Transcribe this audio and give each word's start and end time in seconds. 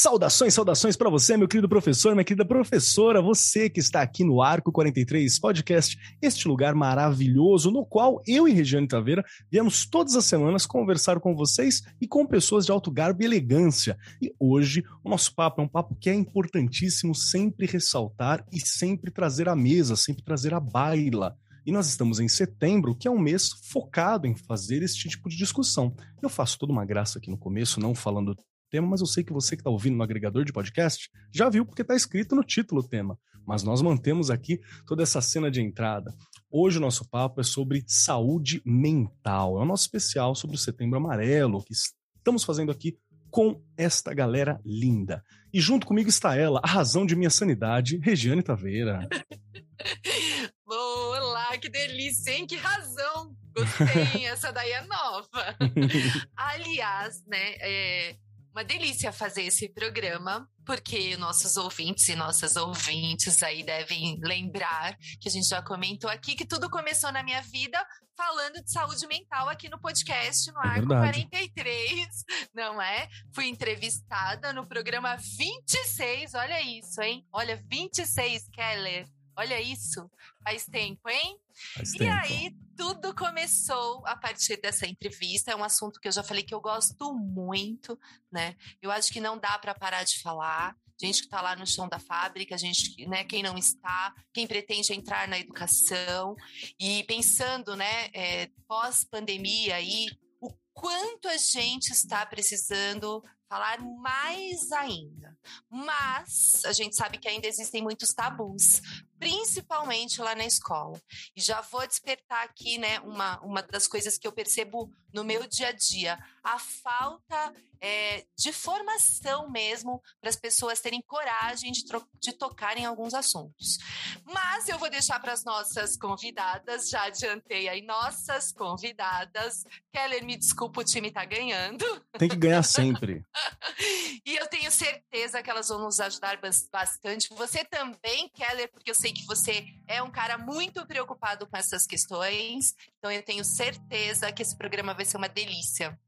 Saudações, 0.00 0.54
saudações 0.54 0.96
para 0.96 1.10
você, 1.10 1.36
meu 1.36 1.46
querido 1.46 1.68
professor, 1.68 2.14
minha 2.14 2.24
querida 2.24 2.42
professora, 2.42 3.20
você 3.20 3.68
que 3.68 3.80
está 3.80 4.00
aqui 4.00 4.24
no 4.24 4.40
Arco 4.40 4.72
43 4.72 5.38
Podcast, 5.38 5.94
este 6.22 6.48
lugar 6.48 6.74
maravilhoso 6.74 7.70
no 7.70 7.84
qual 7.84 8.22
eu 8.26 8.48
e 8.48 8.50
Regiane 8.50 8.88
Taveira 8.88 9.22
viemos 9.52 9.84
todas 9.84 10.16
as 10.16 10.24
semanas 10.24 10.64
conversar 10.64 11.20
com 11.20 11.36
vocês 11.36 11.82
e 12.00 12.08
com 12.08 12.24
pessoas 12.24 12.64
de 12.64 12.72
alto 12.72 12.90
garbo 12.90 13.22
e 13.22 13.26
elegância. 13.26 13.94
E 14.22 14.34
hoje 14.40 14.82
o 15.04 15.10
nosso 15.10 15.34
papo 15.34 15.60
é 15.60 15.64
um 15.64 15.68
papo 15.68 15.94
que 15.94 16.08
é 16.08 16.14
importantíssimo 16.14 17.14
sempre 17.14 17.66
ressaltar 17.66 18.42
e 18.50 18.58
sempre 18.58 19.10
trazer 19.10 19.50
à 19.50 19.54
mesa, 19.54 19.96
sempre 19.96 20.24
trazer 20.24 20.54
à 20.54 20.60
baila. 20.60 21.36
E 21.66 21.70
nós 21.70 21.86
estamos 21.86 22.20
em 22.20 22.26
setembro, 22.26 22.96
que 22.96 23.06
é 23.06 23.10
um 23.10 23.18
mês 23.18 23.50
focado 23.70 24.26
em 24.26 24.34
fazer 24.34 24.82
este 24.82 25.10
tipo 25.10 25.28
de 25.28 25.36
discussão. 25.36 25.94
Eu 26.22 26.30
faço 26.30 26.58
toda 26.58 26.72
uma 26.72 26.86
graça 26.86 27.18
aqui 27.18 27.28
no 27.28 27.36
começo, 27.36 27.78
não 27.78 27.94
falando 27.94 28.34
tema, 28.70 28.86
mas 28.86 29.00
eu 29.00 29.06
sei 29.06 29.24
que 29.24 29.32
você 29.32 29.56
que 29.56 29.60
está 29.60 29.70
ouvindo 29.70 29.96
no 29.96 30.02
agregador 30.02 30.44
de 30.44 30.52
podcast 30.52 31.10
já 31.32 31.48
viu 31.48 31.66
porque 31.66 31.82
está 31.82 31.94
escrito 31.94 32.34
no 32.34 32.44
título 32.44 32.80
o 32.80 32.88
tema. 32.88 33.18
Mas 33.46 33.62
nós 33.62 33.82
mantemos 33.82 34.30
aqui 34.30 34.60
toda 34.86 35.02
essa 35.02 35.20
cena 35.20 35.50
de 35.50 35.60
entrada. 35.60 36.14
Hoje 36.50 36.78
o 36.78 36.80
nosso 36.80 37.08
papo 37.08 37.40
é 37.40 37.44
sobre 37.44 37.84
saúde 37.86 38.62
mental. 38.64 39.58
É 39.58 39.62
o 39.62 39.66
nosso 39.66 39.84
especial 39.84 40.34
sobre 40.34 40.56
o 40.56 40.58
Setembro 40.58 40.98
Amarelo, 40.98 41.64
que 41.64 41.74
estamos 41.74 42.44
fazendo 42.44 42.70
aqui 42.70 42.96
com 43.30 43.60
esta 43.76 44.14
galera 44.14 44.60
linda. 44.64 45.24
E 45.52 45.60
junto 45.60 45.86
comigo 45.86 46.08
está 46.08 46.36
ela, 46.36 46.60
a 46.62 46.68
razão 46.68 47.04
de 47.04 47.16
minha 47.16 47.30
sanidade, 47.30 47.98
Regiane 47.98 48.42
Taveira. 48.42 49.08
Olá, 50.66 51.58
que 51.58 51.68
delícia, 51.68 52.30
hein? 52.32 52.46
Que 52.46 52.56
razão! 52.56 53.34
Gostei, 53.54 54.26
essa 54.30 54.52
daí 54.52 54.70
é 54.70 54.82
nova. 54.82 55.56
Aliás, 56.36 57.24
né, 57.26 57.54
é, 57.60 58.16
uma 58.52 58.64
delícia 58.64 59.12
fazer 59.12 59.42
esse 59.42 59.68
programa, 59.68 60.48
porque 60.66 61.16
nossos 61.16 61.56
ouvintes 61.56 62.08
e 62.08 62.16
nossas 62.16 62.56
ouvintes 62.56 63.42
aí 63.42 63.62
devem 63.62 64.18
lembrar 64.22 64.96
que 65.20 65.28
a 65.28 65.30
gente 65.30 65.48
já 65.48 65.62
comentou 65.62 66.10
aqui 66.10 66.34
que 66.34 66.46
tudo 66.46 66.68
começou 66.68 67.12
na 67.12 67.22
minha 67.22 67.40
vida 67.42 67.78
falando 68.16 68.62
de 68.62 68.70
saúde 68.70 69.06
mental 69.06 69.48
aqui 69.48 69.68
no 69.68 69.80
podcast, 69.80 70.52
no 70.52 70.58
é 70.60 70.68
Arco 70.68 70.88
verdade. 70.88 71.26
43, 71.30 72.08
não 72.54 72.82
é? 72.82 73.08
Fui 73.34 73.46
entrevistada 73.46 74.52
no 74.52 74.66
programa 74.66 75.16
26, 75.16 76.34
olha 76.34 76.60
isso, 76.60 77.00
hein? 77.00 77.26
Olha, 77.32 77.56
26, 77.66 78.48
Keller. 78.52 79.06
Olha 79.36 79.58
isso, 79.58 80.10
faz 80.44 80.66
tempo, 80.66 81.08
hein? 81.08 81.38
Faz 81.74 81.94
e 81.94 81.98
tempo. 81.98 82.12
aí, 82.12 82.56
tudo 82.76 83.14
começou 83.14 84.06
a 84.06 84.16
partir 84.16 84.56
dessa 84.60 84.86
entrevista. 84.86 85.50
É 85.50 85.56
um 85.56 85.64
assunto 85.64 86.00
que 86.00 86.08
eu 86.08 86.12
já 86.12 86.22
falei 86.22 86.42
que 86.42 86.54
eu 86.54 86.60
gosto 86.60 87.14
muito, 87.14 87.98
né? 88.30 88.56
Eu 88.80 88.90
acho 88.90 89.12
que 89.12 89.20
não 89.20 89.38
dá 89.38 89.58
para 89.58 89.74
parar 89.74 90.04
de 90.04 90.20
falar. 90.20 90.76
Gente 91.00 91.20
que 91.20 91.26
está 91.26 91.40
lá 91.40 91.56
no 91.56 91.66
chão 91.66 91.88
da 91.88 91.98
fábrica, 91.98 92.58
gente, 92.58 93.06
né? 93.06 93.24
Quem 93.24 93.42
não 93.42 93.56
está, 93.56 94.14
quem 94.34 94.46
pretende 94.46 94.92
entrar 94.92 95.28
na 95.28 95.38
educação 95.38 96.36
e 96.78 97.04
pensando, 97.04 97.74
né? 97.74 98.10
É, 98.12 98.50
pós 98.66 99.04
pandemia 99.04 99.76
aí, 99.76 100.08
o 100.40 100.50
quanto 100.72 101.28
a 101.28 101.36
gente 101.36 101.90
está 101.90 102.24
precisando 102.26 103.22
falar 103.50 103.80
mais 103.80 104.70
ainda. 104.70 105.36
Mas 105.68 106.64
a 106.64 106.72
gente 106.72 106.94
sabe 106.94 107.18
que 107.18 107.28
ainda 107.28 107.48
existem 107.48 107.82
muitos 107.82 108.14
tabus, 108.14 108.80
principalmente 109.20 110.20
lá 110.20 110.34
na 110.34 110.46
escola. 110.46 111.00
E 111.36 111.40
já 111.40 111.60
vou 111.60 111.86
despertar 111.86 112.42
aqui, 112.42 112.78
né, 112.78 112.98
uma, 113.00 113.38
uma 113.40 113.62
das 113.62 113.86
coisas 113.86 114.16
que 114.16 114.26
eu 114.26 114.32
percebo 114.32 114.90
no 115.12 115.22
meu 115.22 115.46
dia 115.46 115.68
a 115.68 115.72
dia, 115.72 116.18
a 116.42 116.58
falta 116.58 117.52
é, 117.80 118.26
de 118.36 118.52
formação 118.52 119.50
mesmo 119.50 120.02
para 120.20 120.28
as 120.28 120.36
pessoas 120.36 120.80
terem 120.80 121.02
coragem 121.02 121.72
de, 121.72 121.82
de 122.20 122.32
tocar 122.32 122.76
em 122.76 122.84
alguns 122.84 123.14
assuntos. 123.14 123.78
Mas 124.24 124.68
eu 124.68 124.78
vou 124.78 124.90
deixar 124.90 125.18
para 125.18 125.32
as 125.32 125.44
nossas 125.44 125.96
convidadas, 125.96 126.88
já 126.88 127.04
adiantei 127.04 127.68
aí, 127.68 127.82
nossas 127.82 128.52
convidadas. 128.52 129.64
Keller, 129.92 130.24
me 130.24 130.36
desculpa, 130.36 130.80
o 130.80 130.84
time 130.84 131.08
está 131.08 131.24
ganhando. 131.24 131.84
Tem 132.18 132.28
que 132.28 132.36
ganhar 132.36 132.62
sempre. 132.62 133.24
e 134.26 134.36
eu 134.36 134.46
tenho 134.46 134.70
certeza 134.70 135.42
que 135.42 135.50
elas 135.50 135.68
vão 135.68 135.80
nos 135.80 136.00
ajudar 136.00 136.38
bastante. 136.70 137.28
Você 137.34 137.64
também, 137.64 138.28
Keller, 138.28 138.70
porque 138.70 138.90
eu 138.90 138.94
sei 138.94 139.09
que 139.12 139.26
você 139.26 139.66
é 139.86 140.02
um 140.02 140.10
cara 140.10 140.38
muito 140.38 140.86
preocupado 140.86 141.46
com 141.46 141.56
essas 141.56 141.86
questões. 141.86 142.74
Então 142.98 143.10
eu 143.10 143.22
tenho 143.22 143.44
certeza 143.44 144.32
que 144.32 144.42
esse 144.42 144.56
programa 144.56 144.94
vai 144.94 145.04
ser 145.04 145.16
uma 145.16 145.28
delícia. 145.28 145.98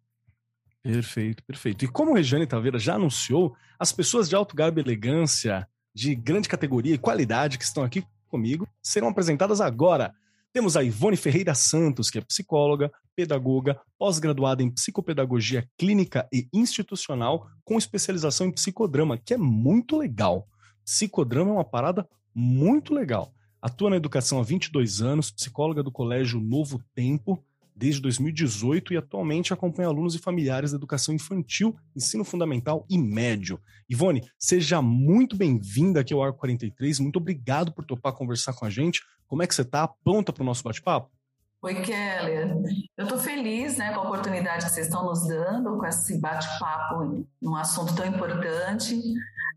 Perfeito, 0.82 1.44
perfeito. 1.44 1.84
E 1.84 1.88
como 1.88 2.14
Regiane 2.14 2.46
Taveira 2.46 2.78
já 2.78 2.94
anunciou, 2.94 3.56
as 3.78 3.92
pessoas 3.92 4.28
de 4.28 4.34
alto 4.34 4.56
garbo 4.56 4.80
e 4.80 4.82
elegância, 4.82 5.68
de 5.94 6.14
grande 6.14 6.48
categoria 6.48 6.94
e 6.94 6.98
qualidade 6.98 7.56
que 7.56 7.64
estão 7.64 7.84
aqui 7.84 8.04
comigo, 8.28 8.66
serão 8.82 9.08
apresentadas 9.08 9.60
agora. 9.60 10.12
Temos 10.52 10.76
a 10.76 10.82
Ivone 10.82 11.16
Ferreira 11.16 11.54
Santos, 11.54 12.10
que 12.10 12.18
é 12.18 12.20
psicóloga, 12.20 12.92
pedagoga, 13.14 13.80
pós-graduada 13.98 14.62
em 14.62 14.70
psicopedagogia 14.70 15.68
clínica 15.78 16.28
e 16.32 16.48
institucional, 16.52 17.46
com 17.64 17.78
especialização 17.78 18.48
em 18.48 18.52
psicodrama, 18.52 19.16
que 19.16 19.34
é 19.34 19.38
muito 19.38 19.96
legal. 19.96 20.48
Psicodrama 20.84 21.50
é 21.50 21.54
uma 21.54 21.64
parada 21.64 22.08
muito 22.34 22.94
legal. 22.94 23.32
Atua 23.60 23.90
na 23.90 23.96
educação 23.96 24.40
há 24.40 24.42
22 24.42 25.00
anos, 25.00 25.30
psicóloga 25.30 25.82
do 25.82 25.92
Colégio 25.92 26.40
Novo 26.40 26.82
Tempo, 26.94 27.42
desde 27.74 28.00
2018 28.02 28.92
e 28.92 28.96
atualmente 28.96 29.52
acompanha 29.52 29.88
alunos 29.88 30.14
e 30.14 30.18
familiares 30.18 30.72
da 30.72 30.76
educação 30.76 31.14
infantil, 31.14 31.76
ensino 31.96 32.24
fundamental 32.24 32.84
e 32.88 32.98
médio. 32.98 33.60
Ivone, 33.88 34.22
seja 34.38 34.82
muito 34.82 35.36
bem-vinda 35.36 36.00
aqui 36.00 36.12
ao 36.12 36.22
Arco 36.22 36.38
43. 36.38 37.00
Muito 37.00 37.16
obrigado 37.16 37.72
por 37.72 37.84
topar 37.84 38.12
conversar 38.12 38.52
com 38.52 38.64
a 38.64 38.70
gente. 38.70 39.00
Como 39.26 39.42
é 39.42 39.46
que 39.46 39.54
você 39.54 39.62
está? 39.62 39.88
Pronta 39.88 40.32
para 40.32 40.42
o 40.42 40.46
nosso 40.46 40.62
bate-papo? 40.62 41.10
Oi, 41.62 41.74
Keller. 41.76 42.56
Eu 42.96 43.04
estou 43.04 43.18
feliz 43.18 43.76
né, 43.76 43.92
com 43.92 44.00
a 44.00 44.02
oportunidade 44.02 44.64
que 44.64 44.72
vocês 44.72 44.86
estão 44.88 45.04
nos 45.04 45.26
dando 45.28 45.78
com 45.78 45.86
esse 45.86 46.20
bate-papo 46.20 47.24
num 47.40 47.54
assunto 47.54 47.94
tão 47.94 48.04
importante. 48.04 49.00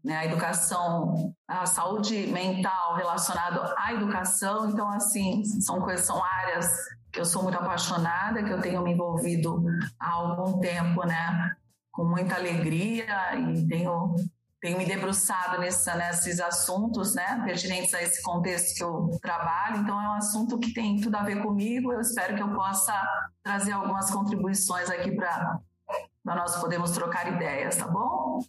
Né, 0.05 0.17
a 0.17 0.25
educação, 0.25 1.33
a 1.47 1.65
saúde 1.65 2.27
mental 2.27 2.93
relacionada 2.93 3.73
à 3.75 3.91
educação. 3.91 4.69
Então, 4.69 4.87
assim, 4.87 5.43
são 5.61 5.81
coisas, 5.81 6.05
são 6.05 6.23
áreas 6.23 6.67
que 7.11 7.19
eu 7.19 7.25
sou 7.25 7.41
muito 7.41 7.57
apaixonada, 7.57 8.43
que 8.43 8.51
eu 8.51 8.61
tenho 8.61 8.83
me 8.83 8.91
envolvido 8.91 9.63
há 9.99 10.11
algum 10.11 10.59
tempo, 10.59 11.03
né? 11.07 11.55
Com 11.91 12.05
muita 12.05 12.35
alegria 12.35 13.35
e 13.35 13.67
tenho, 13.67 14.13
tenho 14.61 14.77
me 14.77 14.85
debruçado 14.85 15.59
nessa, 15.59 15.95
nesses 15.95 16.39
assuntos, 16.39 17.15
né? 17.15 17.41
Pertinentes 17.43 17.95
a 17.95 18.03
esse 18.03 18.21
contexto 18.21 18.75
que 18.75 18.83
eu 18.83 19.09
trabalho. 19.19 19.77
Então, 19.77 19.99
é 19.99 20.07
um 20.09 20.17
assunto 20.17 20.59
que 20.59 20.71
tem 20.71 21.01
tudo 21.01 21.15
a 21.15 21.23
ver 21.23 21.41
comigo. 21.41 21.91
Eu 21.91 22.01
espero 22.01 22.35
que 22.35 22.43
eu 22.43 22.53
possa 22.53 22.93
trazer 23.41 23.71
algumas 23.71 24.11
contribuições 24.11 24.87
aqui 24.87 25.15
para 25.15 25.59
nós 26.23 26.57
podermos 26.57 26.91
trocar 26.91 27.33
ideias, 27.33 27.77
tá 27.77 27.87
bom? 27.87 28.39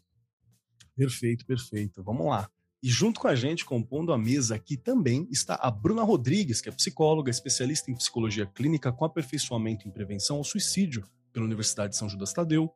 Perfeito, 0.96 1.44
perfeito. 1.44 2.02
Vamos 2.02 2.26
lá. 2.26 2.48
E 2.82 2.88
junto 2.88 3.20
com 3.20 3.28
a 3.28 3.34
gente, 3.34 3.64
compondo 3.64 4.12
a 4.12 4.18
mesa 4.18 4.54
aqui 4.54 4.76
também, 4.76 5.26
está 5.30 5.56
a 5.56 5.70
Bruna 5.70 6.02
Rodrigues, 6.02 6.60
que 6.60 6.68
é 6.68 6.72
psicóloga, 6.72 7.30
especialista 7.30 7.90
em 7.90 7.94
psicologia 7.94 8.46
clínica 8.46 8.92
com 8.92 9.04
aperfeiçoamento 9.04 9.88
em 9.88 9.90
prevenção 9.90 10.36
ao 10.36 10.44
suicídio 10.44 11.04
pela 11.32 11.44
Universidade 11.44 11.90
de 11.90 11.96
São 11.96 12.08
Judas 12.08 12.32
Tadeu, 12.32 12.72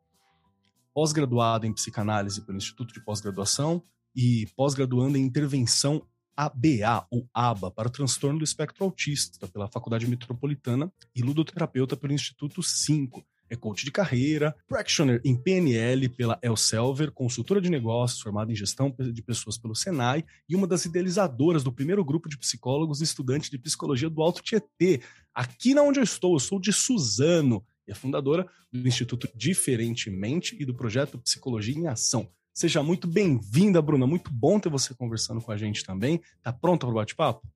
pós-graduada 0.92 1.66
em 1.66 1.72
psicanálise 1.72 2.44
pelo 2.44 2.58
Instituto 2.58 2.92
de 2.92 3.00
Pós-Graduação 3.00 3.82
e 4.14 4.46
pós-graduanda 4.56 5.18
em 5.18 5.22
intervenção 5.22 6.04
ABA, 6.36 7.06
ou 7.10 7.28
ABA, 7.34 7.70
para 7.70 7.88
o 7.88 7.90
transtorno 7.90 8.38
do 8.38 8.44
espectro 8.44 8.84
autista 8.84 9.46
pela 9.46 9.68
Faculdade 9.68 10.06
Metropolitana 10.06 10.92
e 11.14 11.22
ludoterapeuta 11.22 11.96
pelo 11.96 12.12
Instituto 12.12 12.62
5 12.62 13.24
é 13.50 13.56
coach 13.56 13.84
de 13.84 13.90
carreira, 13.90 14.54
practitioner 14.68 15.20
em 15.24 15.36
PNL 15.36 16.08
pela 16.10 16.38
Elselver, 16.40 17.10
consultora 17.10 17.60
de 17.60 17.68
negócios 17.68 18.20
formada 18.20 18.52
em 18.52 18.54
gestão 18.54 18.94
de 18.98 19.22
pessoas 19.22 19.58
pelo 19.58 19.74
Senai 19.74 20.24
e 20.48 20.54
uma 20.54 20.66
das 20.66 20.84
idealizadoras 20.84 21.64
do 21.64 21.72
primeiro 21.72 22.04
grupo 22.04 22.28
de 22.28 22.38
psicólogos 22.38 23.00
e 23.00 23.04
estudantes 23.04 23.50
de 23.50 23.58
psicologia 23.58 24.08
do 24.08 24.22
Alto 24.22 24.40
Tietê. 24.40 25.00
Aqui 25.34 25.74
na 25.74 25.82
onde 25.82 25.98
eu 25.98 26.04
estou, 26.04 26.34
eu 26.34 26.40
sou 26.40 26.60
de 26.60 26.72
Suzano 26.72 27.64
e 27.86 27.90
é 27.90 27.94
fundadora 27.94 28.46
do 28.72 28.86
Instituto 28.86 29.28
Diferentemente 29.34 30.56
e 30.60 30.64
do 30.64 30.74
projeto 30.74 31.18
Psicologia 31.18 31.76
em 31.76 31.88
Ação. 31.88 32.28
Seja 32.52 32.82
muito 32.82 33.08
bem-vinda, 33.08 33.80
Bruna. 33.82 34.06
Muito 34.06 34.30
bom 34.30 34.60
ter 34.60 34.68
você 34.68 34.94
conversando 34.94 35.40
com 35.40 35.50
a 35.50 35.56
gente 35.56 35.84
também. 35.84 36.20
Tá 36.42 36.52
pronta 36.52 36.86
para 36.86 36.92
o 36.92 36.94
bate-papo? 36.94 37.46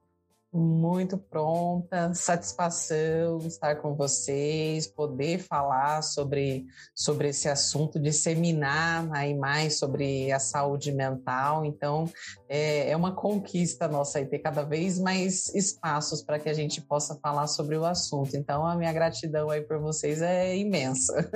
Muito 0.56 1.18
pronta, 1.18 2.14
satisfação 2.14 3.38
estar 3.38 3.74
com 3.82 3.96
vocês, 3.96 4.86
poder 4.86 5.40
falar 5.40 6.00
sobre, 6.00 6.64
sobre 6.94 7.30
esse 7.30 7.48
assunto, 7.48 7.98
disseminar 7.98 9.08
aí 9.12 9.34
mais 9.34 9.80
sobre 9.80 10.30
a 10.30 10.38
saúde 10.38 10.92
mental. 10.92 11.64
Então, 11.64 12.08
é, 12.48 12.88
é 12.88 12.96
uma 12.96 13.10
conquista 13.16 13.88
nossa 13.88 14.20
aí 14.20 14.26
ter 14.26 14.38
cada 14.38 14.62
vez 14.62 14.96
mais 14.96 15.52
espaços 15.56 16.22
para 16.22 16.38
que 16.38 16.48
a 16.48 16.54
gente 16.54 16.80
possa 16.80 17.16
falar 17.16 17.48
sobre 17.48 17.76
o 17.76 17.84
assunto. 17.84 18.36
Então, 18.36 18.64
a 18.64 18.76
minha 18.76 18.92
gratidão 18.92 19.50
aí 19.50 19.60
por 19.60 19.80
vocês 19.80 20.22
é 20.22 20.56
imensa. 20.56 21.28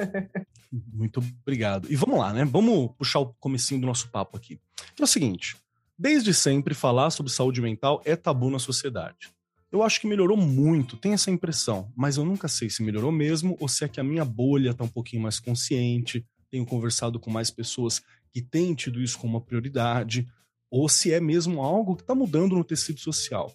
Muito 0.70 1.20
obrigado. 1.42 1.90
E 1.90 1.96
vamos 1.96 2.20
lá, 2.20 2.32
né? 2.32 2.44
Vamos 2.44 2.92
puxar 2.96 3.18
o 3.18 3.34
comecinho 3.40 3.80
do 3.80 3.86
nosso 3.88 4.12
papo 4.12 4.36
aqui. 4.36 4.60
É 4.96 5.02
o 5.02 5.08
seguinte, 5.08 5.56
Desde 6.00 6.32
sempre, 6.32 6.74
falar 6.74 7.10
sobre 7.10 7.32
saúde 7.32 7.60
mental 7.60 8.00
é 8.04 8.14
tabu 8.14 8.48
na 8.50 8.60
sociedade. 8.60 9.30
Eu 9.72 9.82
acho 9.82 10.00
que 10.00 10.06
melhorou 10.06 10.36
muito, 10.36 10.96
tenho 10.96 11.14
essa 11.14 11.28
impressão, 11.28 11.92
mas 11.96 12.16
eu 12.16 12.24
nunca 12.24 12.46
sei 12.46 12.70
se 12.70 12.84
melhorou 12.84 13.10
mesmo 13.10 13.56
ou 13.58 13.66
se 13.68 13.84
é 13.84 13.88
que 13.88 13.98
a 13.98 14.04
minha 14.04 14.24
bolha 14.24 14.70
está 14.70 14.84
um 14.84 14.88
pouquinho 14.88 15.22
mais 15.22 15.40
consciente, 15.40 16.24
tenho 16.48 16.64
conversado 16.64 17.18
com 17.18 17.32
mais 17.32 17.50
pessoas 17.50 18.00
que 18.32 18.40
têm 18.40 18.76
tido 18.76 19.02
isso 19.02 19.18
como 19.18 19.36
uma 19.36 19.44
prioridade, 19.44 20.28
ou 20.70 20.88
se 20.88 21.12
é 21.12 21.20
mesmo 21.20 21.60
algo 21.60 21.96
que 21.96 22.02
está 22.02 22.14
mudando 22.14 22.54
no 22.54 22.62
tecido 22.62 23.00
social. 23.00 23.52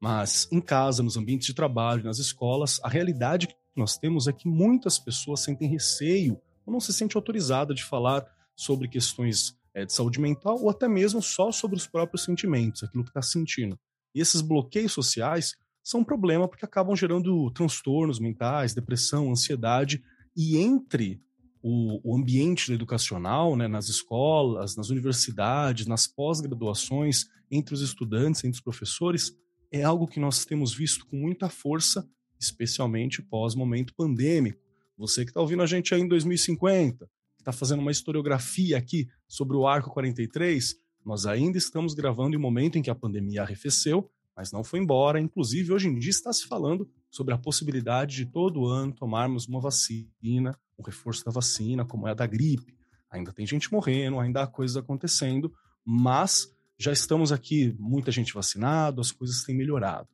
Mas 0.00 0.48
em 0.50 0.62
casa, 0.62 1.02
nos 1.02 1.18
ambientes 1.18 1.46
de 1.46 1.52
trabalho, 1.52 2.04
nas 2.04 2.18
escolas, 2.18 2.80
a 2.82 2.88
realidade 2.88 3.48
que 3.48 3.54
nós 3.76 3.98
temos 3.98 4.26
é 4.26 4.32
que 4.32 4.48
muitas 4.48 4.98
pessoas 4.98 5.40
sentem 5.40 5.68
receio 5.68 6.40
ou 6.64 6.72
não 6.72 6.80
se 6.80 6.90
sentem 6.90 7.18
autorizadas 7.18 7.76
de 7.76 7.84
falar 7.84 8.26
sobre 8.56 8.88
questões 8.88 9.54
é, 9.74 9.84
de 9.84 9.92
saúde 9.92 10.20
mental 10.20 10.60
ou 10.60 10.70
até 10.70 10.88
mesmo 10.88 11.22
só 11.22 11.50
sobre 11.50 11.76
os 11.76 11.86
próprios 11.86 12.24
sentimentos, 12.24 12.82
aquilo 12.82 13.04
que 13.04 13.10
está 13.10 13.22
sentindo. 13.22 13.78
E 14.14 14.20
esses 14.20 14.40
bloqueios 14.40 14.92
sociais 14.92 15.54
são 15.82 16.00
um 16.00 16.04
problema 16.04 16.46
porque 16.46 16.64
acabam 16.64 16.94
gerando 16.94 17.50
transtornos 17.50 18.18
mentais, 18.18 18.74
depressão, 18.74 19.30
ansiedade, 19.30 20.02
e 20.36 20.56
entre 20.56 21.20
o, 21.62 22.00
o 22.02 22.16
ambiente 22.16 22.72
educacional, 22.72 23.56
né, 23.56 23.68
nas 23.68 23.88
escolas, 23.88 24.76
nas 24.76 24.90
universidades, 24.90 25.86
nas 25.86 26.06
pós-graduações, 26.06 27.26
entre 27.50 27.74
os 27.74 27.80
estudantes, 27.80 28.42
entre 28.44 28.56
os 28.56 28.60
professores, 28.60 29.32
é 29.70 29.82
algo 29.82 30.06
que 30.06 30.20
nós 30.20 30.44
temos 30.44 30.74
visto 30.74 31.06
com 31.06 31.16
muita 31.16 31.48
força, 31.48 32.06
especialmente 32.38 33.22
pós-momento 33.22 33.94
pandêmico. 33.94 34.60
Você 34.96 35.24
que 35.24 35.30
está 35.30 35.40
ouvindo 35.40 35.62
a 35.62 35.66
gente 35.66 35.94
aí 35.94 36.00
em 36.00 36.08
2050, 36.08 37.08
está 37.38 37.52
fazendo 37.52 37.80
uma 37.80 37.90
historiografia 37.90 38.76
aqui 38.78 39.08
sobre 39.32 39.56
o 39.56 39.66
Arco 39.66 39.88
43, 39.88 40.76
nós 41.02 41.24
ainda 41.24 41.56
estamos 41.56 41.94
gravando 41.94 42.34
em 42.34 42.38
um 42.38 42.42
momento 42.42 42.76
em 42.76 42.82
que 42.82 42.90
a 42.90 42.94
pandemia 42.94 43.40
arrefeceu, 43.40 44.10
mas 44.36 44.52
não 44.52 44.62
foi 44.62 44.78
embora. 44.78 45.18
Inclusive, 45.18 45.72
hoje 45.72 45.88
em 45.88 45.98
dia 45.98 46.10
está 46.10 46.30
se 46.34 46.46
falando 46.46 46.86
sobre 47.10 47.32
a 47.32 47.38
possibilidade 47.38 48.14
de 48.14 48.26
todo 48.26 48.66
ano 48.66 48.92
tomarmos 48.92 49.48
uma 49.48 49.58
vacina, 49.58 50.54
um 50.78 50.82
reforço 50.84 51.24
da 51.24 51.30
vacina, 51.30 51.82
como 51.82 52.06
é 52.06 52.10
a 52.10 52.14
da 52.14 52.26
gripe. 52.26 52.76
Ainda 53.10 53.32
tem 53.32 53.46
gente 53.46 53.72
morrendo, 53.72 54.20
ainda 54.20 54.42
há 54.42 54.46
coisas 54.46 54.76
acontecendo, 54.76 55.50
mas 55.82 56.54
já 56.78 56.92
estamos 56.92 57.32
aqui, 57.32 57.74
muita 57.78 58.12
gente 58.12 58.34
vacinada, 58.34 59.00
as 59.00 59.12
coisas 59.12 59.44
têm 59.44 59.56
melhorado. 59.56 60.10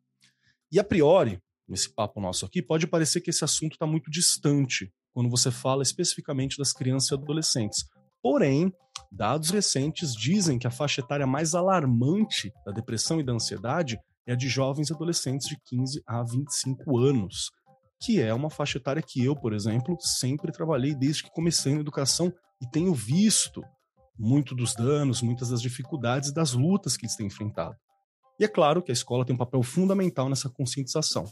E 0.71 0.79
a 0.79 0.85
priori, 0.85 1.43
nesse 1.67 1.93
papo 1.93 2.21
nosso 2.21 2.47
aqui, 2.47 2.63
pode 2.63 2.87
parecer 2.87 3.21
que 3.21 3.31
esse 3.31 3.43
assunto 3.43 3.73
está 3.73 3.87
muito 3.87 4.13
distante 4.13 4.93
quando 5.13 5.29
você 5.29 5.51
fala 5.51 5.83
especificamente 5.83 6.57
das 6.57 6.73
crianças 6.73 7.11
e 7.11 7.15
adolescentes. 7.15 7.85
Porém, 8.23 8.73
dados 9.11 9.51
recentes 9.51 10.15
dizem 10.15 10.59
que 10.59 10.67
a 10.67 10.71
faixa 10.71 11.01
etária 11.01 11.27
mais 11.27 11.55
alarmante 11.55 12.53
da 12.65 12.73
depressão 12.73 13.21
e 13.21 13.25
da 13.25 13.33
ansiedade 13.33 13.99
é 14.27 14.33
a 14.33 14.37
de 14.37 14.49
jovens 14.49 14.91
e 14.91 14.93
adolescentes 14.93 15.49
de 15.49 15.57
15 15.65 16.03
a 16.07 16.23
25 16.23 16.99
anos, 16.99 17.51
que 18.01 18.21
é 18.21 18.33
uma 18.35 18.51
faixa 18.51 18.79
etária 18.79 19.03
que 19.03 19.25
eu, 19.25 19.35
por 19.35 19.53
exemplo, 19.53 19.97
sempre 20.01 20.53
trabalhei 20.53 20.95
desde 20.95 21.23
que 21.23 21.31
comecei 21.31 21.75
na 21.75 21.81
educação 21.81 22.33
e 22.61 22.69
tenho 22.69 22.93
visto 22.93 23.63
muito 24.19 24.55
dos 24.55 24.75
danos, 24.75 25.23
muitas 25.23 25.51
das 25.51 25.63
dificuldades 25.63 26.31
e 26.31 26.35
das 26.35 26.53
lutas 26.53 26.97
que 26.97 27.07
eles 27.07 27.17
têm 27.17 27.29
enfrentado. 27.29 27.77
E 28.39 28.45
é 28.45 28.49
claro 28.49 28.83
que 28.83 28.91
a 28.91 28.95
escola 28.95 29.25
tem 29.25 29.35
um 29.35 29.39
papel 29.39 29.63
fundamental 29.63 30.29
nessa 30.29 30.49
conscientização. 30.49 31.25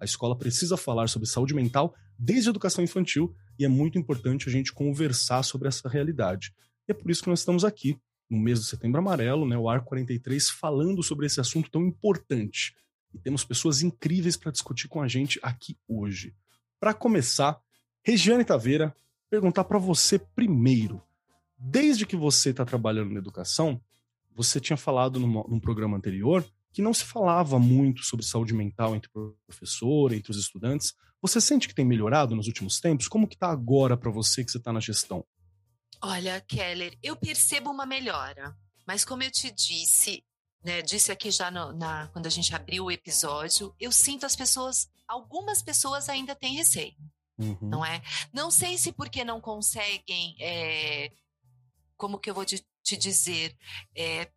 A 0.00 0.04
escola 0.06 0.34
precisa 0.34 0.78
falar 0.78 1.08
sobre 1.08 1.28
saúde 1.28 1.52
mental 1.52 1.94
desde 2.18 2.48
a 2.48 2.50
educação 2.50 2.82
infantil 2.82 3.34
e 3.58 3.64
é 3.66 3.68
muito 3.68 3.98
importante 3.98 4.48
a 4.48 4.52
gente 4.52 4.72
conversar 4.72 5.42
sobre 5.42 5.68
essa 5.68 5.88
realidade. 5.88 6.54
E 6.88 6.92
é 6.92 6.94
por 6.94 7.10
isso 7.10 7.22
que 7.22 7.28
nós 7.28 7.40
estamos 7.40 7.64
aqui, 7.64 8.00
no 8.28 8.38
mês 8.38 8.58
do 8.58 8.64
Setembro 8.64 8.98
Amarelo, 8.98 9.46
né, 9.46 9.58
o 9.58 9.68
AR 9.68 9.84
43, 9.84 10.48
falando 10.48 11.02
sobre 11.02 11.26
esse 11.26 11.38
assunto 11.38 11.70
tão 11.70 11.84
importante. 11.84 12.74
E 13.12 13.18
temos 13.18 13.44
pessoas 13.44 13.82
incríveis 13.82 14.36
para 14.36 14.52
discutir 14.52 14.88
com 14.88 15.02
a 15.02 15.08
gente 15.08 15.38
aqui 15.42 15.76
hoje. 15.86 16.34
Para 16.78 16.94
começar, 16.94 17.60
Regiane 18.02 18.44
Taveira, 18.44 18.96
perguntar 19.28 19.64
para 19.64 19.78
você 19.78 20.18
primeiro. 20.18 21.02
Desde 21.58 22.06
que 22.06 22.16
você 22.16 22.50
está 22.50 22.64
trabalhando 22.64 23.10
na 23.12 23.18
educação, 23.18 23.78
você 24.34 24.58
tinha 24.58 24.76
falado 24.76 25.20
num, 25.20 25.44
num 25.46 25.60
programa 25.60 25.96
anterior 25.96 26.42
que 26.72 26.82
não 26.82 26.94
se 26.94 27.04
falava 27.04 27.58
muito 27.58 28.04
sobre 28.04 28.24
saúde 28.24 28.54
mental 28.54 28.94
entre 28.94 29.10
o 29.14 29.34
professor, 29.46 30.12
entre 30.12 30.30
os 30.30 30.38
estudantes. 30.38 30.94
Você 31.20 31.40
sente 31.40 31.68
que 31.68 31.74
tem 31.74 31.84
melhorado 31.84 32.34
nos 32.34 32.46
últimos 32.46 32.80
tempos? 32.80 33.08
Como 33.08 33.28
que 33.28 33.34
está 33.34 33.50
agora 33.50 33.96
para 33.96 34.10
você 34.10 34.44
que 34.44 34.50
você 34.50 34.58
está 34.58 34.72
na 34.72 34.80
gestão? 34.80 35.24
Olha, 36.02 36.40
Keller, 36.40 36.96
eu 37.02 37.14
percebo 37.14 37.70
uma 37.70 37.84
melhora, 37.84 38.56
mas 38.86 39.04
como 39.04 39.22
eu 39.22 39.30
te 39.30 39.50
disse, 39.50 40.24
né, 40.64 40.80
disse 40.80 41.12
aqui 41.12 41.30
já 41.30 41.50
no, 41.50 41.72
na, 41.72 42.08
quando 42.08 42.26
a 42.26 42.30
gente 42.30 42.54
abriu 42.54 42.84
o 42.84 42.90
episódio, 42.90 43.74
eu 43.78 43.92
sinto 43.92 44.24
as 44.24 44.34
pessoas, 44.34 44.88
algumas 45.06 45.60
pessoas 45.60 46.08
ainda 46.08 46.34
têm 46.34 46.54
receio, 46.54 46.96
uhum. 47.38 47.58
não 47.60 47.84
é? 47.84 48.00
Não 48.32 48.50
sei 48.50 48.78
se 48.78 48.92
porque 48.92 49.24
não 49.24 49.42
conseguem, 49.42 50.36
é, 50.40 51.12
como 51.98 52.18
que 52.18 52.30
eu 52.30 52.34
vou 52.34 52.46
te, 52.46 52.64
te 52.82 52.96
dizer, 52.96 53.54
é, 53.94 54.30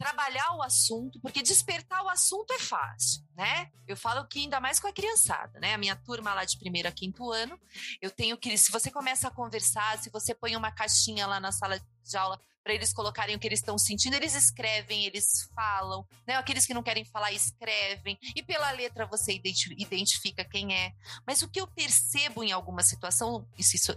trabalhar 0.00 0.56
o 0.56 0.62
assunto, 0.62 1.20
porque 1.20 1.42
despertar 1.42 2.02
o 2.02 2.08
assunto 2.08 2.50
é 2.54 2.58
fácil, 2.58 3.22
né? 3.36 3.70
Eu 3.86 3.94
falo 3.94 4.26
que 4.26 4.38
ainda 4.38 4.58
mais 4.58 4.80
com 4.80 4.86
a 4.86 4.92
criançada, 4.92 5.60
né? 5.60 5.74
A 5.74 5.78
minha 5.78 5.94
turma 5.94 6.32
lá 6.32 6.42
de 6.42 6.58
primeiro 6.58 6.88
a 6.88 6.90
quinto 6.90 7.30
ano, 7.30 7.60
eu 8.00 8.10
tenho 8.10 8.38
que, 8.38 8.56
se 8.56 8.72
você 8.72 8.90
começa 8.90 9.28
a 9.28 9.30
conversar, 9.30 9.98
se 9.98 10.08
você 10.08 10.34
põe 10.34 10.56
uma 10.56 10.72
caixinha 10.72 11.26
lá 11.26 11.38
na 11.38 11.52
sala 11.52 11.78
de 11.78 12.16
aula 12.16 12.40
para 12.64 12.72
eles 12.72 12.94
colocarem 12.94 13.36
o 13.36 13.38
que 13.38 13.46
eles 13.46 13.58
estão 13.58 13.76
sentindo, 13.76 14.14
eles 14.14 14.34
escrevem, 14.34 15.04
eles 15.04 15.50
falam, 15.54 16.06
né? 16.26 16.36
Aqueles 16.36 16.64
que 16.64 16.72
não 16.72 16.82
querem 16.82 17.04
falar 17.04 17.32
escrevem, 17.32 18.18
e 18.34 18.42
pela 18.42 18.70
letra 18.70 19.04
você 19.04 19.38
identifica 19.76 20.46
quem 20.46 20.74
é. 20.74 20.94
Mas 21.26 21.42
o 21.42 21.48
que 21.48 21.60
eu 21.60 21.66
percebo 21.66 22.42
em 22.42 22.52
algumas 22.52 22.86
situação, 22.86 23.46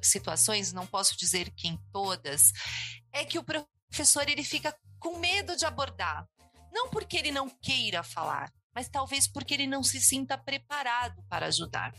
situações, 0.01 0.73
não 0.73 0.85
posso 0.85 1.17
dizer 1.17 1.49
que 1.51 1.69
em 1.69 1.77
todas, 1.93 2.51
é 3.13 3.23
que 3.23 3.39
o 3.39 3.43
professor 3.43 4.27
ele 4.27 4.43
fica 4.43 4.75
com 5.03 5.19
medo 5.19 5.55
de 5.57 5.65
abordar. 5.65 6.25
Não 6.71 6.89
porque 6.89 7.17
ele 7.17 7.31
não 7.31 7.49
queira 7.49 8.01
falar, 8.01 8.51
mas 8.73 8.87
talvez 8.87 9.27
porque 9.27 9.53
ele 9.53 9.67
não 9.67 9.83
se 9.83 10.01
sinta 10.01 10.37
preparado 10.37 11.21
para 11.29 11.47
ajudar. 11.47 11.93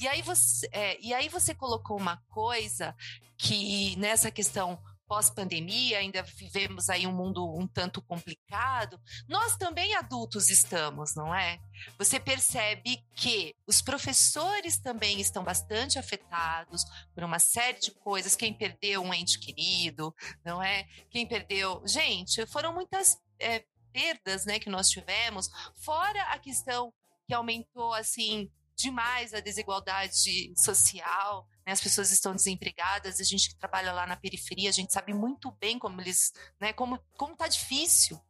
E 0.00 0.06
aí 0.06 0.22
você, 0.22 0.68
é, 0.70 1.00
e 1.00 1.12
aí 1.12 1.28
você 1.28 1.54
colocou 1.54 1.96
uma 1.96 2.18
coisa 2.28 2.94
que 3.36 3.96
nessa 3.96 4.30
questão 4.30 4.80
pós-pandemia, 5.10 5.98
ainda 5.98 6.22
vivemos 6.22 6.88
aí 6.88 7.04
um 7.04 7.12
mundo 7.12 7.44
um 7.58 7.66
tanto 7.66 8.00
complicado, 8.00 8.96
nós 9.28 9.56
também 9.56 9.92
adultos 9.96 10.48
estamos, 10.50 11.16
não 11.16 11.34
é? 11.34 11.58
Você 11.98 12.20
percebe 12.20 13.04
que 13.16 13.56
os 13.66 13.82
professores 13.82 14.78
também 14.78 15.20
estão 15.20 15.42
bastante 15.42 15.98
afetados 15.98 16.84
por 17.12 17.24
uma 17.24 17.40
série 17.40 17.80
de 17.80 17.90
coisas. 17.90 18.36
Quem 18.36 18.54
perdeu 18.54 19.02
um 19.02 19.12
ente 19.12 19.40
querido, 19.40 20.14
não 20.44 20.62
é? 20.62 20.84
Quem 21.10 21.26
perdeu. 21.26 21.82
Gente, 21.84 22.46
foram 22.46 22.72
muitas 22.72 23.18
é, 23.40 23.64
perdas 23.92 24.44
né, 24.44 24.60
que 24.60 24.70
nós 24.70 24.88
tivemos, 24.88 25.50
fora 25.74 26.22
a 26.22 26.38
questão 26.38 26.94
que 27.26 27.34
aumentou 27.34 27.92
assim 27.94 28.48
demais 28.76 29.34
a 29.34 29.40
desigualdade 29.40 30.52
social? 30.56 31.48
As 31.70 31.80
pessoas 31.80 32.10
estão 32.10 32.34
desempregadas, 32.34 33.20
a 33.20 33.24
gente 33.24 33.48
que 33.48 33.56
trabalha 33.56 33.92
lá 33.92 34.06
na 34.06 34.16
periferia, 34.16 34.68
a 34.68 34.72
gente 34.72 34.92
sabe 34.92 35.12
muito 35.12 35.50
bem 35.52 35.78
como 35.78 36.00
eles, 36.00 36.32
né, 36.60 36.72
como, 36.72 36.98
como 37.16 37.36
tá 37.36 37.48
difícil. 37.48 38.20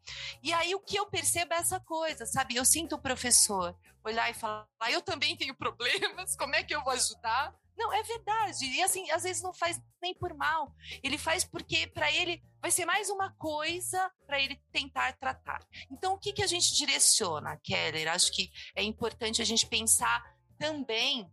E 0.42 0.52
aí 0.52 0.74
o 0.74 0.80
que 0.80 0.96
eu 0.96 1.06
percebo 1.06 1.54
é 1.54 1.58
essa 1.58 1.80
coisa, 1.80 2.26
sabe? 2.26 2.56
Eu 2.56 2.64
sinto 2.64 2.96
o 2.96 3.00
professor 3.00 3.76
olhar 4.04 4.30
e 4.30 4.34
falar, 4.34 4.66
ah, 4.80 4.90
eu 4.90 5.02
também 5.02 5.36
tenho 5.36 5.54
problemas, 5.56 6.36
como 6.36 6.54
é 6.54 6.62
que 6.62 6.74
eu 6.74 6.82
vou 6.82 6.92
ajudar? 6.92 7.54
Não, 7.76 7.90
é 7.94 8.02
verdade. 8.02 8.66
E 8.66 8.82
assim, 8.82 9.10
às 9.10 9.22
vezes 9.22 9.42
não 9.42 9.54
faz 9.54 9.80
nem 10.02 10.14
por 10.14 10.34
mal. 10.34 10.74
Ele 11.02 11.16
faz 11.16 11.44
porque 11.44 11.86
para 11.86 12.12
ele 12.12 12.42
vai 12.60 12.70
ser 12.70 12.84
mais 12.84 13.08
uma 13.08 13.32
coisa 13.36 14.12
para 14.26 14.38
ele 14.38 14.60
tentar 14.70 15.14
tratar. 15.14 15.66
Então, 15.90 16.12
o 16.12 16.18
que, 16.18 16.34
que 16.34 16.42
a 16.42 16.46
gente 16.46 16.74
direciona, 16.74 17.56
Keller? 17.56 18.12
Acho 18.12 18.32
que 18.32 18.52
é 18.76 18.82
importante 18.82 19.40
a 19.40 19.46
gente 19.46 19.66
pensar 19.66 20.22
também 20.58 21.32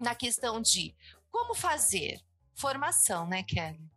na 0.00 0.14
questão 0.14 0.62
de 0.62 0.96
como 1.32 1.54
fazer 1.54 2.20
formação, 2.54 3.26
né, 3.26 3.42
Kelly? 3.42 3.90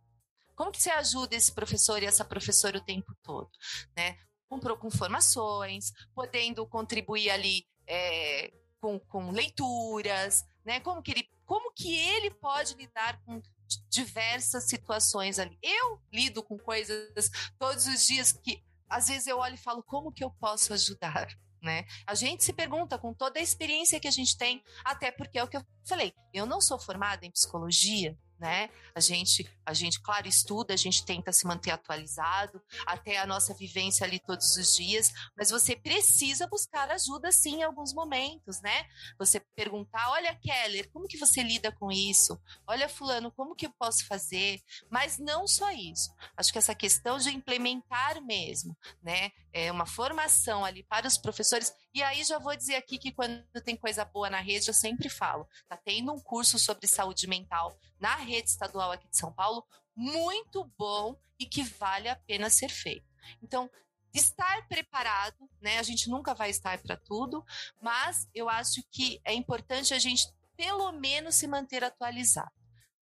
Como 0.56 0.72
que 0.72 0.82
você 0.82 0.90
ajuda 0.90 1.36
esse 1.36 1.54
professor 1.54 2.02
e 2.02 2.06
essa 2.06 2.24
professora 2.24 2.78
o 2.78 2.84
tempo 2.84 3.14
todo, 3.22 3.50
né? 3.94 4.18
Com, 4.48 4.58
com 4.58 4.90
formações, 4.90 5.92
podendo 6.14 6.66
contribuir 6.66 7.30
ali 7.30 7.66
é, 7.86 8.52
com, 8.80 8.98
com 8.98 9.30
leituras, 9.30 10.44
né? 10.64 10.80
Como 10.80 11.02
que 11.02 11.12
ele 11.12 11.28
como 11.44 11.72
que 11.72 11.94
ele 11.96 12.28
pode 12.32 12.74
lidar 12.74 13.22
com 13.24 13.40
diversas 13.88 14.64
situações 14.64 15.38
ali. 15.38 15.56
Eu 15.62 16.02
lido 16.12 16.42
com 16.42 16.58
coisas 16.58 17.30
todos 17.56 17.86
os 17.86 18.04
dias 18.04 18.32
que 18.32 18.64
às 18.88 19.06
vezes 19.06 19.28
eu 19.28 19.38
olho 19.38 19.54
e 19.54 19.58
falo 19.58 19.82
como 19.82 20.10
que 20.10 20.24
eu 20.24 20.30
posso 20.30 20.72
ajudar, 20.72 21.28
né? 21.66 21.84
A 22.06 22.14
gente 22.14 22.44
se 22.44 22.52
pergunta 22.52 22.96
com 22.96 23.12
toda 23.12 23.38
a 23.38 23.42
experiência 23.42 24.00
que 24.00 24.08
a 24.08 24.12
gente 24.12 24.38
tem, 24.38 24.62
até 24.84 25.10
porque 25.10 25.38
é 25.38 25.44
o 25.44 25.48
que 25.48 25.56
eu 25.56 25.66
falei, 25.84 26.14
eu 26.32 26.46
não 26.46 26.60
sou 26.60 26.78
formada 26.78 27.26
em 27.26 27.30
psicologia, 27.30 28.16
né? 28.38 28.70
A 28.94 29.00
gente, 29.00 29.44
a 29.66 29.74
gente, 29.74 30.00
claro, 30.00 30.28
estuda, 30.28 30.72
a 30.72 30.76
gente 30.76 31.04
tenta 31.04 31.32
se 31.32 31.46
manter 31.46 31.72
atualizado, 31.72 32.62
até 32.86 33.18
a 33.18 33.26
nossa 33.26 33.52
vivência 33.52 34.06
ali 34.06 34.20
todos 34.20 34.56
os 34.56 34.76
dias, 34.76 35.12
mas 35.36 35.50
você 35.50 35.74
precisa 35.74 36.46
buscar 36.46 36.88
ajuda 36.90 37.32
sim 37.32 37.56
em 37.56 37.62
alguns 37.64 37.92
momentos, 37.92 38.60
né? 38.62 38.86
Você 39.18 39.40
perguntar, 39.56 40.10
olha, 40.10 40.34
Keller, 40.36 40.88
como 40.92 41.08
que 41.08 41.18
você 41.18 41.42
lida 41.42 41.72
com 41.72 41.90
isso? 41.90 42.40
Olha, 42.66 42.88
fulano, 42.88 43.32
como 43.32 43.56
que 43.56 43.66
eu 43.66 43.72
posso 43.78 44.06
fazer? 44.06 44.60
Mas 44.88 45.18
não 45.18 45.46
só 45.48 45.70
isso. 45.72 46.14
Acho 46.36 46.52
que 46.52 46.58
essa 46.58 46.74
questão 46.74 47.18
de 47.18 47.30
implementar 47.30 48.22
mesmo, 48.22 48.76
né? 49.02 49.32
É 49.52 49.72
uma 49.72 49.86
formação 49.86 50.64
ali 50.64 50.84
para 50.84 51.08
os 51.08 51.18
professores. 51.18 51.72
E 51.94 52.02
aí 52.02 52.22
já 52.22 52.38
vou 52.38 52.54
dizer 52.54 52.76
aqui 52.76 52.98
que 52.98 53.10
quando 53.10 53.42
tem 53.64 53.74
coisa 53.74 54.04
boa 54.04 54.28
na 54.28 54.38
rede, 54.38 54.68
eu 54.68 54.74
sempre 54.74 55.08
falo, 55.08 55.48
tá 55.66 55.76
tendo 55.76 56.12
um 56.12 56.20
curso 56.20 56.58
sobre 56.58 56.86
saúde 56.86 57.26
mental 57.26 57.76
na 57.98 58.16
rede 58.16 58.50
estadual 58.50 58.92
aqui 58.92 59.08
de 59.08 59.16
São 59.16 59.32
Paulo, 59.32 59.55
muito 59.94 60.70
bom 60.78 61.16
e 61.38 61.46
que 61.46 61.62
vale 61.62 62.08
a 62.08 62.16
pena 62.16 62.50
ser 62.50 62.68
feito. 62.68 63.06
Então, 63.42 63.70
estar 64.12 64.66
preparado, 64.68 65.48
né? 65.60 65.78
A 65.78 65.82
gente 65.82 66.08
nunca 66.08 66.34
vai 66.34 66.50
estar 66.50 66.78
para 66.78 66.96
tudo, 66.96 67.44
mas 67.80 68.28
eu 68.34 68.48
acho 68.48 68.82
que 68.90 69.20
é 69.24 69.34
importante 69.34 69.92
a 69.92 69.98
gente 69.98 70.26
pelo 70.56 70.90
menos 70.92 71.34
se 71.34 71.46
manter 71.46 71.84
atualizado. 71.84 72.50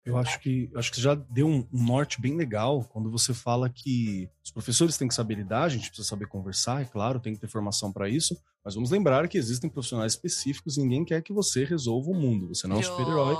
Eu 0.05 0.17
acho 0.17 0.37
que 0.39 0.69
acho 0.75 0.91
que 0.91 0.99
já 0.99 1.15
deu 1.15 1.47
um, 1.47 1.65
um, 1.71 1.85
norte 1.85 2.19
bem 2.19 2.35
legal 2.35 2.83
quando 2.83 3.09
você 3.09 3.33
fala 3.33 3.69
que 3.69 4.29
os 4.43 4.51
professores 4.51 4.97
têm 4.97 5.07
que 5.07 5.13
saber 5.13 5.35
lidar, 5.35 5.63
a 5.63 5.69
gente 5.69 5.87
precisa 5.87 6.07
saber 6.07 6.27
conversar, 6.27 6.81
é 6.81 6.85
claro, 6.85 7.21
tem 7.21 7.33
que 7.33 7.39
ter 7.39 7.47
formação 7.47 7.91
para 7.91 8.09
isso, 8.09 8.37
mas 8.63 8.75
vamos 8.75 8.91
lembrar 8.91 9.27
que 9.27 9.37
existem 9.37 9.69
profissionais 9.69 10.13
específicos, 10.13 10.77
ninguém 10.77 11.03
quer 11.03 11.21
que 11.21 11.33
você 11.33 11.65
resolva 11.65 12.09
o 12.09 12.13
mundo, 12.13 12.47
você 12.47 12.67
não 12.67 12.77
é 12.77 12.79
um 12.79 12.83
super-herói. 12.83 13.35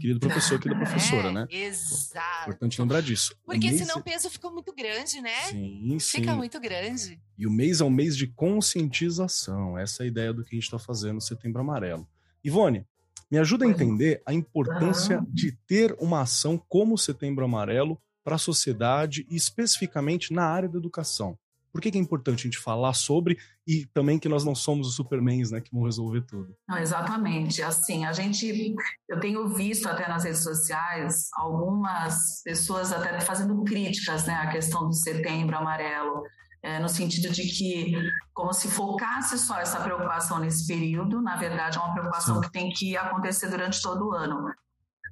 Querido 0.00 0.18
professor, 0.18 0.58
querida 0.58 0.80
professora, 0.82 1.28
é, 1.28 1.32
né? 1.32 1.46
Exato. 1.50 2.42
Importante 2.48 2.80
lembrar 2.80 3.02
disso. 3.02 3.36
Porque 3.44 3.68
mês... 3.68 3.80
senão 3.80 3.96
o 3.96 4.02
peso 4.02 4.30
fica 4.30 4.50
muito 4.50 4.72
grande, 4.74 5.20
né? 5.20 5.42
Sim, 5.48 5.98
sim. 6.00 6.18
Fica 6.18 6.34
muito 6.34 6.58
grande. 6.58 7.20
E 7.36 7.46
o 7.46 7.50
mês 7.50 7.80
é 7.80 7.84
um 7.84 7.90
mês 7.90 8.16
de 8.16 8.26
conscientização. 8.26 9.78
Essa 9.78 10.02
é 10.02 10.04
a 10.04 10.08
ideia 10.08 10.32
do 10.32 10.42
que 10.42 10.56
a 10.56 10.56
gente 10.56 10.64
está 10.64 10.78
fazendo 10.78 11.16
no 11.16 11.20
Setembro 11.20 11.60
Amarelo. 11.60 12.08
Ivone, 12.42 12.86
me 13.30 13.38
ajuda 13.38 13.66
a 13.66 13.68
entender 13.68 14.22
a 14.24 14.32
importância 14.32 15.22
de 15.28 15.52
ter 15.66 15.94
uma 16.00 16.22
ação 16.22 16.56
como 16.56 16.94
o 16.94 16.98
Setembro 16.98 17.44
Amarelo 17.44 18.00
para 18.24 18.36
a 18.36 18.38
sociedade 18.38 19.26
e 19.30 19.36
especificamente 19.36 20.32
na 20.32 20.44
área 20.44 20.68
da 20.68 20.78
educação. 20.78 21.38
Por 21.72 21.80
que, 21.80 21.90
que, 21.90 21.98
é 21.98 22.00
importante 22.00 22.40
a 22.40 22.44
gente 22.44 22.58
falar 22.58 22.92
sobre 22.94 23.38
e 23.66 23.86
também 23.86 24.18
que 24.18 24.28
nós 24.28 24.44
não 24.44 24.54
somos 24.54 24.88
os 24.88 24.94
supermans, 24.94 25.50
né, 25.50 25.60
que 25.60 25.72
vão 25.72 25.84
resolver 25.84 26.22
tudo? 26.22 26.54
Não, 26.68 26.78
exatamente. 26.78 27.62
Assim, 27.62 28.04
a 28.04 28.12
gente, 28.12 28.74
eu 29.08 29.20
tenho 29.20 29.48
visto 29.48 29.86
até 29.86 30.08
nas 30.08 30.24
redes 30.24 30.42
sociais 30.42 31.28
algumas 31.34 32.42
pessoas 32.44 32.92
até 32.92 33.20
fazendo 33.20 33.62
críticas, 33.64 34.26
né, 34.26 34.34
à 34.34 34.50
questão 34.50 34.86
do 34.86 34.94
Setembro 34.94 35.56
Amarelo 35.56 36.22
é, 36.62 36.78
no 36.78 36.88
sentido 36.88 37.32
de 37.32 37.42
que, 37.42 37.92
como 38.34 38.52
se 38.52 38.68
focasse 38.68 39.38
só 39.38 39.58
essa 39.58 39.80
preocupação 39.80 40.38
nesse 40.38 40.66
período, 40.66 41.22
na 41.22 41.36
verdade 41.36 41.78
é 41.78 41.80
uma 41.80 41.92
preocupação 41.92 42.36
Sim. 42.36 42.40
que 42.42 42.52
tem 42.52 42.70
que 42.70 42.96
acontecer 42.96 43.48
durante 43.48 43.80
todo 43.80 44.08
o 44.08 44.12
ano. 44.12 44.52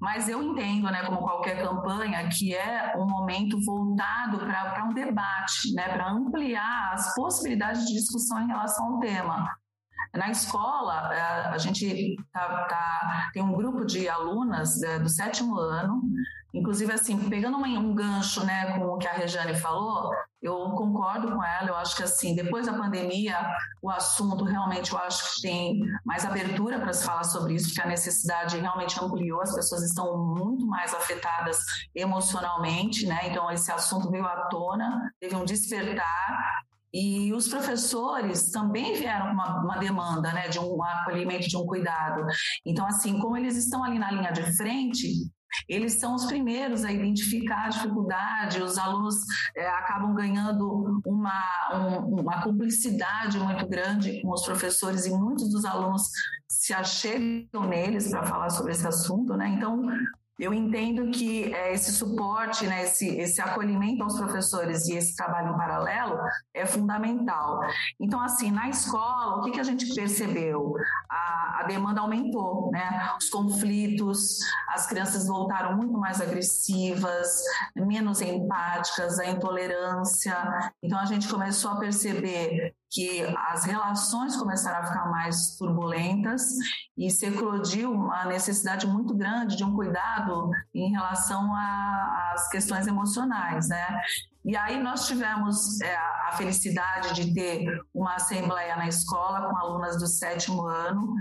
Mas 0.00 0.28
eu 0.28 0.42
entendo, 0.42 0.90
né, 0.90 1.04
como 1.04 1.18
qualquer 1.18 1.62
campanha, 1.62 2.28
que 2.28 2.54
é 2.54 2.94
um 2.96 3.06
momento 3.06 3.58
voltado 3.64 4.38
para 4.38 4.84
um 4.84 4.92
debate, 4.92 5.72
né, 5.74 5.88
para 5.88 6.10
ampliar 6.10 6.92
as 6.92 7.14
possibilidades 7.14 7.86
de 7.86 7.94
discussão 7.94 8.42
em 8.42 8.46
relação 8.48 8.94
ao 8.94 9.00
tema. 9.00 9.50
Na 10.14 10.30
escola, 10.30 11.14
é, 11.14 11.20
a 11.48 11.58
gente 11.58 12.16
tá, 12.32 12.66
tá, 12.68 13.30
tem 13.32 13.42
um 13.42 13.52
grupo 13.52 13.84
de 13.84 14.08
alunas 14.08 14.82
é, 14.82 14.98
do 14.98 15.08
sétimo 15.08 15.58
ano, 15.58 16.02
inclusive 16.54 16.92
assim, 16.92 17.28
pegando 17.28 17.58
um 17.58 17.94
gancho 17.94 18.44
né, 18.44 18.78
com 18.78 18.86
o 18.86 18.98
que 18.98 19.06
a 19.06 19.12
Rejane 19.12 19.54
falou, 19.54 20.10
eu 20.40 20.54
concordo 20.70 21.28
com 21.28 21.42
ela, 21.42 21.68
eu 21.68 21.76
acho 21.76 21.96
que 21.96 22.02
assim, 22.02 22.34
depois 22.34 22.66
da 22.66 22.72
pandemia, 22.72 23.36
o 23.82 23.90
assunto 23.90 24.44
realmente 24.44 24.92
eu 24.92 24.98
acho 24.98 25.34
que 25.34 25.42
tem 25.42 25.80
mais 26.04 26.24
abertura 26.24 26.78
para 26.78 26.92
se 26.92 27.04
falar 27.04 27.24
sobre 27.24 27.54
isso, 27.54 27.68
porque 27.68 27.82
a 27.82 27.86
necessidade 27.86 28.58
realmente 28.58 28.98
ampliou, 29.02 29.42
as 29.42 29.54
pessoas 29.54 29.82
estão 29.82 30.16
muito 30.16 30.66
mais 30.66 30.94
afetadas 30.94 31.58
emocionalmente, 31.94 33.06
né? 33.06 33.20
Então 33.24 33.50
esse 33.50 33.70
assunto 33.72 34.10
veio 34.10 34.26
à 34.26 34.48
tona, 34.48 35.10
teve 35.20 35.34
um 35.34 35.44
despertar 35.44 36.64
e 36.96 37.30
os 37.34 37.46
professores 37.46 38.50
também 38.50 38.94
vieram 38.94 39.26
com 39.26 39.32
uma, 39.34 39.60
uma, 39.62 39.76
demanda 39.76 40.32
né, 40.32 40.48
de 40.48 40.58
um 40.58 40.82
acolhimento, 40.82 41.46
de 41.46 41.54
um 41.54 41.66
cuidado. 41.66 42.24
Então, 42.64 42.86
assim, 42.86 43.18
como 43.18 43.36
eles 43.36 43.54
estão 43.54 43.84
ali 43.84 43.98
na 43.98 44.10
linha 44.10 44.32
de 44.32 44.56
frente, 44.56 45.06
eles 45.68 46.00
são 46.00 46.14
os 46.14 46.24
primeiros 46.24 46.86
a 46.86 46.92
identificar 46.92 47.66
a 47.66 47.68
dificuldade, 47.68 48.62
os 48.62 48.78
alunos 48.78 49.14
é, 49.54 49.68
acabam 49.68 50.14
ganhando 50.14 51.02
uma, 51.04 52.00
um, 52.00 52.20
uma 52.20 52.42
cumplicidade 52.42 53.38
muito 53.38 53.68
grande 53.68 54.22
com 54.22 54.32
os 54.32 54.46
professores 54.46 55.04
e 55.04 55.10
muitos 55.10 55.50
dos 55.50 55.66
alunos 55.66 56.02
se 56.48 56.72
achegam 56.72 57.68
neles 57.68 58.08
para 58.08 58.24
falar 58.24 58.48
sobre 58.48 58.72
esse 58.72 58.86
assunto, 58.86 59.36
né? 59.36 59.48
Então, 59.48 59.82
eu 60.38 60.52
entendo 60.52 61.10
que 61.10 61.52
é, 61.52 61.72
esse 61.72 61.92
suporte, 61.92 62.66
né, 62.66 62.84
esse, 62.84 63.08
esse 63.16 63.40
acolhimento 63.40 64.02
aos 64.02 64.18
professores 64.18 64.86
e 64.86 64.94
esse 64.94 65.16
trabalho 65.16 65.54
em 65.54 65.56
paralelo 65.56 66.18
é 66.52 66.66
fundamental. 66.66 67.60
Então, 67.98 68.20
assim, 68.20 68.50
na 68.50 68.68
escola, 68.68 69.36
o 69.36 69.42
que, 69.42 69.52
que 69.52 69.60
a 69.60 69.64
gente 69.64 69.94
percebeu? 69.94 70.74
A, 71.10 71.60
a 71.60 71.62
demanda 71.64 72.02
aumentou, 72.02 72.70
né? 72.70 73.14
Os 73.18 73.30
conflitos, 73.30 74.38
as 74.68 74.86
crianças 74.86 75.26
voltaram 75.26 75.74
muito 75.76 75.94
mais 75.98 76.20
agressivas, 76.20 77.42
menos 77.74 78.20
empáticas, 78.20 79.18
a 79.18 79.26
intolerância. 79.26 80.36
Então, 80.82 80.98
a 80.98 81.06
gente 81.06 81.28
começou 81.28 81.70
a 81.70 81.78
perceber 81.78 82.74
que 82.90 83.22
as 83.50 83.64
relações 83.64 84.36
começaram 84.36 84.80
a 84.80 84.86
ficar 84.86 85.10
mais 85.10 85.56
turbulentas 85.56 86.42
e 86.96 87.10
se 87.10 87.26
eclodiu 87.26 87.92
uma 87.92 88.24
necessidade 88.26 88.86
muito 88.86 89.14
grande 89.14 89.56
de 89.56 89.64
um 89.64 89.74
cuidado 89.74 90.50
em 90.74 90.90
relação 90.92 91.52
às 91.54 92.48
questões 92.48 92.86
emocionais, 92.86 93.68
né? 93.68 94.00
E 94.44 94.56
aí 94.56 94.80
nós 94.80 95.06
tivemos 95.06 95.80
é, 95.80 95.96
a 95.96 96.32
felicidade 96.36 97.14
de 97.14 97.34
ter 97.34 97.66
uma 97.92 98.14
assembleia 98.14 98.76
na 98.76 98.86
escola 98.86 99.48
com 99.48 99.56
alunas 99.56 99.98
do 99.98 100.06
sétimo 100.06 100.64
ano, 100.66 101.14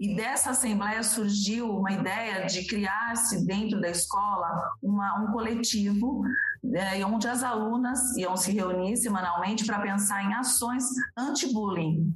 e 0.00 0.16
dessa 0.16 0.52
assembleia 0.52 1.02
surgiu 1.02 1.68
uma 1.76 1.92
ideia 1.92 2.46
de 2.46 2.66
criar-se 2.66 3.44
dentro 3.46 3.78
da 3.82 3.90
escola 3.90 4.48
uma, 4.82 5.20
um 5.20 5.30
coletivo 5.30 6.22
é, 6.74 7.04
onde 7.04 7.26
as 7.26 7.42
alunas 7.42 8.16
iam 8.16 8.36
se 8.36 8.52
reunir 8.52 8.96
semanalmente 8.96 9.64
para 9.64 9.80
pensar 9.80 10.22
em 10.24 10.34
ações 10.34 10.84
anti-bullying. 11.16 12.14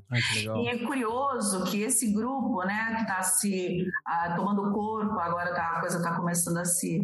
E 0.57 0.69
é 0.69 0.85
curioso 0.85 1.65
que 1.65 1.83
esse 1.83 2.13
grupo, 2.13 2.63
né, 2.65 2.95
que 2.97 3.03
está 3.03 3.23
se 3.23 3.87
ah, 4.07 4.35
tomando 4.37 4.73
corpo, 4.73 5.19
agora 5.19 5.55
tá, 5.55 5.77
a 5.77 5.81
coisa 5.81 5.99
está 5.99 6.15
começando 6.17 6.59
a 6.59 6.65
se 6.65 7.01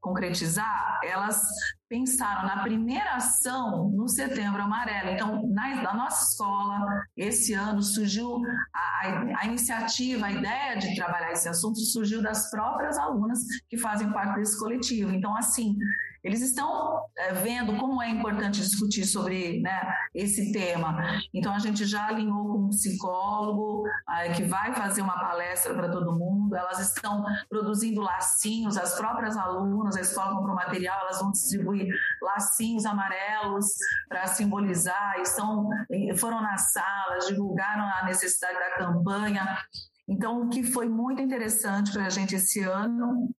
concretizar, 0.00 0.98
elas 1.04 1.46
pensaram 1.88 2.44
na 2.44 2.62
primeira 2.62 3.16
ação 3.16 3.90
no 3.90 4.08
Setembro 4.08 4.62
Amarelo. 4.62 5.10
Então, 5.10 5.46
na, 5.48 5.82
na 5.82 5.94
nossa 5.94 6.30
escola, 6.30 7.04
esse 7.16 7.52
ano 7.52 7.82
surgiu 7.82 8.40
a, 8.72 8.78
a, 8.78 9.40
a, 9.40 9.46
iniciativa, 9.46 10.26
a 10.26 10.32
ideia 10.32 10.78
de 10.78 10.94
trabalhar 10.94 11.32
esse 11.32 11.48
assunto 11.48 11.78
surgiu 11.80 12.22
das 12.22 12.50
próprias 12.50 12.96
alunas 12.96 13.40
que 13.68 13.76
fazem 13.76 14.10
parte 14.12 14.36
desse 14.36 14.58
coletivo. 14.58 15.12
Então, 15.12 15.36
assim, 15.36 15.76
eles 16.22 16.42
estão 16.42 17.02
é, 17.16 17.32
vendo 17.32 17.76
como 17.78 18.02
é 18.02 18.10
importante 18.10 18.60
discutir 18.60 19.04
sobre 19.06 19.60
né, 19.60 19.94
esse 20.14 20.52
tema. 20.52 20.96
Então, 21.32 21.52
a 21.52 21.58
gente 21.58 21.84
já 21.86 22.08
alinhou 22.08 22.46
com 22.46 22.58
um 22.64 22.68
psicólogo 22.68 23.84
é, 24.08 24.30
que 24.32 24.42
vai 24.44 24.74
fazer 24.74 25.00
uma 25.02 25.18
palestra 25.18 25.74
para 25.74 25.90
todo 25.90 26.18
mundo. 26.18 26.54
Elas 26.54 26.78
estão 26.78 27.24
produzindo 27.48 28.00
lacinhos, 28.00 28.76
as 28.76 28.94
próprias 28.96 29.36
alunas, 29.36 29.96
a 29.96 30.00
escola 30.00 30.36
comprou 30.36 30.54
material, 30.54 31.00
elas 31.00 31.20
vão 31.20 31.30
distribuir 31.30 31.88
lacinhos 32.22 32.84
amarelos 32.84 33.66
para 34.08 34.26
simbolizar. 34.26 35.18
Estão, 35.20 35.68
foram 36.16 36.42
nas 36.42 36.72
salas, 36.72 37.26
divulgaram 37.26 37.84
a 37.84 38.04
necessidade 38.04 38.58
da 38.58 38.76
campanha. 38.76 39.58
Então, 40.08 40.42
o 40.42 40.48
que 40.48 40.62
foi 40.64 40.88
muito 40.88 41.22
interessante 41.22 41.92
para 41.92 42.06
a 42.06 42.10
gente 42.10 42.34
esse 42.34 42.60
ano 42.62 43.30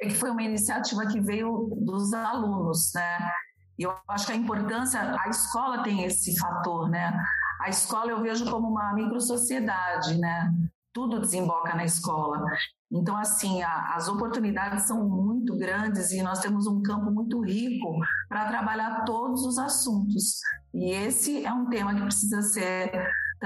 é 0.00 0.08
que 0.08 0.14
foi 0.14 0.30
uma 0.30 0.42
iniciativa 0.42 1.06
que 1.06 1.20
veio 1.20 1.70
dos 1.80 2.12
alunos, 2.12 2.92
né? 2.94 3.30
E 3.78 3.82
eu 3.82 3.94
acho 4.08 4.26
que 4.26 4.32
a 4.32 4.36
importância, 4.36 5.00
a 5.00 5.28
escola 5.28 5.82
tem 5.82 6.04
esse 6.04 6.38
fator, 6.38 6.88
né? 6.88 7.12
a 7.60 7.68
escola 7.68 8.10
eu 8.10 8.22
vejo 8.22 8.48
como 8.50 8.68
uma 8.68 8.92
microsociedade, 8.94 10.18
né? 10.18 10.52
Tudo 10.92 11.20
desemboca 11.20 11.74
na 11.74 11.84
escola. 11.84 12.42
Então, 12.90 13.16
assim, 13.16 13.62
a, 13.62 13.94
as 13.94 14.08
oportunidades 14.08 14.84
são 14.84 15.06
muito 15.08 15.56
grandes 15.58 16.12
e 16.12 16.22
nós 16.22 16.38
temos 16.38 16.66
um 16.66 16.80
campo 16.82 17.10
muito 17.10 17.40
rico 17.42 17.98
para 18.28 18.46
trabalhar 18.46 19.04
todos 19.04 19.44
os 19.44 19.58
assuntos. 19.58 20.38
E 20.72 20.92
esse 20.92 21.44
é 21.44 21.52
um 21.52 21.68
tema 21.68 21.94
que 21.94 22.02
precisa 22.02 22.40
ser 22.42 22.90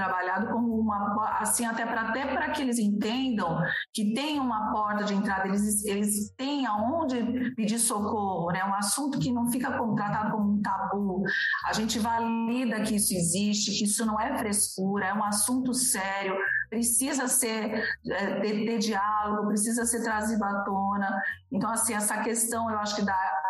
trabalhado 0.01 0.47
como 0.47 0.79
uma 0.79 1.37
assim 1.39 1.65
até 1.65 1.85
para 1.85 2.01
até 2.09 2.25
para 2.25 2.49
que 2.49 2.61
eles 2.61 2.79
entendam 2.79 3.59
que 3.93 4.13
tem 4.13 4.39
uma 4.39 4.71
porta 4.71 5.03
de 5.03 5.13
entrada 5.13 5.47
eles 5.47 5.85
eles 5.85 6.33
têm 6.35 6.65
aonde 6.65 7.53
pedir 7.55 7.77
socorro 7.77 8.51
né? 8.51 8.63
Um 8.65 8.73
assunto 8.73 9.19
que 9.19 9.31
não 9.31 9.51
fica 9.51 9.71
tratado 9.95 10.31
como 10.31 10.53
um 10.53 10.61
tabu. 10.61 11.23
A 11.65 11.73
gente 11.73 11.99
valida 11.99 12.81
que 12.81 12.95
isso 12.95 13.13
existe 13.13 13.77
que 13.77 13.85
isso 13.85 14.05
não 14.05 14.19
é 14.19 14.37
frescura 14.37 15.07
é 15.07 15.13
um 15.13 15.23
assunto 15.23 15.73
sério. 15.73 16.35
Precisa 16.69 17.27
ser 17.27 17.83
é, 18.07 18.39
ter, 18.39 18.65
ter 18.65 18.79
diálogo 18.79 19.47
precisa 19.47 19.85
ser 19.85 20.03
trazido 20.03 20.43
à 20.43 20.63
tona. 20.63 21.21
Então 21.51 21.69
assim 21.71 21.93
essa 21.93 22.17
questão 22.21 22.69
eu 22.71 22.79
acho 22.79 22.95
que 22.95 23.05
dá 23.05 23.40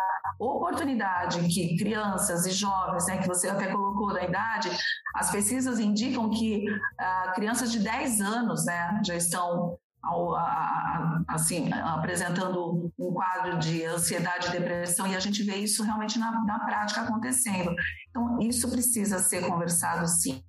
oportunidade 0.44 1.46
que 1.48 1.76
crianças 1.76 2.46
e 2.46 2.50
jovens, 2.50 3.06
né, 3.06 3.18
que 3.18 3.28
você 3.28 3.48
até 3.48 3.70
colocou 3.70 4.12
da 4.12 4.24
idade, 4.24 4.70
as 5.14 5.30
pesquisas 5.30 5.78
indicam 5.78 6.30
que 6.30 6.64
ah, 6.98 7.32
crianças 7.34 7.70
de 7.70 7.78
10 7.80 8.20
anos 8.20 8.64
né, 8.64 9.00
já 9.04 9.14
estão 9.14 9.78
ao, 10.02 10.34
a, 10.34 10.42
a, 10.42 11.24
assim, 11.28 11.72
apresentando 11.72 12.92
um 12.98 13.12
quadro 13.12 13.58
de 13.58 13.84
ansiedade 13.84 14.48
e 14.48 14.50
depressão, 14.50 15.06
e 15.06 15.14
a 15.14 15.20
gente 15.20 15.42
vê 15.44 15.56
isso 15.56 15.84
realmente 15.84 16.18
na, 16.18 16.44
na 16.44 16.58
prática 16.60 17.02
acontecendo. 17.02 17.72
Então, 18.10 18.40
isso 18.40 18.68
precisa 18.68 19.18
ser 19.18 19.46
conversado 19.46 20.06
sim. 20.08 20.42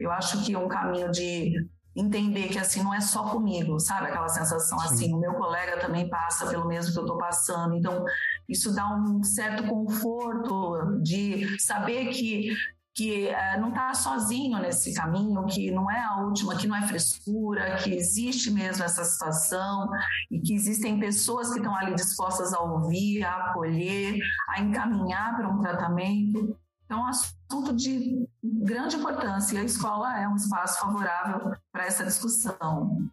Eu 0.00 0.10
acho 0.10 0.44
que 0.44 0.56
um 0.56 0.68
caminho 0.68 1.10
de 1.10 1.54
entender 1.96 2.48
que 2.48 2.58
assim 2.58 2.82
não 2.82 2.92
é 2.92 3.00
só 3.00 3.30
comigo, 3.30 3.78
sabe? 3.78 4.08
Aquela 4.08 4.28
sensação 4.28 4.78
Sim. 4.80 4.86
assim, 4.86 5.14
o 5.14 5.18
meu 5.18 5.34
colega 5.34 5.78
também 5.78 6.08
passa 6.08 6.46
pelo 6.46 6.66
mesmo 6.66 6.92
que 6.92 6.98
eu 6.98 7.04
estou 7.04 7.18
passando. 7.18 7.74
Então, 7.76 8.04
isso 8.48 8.74
dá 8.74 8.86
um 8.94 9.22
certo 9.22 9.66
conforto 9.66 11.00
de 11.02 11.58
saber 11.60 12.08
que 12.08 12.54
que 12.94 13.26
uh, 13.26 13.60
não 13.60 13.70
está 13.70 13.92
sozinho 13.92 14.56
nesse 14.60 14.94
caminho, 14.94 15.44
que 15.46 15.70
não 15.72 15.90
é 15.90 16.00
a 16.00 16.22
última, 16.22 16.56
que 16.56 16.68
não 16.68 16.76
é 16.76 16.86
frescura, 16.86 17.76
que 17.82 17.90
existe 17.90 18.52
mesmo 18.52 18.84
essa 18.84 19.04
situação 19.04 19.90
e 20.30 20.38
que 20.38 20.54
existem 20.54 21.00
pessoas 21.00 21.50
que 21.50 21.58
estão 21.58 21.74
ali 21.74 21.94
dispostas 21.96 22.54
a 22.54 22.60
ouvir, 22.60 23.24
a 23.24 23.50
acolher, 23.50 24.16
a 24.50 24.60
encaminhar 24.60 25.36
para 25.36 25.48
um 25.48 25.60
tratamento. 25.60 26.56
Então, 26.84 27.00
é 27.00 27.02
um 27.02 27.06
assunto 27.06 27.74
de 27.74 28.28
grande 28.44 28.94
importância 28.94 29.56
e 29.56 29.58
a 29.58 29.64
escola 29.64 30.16
é 30.20 30.28
um 30.28 30.36
espaço 30.36 30.78
favorável 30.78 31.52
para 31.72 31.86
essa 31.86 32.04
discussão. 32.04 33.10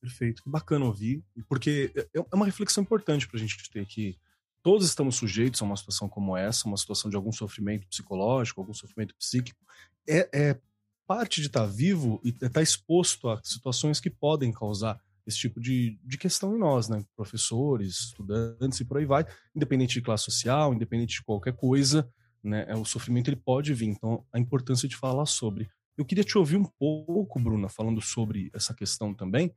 Perfeito, 0.00 0.42
bacana 0.46 0.84
ouvir, 0.84 1.24
porque 1.48 1.90
é, 1.96 2.20
é 2.20 2.36
uma 2.36 2.46
reflexão 2.46 2.82
importante 2.82 3.26
para 3.26 3.36
a 3.36 3.40
gente 3.40 3.70
ter 3.70 3.84
que 3.86 4.16
todos 4.64 4.86
estamos 4.86 5.16
sujeitos 5.16 5.60
a 5.60 5.64
uma 5.66 5.76
situação 5.76 6.08
como 6.08 6.34
essa, 6.34 6.66
uma 6.66 6.78
situação 6.78 7.10
de 7.10 7.16
algum 7.16 7.30
sofrimento 7.30 7.86
psicológico, 7.86 8.62
algum 8.62 8.72
sofrimento 8.72 9.14
psíquico. 9.14 9.62
É, 10.08 10.28
é 10.32 10.60
parte 11.06 11.42
de 11.42 11.48
estar 11.48 11.66
vivo 11.66 12.18
e 12.24 12.30
estar 12.30 12.62
exposto 12.62 13.28
a 13.28 13.38
situações 13.44 14.00
que 14.00 14.08
podem 14.08 14.50
causar 14.50 14.98
esse 15.26 15.36
tipo 15.36 15.60
de, 15.60 15.98
de 16.02 16.16
questão 16.16 16.56
em 16.56 16.58
nós, 16.58 16.88
né? 16.88 17.04
Professores, 17.14 18.06
estudantes 18.06 18.80
e 18.80 18.86
por 18.86 18.96
aí 18.96 19.04
vai, 19.04 19.26
independente 19.54 19.92
de 19.92 20.00
classe 20.00 20.24
social, 20.24 20.72
independente 20.72 21.16
de 21.16 21.22
qualquer 21.22 21.54
coisa, 21.54 22.10
né? 22.42 22.64
É, 22.66 22.74
o 22.74 22.86
sofrimento 22.86 23.28
ele 23.28 23.36
pode 23.36 23.74
vir, 23.74 23.88
então 23.88 24.24
a 24.32 24.38
importância 24.38 24.88
de 24.88 24.96
falar 24.96 25.26
sobre. 25.26 25.68
Eu 25.94 26.06
queria 26.06 26.24
te 26.24 26.38
ouvir 26.38 26.56
um 26.56 26.64
pouco, 26.64 27.38
Bruna, 27.38 27.68
falando 27.68 28.00
sobre 28.00 28.50
essa 28.54 28.72
questão 28.72 29.12
também, 29.12 29.54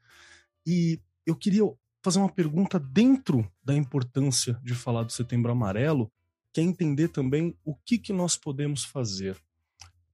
e 0.66 1.00
eu 1.26 1.36
queria 1.36 1.64
fazer 2.08 2.20
uma 2.20 2.32
pergunta 2.32 2.80
dentro 2.80 3.46
da 3.62 3.76
importância 3.76 4.58
de 4.64 4.74
falar 4.74 5.04
do 5.04 5.12
Setembro 5.12 5.52
Amarelo, 5.52 6.10
que 6.54 6.62
é 6.62 6.64
entender 6.64 7.10
também 7.10 7.54
o 7.66 7.76
que, 7.76 7.98
que 7.98 8.14
nós 8.14 8.38
podemos 8.38 8.86
fazer. 8.86 9.36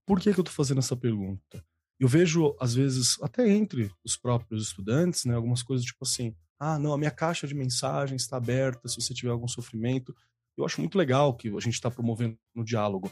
Por 0.04 0.18
que, 0.18 0.32
que 0.34 0.40
eu 0.40 0.42
estou 0.42 0.52
fazendo 0.52 0.80
essa 0.80 0.96
pergunta? 0.96 1.64
Eu 2.00 2.08
vejo, 2.08 2.56
às 2.58 2.74
vezes, 2.74 3.16
até 3.22 3.48
entre 3.48 3.92
os 4.02 4.16
próprios 4.16 4.64
estudantes, 4.64 5.24
né, 5.24 5.36
algumas 5.36 5.62
coisas 5.62 5.86
tipo 5.86 6.02
assim: 6.02 6.34
ah, 6.58 6.80
não, 6.80 6.92
a 6.92 6.98
minha 6.98 7.12
caixa 7.12 7.46
de 7.46 7.54
mensagens 7.54 8.22
está 8.22 8.38
aberta 8.38 8.88
se 8.88 9.00
você 9.00 9.14
tiver 9.14 9.30
algum 9.30 9.46
sofrimento. 9.46 10.12
Eu 10.56 10.64
acho 10.64 10.80
muito 10.80 10.98
legal 10.98 11.32
que 11.36 11.46
a 11.46 11.60
gente 11.60 11.74
está 11.74 11.92
promovendo 11.92 12.36
no 12.52 12.64
diálogo. 12.64 13.08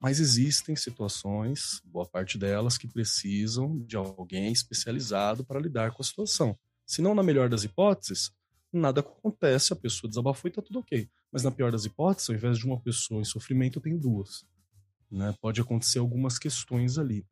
Mas 0.00 0.20
existem 0.20 0.74
situações, 0.74 1.82
boa 1.84 2.08
parte 2.08 2.38
delas, 2.38 2.78
que 2.78 2.88
precisam 2.88 3.78
de 3.84 3.94
alguém 3.94 4.50
especializado 4.50 5.44
para 5.44 5.60
lidar 5.60 5.92
com 5.92 6.00
a 6.00 6.04
situação. 6.06 6.58
Se 6.86 7.00
não, 7.00 7.14
na 7.14 7.22
melhor 7.22 7.48
das 7.48 7.64
hipóteses, 7.64 8.30
nada 8.72 9.00
acontece, 9.00 9.72
a 9.72 9.76
pessoa 9.76 10.08
desabafou 10.08 10.48
e 10.48 10.50
está 10.50 10.62
tudo 10.62 10.80
ok. 10.80 11.08
Mas 11.30 11.42
na 11.42 11.50
pior 11.50 11.70
das 11.70 11.84
hipóteses, 11.84 12.30
ao 12.30 12.36
invés 12.36 12.58
de 12.58 12.66
uma 12.66 12.80
pessoa 12.80 13.20
em 13.20 13.24
sofrimento, 13.24 13.78
eu 13.78 13.82
tenho 13.82 13.98
duas. 13.98 14.44
Né? 15.10 15.34
Pode 15.40 15.60
acontecer 15.60 15.98
algumas 15.98 16.38
questões 16.38 16.98
ali. 16.98 17.26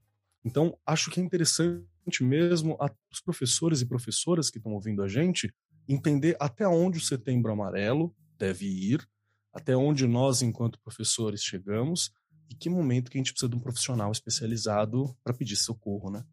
Então, 0.45 0.79
acho 0.87 1.11
que 1.11 1.21
é 1.21 1.23
interessante 1.23 1.85
mesmo 2.21 2.79
os 3.13 3.21
professores 3.21 3.81
e 3.81 3.87
professoras 3.87 4.51
que 4.51 4.59
estão 4.59 4.73
ouvindo 4.73 5.03
a 5.03 5.09
gente 5.09 5.53
entender 5.89 6.37
até 6.41 6.67
onde 6.67 6.99
o 6.99 7.03
setembro 7.03 7.53
amarelo 7.53 8.15
deve 8.39 8.67
ir 8.67 9.07
até 9.53 9.77
onde 9.77 10.07
nós, 10.07 10.43
enquanto 10.43 10.81
professores, 10.81 11.43
chegamos 11.43 12.13
e 12.49 12.55
que 12.55 12.69
momento 12.69 13.11
que 13.11 13.19
a 13.19 13.21
gente 13.21 13.33
precisa 13.33 13.51
de 13.51 13.57
um 13.57 13.61
profissional 13.61 14.11
especializado 14.11 15.17
para 15.23 15.35
pedir 15.35 15.57
socorro, 15.57 16.11
né? 16.11 16.25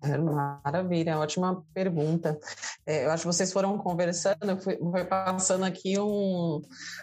É, 0.00 0.16
maravilha, 0.16 1.18
ótima 1.18 1.64
pergunta. 1.74 2.38
É, 2.86 3.04
eu 3.04 3.10
acho 3.10 3.22
que 3.22 3.26
vocês 3.26 3.52
foram 3.52 3.76
conversando, 3.78 4.56
foi, 4.62 4.78
foi 4.78 5.04
passando 5.04 5.64
aqui 5.64 5.98
um, 5.98 6.62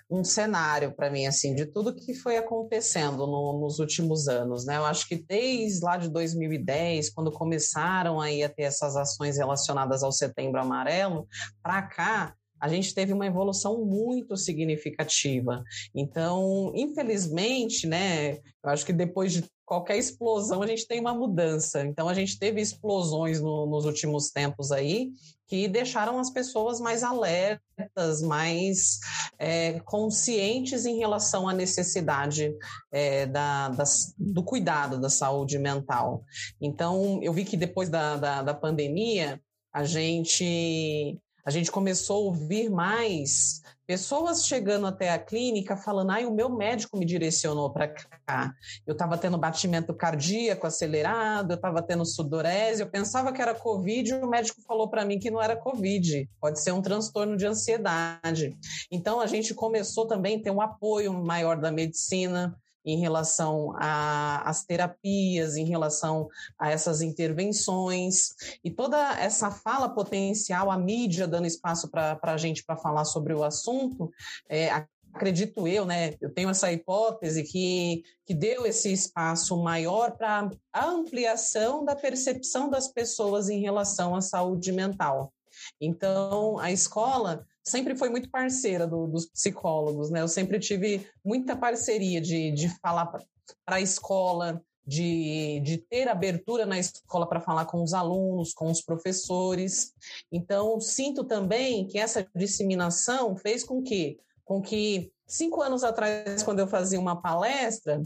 um 0.09 0.23
cenário 0.23 0.95
para 0.95 1.09
mim, 1.09 1.25
assim, 1.25 1.53
de 1.53 1.65
tudo 1.65 1.93
que 1.93 2.13
foi 2.13 2.37
acontecendo 2.37 3.27
no, 3.27 3.59
nos 3.59 3.79
últimos 3.79 4.29
anos, 4.29 4.65
né? 4.65 4.77
Eu 4.77 4.85
acho 4.85 5.07
que 5.07 5.17
desde 5.17 5.83
lá 5.83 5.97
de 5.97 6.09
2010, 6.09 7.09
quando 7.09 7.31
começaram 7.31 8.21
aí 8.21 8.43
a 8.43 8.49
ter 8.49 8.63
essas 8.63 8.95
ações 8.95 9.37
relacionadas 9.37 10.01
ao 10.01 10.11
Setembro 10.11 10.61
Amarelo, 10.61 11.27
para 11.61 11.81
cá, 11.81 12.33
a 12.59 12.67
gente 12.67 12.93
teve 12.93 13.13
uma 13.13 13.25
evolução 13.25 13.85
muito 13.85 14.35
significativa. 14.37 15.63
Então, 15.93 16.71
infelizmente, 16.75 17.87
né, 17.87 18.35
eu 18.63 18.69
acho 18.69 18.85
que 18.85 18.93
depois 18.93 19.33
de 19.33 19.43
qualquer 19.65 19.97
explosão, 19.97 20.61
a 20.61 20.67
gente 20.67 20.87
tem 20.87 20.99
uma 20.99 21.13
mudança. 21.13 21.83
Então, 21.83 22.07
a 22.07 22.13
gente 22.13 22.37
teve 22.37 22.61
explosões 22.61 23.41
no, 23.41 23.65
nos 23.65 23.85
últimos 23.85 24.29
tempos 24.29 24.71
aí 24.71 25.09
que 25.47 25.67
deixaram 25.67 26.19
as 26.19 26.29
pessoas 26.29 26.79
mais 26.79 27.03
alertas, 27.03 28.21
mais 28.21 28.99
é, 29.37 29.79
conscientes 29.81 30.85
em 30.85 30.97
relação 30.97 31.47
à 31.47 31.53
necessidade 31.53 32.53
é, 32.91 33.25
da, 33.25 33.69
das, 33.69 34.13
do 34.17 34.43
cuidado 34.43 34.99
da 34.99 35.09
saúde 35.09 35.59
mental. 35.59 36.23
Então, 36.61 37.19
eu 37.21 37.33
vi 37.33 37.43
que 37.43 37.57
depois 37.57 37.89
da, 37.89 38.17
da, 38.17 38.41
da 38.41 38.53
pandemia, 38.53 39.39
a 39.73 39.83
gente 39.83 41.19
a 41.45 41.51
gente 41.51 41.71
começou 41.71 42.15
a 42.15 42.25
ouvir 42.25 42.69
mais 42.69 43.61
pessoas 43.85 44.47
chegando 44.47 44.87
até 44.87 45.11
a 45.11 45.19
clínica 45.19 45.77
falando: 45.77 46.09
ai, 46.09 46.25
o 46.25 46.33
meu 46.33 46.49
médico 46.49 46.97
me 46.97 47.05
direcionou 47.05 47.69
para 47.69 47.87
cá. 47.87 48.53
Eu 48.85 48.93
estava 48.93 49.15
tendo 49.15 49.37
batimento 49.37 49.93
cardíaco 49.93 50.65
acelerado, 50.65 51.51
eu 51.51 51.55
estava 51.55 51.83
tendo 51.83 52.03
sudorese, 52.03 52.81
eu 52.81 52.89
pensava 52.89 53.31
que 53.31 53.41
era 53.41 53.53
Covid 53.53 54.09
e 54.09 54.15
o 54.15 54.27
médico 54.27 54.59
falou 54.61 54.89
para 54.89 55.05
mim 55.05 55.19
que 55.19 55.29
não 55.29 55.41
era 55.41 55.55
Covid, 55.55 56.27
pode 56.41 56.59
ser 56.59 56.71
um 56.71 56.81
transtorno 56.81 57.37
de 57.37 57.45
ansiedade. 57.45 58.57
Então 58.91 59.19
a 59.19 59.27
gente 59.27 59.53
começou 59.53 60.07
também 60.07 60.37
a 60.37 60.41
ter 60.41 60.51
um 60.51 60.61
apoio 60.61 61.13
maior 61.13 61.57
da 61.57 61.71
medicina 61.71 62.57
em 62.85 62.99
relação 62.99 63.73
às 63.77 64.63
terapias, 64.63 65.57
em 65.57 65.65
relação 65.65 66.29
a 66.57 66.69
essas 66.69 67.01
intervenções 67.01 68.35
e 68.63 68.69
toda 68.69 68.97
essa 69.19 69.49
fala 69.49 69.89
potencial, 69.89 70.69
a 70.69 70.77
mídia 70.77 71.27
dando 71.27 71.47
espaço 71.47 71.89
para 71.89 72.19
a 72.21 72.37
gente 72.37 72.63
para 72.63 72.77
falar 72.77 73.05
sobre 73.05 73.33
o 73.33 73.43
assunto, 73.43 74.11
é, 74.47 74.69
acredito 75.15 75.67
eu, 75.67 75.85
né? 75.85 76.15
Eu 76.19 76.29
tenho 76.29 76.49
essa 76.49 76.71
hipótese 76.71 77.43
que, 77.43 78.03
que 78.25 78.33
deu 78.33 78.65
esse 78.65 78.91
espaço 78.91 79.57
maior 79.57 80.11
para 80.11 80.49
a 80.73 80.85
ampliação 80.85 81.85
da 81.85 81.95
percepção 81.95 82.69
das 82.69 82.89
pessoas 82.89 83.49
em 83.49 83.61
relação 83.61 84.15
à 84.15 84.21
saúde 84.21 84.71
mental. 84.71 85.33
Então, 85.79 86.59
a 86.59 86.71
escola 86.71 87.45
sempre 87.65 87.95
foi 87.95 88.09
muito 88.09 88.29
parceira 88.29 88.85
do, 88.85 89.07
dos 89.07 89.25
psicólogos, 89.25 90.09
né? 90.09 90.21
Eu 90.21 90.27
sempre 90.27 90.59
tive 90.59 91.07
muita 91.23 91.55
parceria 91.55 92.21
de, 92.21 92.51
de 92.51 92.69
falar 92.79 93.07
para 93.07 93.77
a 93.77 93.81
escola, 93.81 94.61
de, 94.85 95.59
de 95.61 95.77
ter 95.77 96.07
abertura 96.07 96.65
na 96.65 96.77
escola 96.77 97.27
para 97.27 97.41
falar 97.41 97.65
com 97.65 97.81
os 97.81 97.93
alunos, 97.93 98.53
com 98.53 98.69
os 98.69 98.81
professores. 98.81 99.93
Então, 100.31 100.79
sinto 100.79 101.23
também 101.23 101.87
que 101.87 101.97
essa 101.97 102.27
disseminação 102.35 103.35
fez 103.35 103.63
com 103.63 103.81
que, 103.81 104.19
com 104.43 104.61
que 104.61 105.11
cinco 105.25 105.61
anos 105.61 105.83
atrás, 105.83 106.43
quando 106.43 106.59
eu 106.59 106.67
fazia 106.67 106.99
uma 106.99 107.19
palestra, 107.19 108.03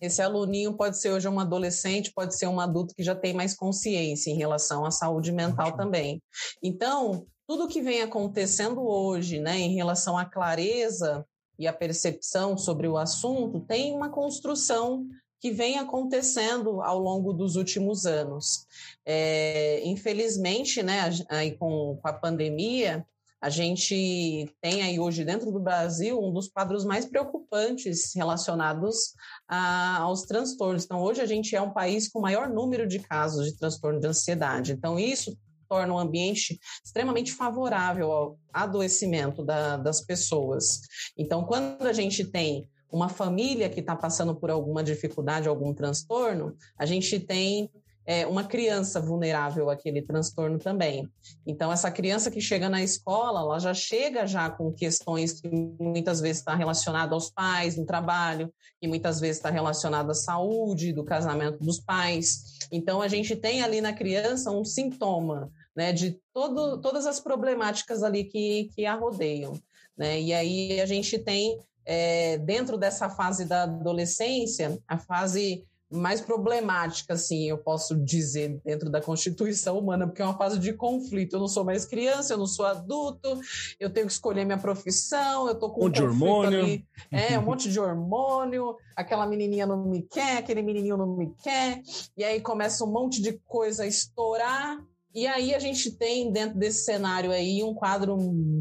esse 0.00 0.22
aluninho 0.22 0.74
pode 0.74 0.98
ser 0.98 1.10
hoje 1.10 1.28
um 1.28 1.38
adolescente, 1.38 2.12
pode 2.12 2.36
ser 2.36 2.48
um 2.48 2.60
adulto 2.60 2.94
que 2.94 3.04
já 3.04 3.14
tem 3.14 3.32
mais 3.32 3.54
consciência 3.54 4.30
em 4.30 4.36
relação 4.36 4.84
à 4.84 4.90
saúde 4.90 5.32
mental 5.32 5.76
também. 5.76 6.20
Então, 6.62 7.26
tudo 7.52 7.68
que 7.68 7.82
vem 7.82 8.00
acontecendo 8.00 8.80
hoje, 8.80 9.38
né, 9.38 9.58
em 9.58 9.74
relação 9.74 10.16
à 10.16 10.24
clareza 10.24 11.22
e 11.58 11.66
à 11.66 11.72
percepção 11.72 12.56
sobre 12.56 12.88
o 12.88 12.96
assunto, 12.96 13.60
tem 13.60 13.94
uma 13.94 14.08
construção 14.08 15.06
que 15.38 15.50
vem 15.50 15.78
acontecendo 15.78 16.80
ao 16.80 16.98
longo 16.98 17.30
dos 17.30 17.54
últimos 17.56 18.06
anos. 18.06 18.66
É, 19.04 19.82
infelizmente, 19.84 20.82
né, 20.82 21.10
aí 21.28 21.54
com, 21.58 21.98
com 22.00 22.08
a 22.08 22.14
pandemia, 22.14 23.06
a 23.38 23.50
gente 23.50 24.50
tem 24.62 24.82
aí 24.82 24.98
hoje 24.98 25.22
dentro 25.22 25.52
do 25.52 25.60
Brasil 25.60 26.18
um 26.18 26.32
dos 26.32 26.48
quadros 26.48 26.86
mais 26.86 27.04
preocupantes 27.04 28.14
relacionados 28.14 29.12
a, 29.46 29.98
aos 29.98 30.22
transtornos. 30.22 30.84
Então, 30.86 31.02
hoje 31.02 31.20
a 31.20 31.26
gente 31.26 31.54
é 31.54 31.60
um 31.60 31.74
país 31.74 32.08
com 32.08 32.18
maior 32.18 32.48
número 32.48 32.88
de 32.88 32.98
casos 32.98 33.44
de 33.44 33.58
transtorno 33.58 34.00
de 34.00 34.06
ansiedade. 34.06 34.72
Então, 34.72 34.98
isso 34.98 35.36
torna 35.72 35.94
um 35.94 35.98
ambiente 35.98 36.60
extremamente 36.84 37.32
favorável 37.32 38.12
ao 38.12 38.38
adoecimento 38.52 39.42
da, 39.42 39.78
das 39.78 40.02
pessoas. 40.02 40.82
Então, 41.16 41.44
quando 41.44 41.86
a 41.86 41.94
gente 41.94 42.26
tem 42.26 42.68
uma 42.90 43.08
família 43.08 43.70
que 43.70 43.80
está 43.80 43.96
passando 43.96 44.34
por 44.34 44.50
alguma 44.50 44.84
dificuldade, 44.84 45.48
algum 45.48 45.72
transtorno, 45.72 46.54
a 46.78 46.84
gente 46.84 47.18
tem 47.18 47.70
é, 48.04 48.26
uma 48.26 48.44
criança 48.44 49.00
vulnerável 49.00 49.70
àquele 49.70 50.02
transtorno 50.02 50.58
também. 50.58 51.08
Então, 51.46 51.72
essa 51.72 51.90
criança 51.90 52.30
que 52.30 52.40
chega 52.40 52.68
na 52.68 52.82
escola, 52.82 53.40
ela 53.40 53.58
já 53.58 53.72
chega 53.72 54.26
já 54.26 54.50
com 54.50 54.72
questões 54.72 55.40
que 55.40 55.48
muitas 55.80 56.20
vezes 56.20 56.38
está 56.38 56.54
relacionada 56.54 57.14
aos 57.14 57.30
pais, 57.30 57.76
no 57.76 57.86
trabalho, 57.86 58.52
e 58.80 58.88
muitas 58.88 59.20
vezes 59.20 59.36
está 59.36 59.50
relacionada 59.50 60.12
à 60.12 60.14
saúde, 60.14 60.92
do 60.92 61.04
casamento 61.04 61.58
dos 61.58 61.80
pais. 61.80 62.58
Então, 62.70 63.00
a 63.00 63.08
gente 63.08 63.36
tem 63.36 63.62
ali 63.62 63.80
na 63.80 63.92
criança 63.92 64.50
um 64.50 64.64
sintoma 64.64 65.50
né, 65.74 65.92
de 65.92 66.18
todo, 66.32 66.80
todas 66.80 67.06
as 67.06 67.20
problemáticas 67.20 68.02
ali 68.02 68.24
que, 68.24 68.70
que 68.74 68.86
a 68.86 68.94
rodeiam. 68.94 69.52
Né? 69.96 70.20
E 70.20 70.32
aí 70.32 70.80
a 70.80 70.86
gente 70.86 71.18
tem 71.18 71.58
é, 71.84 72.38
dentro 72.38 72.76
dessa 72.78 73.08
fase 73.08 73.44
da 73.44 73.64
adolescência, 73.64 74.78
a 74.86 74.98
fase 74.98 75.64
mais 75.92 76.22
problemática, 76.22 77.12
assim, 77.12 77.48
eu 77.48 77.58
posso 77.58 77.94
dizer, 77.94 78.60
dentro 78.64 78.88
da 78.88 79.00
constituição 79.00 79.78
humana, 79.78 80.06
porque 80.06 80.22
é 80.22 80.24
uma 80.24 80.36
fase 80.38 80.58
de 80.58 80.72
conflito. 80.72 81.34
Eu 81.34 81.40
não 81.40 81.48
sou 81.48 81.64
mais 81.64 81.84
criança, 81.84 82.32
eu 82.32 82.38
não 82.38 82.46
sou 82.46 82.64
adulto, 82.64 83.38
eu 83.78 83.90
tenho 83.90 84.06
que 84.06 84.12
escolher 84.12 84.44
minha 84.44 84.58
profissão, 84.58 85.46
eu 85.46 85.54
tô 85.54 85.70
com 85.70 85.82
um 85.82 85.84
monte 85.84 85.96
de 85.96 86.02
hormônio. 86.02 86.60
Ali, 86.60 86.86
é, 87.10 87.38
um 87.38 87.42
monte 87.44 87.70
de 87.70 87.78
hormônio, 87.78 88.76
aquela 88.96 89.26
menininha 89.26 89.66
não 89.66 89.84
me 89.84 90.02
quer, 90.02 90.38
aquele 90.38 90.62
menininho 90.62 90.96
não 90.96 91.14
me 91.14 91.34
quer, 91.42 91.82
e 92.16 92.24
aí 92.24 92.40
começa 92.40 92.84
um 92.84 92.90
monte 92.90 93.20
de 93.20 93.38
coisa 93.44 93.82
a 93.82 93.86
estourar, 93.86 94.78
e 95.14 95.26
aí 95.26 95.54
a 95.54 95.58
gente 95.58 95.90
tem 95.92 96.32
dentro 96.32 96.58
desse 96.58 96.84
cenário 96.84 97.30
aí 97.30 97.62
um 97.62 97.74
quadro 97.74 98.16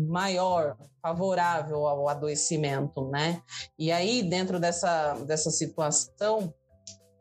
maior, 0.07 0.77
favorável 1.01 1.87
ao 1.87 2.07
adoecimento, 2.07 3.09
né? 3.09 3.41
E 3.77 3.91
aí 3.91 4.21
dentro 4.21 4.59
dessa, 4.59 5.13
dessa 5.25 5.49
situação, 5.49 6.53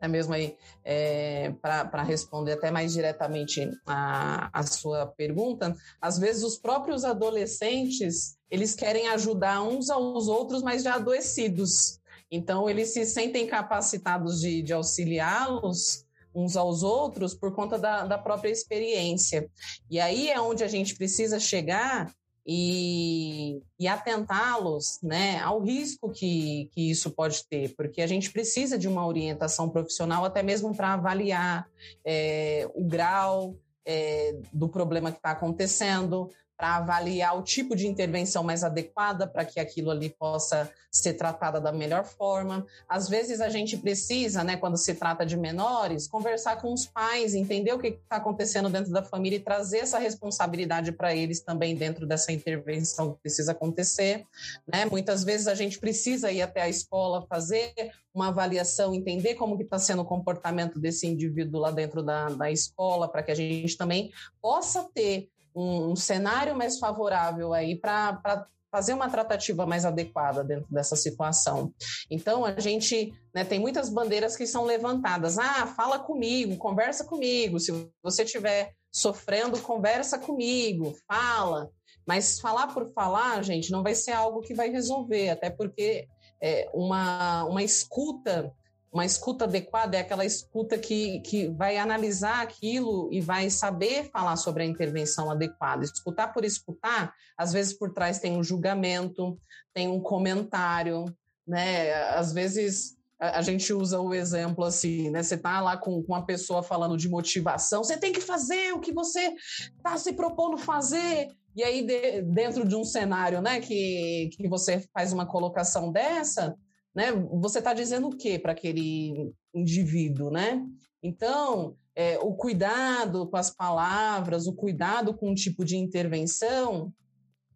é 0.01 0.07
mesmo 0.07 0.33
aí 0.33 0.57
é, 0.83 1.53
para 1.61 2.03
responder 2.03 2.53
até 2.53 2.71
mais 2.71 2.93
diretamente 2.93 3.69
a, 3.85 4.49
a 4.51 4.63
sua 4.63 5.05
pergunta, 5.05 5.75
às 6.01 6.17
vezes 6.17 6.43
os 6.43 6.57
próprios 6.57 7.05
adolescentes 7.05 8.37
eles 8.49 8.75
querem 8.75 9.07
ajudar 9.09 9.61
uns 9.61 9.89
aos 9.89 10.27
outros, 10.27 10.61
mas 10.61 10.83
já 10.83 10.95
adoecidos. 10.95 11.99
Então 12.29 12.69
eles 12.69 12.93
se 12.93 13.05
sentem 13.05 13.47
capacitados 13.47 14.41
de, 14.41 14.61
de 14.61 14.73
auxiliá-los 14.73 16.05
uns 16.33 16.55
aos 16.55 16.83
outros 16.83 17.33
por 17.33 17.53
conta 17.53 17.77
da, 17.77 18.05
da 18.05 18.17
própria 18.17 18.49
experiência. 18.49 19.49
E 19.89 19.99
aí 19.99 20.29
é 20.29 20.39
onde 20.39 20.63
a 20.63 20.67
gente 20.67 20.95
precisa 20.95 21.39
chegar 21.39 22.11
e, 22.45 23.61
e 23.79 23.87
atentá-los 23.87 24.99
né, 25.01 25.39
ao 25.39 25.61
risco 25.61 26.09
que, 26.09 26.69
que 26.73 26.89
isso 26.89 27.11
pode 27.11 27.45
ter, 27.47 27.75
porque 27.75 28.01
a 28.01 28.07
gente 28.07 28.31
precisa 28.31 28.77
de 28.77 28.87
uma 28.87 29.05
orientação 29.05 29.69
profissional 29.69 30.25
até 30.25 30.41
mesmo 30.41 30.75
para 30.75 30.93
avaliar 30.93 31.67
é, 32.03 32.67
o 32.73 32.83
grau 32.83 33.55
é, 33.85 34.35
do 34.51 34.67
problema 34.67 35.11
que 35.11 35.17
está 35.17 35.31
acontecendo, 35.31 36.29
para 36.61 36.75
avaliar 36.75 37.35
o 37.35 37.41
tipo 37.41 37.75
de 37.75 37.87
intervenção 37.87 38.43
mais 38.43 38.63
adequada 38.63 39.25
para 39.25 39.43
que 39.43 39.59
aquilo 39.59 39.89
ali 39.89 40.11
possa 40.11 40.71
ser 40.91 41.13
tratada 41.15 41.59
da 41.59 41.71
melhor 41.71 42.05
forma. 42.05 42.67
Às 42.87 43.09
vezes 43.09 43.41
a 43.41 43.49
gente 43.49 43.77
precisa, 43.77 44.43
né, 44.43 44.57
quando 44.57 44.77
se 44.77 44.93
trata 44.93 45.25
de 45.25 45.35
menores, 45.35 46.07
conversar 46.07 46.61
com 46.61 46.71
os 46.71 46.85
pais, 46.85 47.33
entender 47.33 47.73
o 47.73 47.79
que 47.79 47.87
está 47.87 48.17
acontecendo 48.17 48.69
dentro 48.69 48.91
da 48.91 49.01
família 49.01 49.37
e 49.37 49.39
trazer 49.39 49.79
essa 49.79 49.97
responsabilidade 49.97 50.91
para 50.91 51.15
eles 51.15 51.39
também 51.39 51.75
dentro 51.75 52.05
dessa 52.05 52.31
intervenção 52.31 53.13
que 53.13 53.21
precisa 53.21 53.53
acontecer. 53.53 54.23
Né? 54.71 54.85
Muitas 54.85 55.23
vezes 55.23 55.47
a 55.47 55.55
gente 55.55 55.79
precisa 55.79 56.31
ir 56.31 56.43
até 56.43 56.61
a 56.61 56.69
escola 56.69 57.25
fazer 57.27 57.73
uma 58.13 58.27
avaliação, 58.27 58.93
entender 58.93 59.33
como 59.33 59.57
que 59.57 59.63
está 59.63 59.79
sendo 59.79 60.03
o 60.03 60.05
comportamento 60.05 60.79
desse 60.79 61.07
indivíduo 61.07 61.59
lá 61.59 61.71
dentro 61.71 62.03
da, 62.03 62.29
da 62.29 62.51
escola, 62.51 63.07
para 63.07 63.23
que 63.23 63.31
a 63.31 63.35
gente 63.35 63.75
também 63.75 64.11
possa 64.39 64.87
ter 64.93 65.27
um, 65.55 65.91
um 65.91 65.95
cenário 65.95 66.55
mais 66.55 66.79
favorável 66.79 67.53
aí 67.53 67.75
para 67.75 68.47
fazer 68.71 68.93
uma 68.93 69.09
tratativa 69.09 69.65
mais 69.65 69.83
adequada 69.83 70.43
dentro 70.43 70.65
dessa 70.71 70.95
situação. 70.95 71.73
Então, 72.09 72.45
a 72.45 72.57
gente 72.59 73.13
né, 73.33 73.43
tem 73.43 73.59
muitas 73.59 73.89
bandeiras 73.89 74.37
que 74.37 74.47
são 74.47 74.63
levantadas. 74.63 75.37
Ah, 75.37 75.67
fala 75.67 75.99
comigo, 75.99 76.55
conversa 76.57 77.03
comigo. 77.03 77.59
Se 77.59 77.89
você 78.01 78.23
estiver 78.23 78.73
sofrendo, 78.89 79.59
conversa 79.61 80.17
comigo, 80.17 80.95
fala. 81.05 81.69
Mas 82.07 82.39
falar 82.39 82.67
por 82.67 82.91
falar, 82.93 83.43
gente, 83.43 83.71
não 83.71 83.83
vai 83.83 83.93
ser 83.93 84.11
algo 84.11 84.41
que 84.41 84.53
vai 84.53 84.69
resolver, 84.69 85.29
até 85.29 85.49
porque 85.49 86.07
é, 86.41 86.69
uma, 86.73 87.43
uma 87.43 87.61
escuta 87.61 88.53
uma 88.91 89.05
escuta 89.05 89.45
adequada 89.45 89.95
é 89.95 90.01
aquela 90.01 90.25
escuta 90.25 90.77
que, 90.77 91.21
que 91.21 91.47
vai 91.47 91.77
analisar 91.77 92.41
aquilo 92.41 93.07
e 93.11 93.21
vai 93.21 93.49
saber 93.49 94.09
falar 94.11 94.35
sobre 94.35 94.63
a 94.63 94.65
intervenção 94.65 95.31
adequada. 95.31 95.85
Escutar 95.85 96.33
por 96.33 96.43
escutar, 96.43 97.13
às 97.37 97.53
vezes 97.53 97.73
por 97.73 97.93
trás 97.93 98.19
tem 98.19 98.37
um 98.37 98.43
julgamento, 98.43 99.39
tem 99.73 99.87
um 99.87 100.01
comentário, 100.01 101.05
né? 101.47 101.93
Às 102.09 102.33
vezes 102.33 102.97
a, 103.17 103.41
gente 103.41 103.71
usa 103.71 103.99
o 104.01 104.13
exemplo 104.13 104.65
assim, 104.65 105.09
né? 105.09 105.23
Você 105.23 105.37
tá 105.37 105.61
lá 105.61 105.77
com, 105.77 106.03
com 106.03 106.13
uma 106.13 106.25
pessoa 106.25 106.61
falando 106.61 106.97
de 106.97 107.07
motivação, 107.07 107.83
você 107.83 107.97
tem 107.97 108.11
que 108.11 108.19
fazer 108.19 108.73
o 108.73 108.79
que 108.79 108.91
você 108.91 109.33
está 109.77 109.95
se 109.95 110.11
propondo 110.11 110.57
fazer. 110.57 111.29
E 111.55 111.63
aí, 111.63 111.85
de, 111.85 112.23
dentro 112.23 112.67
de 112.67 112.75
um 112.75 112.83
cenário, 112.83 113.41
né, 113.41 113.59
que, 113.59 114.29
que 114.33 114.47
você 114.47 114.85
faz 114.93 115.13
uma 115.13 115.25
colocação 115.25 115.91
dessa, 115.91 116.57
né? 116.93 117.11
Você 117.39 117.59
está 117.59 117.73
dizendo 117.73 118.07
o 118.07 118.17
que 118.17 118.37
para 118.37 118.51
aquele 118.51 119.33
indivíduo, 119.53 120.29
né? 120.29 120.65
Então, 121.01 121.75
é, 121.95 122.17
o 122.19 122.33
cuidado 122.33 123.27
com 123.27 123.37
as 123.37 123.49
palavras, 123.49 124.47
o 124.47 124.53
cuidado 124.53 125.13
com 125.13 125.31
o 125.31 125.35
tipo 125.35 125.65
de 125.65 125.77
intervenção 125.77 126.93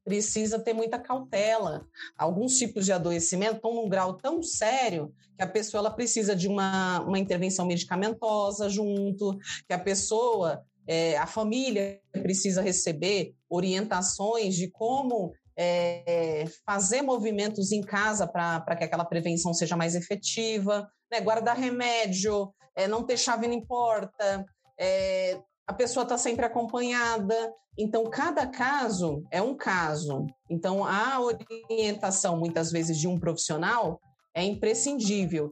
precisa 0.03 0.59
ter 0.59 0.73
muita 0.73 0.99
cautela. 0.99 1.87
Alguns 2.15 2.57
tipos 2.57 2.85
de 2.85 2.93
adoecimento 2.93 3.55
estão 3.55 3.73
num 3.73 3.89
grau 3.89 4.13
tão 4.13 4.41
sério 4.43 5.11
que 5.35 5.43
a 5.43 5.47
pessoa 5.47 5.79
ela 5.79 5.91
precisa 5.91 6.35
de 6.35 6.47
uma, 6.47 7.01
uma 7.01 7.19
intervenção 7.19 7.65
medicamentosa 7.65 8.69
junto, 8.69 9.37
que 9.67 9.73
a 9.73 9.79
pessoa, 9.79 10.63
é, 10.87 11.17
a 11.17 11.25
família 11.25 11.99
precisa 12.11 12.61
receber 12.61 13.33
orientações 13.49 14.55
de 14.55 14.69
como 14.69 15.33
é, 15.57 16.45
fazer 16.65 17.01
movimentos 17.01 17.71
em 17.71 17.81
casa 17.81 18.27
para 18.27 18.75
que 18.75 18.83
aquela 18.83 19.05
prevenção 19.05 19.53
seja 19.53 19.77
mais 19.77 19.95
efetiva, 19.95 20.89
né? 21.11 21.21
guardar 21.21 21.57
remédio, 21.57 22.53
é, 22.75 22.87
não 22.87 23.03
ter 23.03 23.17
chave 23.17 23.47
na 23.47 23.65
porta, 23.65 24.45
é, 24.77 25.39
a 25.65 25.73
pessoa 25.73 26.03
está 26.03 26.17
sempre 26.17 26.45
acompanhada. 26.45 27.53
Então, 27.77 28.09
cada 28.09 28.47
caso 28.47 29.23
é 29.31 29.41
um 29.41 29.55
caso. 29.55 30.25
Então, 30.49 30.85
a 30.85 31.19
orientação, 31.19 32.37
muitas 32.37 32.71
vezes, 32.71 32.97
de 32.97 33.07
um 33.07 33.19
profissional 33.19 33.99
é 34.33 34.43
imprescindível. 34.43 35.51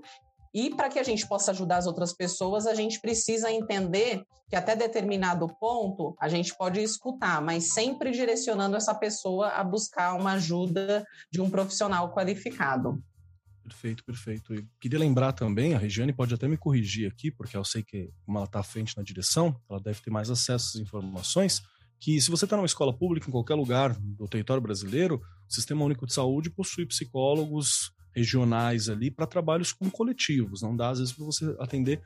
E 0.53 0.69
para 0.75 0.89
que 0.89 0.99
a 0.99 1.03
gente 1.03 1.27
possa 1.27 1.51
ajudar 1.51 1.77
as 1.77 1.87
outras 1.87 2.13
pessoas, 2.13 2.67
a 2.67 2.75
gente 2.75 3.01
precisa 3.01 3.51
entender 3.51 4.23
que 4.47 4.55
até 4.55 4.75
determinado 4.75 5.47
ponto 5.59 6.15
a 6.19 6.29
gente 6.29 6.55
pode 6.55 6.79
escutar, 6.79 7.41
mas 7.41 7.73
sempre 7.73 8.11
direcionando 8.11 8.75
essa 8.75 8.93
pessoa 8.93 9.49
a 9.49 9.63
buscar 9.63 10.13
uma 10.13 10.33
ajuda 10.33 11.03
de 11.31 11.41
um 11.41 11.49
profissional 11.49 12.13
qualificado. 12.13 13.03
Perfeito, 13.63 14.03
perfeito. 14.03 14.53
E 14.53 14.67
queria 14.79 14.99
lembrar 14.99 15.31
também, 15.31 15.73
a 15.73 15.79
Regiane 15.79 16.13
pode 16.13 16.33
até 16.33 16.47
me 16.47 16.57
corrigir 16.57 17.09
aqui, 17.09 17.31
porque 17.31 17.55
eu 17.57 17.63
sei 17.63 17.81
que, 17.81 18.11
como 18.25 18.37
ela 18.37 18.45
está 18.45 18.59
à 18.59 18.63
frente 18.63 18.95
na 18.95 19.01
direção, 19.01 19.59
ela 19.69 19.79
deve 19.79 20.01
ter 20.01 20.11
mais 20.11 20.29
acesso 20.29 20.77
às 20.77 20.83
informações, 20.83 21.63
que 21.99 22.19
se 22.19 22.29
você 22.29 22.43
está 22.45 22.57
numa 22.57 22.65
escola 22.65 22.95
pública 22.95 23.27
em 23.27 23.31
qualquer 23.31 23.55
lugar 23.55 23.95
do 23.97 24.27
território 24.27 24.61
brasileiro, 24.61 25.21
o 25.49 25.53
Sistema 25.53 25.85
Único 25.85 26.05
de 26.05 26.13
Saúde 26.13 26.49
possui 26.49 26.85
psicólogos 26.85 27.93
regionais 28.15 28.89
ali 28.89 29.09
para 29.09 29.25
trabalhos 29.25 29.73
com 29.73 29.89
coletivos. 29.89 30.61
Não 30.61 30.75
dá, 30.75 30.89
às 30.89 30.99
vezes, 30.99 31.13
para 31.13 31.25
você 31.25 31.55
atender 31.59 32.01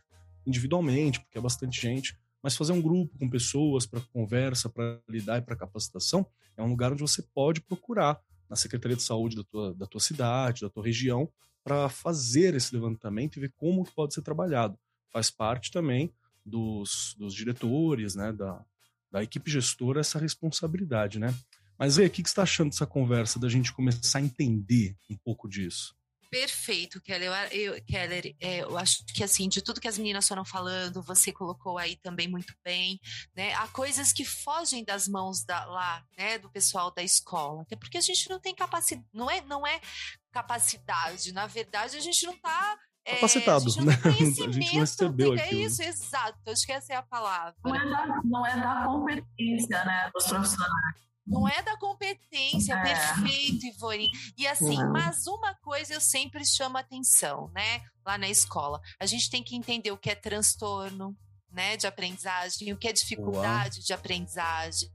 individualmente, 0.45 1.19
porque 1.19 1.37
é 1.37 1.41
bastante 1.41 1.79
gente, 1.81 2.17
mas 2.41 2.55
fazer 2.55 2.71
um 2.71 2.81
grupo 2.81 3.17
com 3.17 3.29
pessoas 3.29 3.85
para 3.85 3.99
conversa, 4.13 4.69
para 4.69 4.99
lidar 5.09 5.39
e 5.39 5.41
para 5.41 5.55
capacitação 5.55 6.25
é 6.55 6.63
um 6.63 6.69
lugar 6.69 6.91
onde 6.91 7.01
você 7.01 7.21
pode 7.21 7.61
procurar 7.61 8.19
na 8.49 8.55
Secretaria 8.55 8.95
de 8.95 9.03
Saúde 9.03 9.35
da 9.35 9.43
tua, 9.43 9.73
da 9.73 9.85
tua 9.85 9.99
cidade, 9.99 10.61
da 10.61 10.69
tua 10.69 10.83
região, 10.83 11.29
para 11.63 11.89
fazer 11.89 12.55
esse 12.55 12.73
levantamento 12.73 13.37
e 13.37 13.41
ver 13.41 13.53
como 13.57 13.83
que 13.83 13.93
pode 13.93 14.13
ser 14.13 14.21
trabalhado. 14.21 14.79
Faz 15.11 15.29
parte 15.29 15.69
também 15.69 16.13
dos, 16.45 17.13
dos 17.17 17.33
diretores, 17.33 18.15
né, 18.15 18.31
da, 18.31 18.63
da 19.11 19.21
equipe 19.21 19.51
gestora, 19.51 19.99
essa 19.99 20.17
responsabilidade, 20.17 21.19
né? 21.19 21.35
Mas 21.77 21.99
aí, 21.99 22.07
o 22.07 22.09
que, 22.09 22.23
que 22.23 22.29
você 22.29 22.31
está 22.31 22.43
achando 22.43 22.69
dessa 22.69 22.87
conversa, 22.87 23.37
da 23.37 23.49
gente 23.49 23.71
começar 23.71 24.19
a 24.19 24.21
entender 24.21 24.95
um 25.09 25.17
pouco 25.17 25.47
disso? 25.47 25.95
Perfeito, 26.29 27.01
Keller. 27.01 27.31
Eu, 27.51 27.75
eu, 27.75 27.85
Keller, 27.85 28.35
é, 28.39 28.63
eu 28.63 28.77
acho 28.77 29.05
que 29.05 29.23
assim, 29.23 29.47
de 29.47 29.61
tudo 29.61 29.79
que 29.79 29.87
as 29.87 29.97
meninas 29.97 30.27
foram 30.27 30.43
falando, 30.43 31.01
você 31.01 31.31
colocou 31.31 31.77
aí 31.77 31.95
também 31.97 32.27
muito 32.27 32.53
bem, 32.63 32.99
né? 33.35 33.53
Há 33.55 33.67
coisas 33.69 34.11
que 34.11 34.25
fogem 34.25 34.83
das 34.83 35.07
mãos 35.07 35.43
da, 35.43 35.65
lá, 35.65 36.03
né, 36.17 36.37
do 36.37 36.49
pessoal 36.49 36.91
da 36.91 37.01
escola. 37.01 37.61
Até 37.61 37.75
porque 37.75 37.97
a 37.97 38.01
gente 38.01 38.29
não 38.29 38.39
tem 38.39 38.53
capacidade, 38.53 39.07
não 39.13 39.29
é, 39.29 39.41
não 39.41 39.65
é 39.65 39.79
capacidade. 40.31 41.31
Na 41.31 41.47
verdade, 41.47 41.97
a 41.97 42.01
gente 42.01 42.25
não 42.25 42.33
está 42.33 42.77
é, 43.05 43.15
capacitado, 43.15 43.65
é, 43.79 43.81
né? 43.83 44.01
A 44.03 44.09
gente 44.09 44.47
não 44.47 44.71
recebeu 44.79 45.33
É 45.35 45.51
isso, 45.51 45.81
exato. 45.81 46.37
Acho 46.47 46.65
que 46.65 46.71
essa 46.73 46.93
é 46.93 46.95
a 46.97 47.03
palavra. 47.03 47.55
Não 47.63 47.75
é 47.75 47.89
da, 47.89 48.21
não 48.23 48.45
é 48.45 48.59
da 48.59 48.83
competência, 48.85 49.85
né, 49.85 50.11
dos 50.13 50.27
profissionais. 50.27 51.07
Não 51.27 51.47
é 51.47 51.61
da 51.61 51.77
competência, 51.77 52.73
é. 52.73 52.83
perfeito, 52.83 53.65
Ivone. 53.65 54.09
E 54.37 54.47
assim, 54.47 54.77
não. 54.77 54.93
mas 54.93 55.27
uma 55.27 55.53
coisa 55.55 55.93
eu 55.93 56.01
sempre 56.01 56.45
chamo 56.45 56.77
atenção, 56.77 57.51
né? 57.53 57.81
Lá 58.05 58.17
na 58.17 58.29
escola. 58.29 58.79
A 58.99 59.05
gente 59.05 59.29
tem 59.29 59.43
que 59.43 59.55
entender 59.55 59.91
o 59.91 59.97
que 59.97 60.09
é 60.09 60.15
transtorno, 60.15 61.15
né, 61.51 61.75
de 61.75 61.87
aprendizagem, 61.87 62.71
o 62.71 62.77
que 62.77 62.87
é 62.87 62.93
dificuldade 62.93 63.77
Uau. 63.77 63.85
de 63.85 63.93
aprendizagem. 63.93 64.89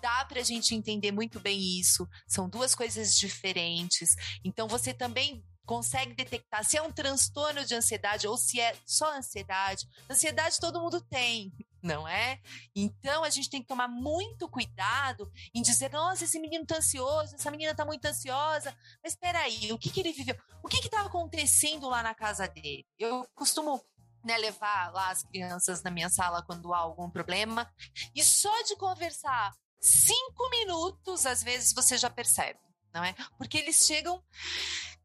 Dá 0.00 0.24
para 0.24 0.40
a 0.40 0.44
gente 0.44 0.74
entender 0.74 1.12
muito 1.12 1.38
bem 1.38 1.78
isso. 1.78 2.08
São 2.26 2.48
duas 2.48 2.74
coisas 2.74 3.16
diferentes. 3.16 4.16
Então 4.44 4.66
você 4.66 4.92
também 4.92 5.44
consegue 5.64 6.14
detectar 6.14 6.64
se 6.64 6.76
é 6.76 6.82
um 6.82 6.92
transtorno 6.92 7.64
de 7.64 7.74
ansiedade 7.74 8.26
ou 8.26 8.36
se 8.36 8.60
é 8.60 8.74
só 8.84 9.16
ansiedade. 9.16 9.86
Ansiedade 10.10 10.58
todo 10.60 10.80
mundo 10.80 11.00
tem, 11.00 11.52
não 11.84 12.08
é? 12.08 12.40
Então 12.74 13.22
a 13.22 13.30
gente 13.30 13.50
tem 13.50 13.60
que 13.60 13.68
tomar 13.68 13.86
muito 13.86 14.48
cuidado 14.48 15.30
em 15.54 15.60
dizer, 15.60 15.92
nossa, 15.92 16.24
esse 16.24 16.40
menino 16.40 16.64
tá 16.64 16.78
ansioso, 16.78 17.34
essa 17.34 17.50
menina 17.50 17.74
tá 17.74 17.84
muito 17.84 18.04
ansiosa. 18.06 18.74
Mas 19.02 19.12
espera 19.12 19.40
aí, 19.40 19.70
o 19.70 19.78
que 19.78 19.90
que 19.90 20.00
ele 20.00 20.12
viveu? 20.12 20.34
O 20.62 20.68
que 20.68 20.80
que 20.80 20.88
tá 20.88 21.02
acontecendo 21.02 21.88
lá 21.88 22.02
na 22.02 22.14
casa 22.14 22.48
dele? 22.48 22.86
Eu 22.98 23.28
costumo 23.34 23.84
né, 24.24 24.38
levar 24.38 24.90
lá 24.92 25.10
as 25.10 25.22
crianças 25.24 25.82
na 25.82 25.90
minha 25.90 26.08
sala 26.08 26.42
quando 26.42 26.72
há 26.72 26.78
algum 26.78 27.10
problema 27.10 27.70
e 28.14 28.24
só 28.24 28.62
de 28.62 28.74
conversar 28.76 29.52
cinco 29.78 30.48
minutos, 30.48 31.26
às 31.26 31.42
vezes 31.42 31.74
você 31.74 31.98
já 31.98 32.08
percebe, 32.08 32.58
não 32.94 33.04
é? 33.04 33.14
Porque 33.36 33.58
eles 33.58 33.76
chegam 33.76 34.24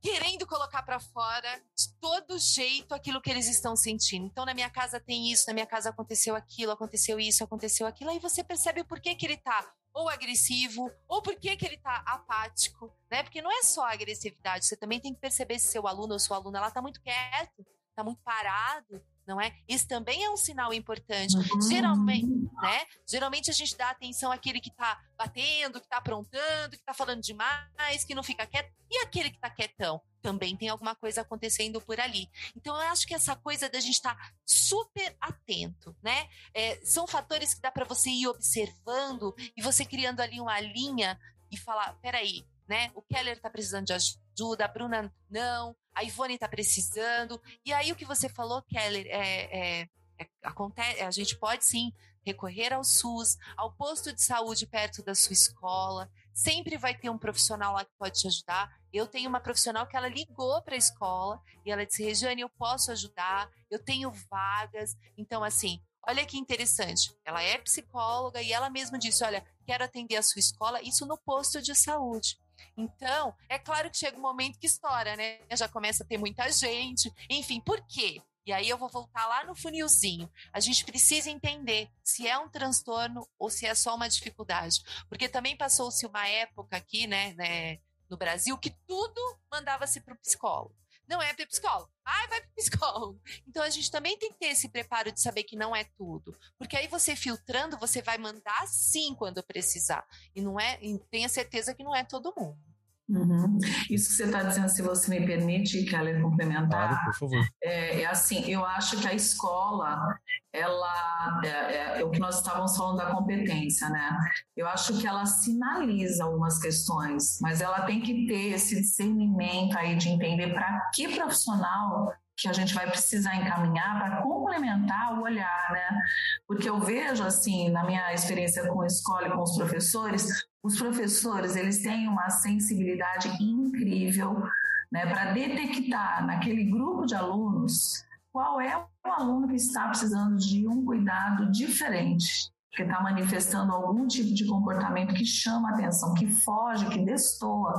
querendo 0.01 0.47
colocar 0.47 0.83
para 0.83 0.99
fora 0.99 1.61
de 1.75 1.93
todo 1.99 2.37
jeito 2.39 2.93
aquilo 2.93 3.21
que 3.21 3.29
eles 3.29 3.47
estão 3.47 3.75
sentindo. 3.75 4.25
Então, 4.25 4.45
na 4.45 4.53
minha 4.53 4.69
casa 4.69 4.99
tem 4.99 5.31
isso, 5.31 5.45
na 5.47 5.53
minha 5.53 5.65
casa 5.65 5.89
aconteceu 5.89 6.35
aquilo, 6.35 6.71
aconteceu 6.71 7.19
isso, 7.19 7.43
aconteceu 7.43 7.85
aquilo, 7.85 8.09
aí 8.09 8.19
você 8.19 8.43
percebe 8.43 8.81
o 8.81 8.85
porquê 8.85 9.15
que 9.15 9.25
ele 9.25 9.37
tá 9.37 9.73
ou 9.93 10.07
agressivo, 10.07 10.89
ou 11.07 11.21
por 11.21 11.35
que 11.35 11.49
ele 11.49 11.77
tá 11.77 12.03
apático, 12.05 12.95
né? 13.09 13.23
Porque 13.23 13.41
não 13.41 13.51
é 13.51 13.63
só 13.63 13.83
a 13.85 13.93
agressividade, 13.93 14.65
você 14.65 14.77
também 14.77 14.99
tem 14.99 15.13
que 15.13 15.19
perceber 15.19 15.59
se 15.59 15.67
seu 15.67 15.87
aluno 15.87 16.13
ou 16.13 16.19
sua 16.19 16.37
aluna 16.37 16.59
ela 16.59 16.71
tá 16.71 16.81
muito 16.81 17.01
quieto, 17.01 17.65
tá 17.95 18.03
muito 18.03 18.21
parado, 18.23 19.03
não 19.29 19.39
é? 19.39 19.55
Isso 19.67 19.87
também 19.87 20.23
é 20.23 20.29
um 20.31 20.35
sinal 20.35 20.73
importante. 20.73 21.37
Uhum. 21.37 21.61
Geralmente, 21.61 22.25
né? 22.25 22.85
Geralmente 23.07 23.51
a 23.51 23.53
gente 23.53 23.77
dá 23.77 23.91
atenção 23.91 24.31
àquele 24.31 24.59
que 24.59 24.71
tá 24.71 24.99
batendo, 25.15 25.79
que 25.79 25.87
tá 25.87 25.97
aprontando, 25.97 26.75
que 26.75 26.83
tá 26.83 26.95
falando 26.95 27.21
demais, 27.21 28.03
que 28.03 28.15
não 28.15 28.23
fica 28.23 28.47
quieto. 28.47 28.73
E 28.89 28.97
aquele 29.03 29.29
que 29.29 29.39
tá 29.39 29.47
quietão? 29.47 30.01
Também 30.19 30.57
tem 30.57 30.67
alguma 30.67 30.95
coisa 30.95 31.21
acontecendo 31.21 31.79
por 31.79 31.99
ali. 31.99 32.27
Então, 32.55 32.75
eu 32.75 32.89
acho 32.89 33.05
que 33.05 33.13
essa 33.13 33.35
coisa 33.35 33.69
da 33.69 33.79
gente 33.79 33.93
estar 33.93 34.15
tá 34.15 34.31
super 34.43 35.15
atento, 35.21 35.95
né? 36.01 36.27
É, 36.51 36.83
são 36.83 37.05
fatores 37.05 37.53
que 37.53 37.61
dá 37.61 37.71
para 37.71 37.85
você 37.85 38.09
ir 38.09 38.27
observando 38.27 39.35
e 39.55 39.61
você 39.61 39.85
criando 39.85 40.21
ali 40.21 40.41
uma 40.41 40.59
linha 40.59 41.19
e 41.51 41.57
falar: 41.57 41.93
peraí, 42.01 42.47
né? 42.67 42.91
O 42.95 43.01
Keller 43.03 43.39
tá 43.39 43.49
precisando 43.49 43.85
de 43.85 43.93
ajuda, 43.93 44.65
a 44.65 44.67
Bruna 44.67 45.13
não, 45.29 45.75
a 45.99 46.03
Ivone 46.03 46.35
está 46.35 46.47
precisando. 46.47 47.41
E 47.65 47.73
aí 47.73 47.91
o 47.91 47.95
que 47.95 48.05
você 48.05 48.29
falou, 48.29 48.61
Keller, 48.61 49.05
é, 49.07 49.81
é, 49.81 49.89
é, 50.17 50.27
acontece, 50.43 51.01
a 51.01 51.11
gente 51.11 51.37
pode 51.37 51.65
sim 51.65 51.91
recorrer 52.25 52.71
ao 52.71 52.83
SUS, 52.83 53.37
ao 53.57 53.73
posto 53.73 54.13
de 54.13 54.21
saúde 54.21 54.65
perto 54.65 55.03
da 55.03 55.13
sua 55.13 55.33
escola. 55.33 56.09
Sempre 56.33 56.77
vai 56.77 56.95
ter 56.95 57.09
um 57.09 57.17
profissional 57.17 57.73
lá 57.73 57.83
que 57.83 57.91
pode 57.97 58.17
te 58.17 58.27
ajudar. 58.27 58.73
Eu 58.93 59.07
tenho 59.07 59.27
uma 59.27 59.41
profissional 59.41 59.85
que 59.87 59.97
ela 59.97 60.07
ligou 60.07 60.61
para 60.61 60.75
a 60.75 60.77
escola 60.77 61.41
e 61.65 61.71
ela 61.71 61.85
disse: 61.85 62.03
Regiane, 62.03 62.41
eu 62.41 62.49
posso 62.49 62.91
ajudar, 62.93 63.49
eu 63.69 63.77
tenho 63.77 64.09
vagas. 64.29 64.95
Então, 65.17 65.43
assim, 65.43 65.81
olha 66.07 66.25
que 66.25 66.37
interessante. 66.37 67.13
Ela 67.25 67.43
é 67.43 67.57
psicóloga 67.57 68.41
e 68.41 68.53
ela 68.53 68.69
mesma 68.69 68.97
disse: 68.97 69.23
Olha, 69.23 69.45
quero 69.65 69.83
atender 69.83 70.15
a 70.15 70.23
sua 70.23 70.39
escola, 70.39 70.81
isso 70.81 71.05
no 71.05 71.17
posto 71.17 71.61
de 71.61 71.75
saúde. 71.75 72.37
Então, 72.75 73.35
é 73.47 73.59
claro 73.59 73.89
que 73.89 73.97
chega 73.97 74.17
um 74.17 74.21
momento 74.21 74.59
que 74.59 74.67
estoura, 74.67 75.15
né? 75.15 75.39
Já 75.51 75.67
começa 75.67 76.03
a 76.03 76.07
ter 76.07 76.17
muita 76.17 76.51
gente. 76.51 77.11
Enfim, 77.29 77.59
por 77.59 77.81
quê? 77.87 78.21
E 78.45 78.51
aí 78.51 78.67
eu 78.67 78.77
vou 78.77 78.89
voltar 78.89 79.27
lá 79.27 79.43
no 79.43 79.53
funilzinho. 79.53 80.27
A 80.51 80.59
gente 80.59 80.83
precisa 80.83 81.29
entender 81.29 81.89
se 82.03 82.27
é 82.27 82.37
um 82.37 82.49
transtorno 82.49 83.27
ou 83.37 83.49
se 83.49 83.65
é 83.65 83.75
só 83.75 83.95
uma 83.95 84.09
dificuldade. 84.09 84.81
Porque 85.07 85.29
também 85.29 85.55
passou-se 85.55 86.05
uma 86.05 86.27
época 86.27 86.75
aqui, 86.75 87.05
né, 87.05 87.33
né 87.33 87.79
no 88.09 88.17
Brasil, 88.17 88.57
que 88.57 88.71
tudo 88.87 89.21
mandava-se 89.51 90.01
para 90.01 90.15
o 90.15 90.17
psicólogo. 90.17 90.75
Não 91.09 91.19
é 91.19 91.33
para 91.33 91.47
psicólogo. 91.47 91.91
Ai, 92.05 92.27
vai 92.27 92.39
para 92.41 92.51
psicólogo. 92.55 93.19
Então 93.47 93.63
a 93.63 93.69
gente 93.69 93.89
também 93.89 94.17
tem 94.17 94.31
que 94.31 94.37
ter 94.37 94.47
esse 94.47 94.69
preparo 94.69 95.11
de 95.11 95.19
saber 95.19 95.43
que 95.43 95.55
não 95.55 95.75
é 95.75 95.83
tudo. 95.97 96.37
Porque 96.57 96.77
aí 96.77 96.87
você 96.87 97.15
filtrando, 97.15 97.79
você 97.79 97.99
vai 97.99 98.17
mandar 98.19 98.67
sim 98.67 99.15
quando 99.15 99.41
precisar. 99.41 100.07
E 100.35 100.41
não 100.41 100.59
é, 100.59 100.77
e 100.81 100.99
tenha 101.09 101.27
certeza 101.27 101.73
que 101.73 101.83
não 101.83 101.95
é 101.95 102.03
todo 102.03 102.33
mundo. 102.37 102.68
Uhum. 103.09 103.57
Isso 103.89 104.09
que 104.09 104.15
você 104.15 104.25
está 104.25 104.43
dizendo, 104.43 104.69
se 104.69 104.83
você 104.83 105.09
me 105.09 105.25
permite, 105.25 105.83
Keller, 105.85 106.21
complementar. 106.21 106.89
Claro, 106.89 107.05
por 107.05 107.15
favor. 107.15 107.47
É, 107.63 108.01
é, 108.01 108.05
assim, 108.05 108.45
eu 108.45 108.63
acho 108.63 108.99
que 108.99 109.07
a 109.07 109.13
escola, 109.15 110.15
ela, 110.53 111.41
é, 111.43 111.99
é, 111.99 112.05
o 112.05 112.11
que 112.11 112.19
nós 112.19 112.37
estávamos 112.37 112.77
falando 112.77 112.97
da 112.97 113.11
competência, 113.11 113.89
né? 113.89 114.15
Eu 114.55 114.67
acho 114.67 114.97
que 114.99 115.07
ela 115.07 115.25
sinaliza 115.25 116.23
algumas 116.23 116.59
questões, 116.59 117.39
mas 117.41 117.61
ela 117.61 117.81
tem 117.81 117.99
que 117.99 118.27
ter 118.27 118.53
esse 118.53 118.79
discernimento 118.79 119.75
aí 119.75 119.95
de 119.95 120.09
entender 120.09 120.53
para 120.53 120.89
que 120.93 121.07
profissional 121.07 122.13
que 122.39 122.47
a 122.47 122.53
gente 122.53 122.73
vai 122.73 122.89
precisar 122.89 123.35
encaminhar 123.35 123.99
para 123.99 124.21
complementar 124.21 125.17
o 125.17 125.23
olhar, 125.23 125.71
né? 125.71 126.01
Porque 126.47 126.69
eu 126.69 126.79
vejo, 126.79 127.23
assim, 127.23 127.69
na 127.69 127.83
minha 127.83 128.13
experiência 128.13 128.67
com 128.67 128.81
a 128.81 128.87
escola 128.87 129.27
e 129.27 129.31
com 129.31 129.41
os 129.41 129.55
professores, 129.55 130.27
os 130.63 130.77
professores, 130.77 131.55
eles 131.55 131.81
têm 131.83 132.07
uma 132.07 132.29
sensibilidade 132.29 133.29
incrível, 133.41 134.43
né, 134.91 135.05
para 135.05 135.33
detectar 135.33 136.25
naquele 136.25 136.63
grupo 136.63 137.05
de 137.05 137.13
alunos 137.13 138.03
qual 138.31 138.59
é 138.61 138.75
o 138.77 139.11
aluno 139.11 139.47
que 139.47 139.55
está 139.55 139.87
precisando 139.87 140.37
de 140.37 140.67
um 140.67 140.83
cuidado 140.83 141.51
diferente 141.51 142.51
que 142.71 142.83
está 142.83 143.01
manifestando 143.01 143.73
algum 143.73 144.07
tipo 144.07 144.33
de 144.33 144.45
comportamento 144.45 145.13
que 145.13 145.25
chama 145.25 145.71
atenção, 145.71 146.13
que 146.13 146.27
foge, 146.27 146.87
que 146.89 147.03
destoa. 147.03 147.73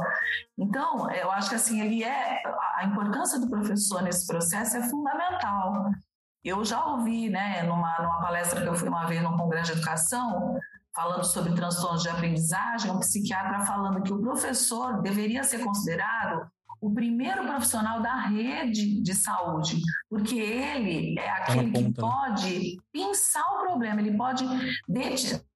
Então, 0.58 1.10
eu 1.10 1.30
acho 1.30 1.48
que 1.48 1.54
assim, 1.54 1.80
ele 1.80 2.02
é 2.02 2.42
a 2.76 2.84
importância 2.84 3.38
do 3.38 3.48
professor 3.48 4.02
nesse 4.02 4.26
processo 4.26 4.76
é 4.76 4.82
fundamental. 4.88 5.90
Eu 6.42 6.64
já 6.64 6.84
ouvi, 6.86 7.28
né, 7.28 7.62
numa, 7.62 7.98
numa 7.98 8.20
palestra 8.20 8.60
que 8.62 8.66
eu 8.66 8.74
fui 8.74 8.88
uma 8.88 9.06
vez 9.06 9.22
no 9.22 9.36
Congresso 9.36 9.72
de 9.72 9.78
Educação, 9.78 10.58
falando 10.94 11.24
sobre 11.24 11.54
transtornos 11.54 12.02
de 12.02 12.08
aprendizagem, 12.08 12.90
um 12.90 12.98
psiquiatra 12.98 13.60
falando 13.60 14.02
que 14.02 14.12
o 14.12 14.20
professor 14.20 15.00
deveria 15.02 15.44
ser 15.44 15.64
considerado 15.64 16.50
o 16.80 16.92
primeiro 16.92 17.44
profissional 17.44 18.00
da 18.00 18.14
rede 18.26 19.00
de 19.02 19.14
saúde, 19.14 19.80
porque 20.08 20.36
ele 20.36 21.18
é 21.18 21.30
aquele 21.30 21.70
ponta, 21.70 21.78
que 21.78 21.84
né? 21.84 21.92
pode 21.96 22.58
né? 22.58 22.82
pensar 22.92 23.44
o 23.54 23.66
problema, 23.66 24.00
ele 24.00 24.16
pode 24.16 24.44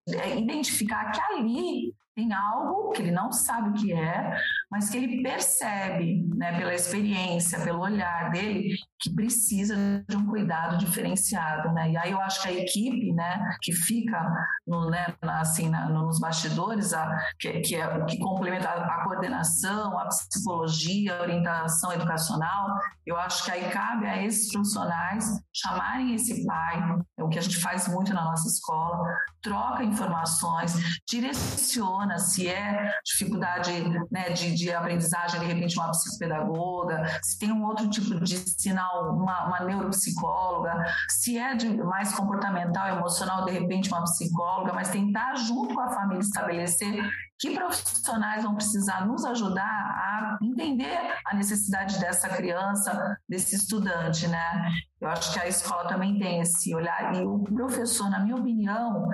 é, 0.08 0.38
identificar 0.38 1.10
que 1.12 1.20
ali 1.20 1.94
tem 2.14 2.32
algo 2.32 2.92
que 2.92 3.02
ele 3.02 3.10
não 3.10 3.32
sabe 3.32 3.70
o 3.70 3.72
que 3.72 3.92
é, 3.92 4.38
mas 4.70 4.88
que 4.88 4.98
ele 4.98 5.22
percebe, 5.22 6.22
né, 6.36 6.56
pela 6.56 6.72
experiência, 6.72 7.60
pelo 7.64 7.80
olhar 7.80 8.30
dele, 8.30 8.76
que 9.04 9.14
precisa 9.14 9.76
de 10.08 10.16
um 10.16 10.26
cuidado 10.26 10.78
diferenciado, 10.78 11.70
né? 11.72 11.90
E 11.90 11.96
aí 11.96 12.10
eu 12.10 12.20
acho 12.22 12.40
que 12.40 12.48
a 12.48 12.52
equipe, 12.52 13.12
né, 13.12 13.38
que 13.60 13.70
fica 13.70 14.18
no, 14.66 14.88
né, 14.88 15.14
assim, 15.22 15.68
na, 15.68 15.90
nos 15.90 16.18
bastidores, 16.18 16.94
a, 16.94 17.14
que, 17.38 17.60
que, 17.60 17.76
é, 17.76 18.04
que 18.06 18.18
complementa 18.18 18.66
a, 18.66 19.04
coordenação, 19.04 19.98
a 19.98 20.06
psicologia, 20.06 21.18
a 21.18 21.20
orientação 21.20 21.92
educacional, 21.92 22.68
eu 23.04 23.18
acho 23.18 23.44
que 23.44 23.50
aí 23.50 23.68
cabe 23.70 24.06
a 24.06 24.22
esses 24.22 24.50
profissionais 24.50 25.26
chamarem 25.52 26.14
esse 26.14 26.46
pai, 26.46 26.82
é 27.18 27.22
o 27.22 27.28
que 27.28 27.38
a 27.38 27.42
gente 27.42 27.58
faz 27.58 27.86
muito 27.86 28.14
na 28.14 28.24
nossa 28.24 28.48
escola, 28.48 29.06
troca 29.42 29.84
informações, 29.84 30.72
direciona 31.06 32.18
se 32.18 32.48
é 32.48 32.90
dificuldade 33.04 33.70
né, 34.10 34.30
de, 34.30 34.54
de 34.54 34.72
aprendizagem, 34.72 35.40
de 35.40 35.46
repente 35.46 35.78
uma 35.78 35.90
psicopedagoga, 35.90 37.04
se 37.22 37.38
tem 37.38 37.52
um 37.52 37.64
outro 37.64 37.90
tipo 37.90 38.18
de 38.20 38.38
sinal, 38.38 38.93
uma, 39.00 39.46
uma 39.46 39.60
neuropsicóloga, 39.60 40.84
se 41.08 41.38
é 41.38 41.54
de 41.54 41.76
mais 41.82 42.14
comportamental, 42.14 42.88
emocional, 42.88 43.44
de 43.44 43.52
repente 43.52 43.88
uma 43.88 44.04
psicóloga, 44.04 44.72
mas 44.72 44.90
tentar 44.90 45.34
junto 45.36 45.74
com 45.74 45.80
a 45.80 45.90
família 45.90 46.20
estabelecer 46.20 47.04
que 47.38 47.54
profissionais 47.54 48.42
vão 48.42 48.54
precisar 48.54 49.06
nos 49.06 49.24
ajudar 49.24 49.62
a 49.62 50.38
entender 50.42 50.98
a 51.26 51.34
necessidade 51.34 51.98
dessa 51.98 52.28
criança, 52.28 53.18
desse 53.28 53.56
estudante, 53.56 54.28
né? 54.28 54.70
Eu 55.00 55.08
acho 55.08 55.32
que 55.32 55.40
a 55.40 55.48
escola 55.48 55.88
também 55.88 56.18
tem 56.18 56.40
esse 56.40 56.74
olhar 56.74 57.14
e 57.14 57.24
o 57.24 57.38
professor, 57.40 58.08
na 58.08 58.20
minha 58.20 58.36
opinião, 58.36 59.08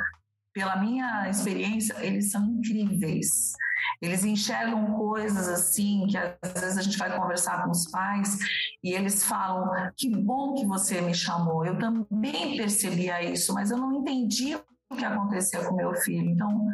pela 0.52 0.76
minha 0.76 1.28
experiência, 1.28 1.94
eles 2.04 2.30
são 2.30 2.44
incríveis. 2.44 3.52
Eles 4.00 4.24
enxergam 4.24 4.94
coisas 4.94 5.48
assim 5.48 6.06
que 6.08 6.16
às 6.16 6.60
vezes 6.60 6.78
a 6.78 6.82
gente 6.82 6.98
vai 6.98 7.16
conversar 7.16 7.64
com 7.64 7.70
os 7.70 7.90
pais 7.90 8.38
e 8.82 8.92
eles 8.92 9.24
falam: 9.24 9.70
"Que 9.96 10.10
bom 10.10 10.54
que 10.54 10.66
você 10.66 11.00
me 11.00 11.14
chamou. 11.14 11.64
Eu 11.64 11.78
também 11.78 12.56
percebia 12.56 13.22
isso, 13.22 13.52
mas 13.54 13.70
eu 13.70 13.78
não 13.78 13.92
entendi 13.92 14.54
o 14.54 14.96
que 14.96 15.04
acontecia 15.04 15.64
com 15.64 15.74
meu 15.74 15.94
filho". 15.94 16.30
Então, 16.30 16.68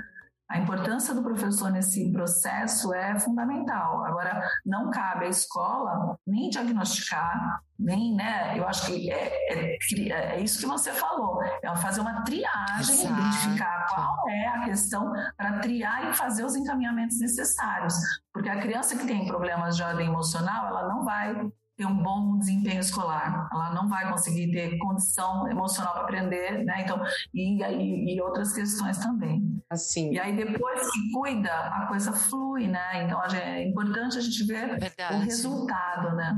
a 0.49 0.59
importância 0.59 1.13
do 1.13 1.23
professor 1.23 1.71
nesse 1.71 2.11
processo 2.13 2.95
é 2.95 3.19
fundamental. 3.19 4.05
Agora, 4.05 4.49
não 4.65 4.91
cabe 4.91 5.27
à 5.27 5.29
escola 5.29 6.17
nem 6.25 6.49
diagnosticar, 6.49 7.61
nem, 7.79 8.15
né? 8.15 8.57
Eu 8.57 8.67
acho 8.67 8.87
que 8.87 9.11
é, 9.11 9.77
é, 9.77 9.79
é 10.09 10.41
isso 10.41 10.61
que 10.61 10.67
você 10.67 10.93
falou, 10.93 11.43
é 11.43 11.77
fazer 11.77 12.01
uma 12.01 12.23
triagem, 12.23 12.95
Exato. 12.95 13.21
identificar 13.21 13.87
qual 13.93 14.29
é 14.29 14.47
a 14.47 14.65
questão 14.65 15.13
para 15.37 15.59
triar 15.59 16.11
e 16.11 16.15
fazer 16.15 16.45
os 16.45 16.55
encaminhamentos 16.55 17.19
necessários. 17.19 17.95
Porque 18.33 18.49
a 18.49 18.61
criança 18.61 18.97
que 18.97 19.07
tem 19.07 19.27
problemas 19.27 19.77
de 19.77 19.83
ordem 19.83 20.07
emocional, 20.07 20.69
ela 20.69 20.89
não 20.89 21.05
vai 21.05 21.35
ter 21.77 21.87
um 21.87 22.03
bom 22.03 22.39
desempenho 22.39 22.81
escolar, 22.81 23.49
ela 23.53 23.75
não 23.75 23.89
vai 23.89 24.11
conseguir 24.11 24.51
ter 24.51 24.79
condição 24.79 25.49
emocional 25.49 25.93
para 25.93 26.03
aprender, 26.03 26.65
né? 26.65 26.83
Então, 26.83 27.03
e, 27.35 27.63
e, 27.63 28.15
e, 28.15 28.21
outras 28.21 28.53
questões 28.53 28.99
também. 28.99 29.43
Assim. 29.69 30.13
E 30.13 30.19
aí 30.19 30.35
depois 30.35 30.91
que 30.91 31.13
cuida, 31.13 31.53
a 31.53 31.87
coisa 31.89 32.13
flui, 32.13 32.67
né? 32.67 33.05
Então 33.05 33.23
é 33.25 33.63
importante 33.65 34.17
a 34.17 34.21
gente 34.21 34.45
ver 34.45 34.79
Verdade. 34.79 35.17
o 35.17 35.19
resultado, 35.19 36.17
né? 36.17 36.37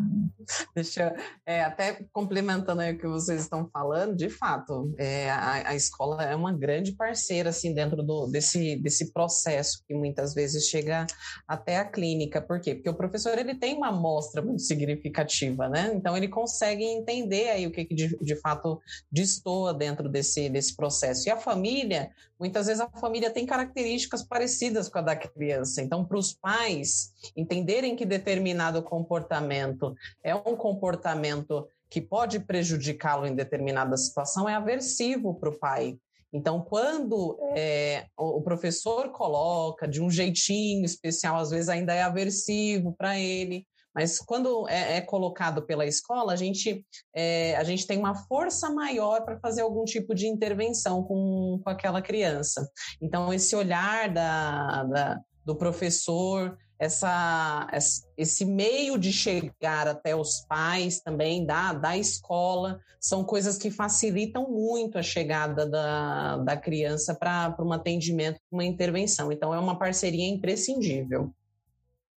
Deixa 0.75 1.15
é, 1.45 1.63
até 1.63 2.07
complementando 2.13 2.81
aí 2.81 2.95
o 2.95 2.99
que 2.99 3.07
vocês 3.07 3.43
estão 3.43 3.69
falando, 3.71 4.17
de 4.17 4.31
fato, 4.31 4.95
é, 4.99 5.31
a, 5.31 5.69
a, 5.69 5.75
escola 5.75 6.23
é 6.23 6.35
uma 6.35 6.53
grande 6.53 6.93
parceira 6.93 7.51
assim 7.51 7.75
dentro 7.75 8.03
do, 8.03 8.27
desse, 8.27 8.77
desse 8.77 9.13
processo 9.13 9.83
que 9.87 9.95
muitas 9.95 10.35
vezes 10.35 10.65
chega 10.65 11.07
até 11.47 11.77
a 11.77 11.85
clínica. 11.85 12.41
Por 12.41 12.61
quê? 12.61 12.75
Porque 12.75 12.89
o 12.89 12.97
professor 12.97 13.39
ele 13.39 13.55
tem 13.57 13.77
uma 13.77 13.89
amostra 13.89 14.41
muito 14.41 14.63
significativa, 14.63 15.28
né? 15.69 15.93
Então 15.95 16.17
ele 16.17 16.29
consegue 16.29 16.85
entender 16.85 17.49
aí 17.51 17.67
o 17.67 17.71
que, 17.71 17.85
que 17.85 17.95
de, 17.95 18.17
de 18.19 18.37
fato 18.37 18.81
destoa 19.11 19.75
dentro 19.75 20.09
desse, 20.09 20.49
desse 20.49 20.75
processo. 20.75 21.29
E 21.29 21.31
a 21.31 21.37
família, 21.37 22.11
muitas 22.39 22.67
vezes 22.67 22.81
a 22.81 22.89
família 22.89 23.31
tem 23.31 23.47
características 23.47 24.23
parecidas 24.23 24.89
com 24.89 24.99
a 24.99 25.03
da 25.03 25.17
criança. 25.17 25.83
Então, 25.83 26.05
para 26.05 26.19
os 26.19 26.33
pais 26.33 27.13
entenderem 27.37 27.97
que 27.97 28.07
determinado 28.07 28.83
comportamento 28.83 29.95
é 30.23 30.35
um 30.35 30.57
comportamento 30.57 31.69
que 31.91 32.01
pode 32.01 32.41
prejudicá-lo 32.41 33.27
em 33.27 33.35
determinada 33.35 33.97
situação, 33.97 34.49
é 34.49 34.55
aversivo 34.55 35.35
para 35.35 35.49
o 35.49 35.59
pai. 35.59 35.99
Então, 36.33 36.61
quando 36.61 37.39
é, 37.57 38.07
o 38.17 38.43
professor 38.43 39.11
coloca 39.11 39.89
de 39.89 40.03
um 40.03 40.11
jeitinho 40.11 40.85
especial, 40.85 41.37
às 41.37 41.51
vezes 41.51 41.71
ainda 41.71 41.95
é 41.95 42.03
aversivo 42.03 42.93
para 42.93 43.19
ele, 43.19 43.67
mas 43.99 44.21
quando 44.21 44.69
é, 44.69 44.99
é, 44.99 45.01
colocado 45.01 45.63
pela 45.63 45.85
escola, 45.85 46.33
a 46.33 46.37
gente, 46.37 46.87
é, 47.13 47.57
a 47.57 47.65
gente 47.65 47.85
tem 47.85 47.99
uma 47.99 48.15
força 48.15 48.71
maior 48.71 49.25
para 49.25 49.41
fazer 49.41 49.63
algum 49.63 49.85
tipo 49.85 50.15
de 50.15 50.29
intervenção 50.29 51.03
com, 51.03 51.61
com 51.65 51.69
aquela 51.69 52.01
criança. 52.01 52.71
Então, 53.03 53.35
esse 53.35 53.57
olhar 53.57 54.09
da, 54.09 54.85
da 54.85 55.21
do 55.45 55.57
professor, 55.57 56.57
essa, 56.79 57.67
esse 58.17 58.45
meio 58.45 58.97
de 58.97 59.13
chegar 59.13 59.89
até 59.89 60.15
os 60.15 60.43
pais 60.47 61.01
também 61.01 61.45
da, 61.45 61.73
da 61.73 61.97
escola, 61.97 62.79
são 63.01 63.25
coisas 63.25 63.59
que 63.59 63.69
facilitam 63.69 64.49
muito 64.49 64.97
a 64.97 65.03
chegada 65.03 65.69
da, 65.69 66.37
da 66.37 66.57
criança 66.57 67.17
para 67.17 67.57
um 67.59 67.73
atendimento, 67.73 68.39
uma 68.49 68.65
intervenção. 68.65 69.33
Então, 69.33 69.53
é 69.53 69.59
uma 69.59 69.77
parceria 69.77 70.29
imprescindível. 70.29 71.35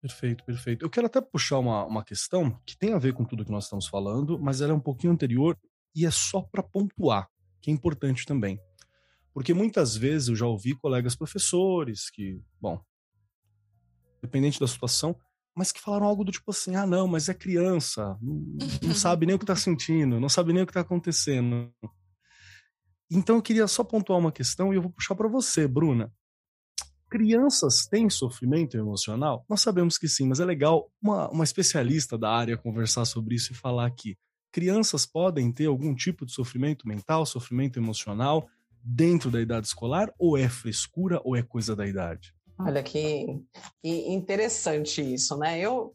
Perfeito, 0.01 0.45
perfeito. 0.45 0.85
Eu 0.85 0.91
quero 0.91 1.07
até 1.07 1.21
puxar 1.21 1.59
uma, 1.59 1.85
uma 1.85 2.03
questão 2.03 2.59
que 2.65 2.77
tem 2.77 2.95
a 2.95 2.99
ver 2.99 3.13
com 3.13 3.25
tudo 3.25 3.45
que 3.45 3.51
nós 3.51 3.65
estamos 3.65 3.87
falando, 3.87 4.39
mas 4.39 4.61
ela 4.61 4.73
é 4.73 4.75
um 4.75 4.81
pouquinho 4.81 5.13
anterior 5.13 5.59
e 5.95 6.07
é 6.07 6.11
só 6.11 6.41
para 6.41 6.63
pontuar, 6.63 7.29
que 7.61 7.71
é 7.71 7.75
importante 7.75 8.25
também. 8.25 8.59
Porque 9.35 9.53
muitas 9.53 9.97
vezes 9.97 10.29
eu 10.29 10.37
já 10.37 10.47
ouvi 10.47 10.75
colegas 10.75 11.15
professores 11.15 12.09
que, 12.11 12.43
bom, 12.61 12.83
dependente 14.23 14.59
da 14.59 14.67
situação, 14.67 15.15
mas 15.55 15.71
que 15.71 15.81
falaram 15.81 16.07
algo 16.07 16.25
do 16.25 16.33
tipo 16.33 16.51
assim: 16.51 16.75
ah, 16.77 16.87
não, 16.87 17.07
mas 17.07 17.29
é 17.29 17.35
criança, 17.35 18.19
não, 18.23 18.43
não 18.83 18.95
sabe 18.97 19.27
nem 19.27 19.37
o 19.37 19.39
que 19.39 19.47
tá 19.47 19.57
sentindo, 19.57 20.19
não 20.19 20.29
sabe 20.29 20.53
nem 20.53 20.63
o 20.63 20.67
que 20.67 20.73
tá 20.73 20.81
acontecendo. 20.81 21.73
Então 23.11 23.37
eu 23.37 23.43
queria 23.43 23.67
só 23.67 23.85
pontuar 23.85 24.19
uma 24.19 24.33
questão 24.33 24.73
e 24.73 24.77
eu 24.77 24.83
vou 24.83 24.91
puxar 24.91 25.15
para 25.15 25.29
você, 25.29 25.69
Bruna. 25.69 26.13
Crianças 27.11 27.87
têm 27.87 28.09
sofrimento 28.09 28.77
emocional? 28.77 29.45
Nós 29.49 29.61
sabemos 29.61 29.99
que 29.99 30.09
sim, 30.09 30.29
mas 30.29 30.39
é 30.39 30.45
legal 30.45 30.89
uma, 31.03 31.29
uma 31.29 31.43
especialista 31.43 32.17
da 32.17 32.31
área 32.31 32.57
conversar 32.57 33.05
sobre 33.05 33.35
isso 33.35 33.53
e 33.53 33.57
falar 33.57 33.87
aqui. 33.87 34.17
Crianças 34.53 35.07
podem 35.07 35.51
ter 35.53 35.67
algum 35.67 35.93
tipo 35.93 36.25
de 36.25 36.33
sofrimento 36.33 36.87
mental, 36.87 37.27
sofrimento 37.27 37.81
emocional 37.81 38.49
dentro 38.83 39.29
da 39.29 39.41
idade 39.41 39.67
escolar? 39.67 40.15
Ou 40.19 40.39
é 40.39 40.49
frescura 40.49 41.21
ou 41.25 41.35
é 41.35 41.43
coisa 41.43 41.75
da 41.75 41.85
idade? 41.85 42.33
Olha 42.57 42.83
que, 42.83 43.27
que 43.83 43.89
interessante 44.13 45.03
isso, 45.03 45.37
né? 45.37 45.59
Eu, 45.59 45.95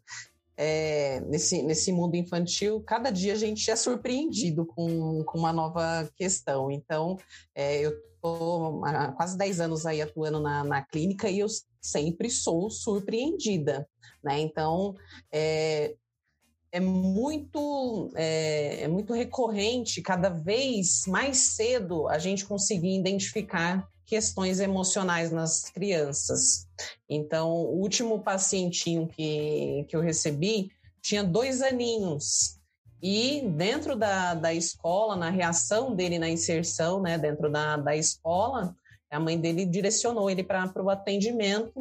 é, 0.58 1.22
nesse, 1.22 1.62
nesse 1.64 1.94
mundo 1.94 2.16
infantil, 2.16 2.82
cada 2.82 3.10
dia 3.10 3.34
a 3.34 3.38
gente 3.38 3.72
é 3.72 3.76
surpreendido 3.76 4.66
com, 4.66 5.24
com 5.24 5.38
uma 5.38 5.54
nova 5.54 6.10
questão. 6.16 6.70
Então, 6.70 7.18
é, 7.54 7.80
eu 7.80 7.94
estou 8.26 8.84
há 8.86 9.12
quase 9.12 9.38
10 9.38 9.60
anos 9.60 9.86
aí 9.86 10.02
atuando 10.02 10.40
na, 10.40 10.64
na 10.64 10.82
clínica 10.82 11.30
e 11.30 11.40
eu 11.40 11.48
sempre 11.82 12.30
sou 12.30 12.70
surpreendida, 12.70 13.88
né? 14.24 14.40
Então, 14.40 14.96
é, 15.32 15.96
é 16.72 16.80
muito, 16.80 18.12
é, 18.16 18.84
é, 18.84 18.88
muito 18.88 19.14
recorrente, 19.14 20.02
cada 20.02 20.30
vez 20.30 21.06
mais 21.08 21.38
cedo, 21.38 22.08
a 22.08 22.18
gente 22.18 22.46
conseguir 22.46 22.98
identificar 22.98 23.88
questões 24.06 24.60
emocionais 24.60 25.32
nas 25.32 25.70
crianças. 25.70 26.68
Então, 27.10 27.50
o 27.52 27.80
último 27.80 28.20
pacientinho 28.20 29.08
que, 29.08 29.86
que 29.88 29.96
eu 29.96 30.02
recebi 30.02 30.70
tinha 31.02 31.24
dois 31.24 31.62
aninhos. 31.62 32.55
E 33.08 33.48
dentro 33.56 33.96
da, 33.96 34.34
da 34.34 34.52
escola, 34.52 35.16
na 35.16 35.30
reação 35.30 35.96
dele 35.96 36.18
na 36.18 36.28
inserção, 36.28 37.00
né, 37.00 37.20
dentro 37.20 37.52
da, 37.52 37.78
da 37.78 37.96
escola, 37.96 38.76
a 39.12 39.20
mãe 39.20 39.40
dele 39.40 39.64
direcionou 39.64 40.28
ele 40.28 40.44
para 40.44 40.82
o 40.82 40.90
atendimento, 40.90 41.72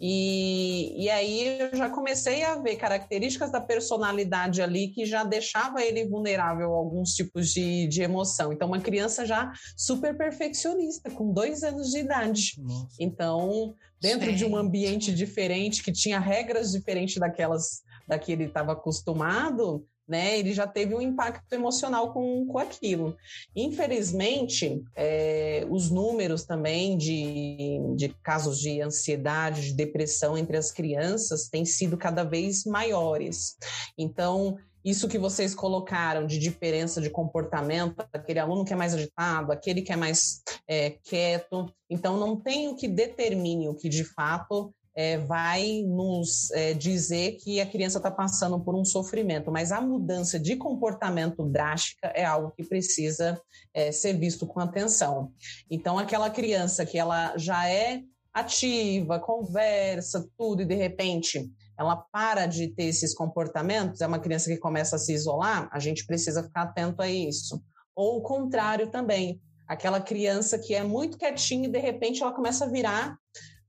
e, 0.00 1.04
e 1.04 1.10
aí 1.10 1.58
eu 1.70 1.76
já 1.76 1.90
comecei 1.90 2.42
a 2.44 2.54
ver 2.56 2.76
características 2.76 3.52
da 3.52 3.60
personalidade 3.60 4.62
ali 4.62 4.88
que 4.88 5.04
já 5.04 5.22
deixava 5.22 5.82
ele 5.82 6.08
vulnerável 6.08 6.72
a 6.72 6.78
alguns 6.78 7.10
tipos 7.10 7.50
de, 7.50 7.86
de 7.86 8.00
emoção. 8.00 8.50
Então, 8.50 8.66
uma 8.66 8.80
criança 8.80 9.26
já 9.26 9.52
super 9.76 10.16
perfeccionista, 10.16 11.10
com 11.10 11.30
dois 11.30 11.62
anos 11.62 11.90
de 11.90 11.98
idade. 11.98 12.54
Nossa. 12.56 12.96
Então, 12.98 13.74
dentro 14.00 14.30
Gente. 14.30 14.38
de 14.38 14.46
um 14.46 14.56
ambiente 14.56 15.14
diferente, 15.14 15.82
que 15.82 15.92
tinha 15.92 16.18
regras 16.18 16.72
diferentes 16.72 17.16
daquelas 17.16 17.82
da 18.08 18.18
que 18.18 18.32
ele 18.32 18.44
estava 18.44 18.72
acostumado, 18.72 19.86
né, 20.10 20.36
ele 20.36 20.52
já 20.52 20.66
teve 20.66 20.94
um 20.94 21.00
impacto 21.00 21.52
emocional 21.52 22.12
com, 22.12 22.44
com 22.46 22.58
aquilo. 22.58 23.16
Infelizmente, 23.54 24.82
é, 24.96 25.64
os 25.70 25.88
números 25.88 26.44
também 26.44 26.98
de, 26.98 27.78
de 27.94 28.08
casos 28.22 28.58
de 28.58 28.82
ansiedade, 28.82 29.68
de 29.68 29.74
depressão 29.74 30.36
entre 30.36 30.56
as 30.56 30.72
crianças 30.72 31.48
têm 31.48 31.64
sido 31.64 31.96
cada 31.96 32.24
vez 32.24 32.64
maiores. 32.64 33.56
Então, 33.96 34.58
isso 34.84 35.08
que 35.08 35.18
vocês 35.18 35.54
colocaram 35.54 36.26
de 36.26 36.38
diferença 36.38 37.00
de 37.00 37.10
comportamento, 37.10 38.04
aquele 38.12 38.38
aluno 38.38 38.64
que 38.64 38.72
é 38.72 38.76
mais 38.76 38.94
agitado, 38.94 39.52
aquele 39.52 39.82
que 39.82 39.92
é 39.92 39.96
mais 39.96 40.42
é, 40.66 40.90
quieto. 40.90 41.72
Então, 41.88 42.16
não 42.16 42.34
tem 42.34 42.68
o 42.68 42.74
que 42.74 42.88
determine 42.88 43.68
o 43.68 43.74
que 43.74 43.88
de 43.88 44.04
fato 44.04 44.74
é, 44.94 45.18
vai 45.18 45.82
nos 45.86 46.50
é, 46.50 46.74
dizer 46.74 47.32
que 47.32 47.60
a 47.60 47.66
criança 47.66 47.98
está 47.98 48.10
passando 48.10 48.60
por 48.60 48.74
um 48.74 48.84
sofrimento, 48.84 49.50
mas 49.50 49.72
a 49.72 49.80
mudança 49.80 50.38
de 50.38 50.56
comportamento 50.56 51.44
drástica 51.44 52.08
é 52.08 52.24
algo 52.24 52.52
que 52.56 52.64
precisa 52.64 53.40
é, 53.72 53.92
ser 53.92 54.14
visto 54.14 54.46
com 54.46 54.60
atenção. 54.60 55.32
Então, 55.70 55.98
aquela 55.98 56.30
criança 56.30 56.84
que 56.84 56.98
ela 56.98 57.36
já 57.36 57.68
é 57.68 58.02
ativa, 58.32 59.18
conversa, 59.18 60.28
tudo, 60.38 60.62
e 60.62 60.66
de 60.66 60.74
repente 60.74 61.50
ela 61.78 61.96
para 61.96 62.44
de 62.44 62.68
ter 62.68 62.84
esses 62.84 63.14
comportamentos, 63.14 64.02
é 64.02 64.06
uma 64.06 64.18
criança 64.18 64.50
que 64.50 64.58
começa 64.58 64.96
a 64.96 64.98
se 64.98 65.14
isolar, 65.14 65.66
a 65.72 65.78
gente 65.78 66.04
precisa 66.06 66.42
ficar 66.42 66.62
atento 66.62 67.00
a 67.00 67.08
isso. 67.08 67.62
Ou 67.96 68.18
o 68.18 68.22
contrário 68.22 68.88
também, 68.88 69.40
aquela 69.66 69.98
criança 69.98 70.58
que 70.58 70.74
é 70.74 70.82
muito 70.82 71.16
quietinha 71.16 71.66
e 71.66 71.72
de 71.72 71.78
repente 71.78 72.22
ela 72.22 72.32
começa 72.32 72.66
a 72.66 72.68
virar 72.68 73.16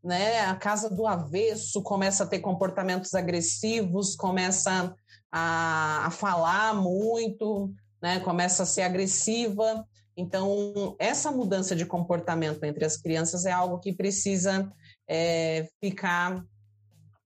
né? 0.04 0.42
A 0.42 0.56
casa 0.56 0.90
do 0.90 1.06
avesso 1.06 1.82
começa 1.82 2.24
a 2.24 2.28
ter 2.28 2.40
comportamentos 2.40 3.14
agressivos, 3.14 4.16
começa 4.16 4.96
a, 5.32 6.08
a 6.08 6.12
falar 6.12 6.74
muito, 6.76 7.72
né? 8.02 8.20
Começa 8.20 8.64
a 8.64 8.66
ser 8.66 8.82
agressiva. 8.82 9.86
Então, 10.18 10.96
essa 11.00 11.32
mudança 11.32 11.76
de 11.76 11.86
comportamento 11.86 12.64
entre 12.64 12.84
as 12.84 12.98
crianças 12.98 13.46
é 13.46 13.52
algo 13.52 13.80
que 13.80 13.94
precisa 13.94 14.72
é, 15.08 15.68
ficar 15.80 16.44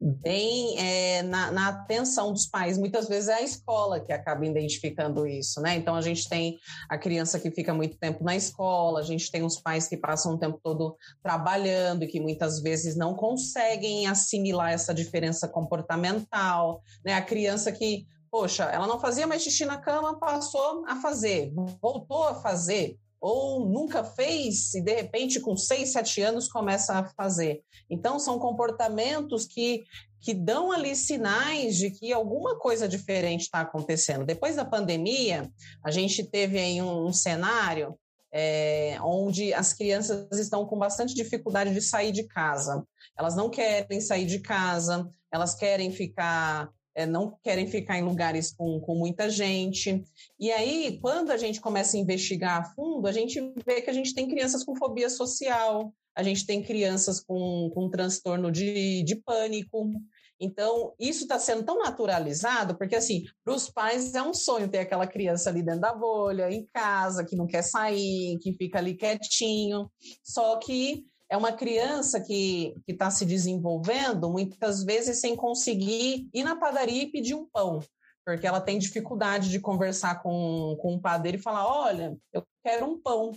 bem 0.06 0.78
é, 0.80 1.24
na, 1.24 1.51
na, 1.51 1.68
atenção 1.70 2.32
dos 2.32 2.45
pais. 2.45 2.78
Muitas 2.78 3.08
vezes 3.08 3.30
é 3.30 3.36
a 3.36 3.41
escola 3.41 3.99
que 3.99 4.14
acaba 4.14 4.45
identificando 4.45 5.26
isso, 5.26 5.60
né? 5.62 5.76
Então 5.76 5.95
a 5.95 6.01
gente 6.01 6.30
tem 6.30 6.60
a 6.88 6.97
criança 6.97 7.39
que 7.39 7.49
fica 7.49 7.74
muito 7.74 7.97
tempo 7.97 8.24
na 8.24 8.36
escola, 8.36 8.99
a 8.99 9.03
gente 9.03 9.32
tem 9.32 9.43
os 9.43 9.60
pais 9.60 9.88
que 9.88 9.97
passam 9.97 10.34
o 10.34 10.38
tempo 10.38 10.60
todo 10.62 10.95
trabalhando 11.24 12.03
e 12.03 12.08
que 12.08 12.20
muitas 12.20 12.62
vezes 12.62 12.95
não 12.95 13.16
conseguem 13.16 14.08
assimilar 14.08 14.72
essa 14.72 14.93
diferença 14.93 15.47
comportamental, 15.47 16.82
né? 17.03 17.14
A 17.14 17.22
criança 17.22 17.72
que 17.72 18.06
Poxa, 18.30 18.66
ela 18.66 18.86
não 18.86 18.99
fazia 18.99 19.26
mais 19.26 19.43
xixi 19.43 19.64
na 19.64 19.78
cama, 19.78 20.20
passou 20.20 20.84
a 20.86 20.97
fazer, 20.97 21.53
voltou 21.82 22.24
a 22.24 22.36
fazer 22.36 22.97
ou 23.28 23.67
nunca 23.67 24.03
fez 24.03 24.76
e 24.76 24.82
de 24.82 24.93
repente 24.93 25.39
com 25.39 25.57
seis, 25.57 25.93
sete 25.93 26.21
anos 26.21 26.47
começa 26.47 26.93
a 26.93 27.05
fazer. 27.15 27.63
Então 27.89 28.19
são 28.19 28.38
comportamentos 28.38 29.47
que 29.47 29.84
que 30.21 30.34
dão 30.34 30.71
ali 30.71 30.95
sinais 30.95 31.78
de 31.78 31.91
que 31.91 32.11
alguma 32.11 32.57
coisa 32.57 32.88
diferente 32.88 33.41
está 33.41 33.61
acontecendo. 33.61 34.26
Depois 34.26 34.55
da 34.55 34.65
pandemia, 34.65 35.51
a 35.84 35.91
gente 35.91 36.23
teve 36.23 36.57
aí 36.57 36.82
um, 36.82 37.05
um 37.05 37.13
cenário 37.13 37.95
é, 38.34 38.97
onde 39.03 39.53
as 39.53 39.71
crianças 39.71 40.28
estão 40.39 40.65
com 40.65 40.80
bastante 40.80 41.13
dificuldade 41.13 41.73
de 41.73 41.82
sair 41.82 42.11
de 42.11 42.23
casa. 42.23 42.84
Elas 43.15 43.36
não 43.36 43.51
querem 43.51 44.01
sair 44.01 44.26
de 44.26 44.39
casa, 44.39 45.07
elas 45.32 45.53
querem 45.53 45.91
ficar 45.91 46.69
é, 46.96 47.06
não 47.06 47.38
querem 47.43 47.68
ficar 47.68 48.00
em 48.00 48.04
lugares 48.04 48.52
com, 48.52 48.80
com 48.80 48.96
muita 48.96 49.30
gente. 49.30 50.04
E 50.39 50.50
aí, 50.52 50.98
quando 51.02 51.32
a 51.32 51.38
gente 51.38 51.60
começa 51.60 51.98
a 51.98 52.00
investigar 52.00 52.62
a 52.62 52.64
fundo, 52.64 53.06
a 53.06 53.12
gente 53.12 53.39
vê 53.66 53.82
que 53.82 53.89
a 53.89 53.93
gente 53.93 54.16
tem 54.16 54.28
crianças 54.28 54.64
com 54.64 54.76
fobia 54.76 55.10
social, 55.10 55.93
a 56.16 56.24
gente 56.24 56.46
tem 56.46 56.64
crianças 56.64 57.20
com, 57.20 57.70
com 57.74 57.89
transtorno 57.89 58.50
de, 58.50 59.04
de 59.04 59.18
pânico. 59.18 59.91
Então, 60.39 60.93
isso 61.00 61.24
está 61.24 61.38
sendo 61.39 61.64
tão 61.64 61.80
naturalizado, 61.80 62.78
porque, 62.78 62.96
assim, 62.96 63.24
para 63.43 63.54
os 63.54 63.70
pais 63.70 64.14
é 64.16 64.22
um 64.22 64.34
sonho 64.34 64.70
ter 64.70 64.80
aquela 64.80 65.08
criança 65.08 65.50
ali 65.50 65.62
dentro 65.62 65.82
da 65.82 65.93
bolha, 65.93 66.52
em 66.52 66.66
casa, 66.74 67.26
que 67.26 67.36
não 67.36 67.48
quer 67.48 67.62
sair, 67.62 68.38
que 68.39 68.54
fica 68.54 68.80
ali 68.80 68.96
quietinho. 68.96 69.89
Só 70.24 70.58
que 70.58 71.06
é 71.36 71.38
uma 71.38 71.52
criança 71.52 72.22
que 72.22 72.74
está 72.88 73.12
se 73.12 73.26
desenvolvendo, 73.26 74.32
muitas 74.32 74.84
vezes 74.84 75.20
sem 75.20 75.36
conseguir 75.36 76.30
ir 76.34 76.44
na 76.44 76.56
padaria 76.56 77.04
e 77.04 77.12
pedir 77.12 77.36
um 77.36 77.46
pão, 77.46 77.84
porque 78.26 78.48
ela 78.48 78.62
tem 78.62 78.80
dificuldade 78.80 79.50
de 79.50 79.60
conversar 79.60 80.24
com, 80.24 80.78
com 80.82 80.96
o 80.96 81.02
padeiro 81.02 81.38
e 81.38 81.42
falar: 81.42 81.68
olha, 81.68 82.18
eu 82.34 82.42
quero 82.64 82.86
um 82.86 83.00
pão. 83.00 83.34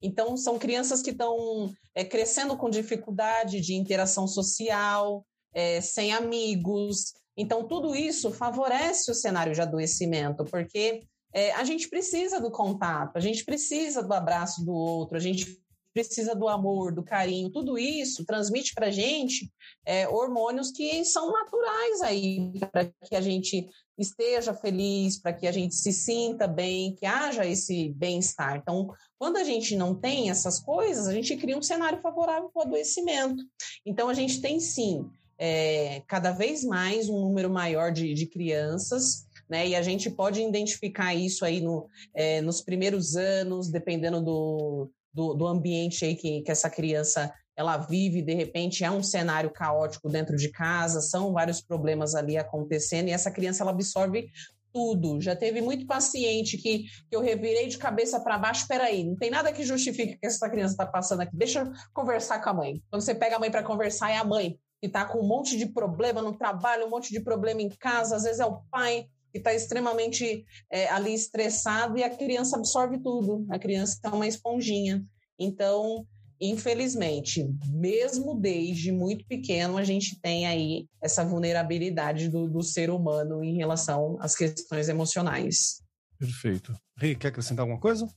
Então, 0.00 0.36
são 0.36 0.58
crianças 0.58 1.02
que 1.02 1.10
estão 1.10 1.72
é, 1.94 2.04
crescendo 2.04 2.56
com 2.56 2.70
dificuldade 2.70 3.60
de 3.60 3.74
interação 3.74 4.28
social, 4.28 5.26
é, 5.52 5.80
sem 5.80 6.12
amigos. 6.12 7.14
Então, 7.36 7.66
tudo 7.66 7.96
isso 7.96 8.30
favorece 8.30 9.10
o 9.10 9.14
cenário 9.14 9.54
de 9.54 9.60
adoecimento, 9.60 10.44
porque 10.44 11.02
é, 11.32 11.52
a 11.52 11.64
gente 11.64 11.88
precisa 11.88 12.40
do 12.40 12.50
contato, 12.50 13.16
a 13.16 13.20
gente 13.20 13.44
precisa 13.44 14.02
do 14.02 14.12
abraço 14.12 14.64
do 14.64 14.72
outro, 14.72 15.16
a 15.16 15.20
gente 15.20 15.58
precisa 16.04 16.34
do 16.34 16.48
amor, 16.48 16.92
do 16.92 17.02
carinho, 17.02 17.50
tudo 17.50 17.76
isso 17.76 18.24
transmite 18.24 18.72
para 18.72 18.86
a 18.86 18.90
gente 18.90 19.50
é, 19.84 20.08
hormônios 20.08 20.70
que 20.70 21.04
são 21.04 21.32
naturais 21.32 22.02
aí 22.02 22.52
para 22.70 22.84
que 22.84 23.16
a 23.16 23.20
gente 23.20 23.68
esteja 23.98 24.54
feliz, 24.54 25.18
para 25.18 25.32
que 25.32 25.46
a 25.46 25.52
gente 25.52 25.74
se 25.74 25.92
sinta 25.92 26.46
bem, 26.46 26.94
que 26.94 27.04
haja 27.04 27.44
esse 27.44 27.88
bem-estar. 27.90 28.56
Então, 28.56 28.88
quando 29.18 29.38
a 29.38 29.44
gente 29.44 29.74
não 29.76 29.92
tem 29.92 30.30
essas 30.30 30.60
coisas, 30.60 31.08
a 31.08 31.12
gente 31.12 31.36
cria 31.36 31.58
um 31.58 31.62
cenário 31.62 32.00
favorável 32.00 32.48
para 32.48 32.60
o 32.60 32.66
adoecimento. 32.66 33.42
Então, 33.84 34.08
a 34.08 34.14
gente 34.14 34.40
tem 34.40 34.60
sim 34.60 35.04
é, 35.36 36.02
cada 36.06 36.30
vez 36.30 36.62
mais 36.62 37.08
um 37.08 37.18
número 37.20 37.50
maior 37.50 37.90
de, 37.90 38.14
de 38.14 38.26
crianças 38.26 39.26
né? 39.48 39.66
E 39.66 39.74
a 39.74 39.82
gente 39.82 40.10
pode 40.10 40.42
identificar 40.42 41.14
isso 41.14 41.44
aí 41.44 41.60
no, 41.60 41.88
é, 42.14 42.40
nos 42.42 42.60
primeiros 42.60 43.16
anos, 43.16 43.70
dependendo 43.70 44.20
do, 44.20 44.90
do, 45.12 45.34
do 45.34 45.46
ambiente 45.46 46.04
aí 46.04 46.14
que, 46.14 46.42
que 46.42 46.50
essa 46.50 46.70
criança 46.70 47.32
ela 47.56 47.76
vive, 47.76 48.22
de 48.22 48.34
repente 48.34 48.84
é 48.84 48.90
um 48.90 49.02
cenário 49.02 49.50
caótico 49.50 50.08
dentro 50.08 50.36
de 50.36 50.48
casa, 50.48 51.00
são 51.00 51.32
vários 51.32 51.60
problemas 51.60 52.14
ali 52.14 52.36
acontecendo, 52.36 53.08
e 53.08 53.10
essa 53.10 53.32
criança 53.32 53.64
ela 53.64 53.72
absorve 53.72 54.30
tudo. 54.72 55.20
Já 55.20 55.34
teve 55.34 55.60
muito 55.60 55.84
paciente 55.84 56.56
que, 56.56 56.84
que 56.84 57.16
eu 57.16 57.20
revirei 57.20 57.66
de 57.66 57.76
cabeça 57.76 58.20
para 58.20 58.38
baixo. 58.38 58.68
Peraí, 58.68 59.02
não 59.02 59.16
tem 59.16 59.28
nada 59.30 59.52
que 59.52 59.64
justifique 59.64 60.16
que 60.16 60.26
essa 60.26 60.48
criança 60.48 60.74
está 60.74 60.86
passando 60.86 61.22
aqui. 61.22 61.36
Deixa 61.36 61.60
eu 61.60 61.72
conversar 61.92 62.40
com 62.40 62.50
a 62.50 62.54
mãe. 62.54 62.82
Quando 62.88 63.02
você 63.02 63.14
pega 63.14 63.36
a 63.36 63.38
mãe 63.40 63.50
para 63.50 63.64
conversar, 63.64 64.10
é 64.10 64.16
a 64.16 64.24
mãe 64.24 64.56
que 64.80 64.86
está 64.86 65.04
com 65.04 65.18
um 65.18 65.26
monte 65.26 65.56
de 65.58 65.66
problema 65.66 66.22
no 66.22 66.36
trabalho, 66.36 66.86
um 66.86 66.90
monte 66.90 67.10
de 67.10 67.18
problema 67.20 67.60
em 67.60 67.68
casa, 67.68 68.14
às 68.14 68.22
vezes 68.22 68.38
é 68.38 68.46
o 68.46 68.60
pai 68.70 69.08
que 69.32 69.38
está 69.38 69.54
extremamente 69.54 70.44
é, 70.70 70.88
ali 70.88 71.14
estressado 71.14 71.98
e 71.98 72.04
a 72.04 72.10
criança 72.10 72.56
absorve 72.56 72.98
tudo. 72.98 73.46
A 73.50 73.58
criança 73.58 73.98
é 74.02 74.08
uma 74.08 74.26
esponjinha. 74.26 75.04
Então, 75.38 76.06
infelizmente, 76.40 77.48
mesmo 77.66 78.34
desde 78.34 78.92
muito 78.92 79.24
pequeno, 79.26 79.76
a 79.76 79.84
gente 79.84 80.20
tem 80.20 80.46
aí 80.46 80.86
essa 81.02 81.24
vulnerabilidade 81.24 82.28
do, 82.28 82.48
do 82.48 82.62
ser 82.62 82.90
humano 82.90 83.42
em 83.42 83.56
relação 83.56 84.16
às 84.20 84.34
questões 84.34 84.88
emocionais. 84.88 85.82
Perfeito. 86.18 86.74
Rei, 86.96 87.14
quer 87.14 87.28
acrescentar 87.28 87.62
alguma 87.62 87.80
coisa? 87.80 88.08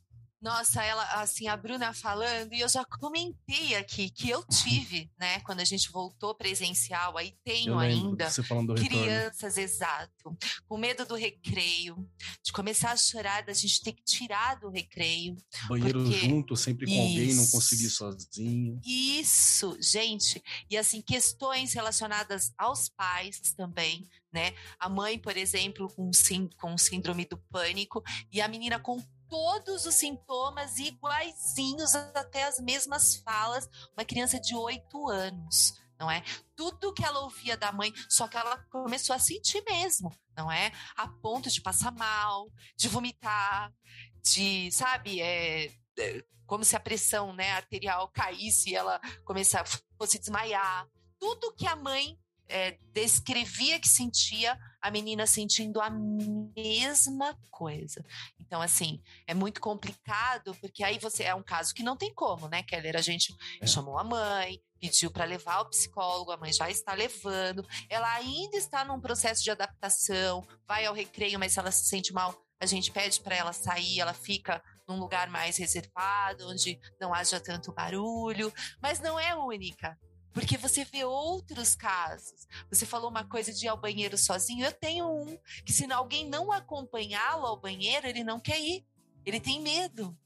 Nossa, 0.42 0.84
ela, 0.84 1.04
assim, 1.22 1.48
a 1.48 1.56
Bruna 1.56 1.94
falando, 1.94 2.52
e 2.52 2.62
eu 2.62 2.68
já 2.68 2.84
comentei 2.84 3.76
aqui 3.76 4.10
que 4.10 4.28
eu 4.28 4.44
tive, 4.44 5.12
né, 5.20 5.40
quando 5.42 5.60
a 5.60 5.64
gente 5.64 5.92
voltou 5.92 6.34
presencial, 6.34 7.16
aí 7.16 7.36
tenho 7.44 7.78
ainda 7.78 8.28
crianças, 8.76 9.56
exato, 9.56 10.36
com 10.68 10.78
medo 10.80 11.06
do 11.06 11.14
recreio, 11.14 11.96
de 12.44 12.52
começar 12.52 12.92
a 12.92 12.98
chorar, 12.98 13.44
da 13.44 13.54
gente 13.54 13.84
ter 13.84 13.94
que 13.94 14.04
tirar 14.04 14.60
do 14.60 14.72
recreio. 14.72 15.36
Banheiro 15.68 16.04
porque... 16.04 16.18
junto, 16.18 16.56
sempre 16.56 16.88
com 16.88 16.92
Isso. 16.92 17.02
alguém, 17.02 17.34
não 17.36 17.48
conseguir 17.48 17.90
sozinho. 17.92 18.82
Isso, 18.84 19.78
gente, 19.80 20.42
e 20.68 20.76
assim, 20.76 21.04
questões 21.04 21.74
relacionadas 21.74 22.52
aos 22.58 22.90
pais 22.90 23.40
também, 23.56 24.10
né? 24.34 24.56
A 24.80 24.90
mãe, 24.90 25.20
por 25.20 25.38
exemplo, 25.38 25.88
com, 25.94 26.12
sim, 26.12 26.50
com 26.58 26.76
síndrome 26.80 27.26
do 27.26 27.38
pânico, 27.38 28.04
e 28.32 28.42
a 28.42 28.48
menina 28.48 28.80
com 28.80 29.00
todos 29.32 29.86
os 29.86 29.96
sintomas 29.96 30.78
iguaizinhos, 30.78 31.96
até 31.96 32.44
as 32.44 32.60
mesmas 32.60 33.16
falas, 33.16 33.66
uma 33.98 34.04
criança 34.04 34.38
de 34.38 34.54
oito 34.54 35.08
anos, 35.08 35.74
não 35.98 36.12
é? 36.12 36.22
Tudo 36.54 36.94
que 36.94 37.06
ela 37.06 37.22
ouvia 37.22 37.56
da 37.56 37.72
mãe, 37.72 37.94
só 38.10 38.28
que 38.28 38.36
ela 38.36 38.58
começou 38.66 39.16
a 39.16 39.20
sentir 39.20 39.64
mesmo, 39.64 40.14
não 40.36 40.52
é? 40.52 40.74
A 40.98 41.08
ponto 41.08 41.50
de 41.50 41.62
passar 41.62 41.94
mal, 41.94 42.52
de 42.76 42.90
vomitar, 42.90 43.74
de, 44.22 44.70
sabe, 44.70 45.22
é, 45.22 45.68
é 45.98 46.26
como 46.46 46.66
se 46.66 46.76
a 46.76 46.80
pressão 46.82 47.34
né, 47.34 47.54
arterial 47.54 48.10
caísse 48.10 48.72
e 48.72 48.76
ela 48.76 49.00
começasse, 49.24 49.82
fosse 49.98 50.20
desmaiar. 50.20 50.86
Tudo 51.18 51.56
que 51.56 51.66
a 51.66 51.78
mãe 51.78 52.20
é, 52.52 52.78
descrevia 52.94 53.80
que 53.80 53.88
sentia 53.88 54.58
a 54.82 54.92
menina 54.92 55.26
sentindo 55.26 55.80
a 55.80 55.90
mesma 55.90 57.38
coisa. 57.50 58.04
Então, 58.40 58.62
assim, 58.62 59.02
é 59.26 59.34
muito 59.34 59.62
complicado, 59.62 60.56
porque 60.60 60.84
aí 60.84 61.00
você 61.00 61.24
é 61.24 61.34
um 61.34 61.44
caso 61.44 61.74
que 61.74 61.84
não 61.84 61.96
tem 61.96 62.14
como, 62.14 62.48
né, 62.50 62.62
Keller? 62.64 62.98
A 62.98 63.02
gente 63.02 63.34
é. 63.62 63.66
chamou 63.66 63.98
a 63.98 64.04
mãe, 64.04 64.60
pediu 64.80 65.10
para 65.10 65.26
levar 65.26 65.62
o 65.62 65.70
psicólogo, 65.70 66.32
a 66.32 66.38
mãe 66.38 66.52
já 66.52 66.70
está 66.70 66.94
levando, 66.94 67.66
ela 67.90 68.12
ainda 68.14 68.58
está 68.58 68.84
num 68.84 69.00
processo 69.00 69.44
de 69.44 69.52
adaptação, 69.52 70.46
vai 70.68 70.86
ao 70.86 70.94
recreio, 70.94 71.40
mas 71.40 71.54
se 71.54 71.60
ela 71.60 71.72
se 71.72 71.86
sente 71.86 72.12
mal, 72.12 72.36
a 72.60 72.66
gente 72.66 72.92
pede 72.92 73.22
para 73.22 73.36
ela 73.36 73.54
sair, 73.54 74.00
ela 74.00 74.14
fica 74.14 74.62
num 74.88 75.00
lugar 75.00 75.30
mais 75.30 75.58
reservado, 75.58 76.48
onde 76.50 76.80
não 77.00 77.14
haja 77.14 77.40
tanto 77.40 77.72
barulho, 77.72 78.54
mas 78.82 79.00
não 79.00 79.20
é 79.20 79.36
única. 79.36 79.98
Porque 80.34 80.58
você 80.58 80.86
vê 80.86 81.04
outros 81.04 81.76
casos. 81.76 82.48
Você 82.70 82.86
falou 82.86 83.10
uma 83.10 83.26
coisa 83.26 83.52
de 83.54 83.66
ir 83.66 83.70
ao 83.70 83.80
banheiro 83.80 84.18
sozinho. 84.18 84.66
Eu 84.66 84.72
tenho 84.72 85.06
um 85.10 85.38
que, 85.66 85.74
se 85.74 85.92
alguém 85.92 86.28
não 86.28 86.52
acompanhá-lo 86.52 87.46
ao 87.46 87.60
banheiro, 87.60 88.08
ele 88.08 88.24
não 88.24 88.40
quer 88.40 88.60
ir. 88.60 88.86
Ele 89.26 89.40
tem 89.40 89.62
medo. 89.62 90.18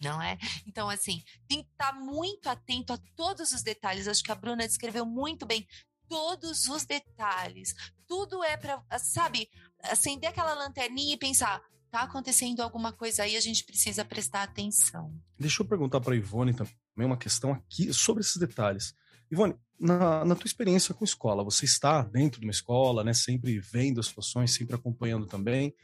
Não 0.00 0.20
é? 0.20 0.36
Então, 0.66 0.88
assim, 0.88 1.22
tem 1.48 1.62
que 1.62 1.70
estar 1.70 1.92
muito 1.92 2.48
atento 2.48 2.92
a 2.92 2.98
todos 3.16 3.52
os 3.52 3.62
detalhes. 3.62 4.08
Acho 4.08 4.22
que 4.22 4.32
a 4.32 4.36
Bruna 4.36 4.66
descreveu 4.66 5.06
muito 5.06 5.46
bem 5.46 5.66
todos 6.08 6.66
os 6.68 6.84
detalhes. 6.84 7.74
Tudo 8.06 8.42
é 8.44 8.56
para, 8.56 8.82
sabe, 8.98 9.48
acender 9.82 10.28
aquela 10.28 10.54
lanterninha 10.54 11.14
e 11.14 11.18
pensar: 11.18 11.62
tá 11.90 12.02
acontecendo 12.02 12.60
alguma 12.60 12.92
coisa 12.92 13.22
aí, 13.22 13.36
a 13.36 13.40
gente 13.40 13.64
precisa 13.64 14.04
prestar 14.04 14.42
atenção. 14.42 15.14
Deixa 15.38 15.62
eu 15.62 15.66
perguntar 15.66 16.00
para 16.00 16.16
Ivone 16.16 16.54
também 16.54 17.06
uma 17.06 17.16
questão 17.16 17.52
aqui 17.52 17.92
sobre 17.92 18.22
esses 18.22 18.36
detalhes. 18.36 18.94
Ivone, 19.32 19.56
na, 19.80 20.24
na 20.26 20.34
tua 20.34 20.46
experiência 20.46 20.94
com 20.94 21.04
escola, 21.04 21.42
você 21.42 21.64
está 21.64 22.02
dentro 22.02 22.38
de 22.38 22.46
uma 22.46 22.52
escola, 22.52 23.02
né, 23.02 23.14
sempre 23.14 23.58
vendo 23.58 23.98
as 23.98 24.06
situações, 24.06 24.54
sempre 24.54 24.74
acompanhando 24.76 25.26
também. 25.26 25.74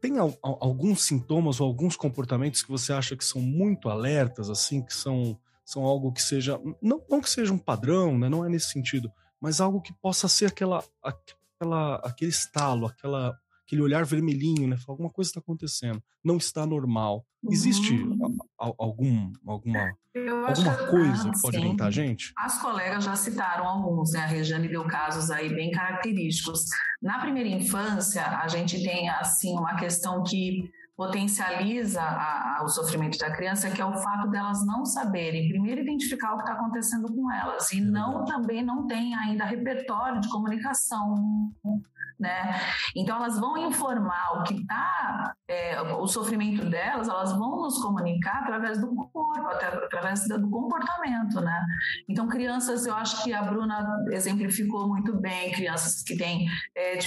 Tem 0.00 0.18
al, 0.18 0.36
alguns 0.42 1.04
sintomas 1.04 1.60
ou 1.60 1.68
alguns 1.68 1.96
comportamentos 1.96 2.62
que 2.62 2.68
você 2.68 2.92
acha 2.92 3.16
que 3.16 3.24
são 3.24 3.40
muito 3.40 3.88
alertas, 3.88 4.50
assim, 4.50 4.82
que 4.82 4.92
são, 4.92 5.38
são 5.64 5.84
algo 5.84 6.12
que 6.12 6.20
seja, 6.20 6.60
não, 6.82 7.00
não 7.08 7.20
que 7.20 7.30
seja 7.30 7.52
um 7.52 7.58
padrão, 7.58 8.18
né, 8.18 8.28
não 8.28 8.44
é 8.44 8.48
nesse 8.48 8.70
sentido, 8.70 9.10
mas 9.40 9.60
algo 9.60 9.80
que 9.80 9.92
possa 9.92 10.26
ser 10.26 10.46
aquela, 10.46 10.84
aquela 11.00 11.96
aquele 11.96 12.30
estalo, 12.32 12.86
aquela 12.86 13.38
aquele 13.66 13.82
olhar 13.82 14.04
vermelhinho, 14.04 14.68
né? 14.68 14.76
Alguma 14.86 15.10
coisa 15.10 15.30
está 15.30 15.40
acontecendo, 15.40 16.02
não 16.24 16.36
está 16.36 16.64
normal. 16.64 17.26
Existe 17.50 17.92
uhum. 17.92 18.38
algum, 18.58 19.32
alguma, 19.44 19.92
alguma 20.46 20.76
coisa 20.88 21.30
que 21.30 21.40
pode 21.40 21.58
orientar 21.58 21.88
a 21.88 21.90
gente? 21.90 22.32
As 22.38 22.60
colegas 22.60 23.04
já 23.04 23.14
citaram 23.16 23.66
alguns, 23.66 24.12
né? 24.12 24.20
A 24.20 24.26
Regiane 24.26 24.68
deu 24.68 24.84
casos 24.86 25.30
aí 25.30 25.48
bem 25.48 25.70
característicos. 25.70 26.64
Na 27.02 27.18
primeira 27.18 27.48
infância, 27.48 28.24
a 28.24 28.48
gente 28.48 28.82
tem, 28.82 29.08
assim, 29.08 29.52
uma 29.52 29.76
questão 29.76 30.22
que 30.22 30.70
potencializa 30.96 32.00
a, 32.00 32.58
a, 32.58 32.64
o 32.64 32.68
sofrimento 32.68 33.18
da 33.18 33.30
criança, 33.30 33.70
que 33.70 33.80
é 33.80 33.84
o 33.84 33.96
fato 33.96 34.28
delas 34.30 34.64
não 34.64 34.84
saberem, 34.84 35.48
primeiro, 35.48 35.82
identificar 35.82 36.32
o 36.32 36.36
que 36.36 36.44
está 36.44 36.54
acontecendo 36.54 37.06
com 37.14 37.30
elas, 37.30 37.70
e 37.72 37.80
não 37.80 38.24
também 38.24 38.64
não 38.64 38.86
tem 38.86 39.14
ainda 39.14 39.44
repertório 39.44 40.20
de 40.20 40.28
comunicação 40.28 41.14
né? 42.18 42.58
Então 42.94 43.16
elas 43.16 43.38
vão 43.38 43.56
informar 43.58 44.38
o 44.38 44.42
que 44.44 44.54
está, 44.54 45.34
é, 45.48 45.80
o 45.80 46.06
sofrimento 46.06 46.68
delas, 46.68 47.08
elas 47.08 47.32
vão 47.32 47.62
nos 47.62 47.78
comunicar 47.78 48.42
através 48.42 48.80
do 48.80 48.94
corpo, 48.94 49.46
até, 49.48 49.66
através 49.66 50.26
do 50.26 50.50
comportamento, 50.50 51.40
né? 51.40 51.62
Então 52.08 52.26
crianças, 52.26 52.86
eu 52.86 52.94
acho 52.94 53.22
que 53.22 53.32
a 53.32 53.42
Bruna 53.42 53.86
exemplificou 54.10 54.88
muito 54.88 55.18
bem, 55.20 55.52
crianças 55.52 56.02
que 56.02 56.16
têm 56.16 56.46
é, 56.74 56.98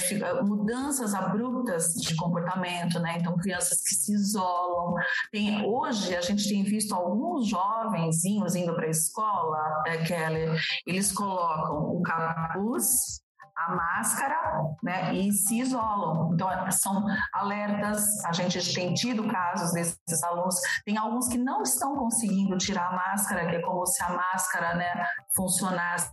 mudanças 0.42 1.12
abruptas 1.12 1.94
de 1.94 2.14
comportamento, 2.16 2.98
né? 3.00 3.18
Então 3.18 3.36
crianças 3.36 3.79
que 3.82 3.94
se 3.94 4.12
isolam. 4.12 4.94
Tem, 5.30 5.64
hoje 5.66 6.14
a 6.16 6.20
gente 6.20 6.48
tem 6.48 6.62
visto 6.62 6.94
alguns 6.94 7.48
jovenzinhos 7.48 8.54
indo 8.54 8.74
para 8.74 8.86
a 8.86 8.90
escola, 8.90 9.82
é, 9.86 9.98
Keller, 9.98 10.60
eles 10.86 11.12
colocam 11.12 11.96
o 11.96 12.02
capuz 12.02 13.20
a 13.66 13.74
máscara 13.74 14.36
né, 14.82 15.14
e 15.14 15.32
se 15.32 15.60
isolam. 15.60 16.32
Então, 16.32 16.48
são 16.70 17.04
alertas. 17.34 18.24
A 18.24 18.32
gente 18.32 18.74
tem 18.74 18.94
tido 18.94 19.26
casos 19.28 19.72
desses 19.72 20.22
alunos. 20.24 20.56
Tem 20.84 20.96
alguns 20.96 21.28
que 21.28 21.38
não 21.38 21.62
estão 21.62 21.96
conseguindo 21.96 22.56
tirar 22.56 22.88
a 22.88 22.96
máscara, 22.96 23.48
que 23.48 23.56
é 23.56 23.60
como 23.60 23.84
se 23.86 24.02
a 24.02 24.10
máscara 24.10 24.74
né, 24.76 25.06
funcionasse 25.36 26.10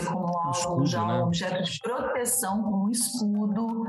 como 0.00 0.26
algo 0.38 0.86
já 0.86 1.04
um 1.04 1.08
né? 1.08 1.22
objeto 1.22 1.62
de 1.62 1.78
proteção, 1.80 2.62
como 2.62 2.86
um 2.86 2.90
escudo. 2.90 3.84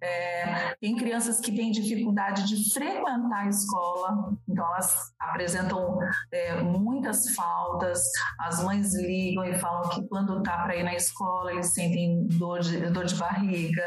É, 0.00 0.74
tem 0.80 0.96
crianças 0.96 1.40
que 1.40 1.54
têm 1.54 1.70
dificuldade 1.70 2.46
de 2.46 2.72
frequentar 2.72 3.44
a 3.44 3.48
escola, 3.48 4.32
então 4.48 4.64
elas 4.66 5.12
apresentam 5.18 5.98
é, 6.32 6.60
muitas 6.62 7.34
faltas. 7.34 8.02
As 8.40 8.62
mães 8.62 8.94
ligam 8.94 9.44
e 9.44 9.58
falam 9.58 9.88
que 9.90 10.06
quando 10.08 10.42
tá 10.42 10.58
para 10.58 10.76
ir 10.76 10.82
na 10.82 10.94
escola 10.94 11.52
eles 11.52 11.72
sentem 11.72 12.26
dor 12.38 12.60
de, 12.60 12.78
dor 12.90 13.04
de 13.04 13.14
barriga, 13.14 13.82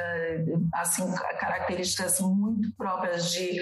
assim 0.73 1.03
características 1.39 2.19
muito 2.19 2.73
próprias 2.75 3.31
de 3.31 3.61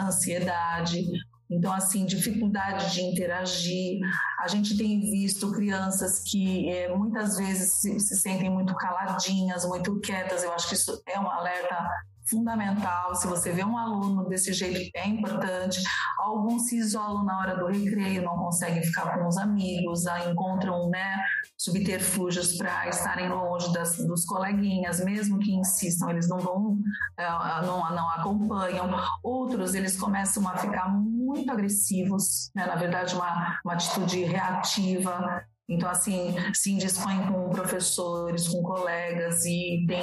ansiedade. 0.00 1.02
Então, 1.50 1.72
assim, 1.72 2.04
dificuldade 2.04 2.92
de 2.92 3.02
interagir. 3.02 4.00
A 4.38 4.48
gente 4.48 4.76
tem 4.76 5.00
visto 5.00 5.50
crianças 5.52 6.22
que 6.22 6.68
é, 6.68 6.94
muitas 6.94 7.36
vezes 7.38 7.72
se, 7.80 7.98
se, 8.00 8.16
sentem 8.16 8.50
muito 8.50 8.74
caladinhas, 8.74 9.64
muito 9.64 9.98
quietas. 10.00 10.42
Eu 10.42 10.52
acho 10.52 10.68
que 10.68 10.74
isso 10.74 11.02
é 11.06 11.18
um 11.18 11.28
alerta 11.28 11.88
fundamental. 12.28 13.14
Se 13.14 13.26
você 13.26 13.52
vê 13.52 13.64
um 13.64 13.76
aluno 13.76 14.28
desse 14.28 14.52
jeito, 14.52 14.90
é 14.94 15.06
importante. 15.06 15.80
Alguns 16.18 16.68
se 16.68 16.76
isolam 16.76 17.24
na 17.24 17.38
hora 17.38 17.56
do 17.56 17.66
recreio, 17.66 18.22
não 18.22 18.36
conseguem 18.36 18.82
ficar 18.82 19.18
com 19.18 19.26
os 19.26 19.36
amigos, 19.36 20.04
encontram 20.28 20.88
né, 20.90 21.16
subterfúgios 21.56 22.56
para 22.56 22.88
estarem 22.88 23.28
longe 23.28 23.72
das, 23.72 23.96
dos 23.98 24.24
coleguinhas, 24.24 25.04
mesmo 25.04 25.38
que 25.38 25.52
insistam, 25.52 26.10
eles 26.10 26.28
não 26.28 26.38
vão, 26.38 26.78
é, 27.16 27.26
não, 27.64 27.90
não 27.94 28.10
acompanham. 28.10 28.88
Outros, 29.22 29.74
eles 29.74 29.98
começam 29.98 30.46
a 30.48 30.56
ficar 30.56 30.88
muito 30.88 31.50
agressivos, 31.50 32.50
né? 32.54 32.66
na 32.66 32.76
verdade, 32.76 33.14
uma, 33.14 33.58
uma 33.64 33.74
atitude 33.74 34.24
reativa, 34.24 35.44
então, 35.68 35.90
assim, 35.90 36.34
se 36.54 36.72
indispõem 36.72 37.26
com 37.26 37.50
professores, 37.50 38.48
com 38.48 38.62
colegas 38.62 39.44
e 39.44 39.84
tem, 39.86 40.02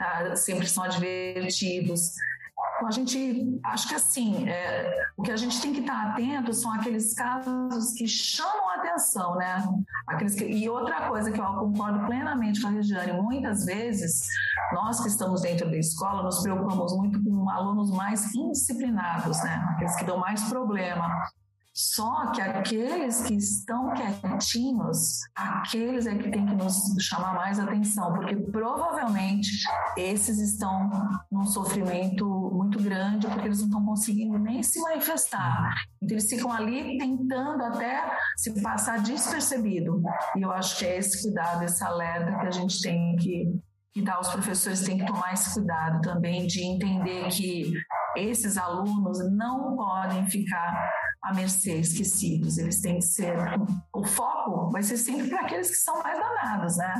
ah, 0.00 0.34
sempre 0.34 0.66
são 0.66 0.82
advertidos. 0.82 2.16
Então, 2.76 2.88
a 2.88 2.90
gente, 2.90 3.60
acho 3.64 3.88
que 3.88 3.94
assim, 3.94 4.48
é, 4.48 4.92
o 5.16 5.22
que 5.22 5.30
a 5.30 5.36
gente 5.36 5.60
tem 5.60 5.72
que 5.72 5.80
estar 5.80 6.10
atento 6.10 6.52
são 6.52 6.72
aqueles 6.72 7.14
casos 7.14 7.92
que 7.92 8.06
chamam 8.08 8.68
a 8.70 8.74
atenção, 8.76 9.36
né? 9.36 9.66
Aqueles 10.08 10.34
que, 10.34 10.44
e 10.44 10.68
outra 10.68 11.08
coisa 11.08 11.30
que 11.30 11.40
eu 11.40 11.44
concordo 11.44 12.04
plenamente 12.06 12.60
com 12.60 12.68
a 12.68 12.70
Regiane, 12.70 13.12
muitas 13.12 13.64
vezes, 13.64 14.26
nós 14.72 15.00
que 15.00 15.08
estamos 15.08 15.42
dentro 15.42 15.70
da 15.70 15.76
escola, 15.76 16.22
nos 16.22 16.42
preocupamos 16.42 16.96
muito 16.96 17.22
com 17.22 17.48
alunos 17.48 17.90
mais 17.90 18.34
indisciplinados, 18.34 19.42
né? 19.42 19.64
Aqueles 19.70 19.96
que 19.96 20.04
dão 20.04 20.18
mais 20.18 20.42
problema. 20.44 21.08
Só 21.76 22.30
que 22.30 22.40
aqueles 22.40 23.20
que 23.24 23.34
estão 23.34 23.92
quietinhos, 23.92 25.20
aqueles 25.34 26.06
é 26.06 26.16
que 26.16 26.30
tem 26.30 26.46
que 26.46 26.54
nos 26.54 26.74
chamar 27.00 27.34
mais 27.34 27.58
atenção, 27.58 28.14
porque 28.14 28.34
provavelmente 28.34 29.50
esses 29.94 30.38
estão 30.38 30.88
num 31.30 31.44
sofrimento 31.44 32.26
muito 32.54 32.82
grande, 32.82 33.26
porque 33.26 33.46
eles 33.46 33.58
não 33.58 33.66
estão 33.66 33.84
conseguindo 33.84 34.38
nem 34.38 34.62
se 34.62 34.80
manifestar. 34.80 35.74
Então 36.02 36.16
eles 36.16 36.30
ficam 36.30 36.50
ali 36.50 36.96
tentando 36.96 37.62
até 37.62 38.10
se 38.38 38.62
passar 38.62 39.02
despercebido. 39.02 40.02
E 40.34 40.40
eu 40.40 40.50
acho 40.52 40.78
que 40.78 40.86
é 40.86 40.96
esse 40.96 41.24
cuidado, 41.24 41.62
esse 41.62 41.84
alerta 41.84 42.38
que 42.38 42.46
a 42.46 42.50
gente 42.52 42.80
tem 42.80 43.16
que 43.16 44.02
dar 44.02 44.18
os 44.18 44.28
professores 44.28 44.80
têm 44.80 44.98
que 44.98 45.06
tomar 45.06 45.34
esse 45.34 45.52
cuidado 45.52 46.00
também 46.00 46.46
de 46.46 46.62
entender 46.62 47.28
que 47.28 47.72
esses 48.16 48.56
alunos 48.56 49.18
não 49.30 49.76
podem 49.76 50.26
ficar 50.26 50.90
à 51.26 51.34
mercê, 51.34 51.80
esquecidos. 51.80 52.56
Eles 52.56 52.80
têm 52.80 52.98
que 52.98 53.04
ser. 53.04 53.36
O 53.92 54.04
foco 54.04 54.70
vai 54.70 54.82
ser 54.82 54.96
sempre 54.96 55.28
para 55.28 55.40
aqueles 55.40 55.70
que 55.70 55.76
são 55.76 56.00
mais 56.02 56.18
danados, 56.18 56.76
né? 56.76 56.94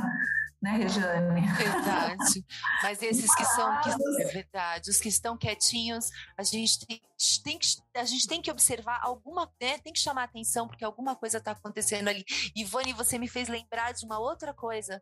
Né, 0.61 0.71
Regiane? 0.71 1.41
Verdade. 1.53 2.45
Mas 2.81 3.01
esses 3.01 3.33
que 3.35 3.45
são. 3.45 3.81
Que, 3.81 3.89
é 3.89 4.25
verdade. 4.25 4.89
Os 4.89 4.99
que 4.99 5.07
estão 5.07 5.37
quietinhos, 5.37 6.09
a 6.35 6.43
gente 6.43 6.85
tem, 6.85 7.01
tem 7.43 7.59
que, 7.59 7.67
a 7.95 8.03
gente 8.03 8.27
tem 8.27 8.41
que 8.41 8.51
observar 8.51 8.99
alguma. 9.01 9.49
Né, 9.61 9.77
tem 9.77 9.93
que 9.93 9.99
chamar 9.99 10.23
atenção, 10.23 10.67
porque 10.67 10.83
alguma 10.83 11.15
coisa 11.15 11.37
está 11.37 11.51
acontecendo 11.51 12.07
ali. 12.07 12.25
Ivone, 12.55 12.91
você 12.93 13.17
me 13.17 13.27
fez 13.27 13.47
lembrar 13.47 13.93
de 13.93 14.05
uma 14.05 14.19
outra 14.19 14.53
coisa. 14.53 15.01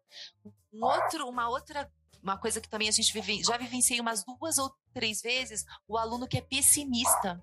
Um 0.74 0.84
outro, 0.84 1.28
uma 1.28 1.48
outra 1.50 1.90
uma 2.22 2.40
coisa 2.40 2.60
que 2.60 2.68
também 2.68 2.90
a 2.90 2.92
gente 2.92 3.14
vive, 3.14 3.44
já 3.44 3.56
vivenciei 3.56 4.02
umas 4.02 4.24
duas 4.24 4.58
ou 4.58 4.76
três 4.92 5.22
vezes, 5.22 5.64
o 5.88 5.96
aluno 5.96 6.28
que 6.28 6.40
é 6.40 6.42
pessimista 6.42 7.40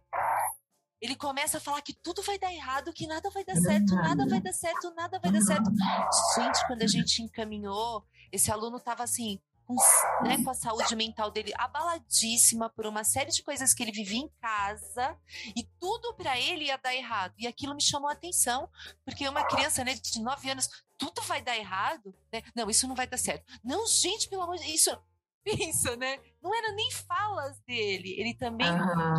ele 1.03 1.17
começa 1.17 1.59
a 1.59 1.61
falar 1.61 1.83
que 1.83 1.93
tudo 1.93 2.23
vai 2.23 2.39
dar 2.39 2.55
errado, 2.55 2.93
que 2.93 3.09
nada 3.09 3.29
vai 3.29 3.45
dar 3.45 3.57
certo, 3.57 3.93
nada 3.97 4.25
vai 4.25 4.41
dar 4.41 4.53
certo, 4.53 4.95
nada 4.95 5.19
vai 5.19 5.33
dar 5.33 5.41
certo. 5.41 5.69
Gente, 6.37 6.67
quando 6.69 6.83
a 6.83 6.87
gente 6.87 7.21
encaminhou 7.23 8.07
esse 8.31 8.53
aluno 8.53 8.77
estava 8.77 9.03
assim, 9.03 9.41
com, 9.67 9.75
né, 10.23 10.43
com 10.43 10.51
a 10.51 10.55
saúde 10.55 10.95
mental 10.95 11.31
dele 11.31 11.53
abaladíssima 11.57 12.71
por 12.71 12.87
uma 12.87 13.03
série 13.03 13.33
de 13.33 13.43
coisas 13.43 13.75
que 13.75 13.83
ele 13.83 13.91
vivia 13.91 14.21
em 14.21 14.31
casa 14.41 15.19
e 15.57 15.65
tudo 15.81 16.15
para 16.15 16.39
ele 16.39 16.67
ia 16.67 16.77
dar 16.79 16.95
errado. 16.95 17.35
E 17.37 17.49
aquilo 17.49 17.75
me 17.75 17.83
chamou 17.83 18.09
a 18.09 18.13
atenção, 18.13 18.69
porque 19.05 19.29
uma 19.29 19.45
criança 19.45 19.83
né, 19.83 19.95
de 19.95 20.21
9 20.21 20.51
anos, 20.51 20.69
tudo 20.97 21.21
vai 21.23 21.43
dar 21.43 21.57
errado? 21.57 22.15
Né? 22.33 22.43
Não, 22.55 22.71
isso 22.71 22.87
não 22.87 22.95
vai 22.95 23.09
dar 23.09 23.19
certo. 23.19 23.45
Não, 23.65 23.87
gente, 23.89 24.29
pelo 24.29 24.43
amor 24.43 24.57
de 24.57 24.63
Deus, 24.63 24.75
isso. 24.75 24.99
Pensa, 25.45 25.97
né? 25.97 26.19
Não 26.41 26.55
era 26.55 26.73
nem 26.73 26.91
falas 26.91 27.59
dele. 27.67 28.15
Ele 28.19 28.35
também 28.35 28.69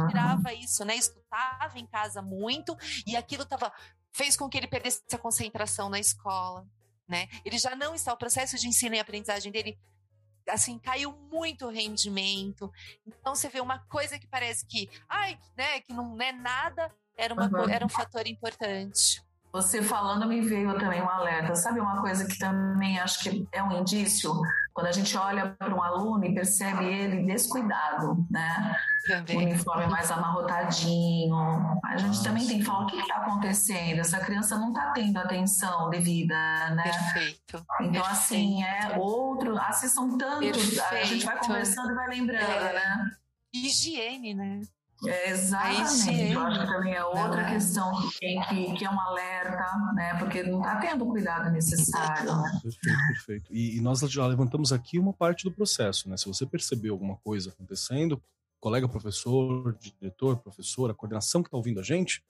tirava 0.07 0.53
isso, 0.53 0.85
né? 0.85 0.95
Estudava 0.95 1.77
em 1.77 1.85
casa 1.85 2.21
muito 2.21 2.75
e 3.05 3.15
aquilo 3.15 3.45
tava, 3.45 3.71
fez 4.11 4.37
com 4.37 4.47
que 4.47 4.57
ele 4.57 4.67
perdesse 4.67 5.01
a 5.13 5.17
concentração 5.17 5.89
na 5.89 5.99
escola. 5.99 6.65
Né? 7.07 7.27
Ele 7.43 7.57
já 7.57 7.75
não 7.75 7.93
está, 7.93 8.13
o 8.13 8.17
processo 8.17 8.57
de 8.57 8.67
ensino 8.67 8.95
e 8.95 8.99
aprendizagem 8.99 9.51
dele 9.51 9.77
assim, 10.49 10.77
caiu 10.79 11.13
muito 11.31 11.67
o 11.67 11.69
rendimento. 11.69 12.71
Então 13.05 13.35
você 13.35 13.49
vê 13.49 13.61
uma 13.61 13.79
coisa 13.79 14.19
que 14.19 14.27
parece 14.27 14.65
que, 14.65 14.89
ai, 15.07 15.37
né, 15.57 15.79
que 15.81 15.93
não 15.93 16.19
é 16.21 16.31
nada, 16.31 16.91
era, 17.17 17.33
uma, 17.33 17.47
uhum. 17.47 17.69
era 17.69 17.85
um 17.85 17.89
fator 17.89 18.27
importante. 18.27 19.23
Você 19.51 19.83
falando 19.83 20.27
me 20.27 20.41
veio 20.41 20.77
também 20.79 21.01
um 21.01 21.09
alerta. 21.09 21.55
Sabe 21.55 21.79
uma 21.79 22.01
coisa 22.01 22.25
que 22.25 22.37
também 22.39 22.99
acho 22.99 23.21
que 23.21 23.47
é 23.51 23.61
um 23.61 23.71
indício? 23.71 24.33
Quando 24.73 24.87
a 24.87 24.91
gente 24.91 25.15
olha 25.15 25.55
para 25.59 25.73
um 25.73 25.83
aluno 25.83 26.25
e 26.25 26.33
percebe 26.33 26.83
ele 26.83 27.23
descuidado, 27.25 28.25
né? 28.29 28.75
Também. 29.05 29.37
O 29.37 29.39
uniforme 29.41 29.85
mais 29.85 30.09
amarrotadinho. 30.09 31.35
A 31.83 31.95
gente 31.97 32.07
Nossa. 32.07 32.23
também 32.23 32.47
tem 32.47 32.57
que 32.57 32.65
falar 32.65 32.85
o 32.85 32.87
que 32.87 32.97
está 32.97 33.17
acontecendo. 33.17 33.99
Essa 33.99 34.19
criança 34.19 34.57
não 34.57 34.69
está 34.69 34.91
tendo 34.91 35.17
atenção 35.17 35.91
devida, 35.91 36.35
né? 36.71 36.83
Perfeito. 36.83 37.65
Então, 37.81 38.03
assim, 38.03 38.63
Perfeito. 38.63 38.63
assim, 38.63 38.63
é 38.63 38.97
outro. 38.97 39.57
Assim, 39.59 39.87
são 39.87 40.17
tantos. 40.17 40.49
Perfeito. 40.49 40.81
A 40.81 41.03
gente 41.03 41.25
vai 41.25 41.37
conversando 41.37 41.91
e 41.91 41.95
vai 41.95 42.07
lembrando, 42.09 42.41
é. 42.41 42.73
né? 42.73 43.11
Higiene, 43.53 44.33
né? 44.33 44.61
É, 45.07 45.29
exatamente. 45.31 46.31
Eu 46.31 46.39
acho 46.41 46.59
que 46.59 46.65
também 46.67 46.93
é 46.93 47.03
outra 47.03 47.45
questão 47.45 47.91
que, 48.01 48.19
tem, 48.19 48.41
que, 48.41 48.73
que 48.73 48.85
é 48.85 48.89
um 48.89 48.99
alerta, 48.99 49.77
né? 49.93 50.15
Porque 50.19 50.43
não 50.43 50.59
está 50.59 50.77
tendo 50.77 51.05
o 51.05 51.09
cuidado 51.09 51.51
necessário. 51.51 52.35
Né? 52.35 52.59
Perfeito, 52.61 53.07
perfeito. 53.07 53.53
E, 53.53 53.77
e, 53.77 53.81
nós 53.81 53.99
já 53.99 54.25
levantamos 54.25 54.71
aqui 54.71 54.97
uma 54.99 55.13
parte 55.13 55.43
do 55.43 55.51
processo, 55.51 56.09
né? 56.09 56.17
Se 56.17 56.27
você 56.27 56.45
percebeu 56.45 56.93
alguma 56.93 57.17
coisa 57.17 57.49
acontecendo, 57.49 58.21
colega 58.59 58.87
professor, 58.87 59.77
diretor, 59.79 60.37
professora, 60.37 60.93
coordenação 60.93 61.43
que 61.43 61.47
está 61.47 61.57
ouvindo 61.57 61.79
a 61.79 61.83
gente, 61.83 62.23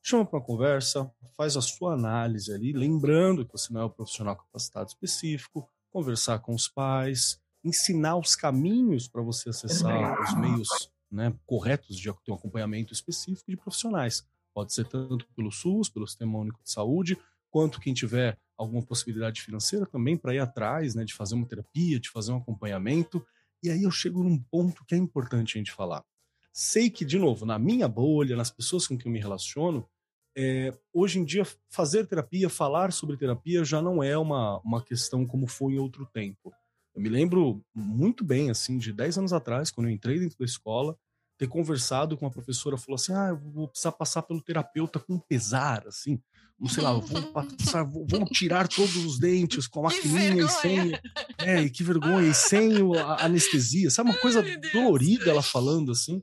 chama 0.00 0.24
para 0.24 0.38
uma 0.38 0.44
conversa, 0.44 1.10
faz 1.36 1.56
a 1.56 1.60
sua 1.60 1.94
análise 1.94 2.52
ali, 2.52 2.72
lembrando 2.72 3.44
que 3.44 3.52
você 3.52 3.72
não 3.72 3.80
é 3.80 3.84
o 3.84 3.90
profissional 3.90 4.36
capacitado 4.36 4.88
específico, 4.88 5.68
conversar 5.90 6.38
com 6.40 6.54
os 6.54 6.68
pais, 6.68 7.40
ensinar 7.64 8.16
os 8.16 8.34
caminhos 8.34 9.08
para 9.08 9.22
você 9.22 9.50
acessar 9.50 10.20
os 10.20 10.34
meios 10.34 10.91
né, 11.12 11.34
corretos 11.46 11.96
de 11.96 12.12
ter 12.24 12.32
um 12.32 12.34
acompanhamento 12.34 12.92
específico 12.92 13.50
de 13.50 13.56
profissionais. 13.56 14.26
Pode 14.54 14.72
ser 14.72 14.86
tanto 14.86 15.26
pelo 15.36 15.50
SUS, 15.50 15.88
pelo 15.88 16.06
Sistema 16.06 16.38
Único 16.38 16.62
de 16.62 16.70
Saúde, 16.70 17.18
quanto 17.50 17.80
quem 17.80 17.92
tiver 17.92 18.38
alguma 18.56 18.82
possibilidade 18.82 19.42
financeira 19.42 19.86
também 19.86 20.16
para 20.16 20.34
ir 20.34 20.38
atrás, 20.38 20.94
né, 20.94 21.04
de 21.04 21.14
fazer 21.14 21.34
uma 21.34 21.46
terapia, 21.46 22.00
de 22.00 22.10
fazer 22.10 22.32
um 22.32 22.38
acompanhamento. 22.38 23.24
E 23.62 23.70
aí 23.70 23.82
eu 23.82 23.90
chego 23.90 24.22
num 24.22 24.38
ponto 24.38 24.84
que 24.84 24.94
é 24.94 24.98
importante 24.98 25.56
a 25.56 25.58
gente 25.58 25.72
falar. 25.72 26.04
Sei 26.52 26.90
que, 26.90 27.04
de 27.04 27.18
novo, 27.18 27.46
na 27.46 27.58
minha 27.58 27.88
bolha, 27.88 28.36
nas 28.36 28.50
pessoas 28.50 28.86
com 28.86 28.96
quem 28.96 29.08
eu 29.08 29.12
me 29.12 29.20
relaciono, 29.20 29.88
é, 30.36 30.72
hoje 30.92 31.18
em 31.18 31.24
dia 31.24 31.46
fazer 31.68 32.06
terapia, 32.06 32.48
falar 32.48 32.92
sobre 32.92 33.16
terapia 33.16 33.64
já 33.64 33.82
não 33.82 34.02
é 34.02 34.16
uma, 34.16 34.58
uma 34.60 34.82
questão 34.82 35.26
como 35.26 35.46
foi 35.46 35.74
em 35.74 35.78
outro 35.78 36.06
tempo. 36.06 36.52
Eu 36.94 37.00
me 37.00 37.08
lembro 37.08 37.64
muito 37.74 38.24
bem, 38.24 38.50
assim, 38.50 38.78
de 38.78 38.92
10 38.92 39.18
anos 39.18 39.32
atrás, 39.32 39.70
quando 39.70 39.88
eu 39.88 39.92
entrei 39.92 40.18
dentro 40.18 40.38
da 40.38 40.44
escola, 40.44 40.96
ter 41.38 41.48
conversado 41.48 42.16
com 42.16 42.26
uma 42.26 42.30
professora, 42.30 42.76
falou 42.76 42.94
assim, 42.94 43.12
ah, 43.12 43.28
eu 43.30 43.36
vou 43.36 43.68
precisar 43.68 43.92
passar 43.92 44.22
pelo 44.22 44.42
terapeuta 44.42 45.00
com 45.00 45.18
pesar, 45.18 45.86
assim, 45.88 46.20
não 46.60 46.68
sei 46.68 46.82
lá, 46.82 46.92
vou 46.92 47.22
passar, 47.32 47.84
tirar 48.30 48.68
todos 48.68 48.94
os 48.96 49.18
dentes 49.18 49.66
com 49.66 49.80
a 49.80 49.82
maquininha 49.90 50.44
e 50.44 50.48
sem, 50.48 50.92
é, 51.38 51.62
e 51.62 51.70
que 51.70 51.82
vergonha, 51.82 52.28
e 52.28 52.34
sem 52.34 52.72
a 52.96 53.24
anestesia, 53.24 53.90
sabe, 53.90 54.10
uma 54.10 54.18
coisa 54.18 54.40
Ai, 54.40 54.56
dolorida 54.72 55.30
ela 55.30 55.42
falando, 55.42 55.90
assim, 55.90 56.22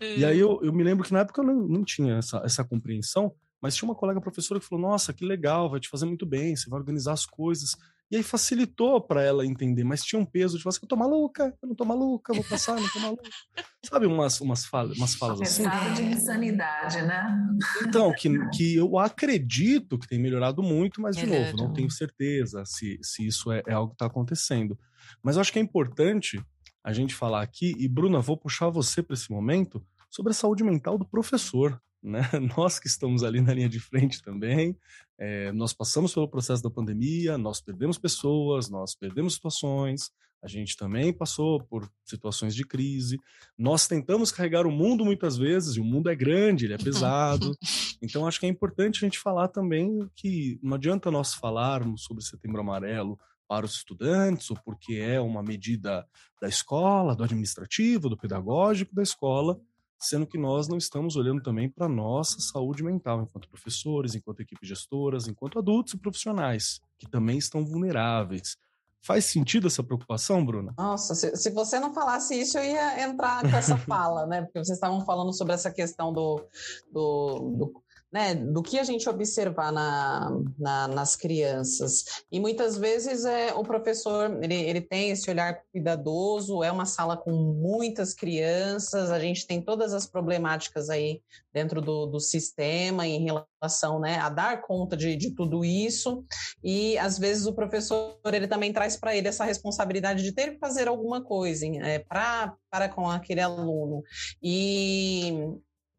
é. 0.00 0.18
e 0.18 0.24
aí 0.24 0.38
eu, 0.38 0.60
eu 0.62 0.72
me 0.72 0.82
lembro 0.82 1.04
que 1.04 1.12
na 1.12 1.20
época 1.20 1.42
eu 1.42 1.46
não, 1.46 1.68
não 1.68 1.84
tinha 1.84 2.14
essa, 2.16 2.40
essa 2.44 2.64
compreensão, 2.64 3.34
mas 3.60 3.76
tinha 3.76 3.88
uma 3.88 3.94
colega 3.94 4.20
professora 4.20 4.60
que 4.60 4.66
falou, 4.66 4.90
nossa, 4.90 5.12
que 5.12 5.24
legal, 5.24 5.68
vai 5.68 5.80
te 5.80 5.88
fazer 5.88 6.06
muito 6.06 6.24
bem, 6.24 6.56
você 6.56 6.70
vai 6.70 6.78
organizar 6.78 7.12
as 7.12 7.26
coisas, 7.26 7.76
e 8.10 8.16
aí 8.16 8.22
facilitou 8.22 9.00
para 9.00 9.22
ela 9.22 9.46
entender, 9.46 9.82
mas 9.82 10.02
tinha 10.02 10.20
um 10.20 10.24
peso 10.24 10.56
de 10.56 10.62
falar 10.62 10.70
assim, 10.70 10.80
eu 10.82 10.88
tô 10.88 10.96
maluca, 10.96 11.56
eu 11.62 11.68
não 11.68 11.74
tô 11.74 11.84
maluca, 11.84 12.34
vou 12.34 12.44
passar, 12.44 12.78
não 12.78 12.88
tô 12.88 13.00
maluca. 13.00 13.22
Sabe 13.84 14.06
umas, 14.06 14.40
umas, 14.40 14.64
falas, 14.64 14.96
umas 14.96 15.14
falas 15.14 15.40
assim? 15.40 15.64
de 15.94 16.02
insanidade, 16.02 17.02
né? 17.02 17.56
Então, 17.86 18.12
que, 18.12 18.30
que 18.50 18.76
eu 18.76 18.98
acredito 18.98 19.98
que 19.98 20.06
tem 20.06 20.18
melhorado 20.18 20.62
muito, 20.62 21.00
mas, 21.00 21.16
de 21.16 21.26
novo, 21.26 21.56
não 21.56 21.72
tenho 21.72 21.90
certeza 21.90 22.64
se, 22.64 22.98
se 23.02 23.26
isso 23.26 23.52
é, 23.52 23.62
é 23.66 23.72
algo 23.72 23.90
que 23.90 23.96
está 23.96 24.06
acontecendo. 24.06 24.78
Mas 25.22 25.36
eu 25.36 25.40
acho 25.40 25.52
que 25.52 25.58
é 25.58 25.62
importante 25.62 26.42
a 26.82 26.92
gente 26.92 27.14
falar 27.14 27.42
aqui, 27.42 27.74
e 27.78 27.88
Bruna, 27.88 28.20
vou 28.20 28.36
puxar 28.36 28.68
você 28.68 29.02
para 29.02 29.14
esse 29.14 29.30
momento, 29.30 29.84
sobre 30.10 30.32
a 30.32 30.34
saúde 30.34 30.62
mental 30.62 30.96
do 30.96 31.04
professor 31.04 31.80
né? 32.04 32.20
Nós 32.56 32.78
que 32.78 32.86
estamos 32.86 33.24
ali 33.24 33.40
na 33.40 33.54
linha 33.54 33.68
de 33.68 33.80
frente 33.80 34.22
também, 34.22 34.76
é, 35.18 35.52
nós 35.52 35.72
passamos 35.72 36.12
pelo 36.12 36.28
processo 36.28 36.62
da 36.62 36.70
pandemia, 36.70 37.38
nós 37.38 37.60
perdemos 37.60 37.98
pessoas, 37.98 38.68
nós 38.68 38.94
perdemos 38.94 39.34
situações, 39.34 40.10
a 40.44 40.48
gente 40.48 40.76
também 40.76 41.10
passou 41.10 41.62
por 41.64 41.90
situações 42.04 42.54
de 42.54 42.64
crise. 42.64 43.18
Nós 43.56 43.86
tentamos 43.86 44.30
carregar 44.30 44.66
o 44.66 44.70
mundo 44.70 45.02
muitas 45.02 45.38
vezes, 45.38 45.76
e 45.76 45.80
o 45.80 45.84
mundo 45.84 46.10
é 46.10 46.14
grande, 46.14 46.66
ele 46.66 46.74
é 46.74 46.78
pesado. 46.78 47.56
então, 48.02 48.26
acho 48.26 48.38
que 48.38 48.44
é 48.44 48.48
importante 48.48 48.98
a 48.98 49.08
gente 49.08 49.18
falar 49.18 49.48
também 49.48 50.06
que 50.14 50.58
não 50.62 50.74
adianta 50.74 51.10
nós 51.10 51.32
falarmos 51.32 52.04
sobre 52.04 52.22
Setembro 52.22 52.60
Amarelo 52.60 53.18
para 53.48 53.64
os 53.64 53.74
estudantes, 53.74 54.50
ou 54.50 54.58
porque 54.62 54.96
é 54.96 55.18
uma 55.18 55.42
medida 55.42 56.06
da 56.38 56.48
escola, 56.48 57.16
do 57.16 57.24
administrativo, 57.24 58.10
do 58.10 58.16
pedagógico 58.16 58.94
da 58.94 59.02
escola, 59.02 59.58
sendo 59.98 60.26
que 60.26 60.38
nós 60.38 60.68
não 60.68 60.76
estamos 60.76 61.16
olhando 61.16 61.42
também 61.42 61.68
para 61.68 61.86
a 61.86 61.88
nossa 61.88 62.40
saúde 62.40 62.82
mental, 62.82 63.22
enquanto 63.22 63.48
professores, 63.48 64.14
enquanto 64.14 64.40
equipes 64.40 64.68
gestoras, 64.68 65.26
enquanto 65.28 65.58
adultos 65.58 65.94
e 65.94 65.98
profissionais, 65.98 66.80
que 66.98 67.08
também 67.08 67.38
estão 67.38 67.64
vulneráveis. 67.64 68.56
Faz 69.02 69.26
sentido 69.26 69.66
essa 69.66 69.82
preocupação, 69.82 70.44
Bruna? 70.44 70.72
Nossa, 70.78 71.14
se, 71.14 71.36
se, 71.36 71.50
você 71.50 71.78
não 71.78 71.92
falasse 71.92 72.40
isso, 72.40 72.56
eu 72.56 72.64
ia 72.64 73.02
entrar 73.06 73.42
com 73.42 73.54
essa 73.54 73.76
fala, 73.86 74.26
né? 74.26 74.42
Porque 74.42 74.58
vocês 74.58 74.76
estavam 74.76 75.04
falando 75.04 75.30
sobre 75.30 75.52
essa 75.52 75.70
questão 75.70 76.10
do, 76.10 76.42
do, 76.90 77.38
do 77.58 77.83
né, 78.14 78.32
do 78.32 78.62
que 78.62 78.78
a 78.78 78.84
gente 78.84 79.08
observar 79.08 79.72
na, 79.72 80.30
na, 80.56 80.86
nas 80.86 81.16
crianças. 81.16 82.04
E 82.30 82.38
muitas 82.38 82.78
vezes 82.78 83.24
é, 83.24 83.52
o 83.52 83.64
professor 83.64 84.38
ele, 84.40 84.54
ele 84.54 84.80
tem 84.80 85.10
esse 85.10 85.28
olhar 85.28 85.60
cuidadoso, 85.72 86.62
é 86.62 86.70
uma 86.70 86.86
sala 86.86 87.16
com 87.16 87.32
muitas 87.32 88.14
crianças, 88.14 89.10
a 89.10 89.18
gente 89.18 89.44
tem 89.48 89.60
todas 89.60 89.92
as 89.92 90.06
problemáticas 90.06 90.90
aí 90.90 91.20
dentro 91.52 91.82
do, 91.82 92.06
do 92.06 92.20
sistema 92.20 93.04
em 93.04 93.24
relação 93.24 93.98
né, 93.98 94.16
a 94.20 94.28
dar 94.28 94.62
conta 94.62 94.96
de, 94.96 95.16
de 95.16 95.34
tudo 95.34 95.64
isso. 95.64 96.24
E 96.62 96.96
às 96.98 97.18
vezes 97.18 97.46
o 97.46 97.52
professor 97.52 98.16
ele 98.26 98.46
também 98.46 98.72
traz 98.72 98.96
para 98.96 99.16
ele 99.16 99.26
essa 99.26 99.44
responsabilidade 99.44 100.22
de 100.22 100.30
ter 100.30 100.52
que 100.52 100.58
fazer 100.60 100.86
alguma 100.86 101.20
coisa 101.20 101.66
é, 101.66 101.98
para 101.98 102.88
com 102.94 103.10
aquele 103.10 103.40
aluno. 103.40 104.04
E, 104.40 105.32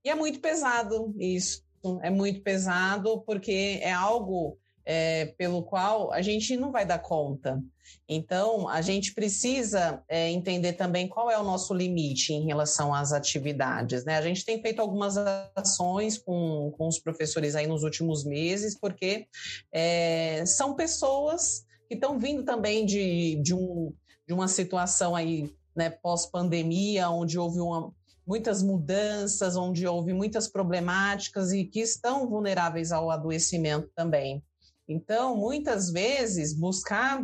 e 0.06 0.10
é 0.10 0.16
muito 0.16 0.40
pesado 0.40 1.14
isso 1.20 1.65
é 2.02 2.10
muito 2.10 2.42
pesado 2.42 3.22
porque 3.26 3.80
é 3.82 3.92
algo 3.92 4.58
é, 4.86 5.26
pelo 5.38 5.64
qual 5.64 6.12
a 6.12 6.22
gente 6.22 6.56
não 6.56 6.72
vai 6.72 6.86
dar 6.86 7.00
conta. 7.00 7.62
Então, 8.08 8.68
a 8.70 8.82
gente 8.82 9.14
precisa 9.14 10.04
é, 10.08 10.30
entender 10.30 10.74
também 10.74 11.08
qual 11.08 11.30
é 11.30 11.40
o 11.40 11.44
nosso 11.44 11.74
limite 11.74 12.34
em 12.34 12.46
relação 12.46 12.94
às 12.94 13.12
atividades. 13.12 14.06
Né? 14.06 14.16
A 14.16 14.22
gente 14.22 14.46
tem 14.46 14.62
feito 14.62 14.80
algumas 14.80 15.18
ações 15.56 16.18
com, 16.18 16.72
com 16.78 16.88
os 16.88 17.00
professores 17.00 17.56
aí 17.56 17.66
nos 17.66 17.84
últimos 17.84 18.24
meses, 18.24 18.78
porque 18.80 19.28
é, 19.72 20.44
são 20.46 20.76
pessoas 20.76 21.66
que 21.88 21.96
estão 21.96 22.20
vindo 22.20 22.44
também 22.44 22.86
de, 22.86 23.36
de, 23.42 23.54
um, 23.54 23.94
de 24.28 24.34
uma 24.34 24.48
situação 24.48 25.16
aí 25.16 25.52
né, 25.76 25.90
pós-pandemia, 25.90 27.10
onde 27.10 27.38
houve 27.38 27.60
uma, 27.60 27.92
muitas 28.26 28.64
mudanças, 28.64 29.56
onde 29.56 29.86
houve 29.86 30.14
muitas 30.14 30.48
problemáticas 30.48 31.52
e 31.52 31.64
que 31.66 31.80
estão 31.80 32.28
vulneráveis 32.28 32.92
ao 32.92 33.12
adoecimento 33.12 33.90
também. 33.96 34.44
Então, 34.88 35.36
muitas 35.36 35.92
vezes, 35.92 36.54
buscar 36.54 37.24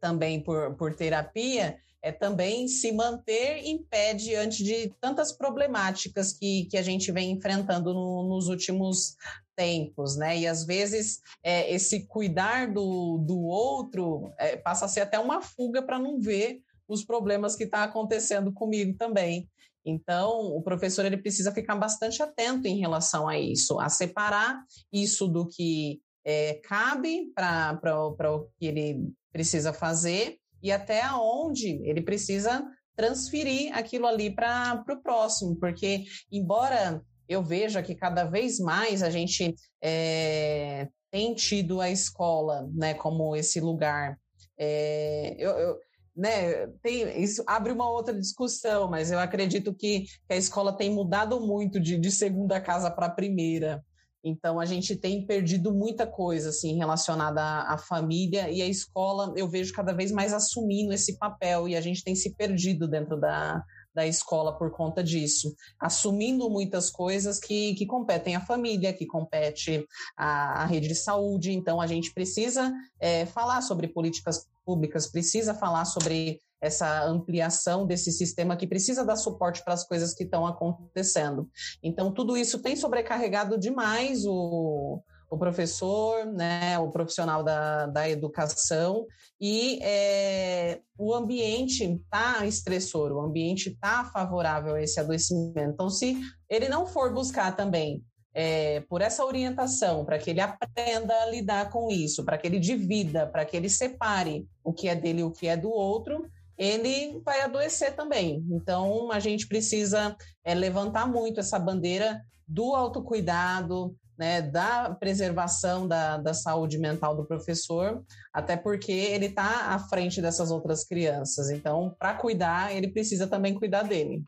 também 0.00 0.42
por, 0.42 0.74
por 0.76 0.94
terapia 0.94 1.78
é 2.02 2.10
também 2.10 2.66
se 2.66 2.92
manter 2.92 3.58
em 3.58 3.82
pé 3.82 4.14
diante 4.14 4.64
de 4.64 4.90
tantas 5.00 5.32
problemáticas 5.32 6.32
que, 6.32 6.64
que 6.70 6.78
a 6.78 6.82
gente 6.82 7.12
vem 7.12 7.30
enfrentando 7.30 7.92
no, 7.92 8.26
nos 8.26 8.48
últimos 8.48 9.16
tempos, 9.54 10.16
né? 10.16 10.38
E 10.38 10.46
às 10.46 10.64
vezes 10.64 11.20
é, 11.42 11.70
esse 11.70 12.06
cuidar 12.06 12.72
do, 12.72 13.18
do 13.18 13.38
outro 13.42 14.32
é, 14.38 14.56
passa 14.56 14.86
a 14.86 14.88
ser 14.88 15.00
até 15.00 15.18
uma 15.18 15.42
fuga 15.42 15.82
para 15.82 15.98
não 15.98 16.18
ver 16.18 16.62
os 16.88 17.04
problemas 17.04 17.54
que 17.54 17.64
está 17.64 17.84
acontecendo 17.84 18.50
comigo 18.52 18.96
também. 18.96 19.48
Então, 19.84 20.30
o 20.54 20.62
professor 20.62 21.04
ele 21.04 21.16
precisa 21.16 21.52
ficar 21.52 21.76
bastante 21.76 22.22
atento 22.22 22.66
em 22.66 22.78
relação 22.78 23.28
a 23.28 23.38
isso, 23.38 23.80
a 23.80 23.88
separar 23.88 24.62
isso 24.92 25.26
do 25.26 25.46
que 25.46 26.00
é, 26.24 26.54
cabe 26.64 27.32
para 27.34 28.00
o 28.30 28.48
que 28.58 28.66
ele 28.66 29.12
precisa 29.32 29.72
fazer 29.72 30.36
e 30.62 30.70
até 30.70 31.02
onde 31.12 31.80
ele 31.88 32.02
precisa 32.02 32.62
transferir 32.94 33.74
aquilo 33.74 34.06
ali 34.06 34.34
para 34.34 34.84
o 34.90 35.02
próximo, 35.02 35.56
porque 35.56 36.04
embora 36.30 37.02
eu 37.26 37.42
veja 37.42 37.82
que 37.82 37.94
cada 37.94 38.24
vez 38.24 38.58
mais 38.58 39.02
a 39.02 39.08
gente 39.08 39.54
é, 39.82 40.88
tem 41.10 41.34
tido 41.34 41.80
a 41.80 41.88
escola 41.88 42.68
né, 42.74 42.92
como 42.94 43.34
esse 43.34 43.60
lugar. 43.60 44.18
É, 44.58 45.34
eu, 45.38 45.50
eu, 45.50 45.78
né, 46.20 46.66
tem, 46.82 47.22
isso 47.22 47.42
abre 47.46 47.72
uma 47.72 47.90
outra 47.90 48.12
discussão, 48.12 48.90
mas 48.90 49.10
eu 49.10 49.18
acredito 49.18 49.72
que, 49.72 50.02
que 50.02 50.34
a 50.34 50.36
escola 50.36 50.76
tem 50.76 50.90
mudado 50.90 51.40
muito 51.40 51.80
de, 51.80 51.98
de 51.98 52.10
segunda 52.10 52.60
casa 52.60 52.90
para 52.90 53.08
primeira. 53.08 53.82
Então 54.22 54.60
a 54.60 54.66
gente 54.66 54.94
tem 54.94 55.24
perdido 55.24 55.72
muita 55.72 56.06
coisa 56.06 56.50
assim 56.50 56.76
relacionada 56.76 57.40
à, 57.40 57.72
à, 57.72 57.78
família 57.78 58.50
e 58.50 58.60
a 58.60 58.68
escola 58.68 59.32
eu 59.34 59.48
vejo 59.48 59.72
cada 59.72 59.94
vez 59.94 60.12
mais 60.12 60.34
assumindo 60.34 60.92
esse 60.92 61.16
papel 61.16 61.66
e 61.66 61.74
a 61.74 61.80
gente 61.80 62.04
tem 62.04 62.14
se 62.14 62.34
perdido 62.34 62.86
dentro 62.86 63.18
da, 63.18 63.64
da 64.00 64.06
escola 64.06 64.56
por 64.56 64.70
conta 64.70 65.04
disso, 65.04 65.54
assumindo 65.78 66.48
muitas 66.48 66.88
coisas 66.88 67.38
que, 67.38 67.74
que 67.74 67.84
competem 67.84 68.34
à 68.34 68.40
família, 68.40 68.94
que 68.94 69.04
compete 69.04 69.86
à, 70.16 70.64
rede 70.64 70.88
de 70.88 70.94
saúde. 70.94 71.52
Então 71.52 71.80
a 71.80 71.86
gente 71.86 72.14
precisa 72.14 72.72
é, 72.98 73.26
falar 73.26 73.60
sobre 73.60 73.88
políticas 73.88 74.48
públicas, 74.64 75.06
precisa 75.06 75.54
falar 75.54 75.84
sobre 75.84 76.40
essa 76.62 77.04
ampliação 77.04 77.86
desse 77.86 78.10
sistema 78.10 78.56
que 78.56 78.66
precisa 78.66 79.04
dar 79.04 79.16
suporte 79.16 79.62
para 79.62 79.74
as 79.74 79.86
coisas 79.86 80.14
que 80.14 80.24
estão 80.24 80.46
acontecendo. 80.46 81.48
Então, 81.82 82.12
tudo 82.12 82.36
isso 82.36 82.58
tem 82.58 82.76
sobrecarregado 82.76 83.58
demais 83.58 84.26
o, 84.26 85.02
o 85.30 85.38
professor, 85.38 86.26
né, 86.26 86.76
o 86.78 86.90
profissional 86.90 87.44
da, 87.44 87.86
da 87.86 88.10
educação, 88.10 89.06
e 89.40 89.78
é, 89.80 90.80
o 90.98 91.14
ambiente 91.14 91.84
está 91.84 92.44
estressor, 92.44 93.12
o 93.12 93.20
ambiente 93.20 93.70
está 93.70 94.04
favorável 94.04 94.74
a 94.74 94.82
esse 94.82 94.98
adoecimento. 94.98 95.72
Então, 95.72 95.88
se 95.88 96.20
ele 96.48 96.68
não 96.68 96.84
for 96.84 97.14
buscar 97.14 97.54
também 97.54 98.02
é, 98.34 98.80
por 98.80 99.00
essa 99.02 99.24
orientação, 99.24 100.04
para 100.04 100.18
que 100.18 100.30
ele 100.30 100.40
aprenda 100.40 101.14
a 101.14 101.26
lidar 101.26 101.70
com 101.70 101.88
isso, 101.90 102.24
para 102.24 102.36
que 102.36 102.48
ele 102.48 102.58
divida, 102.58 103.26
para 103.26 103.44
que 103.44 103.56
ele 103.56 103.68
separe 103.68 104.48
o 104.64 104.72
que 104.72 104.88
é 104.88 104.96
dele 104.96 105.20
e 105.20 105.24
o 105.24 105.30
que 105.30 105.46
é 105.46 105.56
do 105.56 105.70
outro, 105.70 106.28
ele 106.58 107.20
vai 107.24 107.40
adoecer 107.40 107.94
também. 107.94 108.44
Então, 108.50 109.10
a 109.12 109.20
gente 109.20 109.46
precisa 109.46 110.14
é, 110.44 110.54
levantar 110.54 111.06
muito 111.06 111.38
essa 111.40 111.58
bandeira 111.58 112.20
do 112.46 112.74
autocuidado, 112.74 113.96
né, 114.20 114.42
da 114.42 114.90
preservação 114.90 115.88
da, 115.88 116.18
da 116.18 116.34
saúde 116.34 116.76
mental 116.76 117.16
do 117.16 117.24
professor, 117.24 118.04
até 118.34 118.54
porque 118.54 118.92
ele 118.92 119.26
está 119.26 119.68
à 119.68 119.78
frente 119.78 120.20
dessas 120.20 120.50
outras 120.50 120.84
crianças. 120.84 121.48
Então, 121.48 121.96
para 121.98 122.12
cuidar, 122.12 122.76
ele 122.76 122.88
precisa 122.88 123.26
também 123.26 123.54
cuidar 123.54 123.82
dele. 123.84 124.22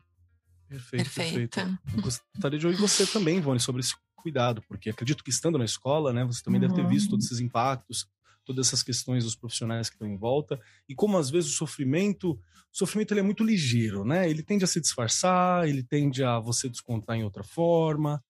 Perfeito, 0.67 1.11
perfeito. 1.13 1.79
Gostaria 2.01 2.57
de 2.57 2.65
ouvir 2.65 2.79
você 2.79 3.05
também, 3.05 3.37
Ivone, 3.37 3.59
sobre 3.59 3.81
esse 3.81 3.93
cuidado, 4.15 4.63
porque 4.67 4.89
acredito 4.89 5.23
que 5.23 5.29
estando 5.29 5.59
na 5.59 5.65
escola, 5.65 6.11
né, 6.11 6.25
você 6.25 6.41
também 6.41 6.59
uhum. 6.59 6.69
deve 6.69 6.81
ter 6.81 6.89
visto 6.89 7.11
todos 7.11 7.27
esses 7.27 7.39
impactos, 7.39 8.07
todas 8.43 8.65
essas 8.65 8.81
questões 8.81 9.23
dos 9.23 9.35
profissionais 9.35 9.89
que 9.89 9.95
estão 9.95 10.07
em 10.07 10.17
volta, 10.17 10.59
e 10.89 10.95
como 10.95 11.19
às 11.19 11.29
vezes 11.29 11.51
o 11.51 11.55
sofrimento, 11.55 12.31
o 12.31 12.39
sofrimento 12.71 13.13
ele 13.13 13.19
é 13.19 13.23
muito 13.23 13.43
ligeiro, 13.43 14.03
né? 14.03 14.27
Ele 14.27 14.41
tende 14.41 14.63
a 14.63 14.67
se 14.67 14.81
disfarçar, 14.81 15.67
ele 15.69 15.83
tende 15.83 16.23
a 16.23 16.39
você 16.39 16.67
descontar 16.67 17.15
em 17.15 17.23
outra 17.23 17.43
forma, 17.43 18.23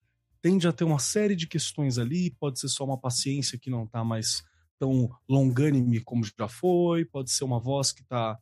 tende 0.44 0.68
a 0.68 0.74
ter 0.74 0.84
uma 0.84 1.00
série 1.00 1.38
de 1.38 1.48
questões 1.48 1.98
ali, 1.98 2.30
pode 2.32 2.60
ser 2.60 2.68
só 2.68 2.84
uma 2.84 2.98
paciência 2.98 3.58
que 3.58 3.70
não 3.70 3.86
está 3.86 4.04
mais 4.04 4.44
tão 4.78 5.10
longânime 5.28 6.02
como 6.02 6.22
já 6.26 6.50
foi, 6.50 7.06
pode 7.06 7.32
ser 7.32 7.46
uma 7.46 7.62
voz 7.62 7.94
que 7.94 8.04
tá 8.04 8.38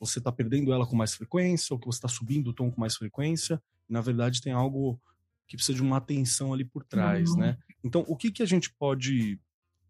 você 0.00 0.18
está 0.18 0.32
perdendo 0.32 0.72
ela 0.72 0.86
com 0.86 0.96
mais 0.96 1.14
frequência, 1.14 1.72
ou 1.72 1.78
que 1.78 1.86
você 1.86 1.98
está 1.98 2.08
subindo 2.08 2.48
o 2.48 2.52
tom 2.52 2.70
com 2.70 2.80
mais 2.80 2.96
frequência, 2.96 3.62
e 3.88 3.92
na 3.92 4.00
verdade 4.00 4.40
tem 4.40 4.52
algo 4.52 5.00
que 5.46 5.56
precisa 5.56 5.76
de 5.76 5.82
uma 5.82 5.98
atenção 5.98 6.52
ali 6.52 6.64
por 6.64 6.82
trás, 6.82 7.30
uhum. 7.30 7.38
né? 7.38 7.58
Então, 7.82 8.04
o 8.08 8.16
que 8.16 8.30
que 8.30 8.42
a 8.42 8.46
gente 8.46 8.72
pode 8.74 9.38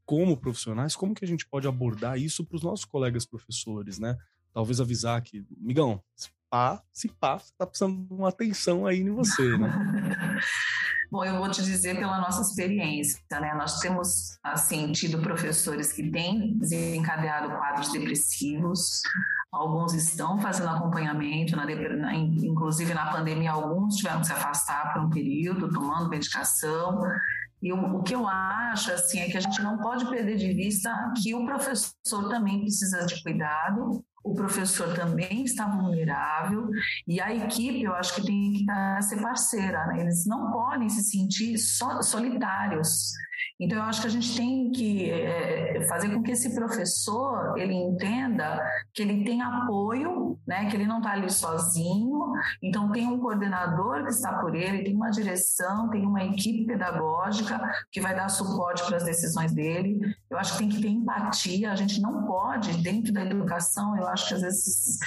como 0.05 0.37
profissionais, 0.37 0.95
como 0.95 1.15
que 1.15 1.25
a 1.25 1.29
gente 1.29 1.47
pode 1.47 1.67
abordar 1.67 2.19
isso 2.19 2.45
para 2.45 2.57
os 2.57 2.63
nossos 2.63 2.85
colegas 2.85 3.25
professores, 3.25 3.99
né? 3.99 4.17
Talvez 4.53 4.81
avisar 4.81 5.23
que, 5.23 5.45
migão, 5.57 6.03
pá, 6.55 6.81
se 6.93 7.09
pá, 7.09 7.37
você 7.37 7.53
tá 7.59 7.67
precisando 7.67 8.07
de 8.07 8.15
uma 8.15 8.29
atenção 8.29 8.87
aí 8.87 9.01
em 9.01 9.11
você, 9.11 9.59
né? 9.59 9.69
Bom, 11.11 11.25
eu 11.25 11.37
vou 11.37 11.51
te 11.51 11.63
dizer 11.65 11.99
pela 11.99 12.21
nossa 12.21 12.43
experiência, 12.43 13.21
né? 13.33 13.53
Nós 13.55 13.81
temos, 13.81 14.39
assim, 14.43 14.93
tido 14.93 15.21
professores 15.21 15.93
que 15.93 16.09
têm 16.13 16.57
desencadeado 16.57 17.49
quadros 17.57 17.91
depressivos, 17.93 19.01
alguns 19.53 19.95
estão 19.95 20.39
fazendo 20.39 20.69
acompanhamento, 20.69 21.57
na, 21.57 21.67
na, 21.67 22.15
inclusive 22.15 22.95
na 22.95 23.11
pandemia, 23.11 23.51
alguns 23.51 23.97
tiveram 23.97 24.21
que 24.21 24.29
se 24.29 24.33
afastar 24.33 24.93
por 24.93 25.03
um 25.03 25.11
período, 25.11 25.69
tomando 25.73 26.09
medicação, 26.09 27.03
e 27.61 27.73
o, 27.73 27.97
o, 27.97 28.03
que 28.03 28.15
eu 28.15 28.29
acho 28.29 28.93
assim 28.93 29.21
é 29.21 29.29
que 29.29 29.37
a 29.37 29.41
gente 29.41 29.61
não 29.61 29.79
pode 29.79 30.09
perder 30.09 30.37
de 30.37 30.53
vista 30.53 30.91
que 31.21 31.35
o 31.35 31.45
professor 31.45 32.29
também 32.29 32.61
precisa 32.61 33.07
de 33.07 33.23
cuidado, 33.23 34.05
o 34.25 34.35
professor 34.35 34.95
também 34.95 35.45
está 35.45 35.69
vulnerável 35.69 36.67
e 37.07 37.21
a 37.21 37.35
equipe 37.35 37.83
eu 37.83 37.95
acho 37.95 38.15
que 38.15 38.25
tem 38.25 38.53
que 38.53 38.61
estar, 38.61 39.03
ser 39.03 39.21
parceira, 39.21 39.87
né? 39.89 40.01
eles 40.01 40.25
não 40.25 40.51
podem 40.51 40.89
se 40.89 41.03
sentir 41.05 41.59
so, 41.59 42.03
solitários. 42.03 43.13
Então, 43.59 43.79
eu 43.79 43.85
acho 43.85 44.01
que 44.01 44.07
a 44.07 44.11
gente 44.11 44.37
tem 44.37 44.71
que 44.71 45.11
é, 45.11 45.87
fazer 45.89 46.13
com 46.13 46.23
que 46.23 46.33
esse 46.33 46.55
professor 46.55 47.57
ele 47.57 47.75
entenda 47.75 48.61
que 48.93 49.03
ele 49.03 49.25
tem 49.25 49.43
apoio, 49.43 50.39
né, 50.47 50.69
que 50.69 50.77
ele 50.77 50.87
não 50.87 50.99
está 50.99 51.13
ali 51.13 51.31
sozinho. 51.31 52.33
Então, 52.63 52.91
tem 52.91 53.07
um 53.07 53.19
coordenador 53.19 54.05
que 54.05 54.11
está 54.11 54.39
por 54.39 54.55
ele, 54.55 54.85
tem 54.85 54.95
uma 54.95 55.11
direção, 55.11 55.89
tem 55.91 56.07
uma 56.07 56.25
equipe 56.25 56.67
pedagógica 56.67 57.61
que 57.91 58.01
vai 58.01 58.15
dar 58.15 58.29
suporte 58.29 58.85
para 58.87 58.97
as 58.97 59.05
decisões 59.05 59.53
dele. 59.53 59.99
Eu 60.31 60.39
acho 60.39 60.53
que 60.53 60.59
tem 60.59 60.69
que 60.69 60.81
ter 60.81 60.89
empatia. 60.89 61.73
A 61.73 61.77
gente 61.77 62.01
não 62.01 62.25
pode, 62.27 62.83
dentro 62.83 63.13
da 63.13 63.25
educação, 63.25 63.97
eu 63.97 64.07
acho 64.09 64.29
que 64.29 64.35
às 64.35 64.43
vezes 64.43 64.99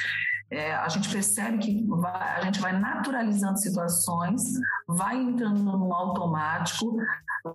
é, 0.50 0.74
a 0.74 0.88
gente 0.88 1.10
percebe 1.10 1.58
que 1.58 1.86
vai, 1.88 2.38
a 2.38 2.42
gente 2.42 2.60
vai 2.60 2.72
naturalizando 2.72 3.60
situações, 3.60 4.42
vai 4.88 5.18
entrando 5.18 5.62
no 5.62 5.94
automático, 5.94 6.98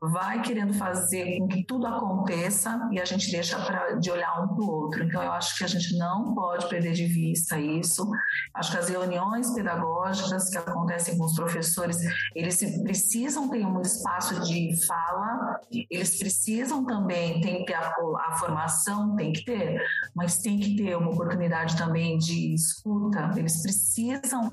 vai 0.03 0.43
querendo 0.43 0.73
fazer 0.75 1.39
com 1.39 1.49
que 1.49 1.65
tudo 1.65 1.87
aconteça 1.87 2.89
e 2.91 3.01
a 3.01 3.05
gente 3.05 3.31
deixa 3.31 3.59
pra, 3.65 3.95
de 3.95 4.11
olhar 4.11 4.43
um 4.43 4.55
para 4.55 4.65
o 4.65 4.71
outro. 4.71 5.05
Então, 5.05 5.23
eu 5.23 5.33
acho 5.33 5.57
que 5.57 5.65
a 5.65 5.67
gente 5.67 5.97
não 5.99 6.35
pode 6.35 6.69
perder 6.69 6.93
de 6.93 7.07
vista 7.07 7.59
isso. 7.59 8.09
Acho 8.55 8.73
que 8.73 8.79
as 8.79 8.89
reuniões 8.89 9.53
pedagógicas 9.55 10.49
que 10.49 10.59
acontecem 10.59 11.17
com 11.17 11.25
os 11.25 11.35
professores, 11.35 11.99
eles 12.35 12.59
precisam 12.83 13.49
ter 13.49 13.65
um 13.65 13.81
espaço 13.81 14.41
de 14.43 14.71
fala, 14.87 15.61
eles 15.91 16.19
precisam 16.19 16.85
também, 16.85 17.41
tem 17.41 17.59
que 17.59 17.67
ter 17.67 17.75
a, 17.75 17.93
a 18.29 18.37
formação, 18.39 19.17
tem 19.17 19.33
que 19.33 19.45
ter, 19.45 19.81
mas 20.15 20.39
tem 20.39 20.59
que 20.59 20.77
ter 20.77 20.97
uma 20.97 21.11
oportunidade 21.11 21.77
também 21.77 22.19
de 22.19 22.55
escuta, 22.55 23.31
eles 23.37 23.63
precisam 23.63 24.53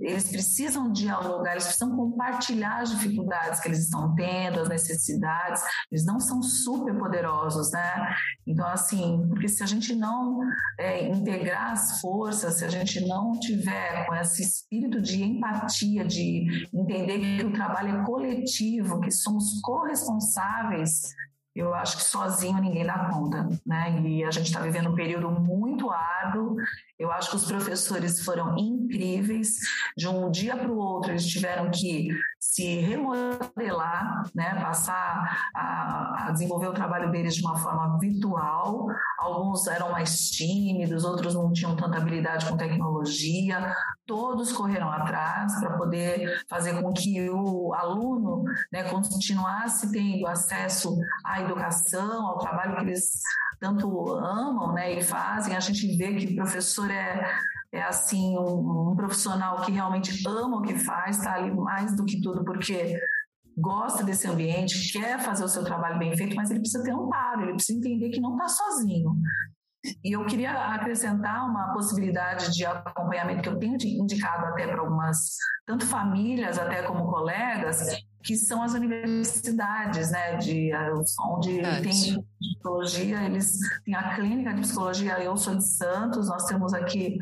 eles 0.00 0.30
precisam 0.30 0.92
dialogar, 0.92 1.52
eles 1.52 1.64
precisam 1.64 1.96
compartilhar 1.96 2.80
as 2.80 2.90
dificuldades 2.90 3.60
que 3.60 3.68
eles 3.68 3.80
estão 3.80 4.14
tendo, 4.14 4.60
as 4.60 4.68
necessidades. 4.68 5.62
Eles 5.90 6.04
não 6.04 6.20
são 6.20 6.42
super 6.42 6.96
poderosos, 6.96 7.70
né? 7.72 8.14
Então, 8.46 8.66
assim, 8.66 9.24
porque 9.28 9.48
se 9.48 9.62
a 9.62 9.66
gente 9.66 9.94
não 9.94 10.40
é, 10.78 11.08
integrar 11.08 11.72
as 11.72 12.00
forças, 12.00 12.58
se 12.58 12.64
a 12.64 12.68
gente 12.68 13.00
não 13.06 13.32
tiver 13.38 14.06
com 14.06 14.14
esse 14.14 14.42
espírito 14.42 15.00
de 15.00 15.22
empatia, 15.22 16.04
de 16.04 16.68
entender 16.72 17.18
que 17.18 17.44
o 17.44 17.52
trabalho 17.52 18.00
é 18.00 18.04
coletivo, 18.04 19.00
que 19.00 19.10
somos 19.10 19.60
corresponsáveis 19.60 21.14
eu 21.54 21.74
acho 21.74 21.98
que 21.98 22.04
sozinho 22.04 22.58
ninguém 22.58 22.86
dá 22.86 23.10
conta, 23.10 23.46
né? 23.66 24.00
E 24.00 24.24
a 24.24 24.30
gente 24.30 24.46
está 24.46 24.60
vivendo 24.60 24.88
um 24.88 24.94
período 24.94 25.30
muito 25.30 25.90
árduo. 25.90 26.56
Eu 26.98 27.12
acho 27.12 27.30
que 27.30 27.36
os 27.36 27.44
professores 27.44 28.24
foram 28.24 28.56
incríveis. 28.56 29.56
De 29.96 30.08
um 30.08 30.30
dia 30.30 30.56
para 30.56 30.70
o 30.70 30.78
outro, 30.78 31.10
eles 31.10 31.26
tiveram 31.26 31.70
que 31.70 32.08
se 32.40 32.80
remodelar, 32.80 34.22
né? 34.34 34.54
Passar 34.62 35.50
a, 35.54 36.28
a, 36.28 36.30
desenvolver 36.30 36.68
o 36.68 36.74
trabalho 36.74 37.10
deles 37.10 37.34
de 37.34 37.42
uma 37.42 37.56
forma 37.56 37.98
virtual. 37.98 38.86
Alguns 39.22 39.66
eram 39.68 39.92
mais 39.92 40.30
tímidos, 40.30 41.04
outros 41.04 41.34
não 41.34 41.52
tinham 41.52 41.76
tanta 41.76 41.98
habilidade 41.98 42.46
com 42.46 42.56
tecnologia, 42.56 43.72
todos 44.04 44.52
correram 44.52 44.90
atrás 44.90 45.58
para 45.60 45.76
poder 45.76 46.42
fazer 46.48 46.82
com 46.82 46.92
que 46.92 47.30
o 47.30 47.72
aluno 47.72 48.42
né, 48.72 48.82
continuasse 48.84 49.92
tendo 49.92 50.26
acesso 50.26 50.98
à 51.24 51.40
educação, 51.40 52.26
ao 52.26 52.38
trabalho 52.38 52.76
que 52.76 52.82
eles 52.82 53.22
tanto 53.60 54.12
amam 54.14 54.72
né, 54.72 54.98
e 54.98 55.02
fazem. 55.02 55.54
A 55.54 55.60
gente 55.60 55.96
vê 55.96 56.14
que 56.16 56.32
o 56.32 56.36
professor 56.36 56.90
é 56.90 57.30
é 57.72 57.82
assim 57.82 58.36
um, 58.38 58.90
um, 58.90 58.94
profissional 58.94 59.62
que 59.62 59.72
realmente 59.72 60.22
ama 60.28 60.58
o 60.58 60.62
que 60.62 60.74
faz, 60.74 61.16
está 61.16 61.36
ali 61.36 61.50
mais 61.50 61.96
do 61.96 62.04
que 62.04 62.20
tudo 62.20 62.44
porque 62.44 63.00
gosta 63.56 64.04
desse 64.04 64.26
ambiente, 64.26 64.92
quer 64.92 65.20
fazer 65.20 65.44
o 65.44 65.48
seu 65.48 65.64
trabalho 65.64 65.98
bem 65.98 66.16
feito, 66.16 66.34
mas 66.34 66.50
ele 66.50 66.60
precisa 66.60 66.82
ter 66.82 66.94
um 66.94 67.08
paro, 67.08 67.42
ele 67.42 67.54
precisa 67.54 67.78
entender 67.78 68.10
que 68.10 68.20
não 68.20 68.32
está 68.36 68.48
sozinho. 68.48 69.14
E 70.04 70.12
eu 70.12 70.24
queria 70.26 70.52
acrescentar 70.74 71.44
uma 71.44 71.72
possibilidade 71.72 72.54
de 72.54 72.64
acompanhamento 72.64 73.42
que 73.42 73.48
eu 73.48 73.58
tenho 73.58 73.76
indicado 73.82 74.46
até 74.46 74.66
para 74.66 74.80
algumas, 74.80 75.36
tanto 75.66 75.84
famílias 75.84 76.56
até 76.56 76.82
como 76.82 77.10
colegas, 77.10 77.88
que 78.22 78.36
são 78.36 78.62
as 78.62 78.74
universidades, 78.74 80.12
né, 80.12 80.36
de, 80.36 80.70
onde 81.26 81.60
tem 81.82 82.24
psicologia, 82.38 83.24
eles 83.24 83.58
têm 83.84 83.96
a 83.96 84.14
clínica 84.14 84.54
de 84.54 84.60
psicologia, 84.60 85.18
eu 85.18 85.36
sou 85.36 85.56
de 85.56 85.68
Santos, 85.68 86.28
nós 86.28 86.44
temos 86.44 86.72
aqui 86.72 87.18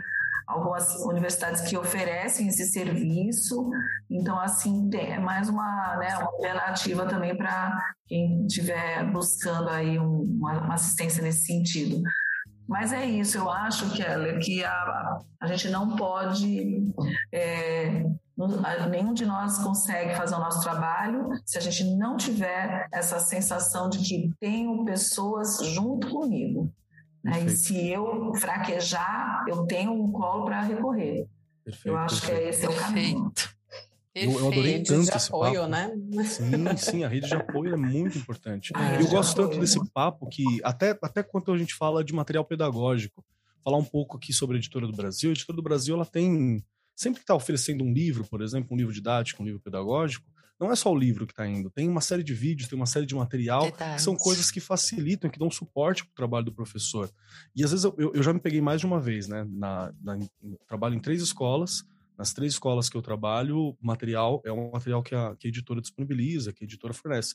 algumas 0.50 0.94
universidades 1.04 1.62
que 1.62 1.76
oferecem 1.76 2.48
esse 2.48 2.66
serviço. 2.66 3.70
Então, 4.10 4.38
assim, 4.38 4.90
é 4.94 5.18
mais 5.18 5.48
uma, 5.48 5.96
né, 5.96 6.16
uma 6.16 6.26
alternativa 6.26 7.06
também 7.06 7.36
para 7.36 7.78
quem 8.06 8.46
estiver 8.46 9.10
buscando 9.12 9.68
aí 9.70 9.98
um, 9.98 10.22
uma, 10.38 10.64
uma, 10.64 10.74
assistência 10.74 11.22
nesse 11.22 11.46
sentido. 11.46 12.02
Mas 12.68 12.92
é 12.92 13.04
isso, 13.04 13.36
eu 13.38 13.50
acho, 13.50 13.90
Keller, 13.92 14.38
que 14.40 14.64
a, 14.64 15.18
a 15.40 15.46
gente 15.46 15.68
não 15.70 15.96
pode. 15.96 16.92
É, 17.32 18.04
nenhum 18.88 19.12
de 19.12 19.26
nós 19.26 19.58
consegue 19.58 20.14
fazer 20.14 20.34
o 20.34 20.38
nosso 20.38 20.62
trabalho 20.62 21.28
se 21.44 21.58
a 21.58 21.60
gente 21.60 21.84
não 21.96 22.16
tiver 22.16 22.86
essa 22.92 23.18
sensação 23.18 23.88
de 23.88 23.98
que 23.98 24.30
tenho 24.40 24.84
pessoas 24.84 25.58
junto 25.74 26.08
comigo. 26.08 26.72
Né? 27.22 27.44
E 27.44 27.50
se 27.50 27.88
eu 27.88 28.34
fraquejar, 28.34 29.44
eu 29.48 29.66
tenho 29.66 29.92
um 29.92 30.10
colo 30.10 30.44
para 30.44 30.62
recorrer. 30.62 31.26
Perfeito, 31.64 31.88
eu 31.88 31.96
acho 31.98 32.20
perfeito. 32.20 32.42
que 32.42 32.48
esse 32.48 32.66
é 32.66 32.68
o 32.68 32.76
caminho. 32.76 33.32
Eu, 34.12 34.32
eu, 34.32 34.48
adorei 34.48 34.82
tanto 34.82 35.08
de 35.08 35.16
esse 35.16 35.28
apoio, 35.28 35.60
papo. 35.60 35.68
né? 35.68 35.92
Sim, 36.24 36.76
sim, 36.76 37.04
a 37.04 37.08
rede 37.08 37.28
de 37.28 37.34
apoio 37.34 37.74
é 37.74 37.76
muito 37.76 38.18
importante. 38.18 38.72
eu 38.98 39.08
gosto 39.08 39.36
tanto 39.36 39.58
desse 39.60 39.78
papo 39.92 40.28
que, 40.28 40.44
até, 40.64 40.98
até 41.00 41.22
quando 41.22 41.52
a 41.52 41.58
gente 41.58 41.74
fala 41.74 42.02
de 42.02 42.12
material 42.12 42.44
pedagógico, 42.44 43.24
falar 43.62 43.76
um 43.76 43.84
pouco 43.84 44.16
aqui 44.16 44.32
sobre 44.32 44.56
a 44.56 44.58
Editora 44.58 44.86
do 44.86 44.92
Brasil. 44.92 45.30
A 45.30 45.32
Editora 45.32 45.54
do 45.54 45.62
Brasil, 45.62 45.94
ela 45.94 46.04
tem, 46.04 46.64
sempre 46.96 47.20
que 47.20 47.22
está 47.22 47.36
oferecendo 47.36 47.84
um 47.84 47.92
livro, 47.92 48.24
por 48.24 48.42
exemplo, 48.42 48.68
um 48.72 48.76
livro 48.76 48.92
didático, 48.92 49.42
um 49.42 49.46
livro 49.46 49.60
pedagógico, 49.60 50.26
não 50.60 50.70
é 50.70 50.76
só 50.76 50.92
o 50.92 50.98
livro 50.98 51.26
que 51.26 51.32
está 51.32 51.46
indo, 51.46 51.70
tem 51.70 51.88
uma 51.88 52.02
série 52.02 52.22
de 52.22 52.34
vídeos, 52.34 52.68
tem 52.68 52.76
uma 52.76 52.86
série 52.86 53.06
de 53.06 53.14
material, 53.14 53.62
Verdade. 53.62 53.96
que 53.96 54.02
são 54.02 54.14
coisas 54.14 54.50
que 54.50 54.60
facilitam, 54.60 55.30
que 55.30 55.38
dão 55.38 55.50
suporte 55.50 56.04
para 56.04 56.12
o 56.12 56.14
trabalho 56.14 56.44
do 56.44 56.52
professor. 56.52 57.10
E 57.56 57.64
às 57.64 57.70
vezes 57.70 57.84
eu, 57.84 57.94
eu, 57.96 58.22
já 58.22 58.32
me 58.32 58.40
peguei 58.40 58.60
mais 58.60 58.80
de 58.80 58.86
uma 58.86 59.00
vez, 59.00 59.26
né? 59.26 59.46
Na, 59.48 59.92
na, 60.02 60.18
trabalho 60.68 60.94
em 60.94 61.00
três 61.00 61.22
escolas, 61.22 61.82
nas 62.18 62.34
três 62.34 62.52
escolas 62.52 62.90
que 62.90 62.96
eu 62.96 63.00
trabalho, 63.00 63.74
material 63.80 64.42
é 64.44 64.52
um 64.52 64.70
material 64.70 65.02
que 65.02 65.14
a, 65.14 65.34
que 65.36 65.46
a 65.46 65.48
editora 65.48 65.80
disponibiliza, 65.80 66.52
que 66.52 66.62
a 66.62 66.66
editora 66.66 66.92
fornece. 66.92 67.34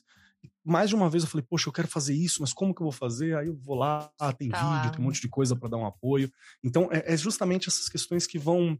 Mais 0.64 0.88
de 0.88 0.94
uma 0.94 1.10
vez 1.10 1.24
eu 1.24 1.28
falei, 1.28 1.44
poxa, 1.44 1.68
eu 1.68 1.72
quero 1.72 1.88
fazer 1.88 2.14
isso, 2.14 2.40
mas 2.40 2.52
como 2.52 2.72
que 2.72 2.80
eu 2.80 2.84
vou 2.84 2.92
fazer? 2.92 3.36
Aí 3.36 3.48
eu 3.48 3.56
vou 3.56 3.74
lá, 3.74 4.08
tem 4.38 4.48
tá 4.48 4.58
vídeo, 4.58 4.70
lá. 4.70 4.88
tem 4.90 5.00
um 5.00 5.04
monte 5.04 5.20
de 5.20 5.28
coisa 5.28 5.56
para 5.56 5.70
dar 5.70 5.78
um 5.78 5.86
apoio. 5.86 6.30
Então, 6.62 6.88
é, 6.92 7.12
é 7.12 7.16
justamente 7.16 7.68
essas 7.68 7.88
questões 7.88 8.24
que 8.24 8.38
vão 8.38 8.78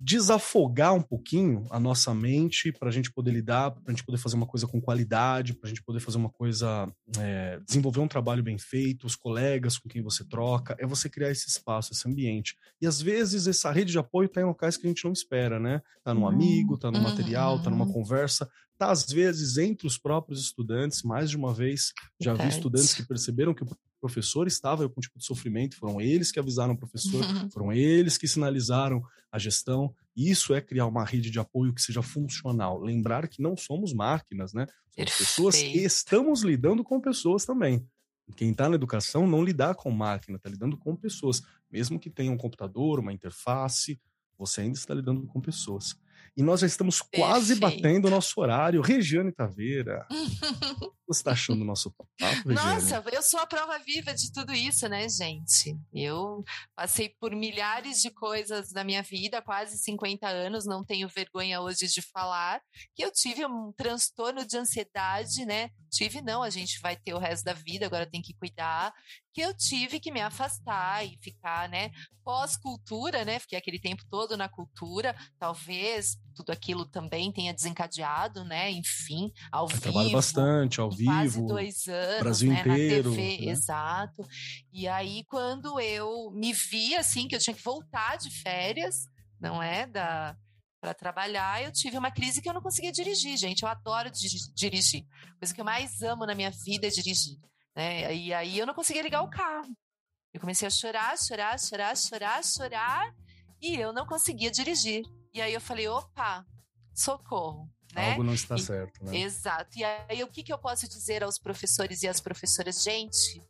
desafogar 0.00 0.94
um 0.94 1.02
pouquinho 1.02 1.66
a 1.68 1.78
nossa 1.78 2.14
mente 2.14 2.72
para 2.72 2.88
a 2.88 2.92
gente 2.92 3.12
poder 3.12 3.32
lidar, 3.32 3.70
para 3.72 3.82
a 3.86 3.90
gente 3.90 4.04
poder 4.04 4.16
fazer 4.16 4.34
uma 4.34 4.46
coisa 4.46 4.66
com 4.66 4.80
qualidade, 4.80 5.52
para 5.52 5.66
a 5.66 5.68
gente 5.68 5.82
poder 5.82 6.00
fazer 6.00 6.16
uma 6.16 6.30
coisa, 6.30 6.90
é, 7.18 7.60
desenvolver 7.66 8.00
um 8.00 8.08
trabalho 8.08 8.42
bem 8.42 8.56
feito, 8.56 9.06
os 9.06 9.14
colegas 9.14 9.76
com 9.76 9.90
quem 9.90 10.02
você 10.02 10.24
troca, 10.24 10.74
é 10.78 10.86
você 10.86 11.10
criar 11.10 11.30
esse 11.30 11.48
espaço, 11.48 11.92
esse 11.92 12.08
ambiente. 12.08 12.56
E 12.80 12.86
às 12.86 13.02
vezes 13.02 13.46
essa 13.46 13.70
rede 13.70 13.92
de 13.92 13.98
apoio 13.98 14.24
está 14.24 14.40
em 14.40 14.44
locais 14.44 14.78
que 14.78 14.86
a 14.86 14.88
gente 14.88 15.04
não 15.04 15.12
espera, 15.12 15.60
né? 15.60 15.82
Tá 16.02 16.14
no 16.14 16.22
uhum. 16.22 16.28
amigo, 16.28 16.78
tá 16.78 16.90
no 16.90 16.96
uhum. 16.96 17.04
material, 17.04 17.60
tá 17.62 17.68
numa 17.68 17.84
uhum. 17.84 17.92
conversa, 17.92 18.48
tá 18.78 18.90
às 18.90 19.04
vezes 19.04 19.58
entre 19.58 19.86
os 19.86 19.98
próprios 19.98 20.40
estudantes. 20.40 21.02
Mais 21.02 21.28
de 21.28 21.36
uma 21.36 21.52
vez 21.52 21.92
já 22.18 22.32
vi 22.32 22.48
estudantes 22.48 22.94
que 22.94 23.02
perceberam 23.02 23.52
que 23.52 23.64
o 23.64 23.66
professor 24.00 24.46
estava 24.46 24.88
com 24.88 24.98
um 24.98 25.00
tipo 25.00 25.18
de 25.18 25.24
sofrimento, 25.24 25.76
foram 25.76 26.00
eles 26.00 26.32
que 26.32 26.38
avisaram 26.38 26.74
o 26.74 26.76
professor, 26.76 27.22
foram 27.52 27.72
eles 27.72 28.16
que 28.16 28.26
sinalizaram 28.26 29.02
a 29.30 29.38
gestão. 29.38 29.94
Isso 30.16 30.54
é 30.54 30.60
criar 30.60 30.86
uma 30.86 31.04
rede 31.04 31.30
de 31.30 31.38
apoio 31.38 31.72
que 31.72 31.82
seja 31.82 32.02
funcional. 32.02 32.80
Lembrar 32.80 33.28
que 33.28 33.42
não 33.42 33.56
somos 33.56 33.92
máquinas, 33.92 34.52
né? 34.52 34.66
Somos 34.90 35.16
pessoas 35.16 35.60
e 35.60 35.84
estamos 35.84 36.42
lidando 36.42 36.82
com 36.82 37.00
pessoas 37.00 37.44
também. 37.44 37.86
Quem 38.36 38.50
está 38.50 38.68
na 38.68 38.76
educação 38.76 39.26
não 39.26 39.42
lidar 39.42 39.74
com 39.74 39.90
máquina, 39.90 40.36
está 40.36 40.48
lidando 40.48 40.76
com 40.76 40.94
pessoas. 40.96 41.42
Mesmo 41.70 41.98
que 41.98 42.10
tenha 42.10 42.32
um 42.32 42.36
computador, 42.36 42.98
uma 42.98 43.12
interface, 43.12 44.00
você 44.38 44.62
ainda 44.62 44.76
está 44.76 44.94
lidando 44.94 45.26
com 45.26 45.40
pessoas. 45.40 45.94
E 46.36 46.42
nós 46.42 46.60
já 46.60 46.66
estamos 46.66 47.00
quase 47.00 47.56
Perfeito. 47.56 47.82
batendo 47.82 48.08
o 48.08 48.10
nosso 48.10 48.40
horário. 48.40 48.80
Regiane 48.80 49.32
Taveira, 49.32 50.06
você 51.12 51.20
está 51.20 51.32
achando 51.32 51.58
do 51.58 51.64
nosso 51.64 51.90
papo? 51.90 52.16
Nossa, 52.46 53.02
eu 53.12 53.22
sou 53.22 53.40
a 53.40 53.46
prova 53.46 53.78
viva 53.80 54.14
de 54.14 54.32
tudo 54.32 54.52
isso, 54.54 54.88
né, 54.88 55.08
gente? 55.08 55.76
Eu 55.92 56.44
passei 56.76 57.08
por 57.08 57.34
milhares 57.34 58.00
de 58.00 58.10
coisas 58.10 58.72
na 58.72 58.84
minha 58.84 59.02
vida, 59.02 59.42
quase 59.42 59.76
50 59.78 60.28
anos, 60.28 60.66
não 60.66 60.84
tenho 60.84 61.08
vergonha 61.08 61.60
hoje 61.60 61.88
de 61.88 62.00
falar, 62.00 62.60
que 62.94 63.04
eu 63.04 63.12
tive 63.12 63.44
um 63.44 63.72
transtorno 63.72 64.46
de 64.46 64.56
ansiedade, 64.56 65.44
né? 65.44 65.70
Tive 65.90 66.20
não, 66.22 66.44
a 66.44 66.50
gente 66.50 66.80
vai 66.80 66.94
ter 66.94 67.12
o 67.12 67.18
resto 67.18 67.44
da 67.44 67.52
vida, 67.52 67.86
agora 67.86 68.08
tem 68.08 68.22
que 68.22 68.34
cuidar 68.34 68.92
que 69.32 69.40
eu 69.40 69.54
tive 69.54 70.00
que 70.00 70.10
me 70.10 70.20
afastar 70.20 71.04
e 71.06 71.16
ficar, 71.22 71.68
né, 71.68 71.90
pós-cultura, 72.24 73.24
né, 73.24 73.38
fiquei 73.38 73.58
aquele 73.58 73.78
tempo 73.78 74.02
todo 74.10 74.36
na 74.36 74.48
cultura, 74.48 75.14
talvez 75.38 76.16
tudo 76.40 76.52
aquilo 76.52 76.86
também 76.86 77.30
tenha 77.30 77.52
desencadeado, 77.52 78.44
né, 78.44 78.70
enfim, 78.70 79.30
ao 79.52 79.64
eu 79.64 79.68
vivo. 79.68 79.80
Trabalho 79.82 80.12
bastante, 80.12 80.80
ao 80.80 80.90
vivo. 80.90 81.10
Quase 81.10 81.46
dois 81.46 81.86
anos, 81.86 82.20
Brasil 82.20 82.52
né, 82.52 82.60
inteiro, 82.60 83.10
na 83.10 83.16
TV, 83.16 83.44
né? 83.44 83.52
exato. 83.52 84.26
E 84.72 84.88
aí, 84.88 85.24
quando 85.24 85.78
eu 85.78 86.30
me 86.32 86.52
vi, 86.52 86.96
assim, 86.96 87.28
que 87.28 87.36
eu 87.36 87.40
tinha 87.40 87.54
que 87.54 87.62
voltar 87.62 88.16
de 88.16 88.30
férias, 88.30 89.04
não 89.38 89.62
é, 89.62 89.86
da 89.86 90.36
para 90.80 90.94
trabalhar, 90.94 91.62
eu 91.62 91.70
tive 91.70 91.98
uma 91.98 92.10
crise 92.10 92.40
que 92.40 92.48
eu 92.48 92.54
não 92.54 92.62
conseguia 92.62 92.90
dirigir, 92.90 93.36
gente. 93.36 93.64
Eu 93.64 93.68
adoro 93.68 94.10
dirigir. 94.54 95.04
A 95.34 95.38
coisa 95.38 95.54
que 95.54 95.60
eu 95.60 95.64
mais 95.64 96.00
amo 96.00 96.24
na 96.24 96.34
minha 96.34 96.50
vida 96.50 96.86
é 96.86 96.90
dirigir. 96.90 97.36
Né? 97.76 98.16
E 98.16 98.32
aí 98.32 98.58
eu 98.58 98.64
não 98.64 98.72
conseguia 98.72 99.02
ligar 99.02 99.20
o 99.20 99.28
carro. 99.28 99.76
Eu 100.32 100.40
comecei 100.40 100.66
a 100.66 100.70
chorar, 100.70 101.18
chorar, 101.18 101.60
chorar, 101.60 101.94
chorar, 101.94 102.42
chorar, 102.42 103.14
e 103.60 103.76
eu 103.76 103.92
não 103.92 104.06
conseguia 104.06 104.50
dirigir. 104.50 105.04
E 105.32 105.40
aí 105.40 105.52
eu 105.52 105.60
falei, 105.60 105.88
opa, 105.88 106.46
socorro. 106.94 107.70
Né? 107.94 108.10
Algo 108.10 108.22
não 108.22 108.34
está 108.34 108.54
e, 108.54 108.60
certo, 108.60 109.04
né? 109.04 109.16
Exato. 109.18 109.78
E 109.78 109.84
aí 109.84 110.22
o 110.22 110.28
que, 110.28 110.42
que 110.42 110.52
eu 110.52 110.58
posso 110.58 110.88
dizer 110.88 111.22
aos 111.22 111.38
professores 111.38 112.02
e 112.02 112.08
às 112.08 112.20
professoras? 112.20 112.82
Gente, 112.82 113.42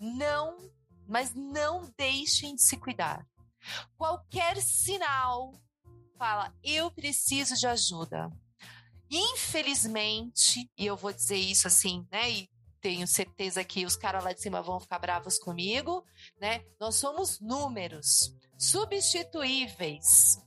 não, 0.00 0.70
mas 1.06 1.34
não 1.34 1.88
deixem 1.96 2.54
de 2.54 2.62
se 2.62 2.76
cuidar. 2.76 3.26
Qualquer 3.96 4.60
sinal 4.60 5.52
fala, 6.18 6.52
eu 6.62 6.90
preciso 6.90 7.54
de 7.54 7.66
ajuda. 7.66 8.30
Infelizmente, 9.10 10.70
e 10.76 10.86
eu 10.86 10.96
vou 10.96 11.12
dizer 11.12 11.36
isso 11.36 11.66
assim, 11.68 12.06
né? 12.10 12.30
E 12.30 12.50
tenho 12.80 13.06
certeza 13.06 13.64
que 13.64 13.84
os 13.84 13.96
caras 13.96 14.24
lá 14.24 14.32
de 14.32 14.40
cima 14.40 14.62
vão 14.62 14.80
ficar 14.80 14.98
bravos 14.98 15.38
comigo, 15.38 16.04
né? 16.40 16.64
Nós 16.80 16.96
somos 16.96 17.40
números 17.40 18.34
substituíveis. 18.58 20.40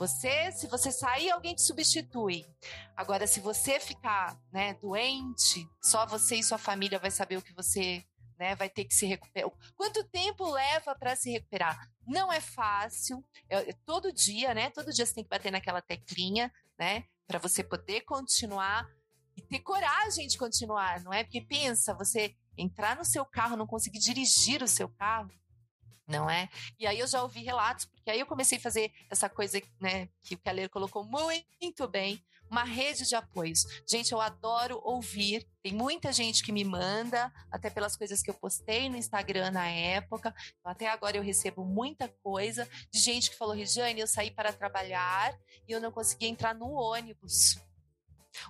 Você, 0.00 0.50
se 0.52 0.66
você 0.66 0.90
sair, 0.90 1.30
alguém 1.30 1.54
te 1.54 1.60
substitui. 1.60 2.46
Agora, 2.96 3.26
se 3.26 3.38
você 3.38 3.78
ficar, 3.78 4.40
né, 4.50 4.72
doente, 4.80 5.68
só 5.78 6.06
você 6.06 6.36
e 6.36 6.42
sua 6.42 6.56
família 6.56 6.98
vai 6.98 7.10
saber 7.10 7.36
o 7.36 7.42
que 7.42 7.52
você, 7.52 8.02
né, 8.38 8.56
vai 8.56 8.70
ter 8.70 8.86
que 8.86 8.94
se 8.94 9.04
recuperar. 9.04 9.50
Quanto 9.76 10.02
tempo 10.04 10.50
leva 10.50 10.94
para 10.94 11.14
se 11.14 11.30
recuperar? 11.30 11.78
Não 12.06 12.32
é 12.32 12.40
fácil. 12.40 13.22
É, 13.46 13.56
é, 13.68 13.72
todo 13.84 14.10
dia, 14.10 14.54
né? 14.54 14.70
Todo 14.70 14.90
dia 14.90 15.04
você 15.04 15.12
tem 15.12 15.22
que 15.22 15.28
bater 15.28 15.52
naquela 15.52 15.82
teclinha, 15.82 16.50
né, 16.78 17.04
para 17.26 17.38
você 17.38 17.62
poder 17.62 18.00
continuar 18.00 18.88
e 19.36 19.42
ter 19.42 19.58
coragem 19.58 20.26
de 20.26 20.38
continuar, 20.38 21.02
não 21.02 21.12
é? 21.12 21.24
Porque 21.24 21.42
pensa, 21.42 21.92
você 21.92 22.34
entrar 22.56 22.96
no 22.96 23.04
seu 23.04 23.26
carro, 23.26 23.54
não 23.54 23.66
conseguir 23.66 23.98
dirigir 23.98 24.62
o 24.62 24.68
seu 24.68 24.88
carro, 24.88 25.30
não 26.10 26.28
é? 26.28 26.48
E 26.78 26.86
aí 26.86 26.98
eu 26.98 27.06
já 27.06 27.22
ouvi 27.22 27.42
relatos, 27.42 27.86
porque 27.86 28.10
aí 28.10 28.20
eu 28.20 28.26
comecei 28.26 28.58
a 28.58 28.60
fazer 28.60 28.92
essa 29.08 29.28
coisa, 29.28 29.62
né, 29.80 30.08
que 30.22 30.34
o 30.34 30.38
Keller 30.38 30.68
colocou 30.68 31.04
muito 31.04 31.88
bem, 31.88 32.22
uma 32.50 32.64
rede 32.64 33.06
de 33.06 33.14
apoios. 33.14 33.64
Gente, 33.88 34.10
eu 34.10 34.20
adoro 34.20 34.80
ouvir. 34.82 35.46
Tem 35.62 35.72
muita 35.72 36.12
gente 36.12 36.42
que 36.42 36.50
me 36.50 36.64
manda, 36.64 37.32
até 37.50 37.70
pelas 37.70 37.96
coisas 37.96 38.22
que 38.22 38.28
eu 38.28 38.34
postei 38.34 38.88
no 38.88 38.96
Instagram 38.96 39.52
na 39.52 39.68
época. 39.68 40.34
Até 40.64 40.88
agora 40.88 41.16
eu 41.16 41.22
recebo 41.22 41.64
muita 41.64 42.08
coisa 42.22 42.68
de 42.90 42.98
gente 42.98 43.30
que 43.30 43.36
falou: 43.36 43.54
Regiane, 43.54 44.00
eu 44.00 44.06
saí 44.08 44.32
para 44.32 44.52
trabalhar 44.52 45.38
e 45.68 45.72
eu 45.72 45.80
não 45.80 45.92
consegui 45.92 46.26
entrar 46.26 46.54
no 46.54 46.72
ônibus. 46.72 47.56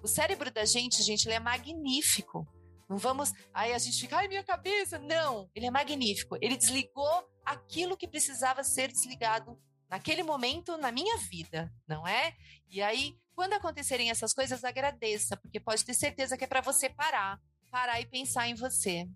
O 0.03 0.09
cérebro 0.09 0.51
da 0.51 0.65
gente, 0.65 1.03
gente, 1.03 1.27
ele 1.27 1.35
é 1.35 1.41
magnífico. 1.41 2.49
Não 2.89 2.99
vamos. 2.99 3.33
Aí 3.55 3.73
a 3.73 3.79
gente 3.79 4.01
fica, 4.01 4.17
ai, 4.17 4.27
minha 4.29 4.43
cabeça. 4.43 4.99
Não, 4.99 5.49
ele 5.55 5.67
é 5.67 5.71
magnífico. 5.71 6.37
Ele 6.41 6.57
desligou 6.57 7.25
aquilo 7.45 7.97
que 7.97 8.09
precisava 8.09 8.63
ser 8.63 8.89
desligado 8.89 9.59
naquele 9.89 10.23
momento 10.23 10.77
na 10.79 10.93
minha 10.93 11.17
vida, 11.19 11.73
não 11.87 12.07
é? 12.07 12.35
E 12.69 12.81
aí, 12.81 13.17
quando 13.35 13.55
acontecerem 13.55 14.11
essas 14.11 14.33
coisas, 14.33 14.63
agradeça, 14.63 15.37
porque 15.37 15.59
pode 15.59 15.85
ter 15.85 15.95
certeza 15.95 16.37
que 16.37 16.45
é 16.45 16.47
para 16.47 16.61
você 16.61 16.89
parar, 16.89 17.41
parar 17.71 18.01
e 18.01 18.07
pensar 18.07 18.49
em 18.49 18.55
você. 18.55 19.09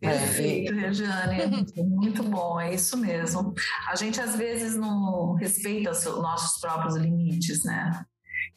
Perfeito, 0.00 0.72
Regiane. 0.74 1.46
Muito 1.76 2.22
bom, 2.22 2.60
é 2.60 2.72
isso 2.74 2.96
mesmo. 2.96 3.52
A 3.88 3.96
gente 3.96 4.20
às 4.20 4.36
vezes 4.36 4.76
não 4.76 5.34
respeita 5.34 5.90
os 5.90 6.04
nossos 6.04 6.60
próprios 6.60 6.96
limites, 6.96 7.64
né? 7.64 8.04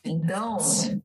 Então, 0.03 0.57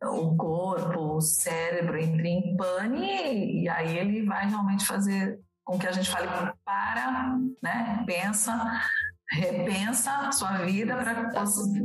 o 0.02 0.36
corpo, 0.36 1.16
o 1.16 1.20
cérebro 1.20 1.98
entra 1.98 2.28
em 2.28 2.56
pane 2.56 3.62
e 3.62 3.68
aí 3.68 3.98
ele 3.98 4.24
vai 4.24 4.48
realmente 4.48 4.84
fazer 4.84 5.40
com 5.66 5.78
que 5.78 5.86
a 5.86 5.92
gente 5.92 6.08
fale 6.08 6.28
para, 6.64 7.36
né? 7.60 8.04
Pensa, 8.06 8.80
repensa 9.28 10.12
a 10.12 10.32
sua 10.32 10.58
vida 10.64 10.96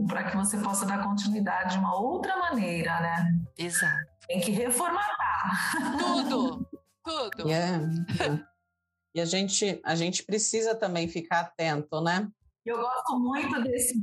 para 0.08 0.24
que 0.30 0.38
você 0.38 0.58
possa 0.60 0.86
dar 0.86 1.04
continuidade 1.04 1.74
de 1.74 1.80
uma 1.80 2.00
outra 2.00 2.38
maneira, 2.38 3.02
né? 3.02 3.42
Exato. 3.58 4.12
Tem 4.28 4.40
que 4.40 4.52
reformatar. 4.52 5.74
Tudo, 5.98 6.70
tudo. 7.04 7.50
Yeah. 7.50 7.92
e 9.16 9.20
a 9.20 9.26
gente, 9.26 9.82
a 9.84 9.96
gente 9.96 10.24
precisa 10.24 10.76
também 10.76 11.08
ficar 11.08 11.40
atento, 11.40 12.00
né? 12.02 12.30
Eu 12.64 12.78
gosto 12.78 13.20
muito 13.20 13.64
desse, 13.64 14.00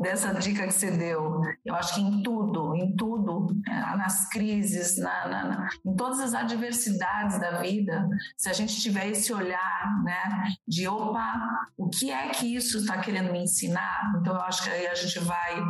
dessa 0.00 0.32
dica 0.34 0.66
que 0.66 0.72
você 0.72 0.90
deu. 0.90 1.40
Eu 1.64 1.74
acho 1.74 1.94
que 1.94 2.00
em 2.00 2.22
tudo, 2.22 2.74
em 2.74 2.96
tudo, 2.96 3.54
é, 3.68 3.96
nas 3.96 4.28
crises, 4.28 4.96
na, 4.98 5.28
na, 5.28 5.44
na, 5.44 5.68
em 5.84 5.94
todas 5.94 6.20
as 6.20 6.34
adversidades 6.34 7.38
da 7.38 7.60
vida, 7.60 8.08
se 8.36 8.48
a 8.48 8.52
gente 8.52 8.80
tiver 8.80 9.08
esse 9.08 9.32
olhar, 9.32 10.02
né, 10.02 10.52
de 10.66 10.88
opa, 10.88 11.34
o 11.76 11.88
que 11.88 12.10
é 12.10 12.28
que 12.30 12.54
isso 12.54 12.78
está 12.78 12.98
querendo 12.98 13.32
me 13.32 13.42
ensinar? 13.42 14.12
Então 14.20 14.34
eu 14.34 14.42
acho 14.42 14.64
que 14.64 14.70
aí 14.70 14.86
a 14.86 14.94
gente 14.94 15.18
vai 15.20 15.62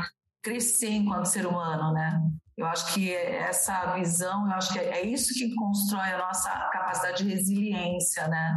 crescer 0.43 0.91
enquanto 0.91 1.27
ser 1.27 1.47
humano, 1.47 1.93
né? 1.93 2.21
Eu 2.57 2.67
acho 2.67 2.93
que 2.93 3.15
essa 3.15 3.95
visão, 3.95 4.47
eu 4.47 4.53
acho 4.53 4.73
que 4.73 4.79
é 4.79 5.05
isso 5.07 5.33
que 5.35 5.55
constrói 5.55 6.13
a 6.13 6.19
nossa 6.19 6.51
capacidade 6.71 7.25
de 7.25 7.31
resiliência, 7.31 8.29
né? 8.29 8.55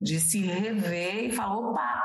De 0.00 0.20
se 0.20 0.40
rever 0.40 1.24
e 1.24 1.32
falar, 1.32 1.56
opa, 1.56 2.02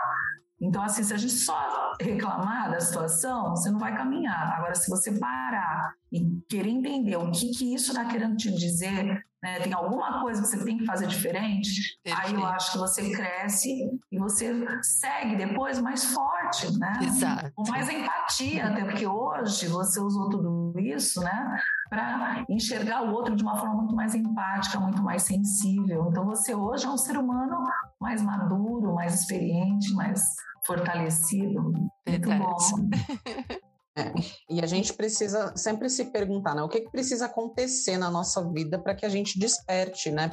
então, 0.63 0.81
assim, 0.81 1.03
se 1.03 1.13
a 1.13 1.17
gente 1.17 1.33
só 1.33 1.93
reclamar 1.99 2.71
da 2.71 2.79
situação, 2.79 3.49
você 3.49 3.69
não 3.69 3.77
vai 3.77 3.95
caminhar. 3.97 4.53
Agora, 4.57 4.73
se 4.73 4.89
você 4.89 5.11
parar 5.19 5.93
e 6.09 6.25
querer 6.47 6.69
entender 6.69 7.17
o 7.17 7.29
que, 7.31 7.51
que 7.51 7.73
isso 7.73 7.91
está 7.91 8.05
querendo 8.05 8.37
te 8.37 8.49
dizer, 8.49 9.25
né, 9.43 9.59
tem 9.59 9.73
alguma 9.73 10.21
coisa 10.21 10.41
que 10.41 10.47
você 10.47 10.63
tem 10.63 10.77
que 10.77 10.85
fazer 10.85 11.07
diferente, 11.07 11.99
Perfeito. 12.01 12.27
aí 12.27 12.33
eu 12.33 12.45
acho 12.45 12.71
que 12.71 12.77
você 12.77 13.11
cresce 13.11 13.89
e 14.09 14.17
você 14.17 14.53
segue 14.81 15.35
depois 15.35 15.81
mais 15.81 16.05
forte, 16.05 16.79
né? 16.79 16.97
Exato. 17.03 17.51
Com 17.53 17.69
mais 17.69 17.89
empatia, 17.89 18.67
até 18.67 18.85
porque 18.85 19.05
hoje 19.05 19.67
você 19.67 19.99
usou 19.99 20.29
tudo 20.29 20.73
isso, 20.79 21.19
né? 21.19 21.59
Para 21.93 22.43
enxergar 22.49 23.03
o 23.03 23.13
outro 23.13 23.35
de 23.35 23.43
uma 23.43 23.55
forma 23.55 23.75
muito 23.75 23.95
mais 23.95 24.15
empática, 24.15 24.79
muito 24.79 25.03
mais 25.03 25.21
sensível. 25.21 26.07
Então 26.09 26.25
você 26.25 26.55
hoje 26.55 26.87
é 26.87 26.89
um 26.89 26.97
ser 26.97 27.15
humano 27.19 27.55
mais 28.01 28.19
maduro, 28.19 28.95
mais 28.95 29.13
experiente, 29.13 29.93
mais 29.93 30.19
fortalecido. 30.65 31.71
Verdade. 32.03 32.41
Muito 32.41 32.89
bom. 32.89 32.89
É, 33.95 34.11
e 34.49 34.59
a 34.59 34.65
gente 34.65 34.91
precisa 34.91 35.55
sempre 35.55 35.87
se 35.87 36.05
perguntar, 36.05 36.55
né? 36.55 36.63
O 36.63 36.67
que, 36.67 36.81
que 36.81 36.89
precisa 36.89 37.27
acontecer 37.27 37.95
na 37.95 38.09
nossa 38.09 38.43
vida 38.51 38.79
para 38.79 38.95
que 38.95 39.05
a 39.05 39.09
gente 39.09 39.37
desperte, 39.37 40.09
né? 40.09 40.31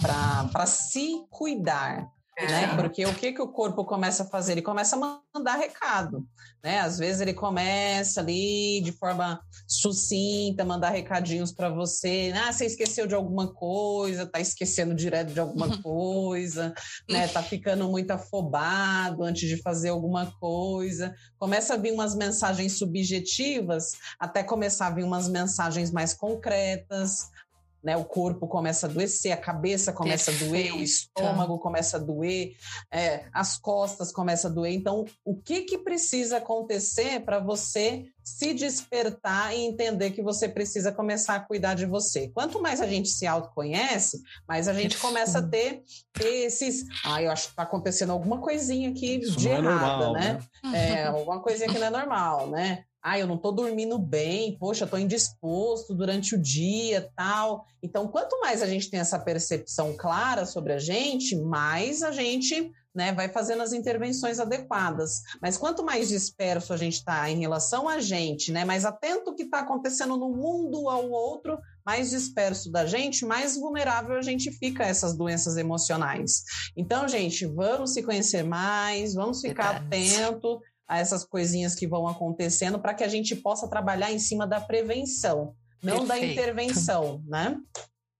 Para 0.50 0.64
se 0.64 1.26
cuidar. 1.28 2.10
Né? 2.48 2.76
Porque 2.76 3.04
o 3.04 3.14
que, 3.14 3.32
que 3.32 3.42
o 3.42 3.48
corpo 3.48 3.84
começa 3.84 4.22
a 4.22 4.26
fazer? 4.26 4.52
Ele 4.52 4.62
começa 4.62 4.96
a 4.96 5.20
mandar 5.34 5.56
recado, 5.56 6.26
né? 6.62 6.80
Às 6.80 6.98
vezes 6.98 7.20
ele 7.20 7.34
começa 7.34 8.20
ali 8.20 8.80
de 8.82 8.92
forma 8.92 9.40
sucinta, 9.66 10.64
mandar 10.64 10.90
recadinhos 10.90 11.52
para 11.52 11.68
você. 11.68 12.32
Ah, 12.34 12.52
você 12.52 12.66
esqueceu 12.66 13.06
de 13.06 13.14
alguma 13.14 13.52
coisa, 13.52 14.26
tá 14.26 14.40
esquecendo 14.40 14.94
direto 14.94 15.32
de 15.32 15.40
alguma 15.40 15.76
coisa, 15.82 16.72
né? 17.08 17.28
Tá 17.28 17.42
ficando 17.42 17.88
muito 17.88 18.10
afobado 18.10 19.22
antes 19.22 19.48
de 19.48 19.60
fazer 19.62 19.90
alguma 19.90 20.32
coisa. 20.38 21.14
Começa 21.38 21.74
a 21.74 21.76
vir 21.76 21.92
umas 21.92 22.14
mensagens 22.14 22.78
subjetivas, 22.78 23.92
até 24.18 24.42
começar 24.42 24.88
a 24.88 24.94
vir 24.94 25.04
umas 25.04 25.28
mensagens 25.28 25.90
mais 25.90 26.14
concretas 26.14 27.30
né? 27.82 27.96
O 27.96 28.04
corpo 28.04 28.46
começa 28.46 28.86
a 28.86 28.90
adoecer, 28.90 29.32
a 29.32 29.36
cabeça 29.36 29.92
começa 29.92 30.30
Perfeito. 30.30 30.44
a 30.44 30.48
doer, 30.48 30.74
o 30.74 30.82
estômago 30.82 31.58
começa 31.58 31.96
a 31.96 32.00
doer, 32.00 32.54
é, 32.92 33.24
as 33.32 33.56
costas 33.56 34.12
começam 34.12 34.50
a 34.50 34.54
doer. 34.54 34.72
Então, 34.72 35.04
o 35.24 35.36
que 35.36 35.62
que 35.62 35.78
precisa 35.78 36.38
acontecer 36.38 37.20
para 37.20 37.38
você 37.38 38.04
se 38.22 38.52
despertar 38.54 39.56
e 39.56 39.62
entender 39.62 40.10
que 40.10 40.22
você 40.22 40.48
precisa 40.48 40.92
começar 40.92 41.36
a 41.36 41.40
cuidar 41.40 41.74
de 41.74 41.86
você? 41.86 42.28
Quanto 42.28 42.60
mais 42.60 42.80
a 42.80 42.86
gente 42.86 43.08
se 43.08 43.26
autoconhece, 43.26 44.20
mais 44.46 44.68
a 44.68 44.74
gente 44.74 44.98
começa 44.98 45.38
a 45.38 45.42
ter, 45.42 45.82
ter 46.12 46.46
esses. 46.46 46.84
Ah, 47.04 47.22
eu 47.22 47.30
acho 47.30 47.44
que 47.44 47.50
está 47.50 47.62
acontecendo 47.62 48.12
alguma 48.12 48.40
coisinha 48.40 48.90
aqui 48.90 49.20
Isso 49.20 49.36
de 49.36 49.48
é 49.48 49.52
errada, 49.52 50.06
normal, 50.06 50.12
né? 50.12 50.38
né? 50.64 51.00
É, 51.00 51.06
alguma 51.06 51.40
coisinha 51.40 51.68
que 51.68 51.78
não 51.78 51.86
é 51.86 51.90
normal, 51.90 52.50
né? 52.50 52.84
Ah, 53.02 53.18
eu 53.18 53.26
não 53.26 53.36
estou 53.36 53.52
dormindo 53.52 53.98
bem, 53.98 54.56
poxa, 54.58 54.84
estou 54.84 54.98
indisposto 54.98 55.94
durante 55.94 56.34
o 56.34 56.38
dia, 56.38 57.10
tal. 57.16 57.66
Então, 57.82 58.06
quanto 58.08 58.38
mais 58.40 58.62
a 58.62 58.66
gente 58.66 58.90
tem 58.90 59.00
essa 59.00 59.18
percepção 59.18 59.94
clara 59.96 60.44
sobre 60.44 60.72
a 60.72 60.78
gente, 60.78 61.34
mais 61.36 62.02
a 62.02 62.12
gente 62.12 62.70
né, 62.94 63.12
vai 63.12 63.28
fazendo 63.28 63.62
as 63.62 63.72
intervenções 63.72 64.38
adequadas. 64.38 65.22
Mas 65.40 65.56
quanto 65.56 65.84
mais 65.84 66.08
disperso 66.08 66.72
a 66.72 66.76
gente 66.76 66.94
está 66.94 67.30
em 67.30 67.38
relação 67.38 67.88
a 67.88 68.00
gente, 68.00 68.52
né, 68.52 68.64
mais 68.64 68.84
atento 68.84 69.34
que 69.34 69.44
está 69.44 69.60
acontecendo 69.60 70.16
no 70.16 70.30
mundo 70.30 70.88
ao 70.88 71.08
outro, 71.08 71.58
mais 71.86 72.10
disperso 72.10 72.70
da 72.70 72.84
gente, 72.86 73.24
mais 73.24 73.56
vulnerável 73.56 74.16
a 74.16 74.22
gente 74.22 74.50
fica 74.50 74.84
a 74.84 74.88
essas 74.88 75.16
doenças 75.16 75.56
emocionais. 75.56 76.44
Então, 76.76 77.08
gente, 77.08 77.46
vamos 77.46 77.94
se 77.94 78.02
conhecer 78.02 78.42
mais, 78.42 79.14
vamos 79.14 79.40
ficar 79.40 79.80
Verdade. 79.80 80.14
atento 80.14 80.60
a 80.90 80.98
essas 80.98 81.24
coisinhas 81.24 81.76
que 81.76 81.86
vão 81.86 82.08
acontecendo 82.08 82.80
para 82.80 82.92
que 82.92 83.04
a 83.04 83.08
gente 83.08 83.36
possa 83.36 83.68
trabalhar 83.68 84.10
em 84.10 84.18
cima 84.18 84.44
da 84.44 84.60
prevenção, 84.60 85.54
não 85.80 86.04
Perfeito. 86.04 86.08
da 86.08 86.18
intervenção, 86.26 87.24
né? 87.28 87.56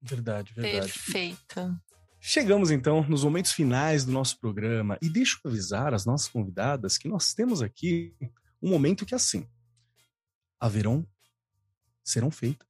Verdade, 0.00 0.54
verdade. 0.54 0.92
Perfeito. 0.92 1.76
Chegamos 2.20 2.70
então 2.70 3.02
nos 3.08 3.24
momentos 3.24 3.50
finais 3.50 4.04
do 4.04 4.12
nosso 4.12 4.38
programa 4.38 4.96
e 5.02 5.08
deixo 5.08 5.40
avisar 5.44 5.92
as 5.92 6.06
nossas 6.06 6.28
convidadas 6.28 6.96
que 6.96 7.08
nós 7.08 7.34
temos 7.34 7.60
aqui 7.60 8.14
um 8.62 8.70
momento 8.70 9.04
que 9.04 9.14
é 9.14 9.16
assim 9.16 9.48
haverão 10.60 11.04
serão 12.04 12.30
feitas 12.30 12.68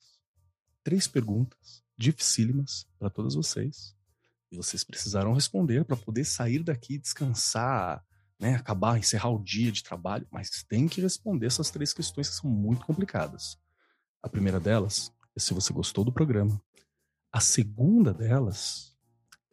três 0.83 1.07
perguntas 1.09 1.83
dificílimas 1.99 2.87
para 2.99 3.11
todas 3.11 3.35
vocês 3.35 3.95
e 4.51 4.57
vocês 4.57 4.85
precisarão 4.85 5.35
responder 5.35 5.85
para 5.85 5.97
poder 5.97 6.25
sair 6.25 6.63
daqui 6.63 6.97
descansar 6.97 8.03
né, 8.41 8.55
acabar, 8.55 8.99
encerrar 8.99 9.29
o 9.29 9.43
dia 9.43 9.71
de 9.71 9.83
trabalho, 9.83 10.27
mas 10.31 10.65
tem 10.67 10.89
que 10.89 11.01
responder 11.01 11.47
essas 11.47 11.71
três 11.71 11.93
questões 11.93 12.29
que 12.29 12.37
são 12.37 12.51
muito 12.51 12.87
complicadas. 12.87 13.59
A 14.23 14.29
primeira 14.29 14.59
delas 14.59 15.13
é 15.37 15.41
se 15.41 15.53
você 15.53 15.73
gostou 15.73 16.05
do 16.05 16.13
programa. 16.13 16.61
A 17.31 17.39
segunda 17.39 18.15
delas 18.15 18.97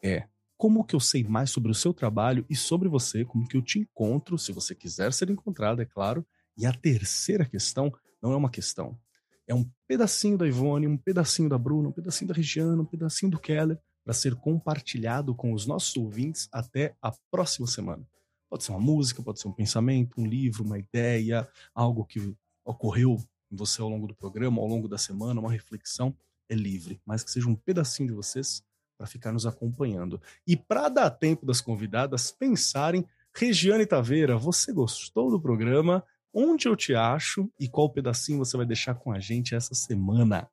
é 0.01 0.27
como 0.55 0.85
que 0.85 0.95
eu 0.95 0.99
sei 0.99 1.23
mais 1.23 1.51
sobre 1.51 1.69
o 1.69 1.75
seu 1.75 1.93
trabalho 1.93 2.45
e 2.49 2.55
sobre 2.55 2.87
você, 2.87 3.23
como 3.25 3.47
que 3.47 3.57
eu 3.57 3.61
te 3.61 3.77
encontro, 3.77 4.37
se 4.37 4.51
você 4.51 4.73
quiser 4.73 5.13
ser 5.13 5.29
encontrado, 5.29 5.81
é 5.81 5.85
claro. 5.85 6.25
E 6.57 6.65
a 6.65 6.73
terceira 6.73 7.45
questão 7.45 7.93
não 8.21 8.31
é 8.31 8.35
uma 8.35 8.49
questão. 8.49 8.97
É 9.45 9.53
um 9.53 9.69
pedacinho 9.87 10.37
da 10.37 10.47
Ivone, 10.47 10.87
um 10.87 10.97
pedacinho 10.97 11.49
da 11.49 11.57
Bruna, 11.57 11.89
um 11.89 11.93
pedacinho 11.93 12.29
da 12.29 12.33
Regiana, 12.33 12.81
um 12.81 12.85
pedacinho 12.85 13.31
do 13.31 13.39
Keller, 13.39 13.79
para 14.03 14.13
ser 14.13 14.35
compartilhado 14.35 15.35
com 15.35 15.53
os 15.53 15.67
nossos 15.67 15.95
ouvintes 15.97 16.47
até 16.51 16.95
a 17.01 17.11
próxima 17.29 17.67
semana. 17.67 18.07
Pode 18.49 18.63
ser 18.63 18.71
uma 18.71 18.79
música, 18.79 19.21
pode 19.21 19.39
ser 19.39 19.47
um 19.47 19.53
pensamento, 19.53 20.19
um 20.19 20.25
livro, 20.25 20.63
uma 20.63 20.79
ideia, 20.79 21.47
algo 21.73 22.05
que 22.05 22.35
ocorreu 22.65 23.17
em 23.51 23.55
você 23.55 23.81
ao 23.81 23.89
longo 23.89 24.07
do 24.07 24.15
programa, 24.15 24.61
ao 24.61 24.67
longo 24.67 24.87
da 24.87 24.97
semana, 24.97 25.39
uma 25.39 25.51
reflexão. 25.51 26.15
É 26.49 26.55
livre, 26.55 27.01
mas 27.05 27.23
que 27.23 27.31
seja 27.31 27.49
um 27.49 27.55
pedacinho 27.55 28.07
de 28.07 28.15
vocês 28.15 28.63
para 28.97 29.05
ficar 29.05 29.33
nos 29.33 29.45
acompanhando. 29.45 30.21
E 30.45 30.55
para 30.55 30.87
dar 30.87 31.09
tempo 31.09 31.45
das 31.45 31.59
convidadas 31.59 32.31
pensarem, 32.31 33.05
Regiane 33.35 33.85
Taveira, 33.85 34.37
você 34.37 34.71
gostou 34.71 35.29
do 35.29 35.39
programa? 35.39 36.03
Onde 36.33 36.67
eu 36.67 36.75
te 36.75 36.95
acho 36.95 37.51
e 37.59 37.67
qual 37.67 37.91
pedacinho 37.91 38.39
você 38.39 38.55
vai 38.55 38.65
deixar 38.65 38.95
com 38.95 39.11
a 39.11 39.19
gente 39.19 39.53
essa 39.53 39.75
semana? 39.75 40.49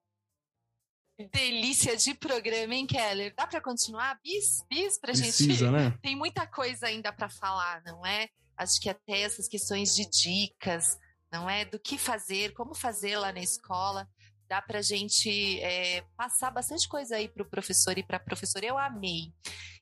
Delícia 1.33 1.97
de 1.97 2.15
programa, 2.15 2.75
hein, 2.75 2.87
Keller? 2.87 3.33
Dá 3.37 3.47
para 3.47 3.61
continuar? 3.61 4.19
Bis, 4.23 4.65
bis 4.69 4.99
pra 4.99 5.13
Precisa, 5.13 5.53
gente. 5.53 5.71
né? 5.71 5.99
Tem 6.03 6.17
muita 6.17 6.47
coisa 6.47 6.87
ainda 6.87 7.13
para 7.13 7.29
falar, 7.29 7.83
não 7.85 8.05
é? 8.05 8.29
Acho 8.57 8.81
que 8.81 8.89
até 8.89 9.21
essas 9.21 9.49
questões 9.49 9.95
de 9.95 10.09
dicas, 10.09 10.99
não 11.33 11.49
é? 11.49 11.65
Do 11.65 11.79
que 11.79 11.99
fazer, 11.99 12.53
como 12.53 12.75
fazer 12.75 13.17
lá 13.17 13.33
na 13.33 13.41
escola 13.41 14.09
dá 14.49 14.61
para 14.61 14.79
a 14.79 14.83
gente 14.83 15.61
é, 15.61 16.03
passar 16.17 16.51
bastante 16.51 16.89
coisa 16.89 17.17
aí 17.17 17.29
para 17.29 17.43
o 17.43 17.49
professor 17.49 17.97
e 17.99 18.03
para 18.03 18.19
a 18.19 18.21
professora. 18.21 18.67
Eu 18.67 18.79
amei. 18.79 19.33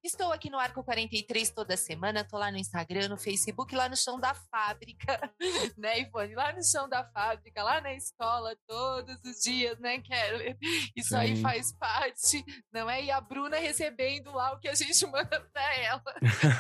Estou 0.05 0.33
aqui 0.33 0.51
no 0.51 0.59
Arco 0.59 0.83
43 0.83 1.51
toda 1.51 1.77
semana, 1.77 2.23
estou 2.23 2.37
lá 2.37 2.51
no 2.51 2.59
Instagram, 2.59 3.09
no 3.09 3.17
Facebook, 3.17 3.73
lá 3.73 3.89
no 3.89 3.97
chão 3.97 4.19
da 4.19 4.35
fábrica, 4.35 5.33
né, 5.79 6.01
Ivone? 6.01 6.35
Lá 6.35 6.53
no 6.53 6.65
chão 6.65 6.89
da 6.89 7.05
fábrica, 7.05 7.63
lá 7.63 7.81
na 7.81 7.95
escola, 7.95 8.57
todos 8.67 9.17
os 9.25 9.41
dias, 9.41 9.79
né, 9.79 10.01
Keller? 10.01 10.59
Isso 10.97 11.11
Sim. 11.11 11.17
aí 11.17 11.37
faz 11.37 11.73
parte, 11.75 12.45
não 12.73 12.91
é? 12.91 13.05
E 13.05 13.13
a 13.13 13.21
Bruna 13.21 13.59
recebendo 13.59 14.33
lá 14.33 14.53
o 14.53 14.59
que 14.59 14.67
a 14.67 14.75
gente 14.75 15.07
manda 15.07 15.41
para 15.53 15.77
ela. 15.77 16.03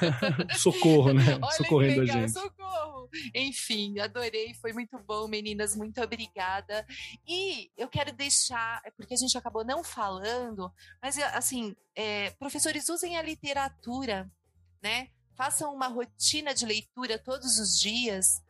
Socorro, 0.56 1.12
né? 1.12 1.36
Olha 1.42 1.56
Socorrendo 1.56 2.00
legal, 2.02 2.18
a 2.18 2.20
gente. 2.20 2.32
Socorro! 2.32 3.10
Enfim, 3.34 3.98
adorei, 3.98 4.54
foi 4.54 4.72
muito 4.72 4.96
bom, 5.00 5.26
meninas, 5.26 5.74
muito 5.74 6.00
obrigada. 6.00 6.86
E 7.26 7.72
eu 7.76 7.88
quero 7.88 8.12
deixar, 8.12 8.80
é 8.84 8.90
porque 8.92 9.14
a 9.14 9.16
gente 9.18 9.36
acabou 9.36 9.64
não 9.64 9.82
falando, 9.82 10.72
mas 11.02 11.18
assim, 11.18 11.74
é, 11.94 12.30
professores 12.38 12.88
usem 12.88 13.18
a 13.18 13.31
literatura, 13.32 14.30
né? 14.82 15.08
Façam 15.34 15.74
uma 15.74 15.88
rotina 15.88 16.54
de 16.54 16.66
leitura 16.66 17.18
todos 17.18 17.58
os 17.58 17.78
dias 17.78 18.42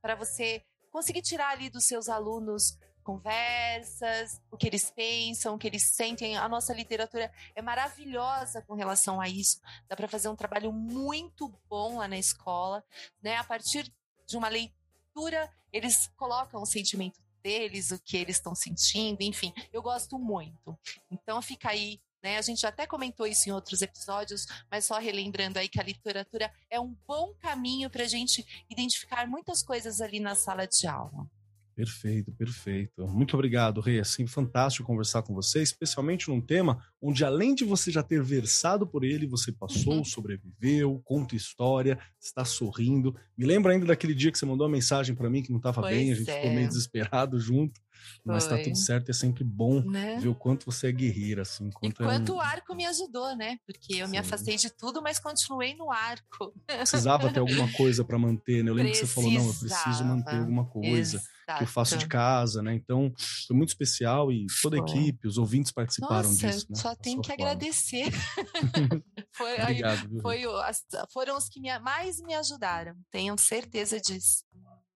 para 0.00 0.14
você 0.14 0.62
conseguir 0.90 1.22
tirar 1.22 1.50
ali 1.50 1.70
dos 1.70 1.84
seus 1.84 2.08
alunos 2.08 2.78
conversas, 3.02 4.38
o 4.50 4.56
que 4.58 4.66
eles 4.66 4.90
pensam, 4.90 5.54
o 5.54 5.58
que 5.58 5.66
eles 5.66 5.84
sentem. 5.84 6.36
A 6.36 6.46
nossa 6.46 6.74
literatura 6.74 7.32
é 7.54 7.62
maravilhosa 7.62 8.60
com 8.62 8.74
relação 8.74 9.18
a 9.18 9.28
isso. 9.28 9.60
Dá 9.88 9.96
para 9.96 10.06
fazer 10.06 10.28
um 10.28 10.36
trabalho 10.36 10.70
muito 10.70 11.48
bom 11.70 11.96
lá 11.96 12.06
na 12.06 12.18
escola, 12.18 12.84
né? 13.22 13.36
A 13.36 13.44
partir 13.44 13.90
de 14.26 14.36
uma 14.36 14.48
leitura, 14.48 15.50
eles 15.72 16.08
colocam 16.18 16.60
o 16.60 16.66
sentimento 16.66 17.18
deles, 17.42 17.90
o 17.90 17.98
que 17.98 18.18
eles 18.18 18.36
estão 18.36 18.54
sentindo, 18.54 19.22
enfim, 19.22 19.54
eu 19.72 19.80
gosto 19.80 20.18
muito. 20.18 20.78
Então 21.10 21.40
fica 21.40 21.70
aí 21.70 21.98
né? 22.22 22.38
A 22.38 22.42
gente 22.42 22.66
até 22.66 22.86
comentou 22.86 23.26
isso 23.26 23.48
em 23.48 23.52
outros 23.52 23.82
episódios, 23.82 24.46
mas 24.70 24.86
só 24.86 24.98
relembrando 24.98 25.58
aí 25.58 25.68
que 25.68 25.80
a 25.80 25.84
literatura 25.84 26.52
é 26.70 26.80
um 26.80 26.94
bom 27.06 27.34
caminho 27.34 27.88
para 27.90 28.04
a 28.04 28.08
gente 28.08 28.46
identificar 28.68 29.26
muitas 29.26 29.62
coisas 29.62 30.00
ali 30.00 30.20
na 30.20 30.34
sala 30.34 30.66
de 30.66 30.86
aula. 30.86 31.28
Perfeito, 31.78 32.32
perfeito. 32.32 33.06
Muito 33.06 33.34
obrigado, 33.34 33.80
Rei. 33.80 34.00
Assim, 34.00 34.26
fantástico 34.26 34.84
conversar 34.84 35.22
com 35.22 35.32
você, 35.32 35.62
especialmente 35.62 36.28
num 36.28 36.40
tema 36.40 36.84
onde, 37.00 37.24
além 37.24 37.54
de 37.54 37.64
você 37.64 37.88
já 37.92 38.02
ter 38.02 38.20
versado 38.20 38.84
por 38.84 39.04
ele, 39.04 39.28
você 39.28 39.52
passou, 39.52 39.98
uhum. 39.98 40.04
sobreviveu, 40.04 41.00
conta 41.04 41.36
história, 41.36 41.96
está 42.20 42.44
sorrindo. 42.44 43.14
Me 43.36 43.46
lembro 43.46 43.70
ainda 43.70 43.86
daquele 43.86 44.12
dia 44.12 44.32
que 44.32 44.38
você 44.38 44.44
mandou 44.44 44.66
uma 44.66 44.72
mensagem 44.72 45.14
para 45.14 45.30
mim 45.30 45.40
que 45.40 45.50
não 45.50 45.58
estava 45.58 45.82
bem, 45.82 46.10
a 46.10 46.16
gente 46.16 46.28
é. 46.28 46.34
ficou 46.34 46.50
meio 46.50 46.66
desesperado 46.66 47.38
junto. 47.38 47.80
Mas 48.24 48.44
está 48.44 48.58
tudo 48.58 48.76
certo, 48.76 49.10
é 49.10 49.12
sempre 49.12 49.44
bom 49.44 49.80
né? 49.80 50.18
ver 50.20 50.28
o 50.28 50.34
quanto 50.34 50.66
você 50.66 50.88
é 50.88 50.92
guerreira, 50.92 51.42
assim. 51.42 51.70
Quanto 51.70 52.02
e 52.02 52.04
quanto 52.04 52.32
é 52.32 52.34
um... 52.34 52.38
o 52.38 52.40
arco 52.40 52.74
me 52.74 52.86
ajudou, 52.86 53.36
né? 53.36 53.58
Porque 53.64 53.94
eu 53.94 54.06
Sim. 54.06 54.12
me 54.12 54.18
afastei 54.18 54.56
de 54.56 54.70
tudo, 54.70 55.00
mas 55.00 55.20
continuei 55.20 55.74
no 55.74 55.90
arco. 55.92 56.52
Precisava 56.66 57.32
ter 57.32 57.40
alguma 57.40 57.70
coisa 57.72 58.04
para 58.04 58.18
manter, 58.18 58.64
né? 58.64 58.70
Eu 58.70 58.74
lembro 58.74 58.90
Precisava. 58.90 59.26
que 59.26 59.30
você 59.30 59.36
falou, 59.36 59.44
não, 59.44 59.52
eu 59.52 59.58
preciso 59.58 60.04
manter 60.04 60.36
alguma 60.36 60.64
coisa. 60.66 61.16
Exato. 61.16 61.37
Que 61.56 61.64
eu 61.64 61.68
faço 61.68 61.96
de 61.96 62.06
casa, 62.06 62.62
né? 62.62 62.74
Então, 62.74 63.12
foi 63.46 63.56
muito 63.56 63.70
especial 63.70 64.30
e 64.30 64.46
toda 64.60 64.76
a 64.76 64.80
equipe, 64.80 65.26
os 65.26 65.38
ouvintes 65.38 65.72
participaram 65.72 66.28
Nossa, 66.28 66.46
disso. 66.46 66.66
Né? 66.68 66.76
Só 66.76 66.94
tenho 66.94 67.20
que 67.20 67.28
forma. 67.28 67.44
agradecer. 67.44 68.10
foi, 69.32 69.60
Obrigado? 69.60 70.20
Foi, 70.20 70.42
foram 71.12 71.36
os 71.36 71.48
que 71.48 71.60
me, 71.60 71.76
mais 71.78 72.20
me 72.20 72.34
ajudaram, 72.34 72.94
tenham 73.10 73.36
certeza 73.38 74.00
disso. 74.00 74.44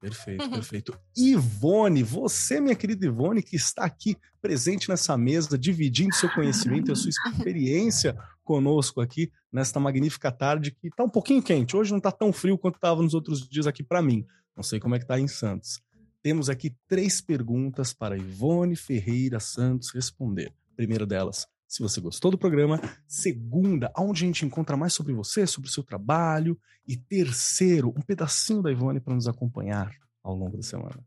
Perfeito, 0.02 0.50
perfeito. 0.50 0.98
Ivone, 1.16 2.02
você, 2.02 2.60
minha 2.60 2.74
querida 2.74 3.06
Ivone, 3.06 3.42
que 3.42 3.54
está 3.54 3.84
aqui 3.84 4.16
presente 4.40 4.88
nessa 4.88 5.16
mesa, 5.16 5.56
dividindo 5.56 6.14
seu 6.14 6.28
conhecimento 6.34 6.90
e 6.90 6.92
a 6.92 6.96
sua 6.96 7.10
experiência 7.10 8.16
conosco 8.42 9.00
aqui 9.00 9.30
nesta 9.52 9.78
magnífica 9.78 10.32
tarde 10.32 10.72
que 10.72 10.88
está 10.88 11.04
um 11.04 11.08
pouquinho 11.08 11.40
quente. 11.40 11.76
Hoje 11.76 11.92
não 11.92 11.98
está 11.98 12.10
tão 12.10 12.32
frio 12.32 12.58
quanto 12.58 12.74
estava 12.74 13.00
nos 13.00 13.14
outros 13.14 13.48
dias 13.48 13.68
aqui 13.68 13.84
para 13.84 14.02
mim. 14.02 14.26
Não 14.56 14.64
sei 14.64 14.80
como 14.80 14.96
é 14.96 14.98
que 14.98 15.04
está 15.04 15.18
em 15.20 15.28
Santos. 15.28 15.80
Temos 16.22 16.48
aqui 16.48 16.72
três 16.86 17.20
perguntas 17.20 17.92
para 17.92 18.16
Ivone 18.16 18.76
Ferreira 18.76 19.40
Santos 19.40 19.90
responder. 19.92 20.54
primeira 20.76 21.04
delas, 21.04 21.48
se 21.66 21.82
você 21.82 22.00
gostou 22.00 22.30
do 22.30 22.38
programa. 22.38 22.80
Segunda, 23.08 23.90
aonde 23.92 24.22
a 24.22 24.26
gente 24.28 24.46
encontra 24.46 24.76
mais 24.76 24.92
sobre 24.92 25.12
você, 25.12 25.48
sobre 25.48 25.68
o 25.68 25.72
seu 25.72 25.82
trabalho. 25.82 26.56
E 26.86 26.96
terceiro, 26.96 27.92
um 27.96 28.00
pedacinho 28.00 28.62
da 28.62 28.70
Ivone 28.70 29.00
para 29.00 29.14
nos 29.14 29.26
acompanhar 29.26 29.90
ao 30.22 30.36
longo 30.36 30.56
da 30.56 30.62
semana. 30.62 31.04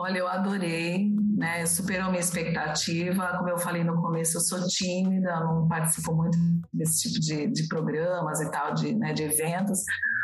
Olha, 0.00 0.18
eu 0.18 0.28
adorei, 0.28 1.12
né? 1.36 1.66
Superou 1.66 2.08
minha 2.10 2.20
expectativa. 2.20 3.36
Como 3.36 3.48
eu 3.48 3.58
falei 3.58 3.82
no 3.82 4.00
começo, 4.00 4.36
eu 4.36 4.40
sou 4.40 4.64
tímida, 4.68 5.40
não 5.40 5.66
participo 5.66 6.14
muito 6.14 6.38
desse 6.72 7.08
tipo 7.08 7.20
de, 7.20 7.48
de 7.48 7.66
programas 7.66 8.40
e 8.40 8.48
tal, 8.48 8.74
de, 8.74 8.94
né, 8.94 9.12
de 9.12 9.24
eventos, 9.24 9.80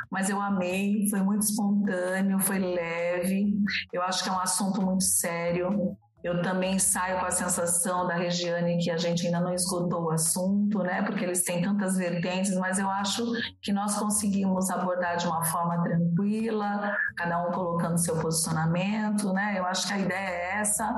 mas 0.08 0.30
eu 0.30 0.40
amei, 0.40 1.08
foi 1.10 1.20
muito 1.22 1.42
espontâneo, 1.42 2.38
foi 2.38 2.60
leve. 2.60 3.52
Eu 3.92 4.02
acho 4.02 4.22
que 4.22 4.28
é 4.30 4.32
um 4.32 4.38
assunto 4.38 4.80
muito 4.80 5.02
sério, 5.02 5.96
eu 6.24 6.40
também 6.40 6.78
saio 6.78 7.20
com 7.20 7.26
a 7.26 7.30
sensação 7.30 8.06
da 8.06 8.14
Regiane 8.14 8.78
que 8.78 8.90
a 8.90 8.96
gente 8.96 9.26
ainda 9.26 9.40
não 9.40 9.52
esgotou 9.52 10.04
o 10.04 10.10
assunto, 10.10 10.78
né? 10.78 11.02
Porque 11.02 11.22
eles 11.22 11.44
têm 11.44 11.60
tantas 11.60 11.98
vertentes, 11.98 12.56
mas 12.56 12.78
eu 12.78 12.88
acho 12.88 13.22
que 13.60 13.74
nós 13.74 13.98
conseguimos 13.98 14.70
abordar 14.70 15.18
de 15.18 15.26
uma 15.26 15.44
forma 15.44 15.82
tranquila, 15.82 16.96
cada 17.14 17.46
um 17.46 17.52
colocando 17.52 17.98
seu 17.98 18.18
posicionamento, 18.18 19.34
né? 19.34 19.58
Eu 19.58 19.66
acho 19.66 19.86
que 19.86 19.92
a 19.92 19.98
ideia 19.98 20.30
é 20.30 20.60
essa. 20.60 20.90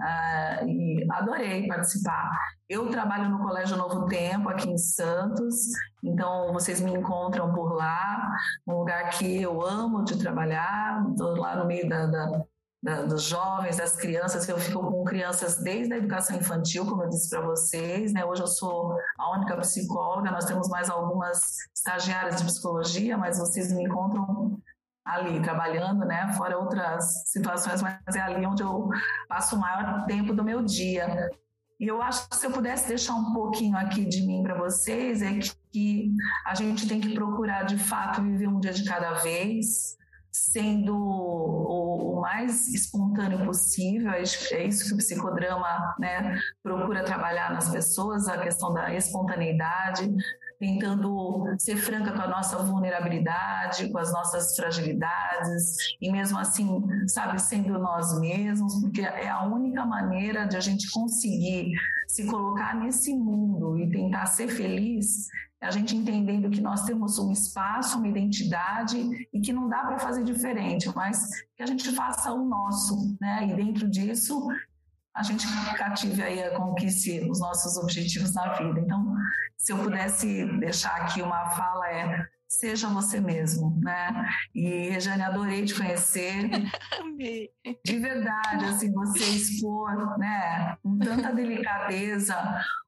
Uh, 0.00 0.68
e 0.68 1.06
adorei 1.12 1.66
participar. 1.66 2.30
Eu 2.68 2.90
trabalho 2.90 3.30
no 3.30 3.38
Colégio 3.38 3.76
Novo 3.76 4.04
Tempo, 4.04 4.50
aqui 4.50 4.68
em 4.68 4.76
Santos, 4.76 5.56
então 6.04 6.52
vocês 6.52 6.78
me 6.80 6.92
encontram 6.92 7.52
por 7.54 7.72
lá, 7.72 8.30
um 8.66 8.74
lugar 8.74 9.08
que 9.08 9.42
eu 9.42 9.60
amo 9.62 10.04
de 10.04 10.18
trabalhar, 10.18 11.04
estou 11.10 11.36
lá 11.38 11.56
no 11.56 11.66
meio 11.66 11.88
da, 11.88 12.06
da 12.06 12.44
da, 12.82 13.02
dos 13.02 13.24
jovens, 13.24 13.76
das 13.76 13.96
crianças. 13.96 14.48
Eu 14.48 14.58
fico 14.58 14.80
com 14.80 15.04
crianças 15.04 15.56
desde 15.62 15.94
a 15.94 15.96
educação 15.96 16.36
infantil, 16.36 16.86
como 16.86 17.02
eu 17.02 17.08
disse 17.08 17.30
para 17.30 17.40
vocês. 17.40 18.12
Né? 18.12 18.24
Hoje 18.24 18.42
eu 18.42 18.46
sou 18.46 18.96
a 19.18 19.36
única 19.36 19.56
psicóloga, 19.58 20.30
nós 20.30 20.44
temos 20.44 20.68
mais 20.68 20.88
algumas 20.88 21.56
estagiárias 21.74 22.36
de 22.36 22.44
psicologia, 22.44 23.16
mas 23.16 23.38
vocês 23.38 23.72
me 23.72 23.84
encontram 23.84 24.60
ali 25.04 25.40
trabalhando, 25.40 26.04
né? 26.04 26.30
Fora 26.34 26.58
outras 26.58 27.30
situações, 27.30 27.80
mas 27.80 28.14
é 28.14 28.20
ali 28.20 28.44
onde 28.44 28.62
eu 28.62 28.90
passo 29.26 29.56
o 29.56 29.58
maior 29.58 30.04
tempo 30.04 30.34
do 30.34 30.44
meu 30.44 30.62
dia. 30.62 31.30
E 31.80 31.86
eu 31.86 32.02
acho 32.02 32.28
que 32.28 32.36
se 32.36 32.44
eu 32.44 32.50
pudesse 32.50 32.88
deixar 32.88 33.14
um 33.14 33.32
pouquinho 33.32 33.76
aqui 33.76 34.04
de 34.04 34.26
mim 34.26 34.42
para 34.42 34.58
vocês, 34.58 35.22
é 35.22 35.38
que 35.72 36.12
a 36.44 36.54
gente 36.54 36.86
tem 36.86 37.00
que 37.00 37.14
procurar 37.14 37.62
de 37.62 37.78
fato 37.78 38.20
viver 38.20 38.48
um 38.48 38.60
dia 38.60 38.72
de 38.72 38.84
cada 38.84 39.12
vez, 39.14 39.96
sendo 40.30 40.96
o, 40.96 42.20
mais 42.20 42.68
espontâneo 42.74 43.44
possível. 43.44 44.12
É 44.12 44.22
isso 44.22 44.88
que 44.88 44.94
o 44.94 44.96
psicodrama 44.96 45.94
né, 45.98 46.38
procura 46.62 47.04
trabalhar 47.04 47.52
nas 47.52 47.70
pessoas, 47.70 48.28
a 48.28 48.38
questão 48.38 48.72
da 48.72 48.92
espontaneidade, 48.94 50.14
tentando 50.58 51.44
ser 51.58 51.76
franca 51.76 52.12
com 52.12 52.20
a 52.20 52.26
nossa 52.26 52.58
vulnerabilidade, 52.58 53.90
com 53.90 53.98
as 53.98 54.12
nossas 54.12 54.56
fragilidades, 54.56 55.76
e 56.00 56.10
mesmo 56.10 56.38
assim, 56.38 56.82
sabe, 57.06 57.40
sendo 57.40 57.78
nós 57.78 58.18
mesmos, 58.18 58.80
porque 58.80 59.02
é 59.02 59.28
a 59.28 59.44
única 59.44 59.86
maneira 59.86 60.46
de 60.46 60.56
a 60.56 60.60
gente 60.60 60.90
conseguir 60.90 61.70
se 62.08 62.26
colocar 62.26 62.74
nesse 62.74 63.14
mundo 63.14 63.78
e 63.78 63.88
tentar 63.90 64.26
ser 64.26 64.48
feliz 64.48 65.28
a 65.60 65.70
gente 65.70 65.96
entendendo 65.96 66.50
que 66.50 66.60
nós 66.60 66.84
temos 66.84 67.18
um 67.18 67.32
espaço, 67.32 67.98
uma 67.98 68.08
identidade 68.08 68.96
e 69.32 69.40
que 69.40 69.52
não 69.52 69.68
dá 69.68 69.84
para 69.84 69.98
fazer 69.98 70.22
diferente, 70.22 70.88
mas 70.94 71.28
que 71.56 71.62
a 71.62 71.66
gente 71.66 71.90
faça 71.92 72.32
o 72.32 72.44
nosso, 72.44 73.16
né? 73.20 73.48
E 73.48 73.54
dentro 73.54 73.88
disso 73.88 74.48
a 75.14 75.22
gente 75.24 75.46
cative 75.76 76.22
aí, 76.22 76.48
conquiste 76.56 77.28
os 77.28 77.40
nossos 77.40 77.76
objetivos 77.76 78.32
na 78.34 78.52
vida. 78.52 78.78
Então, 78.78 79.16
se 79.56 79.72
eu 79.72 79.78
pudesse 79.78 80.44
deixar 80.60 80.94
aqui 80.94 81.20
uma 81.20 81.50
fala 81.50 81.88
é 81.90 82.28
seja 82.48 82.88
você 82.88 83.20
mesmo, 83.20 83.78
né? 83.82 84.26
E 84.54 84.88
Regiane, 84.88 85.22
adorei 85.22 85.64
te 85.64 85.74
conhecer. 85.74 86.48
Amei. 86.98 87.50
De 87.84 87.98
verdade, 87.98 88.64
assim, 88.64 88.90
você 88.92 89.24
expor, 89.24 90.18
né, 90.18 90.76
com 90.82 90.98
tanta 90.98 91.32
delicadeza, 91.32 92.34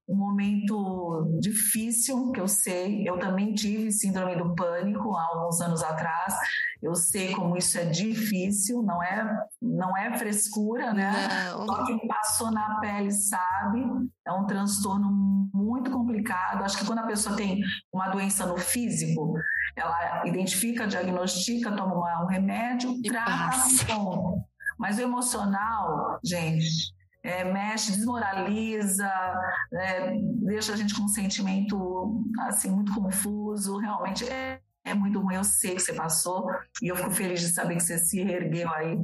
um 0.09 0.17
momento 0.17 1.39
difícil, 1.41 2.33
que 2.33 2.41
eu 2.41 2.49
sei, 2.49 3.09
eu 3.09 3.19
também 3.19 3.55
tive 3.55 3.93
síndrome 3.93 4.37
do 4.37 4.55
pânico 4.55 5.15
há 5.15 5.25
alguns 5.25 5.61
anos 5.61 5.83
atrás. 5.83 6.35
Eu 6.83 6.95
sei 6.95 7.35
como 7.35 7.57
isso 7.57 7.79
é 7.79 7.85
difícil, 7.85 8.83
não 8.83 9.03
é, 9.03 9.47
não 9.61 9.97
é 9.97 10.17
frescura, 10.17 10.93
né? 10.95 11.13
Não. 11.51 11.67
Só 11.67 11.85
quem 11.85 12.07
passou 12.09 12.51
na 12.51 12.81
pele 12.81 13.11
sabe. 13.11 13.85
É 14.27 14.33
um 14.33 14.47
transtorno 14.47 15.11
muito 15.53 15.91
complicado. 15.91 16.65
Acho 16.65 16.79
que 16.79 16.87
quando 16.87 17.01
a 17.01 17.07
pessoa 17.07 17.37
tem 17.37 17.63
uma 17.93 18.09
doença 18.09 18.47
no 18.47 18.57
físico, 18.57 19.35
ela 19.77 20.27
identifica, 20.27 20.87
diagnostica, 20.87 21.73
toma 21.73 21.95
uma, 21.95 22.25
um 22.25 22.27
remédio, 22.27 22.93
e 23.05 23.09
trata, 23.09 23.57
bom. 23.89 24.43
Mas 24.79 24.99
o 24.99 25.03
emocional, 25.03 26.19
gente, 26.25 26.95
é, 27.23 27.45
mexe, 27.45 27.93
desmoraliza, 27.93 29.11
é, 29.75 30.13
deixa 30.43 30.73
a 30.73 30.77
gente 30.77 30.95
com 30.95 31.03
um 31.03 31.09
sentimento 31.09 32.25
assim 32.41 32.71
muito 32.71 32.95
confuso. 32.95 33.77
Realmente 33.77 34.27
é, 34.27 34.61
é 34.85 34.95
muito 34.95 35.21
ruim. 35.21 35.35
Eu 35.35 35.45
sei 35.45 35.75
que 35.75 35.83
você 35.83 35.93
passou 35.93 36.47
e 36.83 36.89
eu 36.89 36.97
fico 36.97 37.11
feliz 37.11 37.41
de 37.41 37.49
saber 37.49 37.77
que 37.77 37.83
você 37.83 37.99
se 37.99 38.21
ergueu 38.21 38.73
aí. 38.73 38.99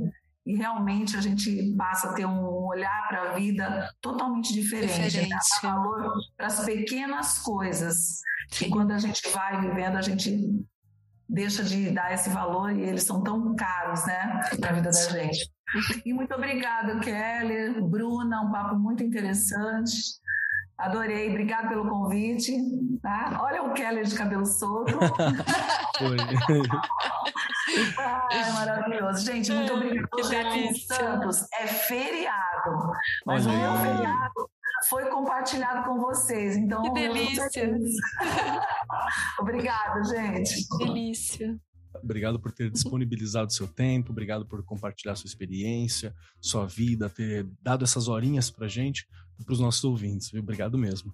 E 0.46 0.56
realmente 0.56 1.16
a 1.16 1.20
gente 1.20 1.74
passa 1.76 2.10
a 2.10 2.12
ter 2.14 2.24
um 2.24 2.44
olhar 2.66 3.08
para 3.08 3.30
a 3.30 3.34
vida 3.34 3.90
totalmente 4.00 4.52
diferente, 4.52 4.98
né? 4.98 5.08
diferente. 5.08 5.30
Dar 5.62 5.74
valor 5.74 6.12
para 6.36 6.46
as 6.46 6.64
pequenas 6.64 7.38
coisas. 7.40 8.20
Sim. 8.52 8.66
E 8.66 8.70
quando 8.70 8.92
a 8.92 8.98
gente 8.98 9.28
vai 9.30 9.60
vivendo, 9.60 9.96
a 9.96 10.02
gente 10.02 10.38
deixa 11.28 11.64
de 11.64 11.90
dar 11.90 12.12
esse 12.12 12.30
valor 12.30 12.72
e 12.72 12.82
eles 12.82 13.02
são 13.02 13.22
tão 13.22 13.54
caros, 13.56 14.06
né, 14.06 14.40
para 14.60 14.70
a 14.70 14.72
vida 14.74 14.90
da 14.90 15.10
gente. 15.10 15.50
E 16.04 16.12
muito 16.12 16.32
obrigada, 16.32 17.00
Kelly, 17.00 17.80
Bruna, 17.82 18.42
um 18.42 18.52
papo 18.52 18.76
muito 18.76 19.02
interessante. 19.02 19.96
Adorei, 20.78 21.30
obrigado 21.30 21.68
pelo 21.68 21.88
convite. 21.88 22.52
Tá? 23.00 23.40
Olha 23.42 23.62
o 23.62 23.72
Keller 23.72 24.04
de 24.04 24.14
cabelo 24.14 24.44
solto. 24.44 24.92
Foi. 25.98 26.16
Ai, 28.30 28.52
maravilhoso. 28.52 29.24
Gente, 29.24 29.50
muito 29.52 29.72
obrigada. 29.72 30.08
Hoje 30.14 30.36
aqui 30.36 30.58
em 30.58 30.74
Santos 30.74 31.46
é 31.52 31.66
feriado, 31.66 32.92
mas 33.24 33.46
o 33.46 33.50
meu 33.50 33.74
feriado 33.76 34.50
foi 34.88 35.06
compartilhado 35.06 35.88
com 35.88 35.98
vocês. 35.98 36.56
Então, 36.56 36.82
que 36.82 36.90
delícia. 36.90 37.74
Obrigada, 39.40 40.04
gente. 40.04 40.66
Delícia. 40.78 41.58
Obrigado 42.02 42.38
por 42.38 42.52
ter 42.52 42.70
disponibilizado 42.70 43.50
seu 43.50 43.66
tempo, 43.66 44.12
obrigado 44.12 44.44
por 44.44 44.62
compartilhar 44.62 45.16
sua 45.16 45.26
experiência, 45.26 46.14
sua 46.38 46.66
vida, 46.66 47.08
ter 47.08 47.46
dado 47.62 47.84
essas 47.84 48.06
horinhas 48.06 48.50
pra 48.50 48.68
gente 48.68 49.08
e 49.38 49.44
pros 49.44 49.60
nossos 49.60 49.84
ouvintes, 49.84 50.30
viu? 50.30 50.42
Obrigado 50.42 50.76
mesmo. 50.78 51.12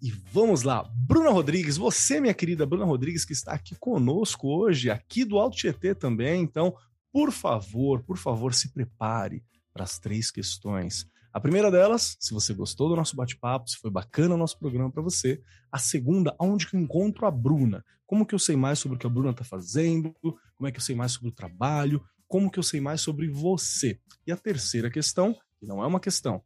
E 0.00 0.12
vamos 0.32 0.62
lá, 0.62 0.88
Bruna 0.94 1.30
Rodrigues, 1.30 1.76
você, 1.76 2.20
minha 2.20 2.34
querida 2.34 2.64
Bruna 2.64 2.84
Rodrigues, 2.84 3.24
que 3.24 3.32
está 3.32 3.52
aqui 3.52 3.74
conosco 3.74 4.48
hoje, 4.48 4.90
aqui 4.90 5.24
do 5.24 5.38
Alto 5.38 5.56
Tietê 5.56 5.92
também. 5.92 6.40
Então, 6.40 6.76
por 7.12 7.32
favor, 7.32 8.02
por 8.04 8.16
favor, 8.16 8.54
se 8.54 8.72
prepare 8.72 9.42
para 9.72 9.82
as 9.82 9.98
três 9.98 10.30
questões. 10.30 11.04
A 11.32 11.40
primeira 11.40 11.70
delas, 11.70 12.16
se 12.20 12.32
você 12.32 12.54
gostou 12.54 12.88
do 12.88 12.96
nosso 12.96 13.16
bate-papo, 13.16 13.68
se 13.68 13.76
foi 13.76 13.90
bacana 13.90 14.34
o 14.34 14.38
nosso 14.38 14.58
programa 14.58 14.90
para 14.90 15.02
você. 15.02 15.42
A 15.70 15.78
segunda, 15.78 16.34
aonde 16.38 16.66
que 16.66 16.76
eu 16.76 16.80
encontro 16.80 17.26
a 17.26 17.30
Bruna? 17.30 17.84
Como 18.06 18.24
que 18.24 18.34
eu 18.34 18.38
sei 18.38 18.56
mais 18.56 18.78
sobre 18.78 18.96
o 18.96 18.98
que 18.98 19.06
a 19.06 19.10
Bruna 19.10 19.30
está 19.30 19.44
fazendo? 19.44 20.14
Como 20.56 20.66
é 20.66 20.72
que 20.72 20.78
eu 20.78 20.82
sei 20.82 20.94
mais 20.94 21.12
sobre 21.12 21.28
o 21.28 21.32
trabalho? 21.32 22.02
Como 22.26 22.50
que 22.50 22.58
eu 22.58 22.62
sei 22.62 22.80
mais 22.80 23.00
sobre 23.00 23.28
você? 23.28 24.00
E 24.26 24.32
a 24.32 24.36
terceira 24.36 24.90
questão, 24.90 25.36
que 25.58 25.66
não 25.66 25.82
é 25.82 25.86
uma 25.86 26.00
questão, 26.00 26.42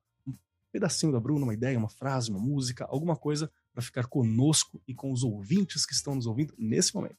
pedacinho 0.72 1.12
da 1.12 1.20
Bruna, 1.20 1.44
uma 1.44 1.54
ideia, 1.54 1.78
uma 1.78 1.88
frase, 1.88 2.30
uma 2.30 2.40
música, 2.40 2.86
alguma 2.86 3.14
coisa 3.14 3.50
para 3.72 3.82
ficar 3.82 4.06
conosco 4.06 4.82
e 4.88 4.94
com 4.94 5.12
os 5.12 5.22
ouvintes 5.22 5.84
que 5.84 5.92
estão 5.92 6.14
nos 6.14 6.26
ouvindo 6.26 6.54
nesse 6.58 6.94
momento. 6.94 7.18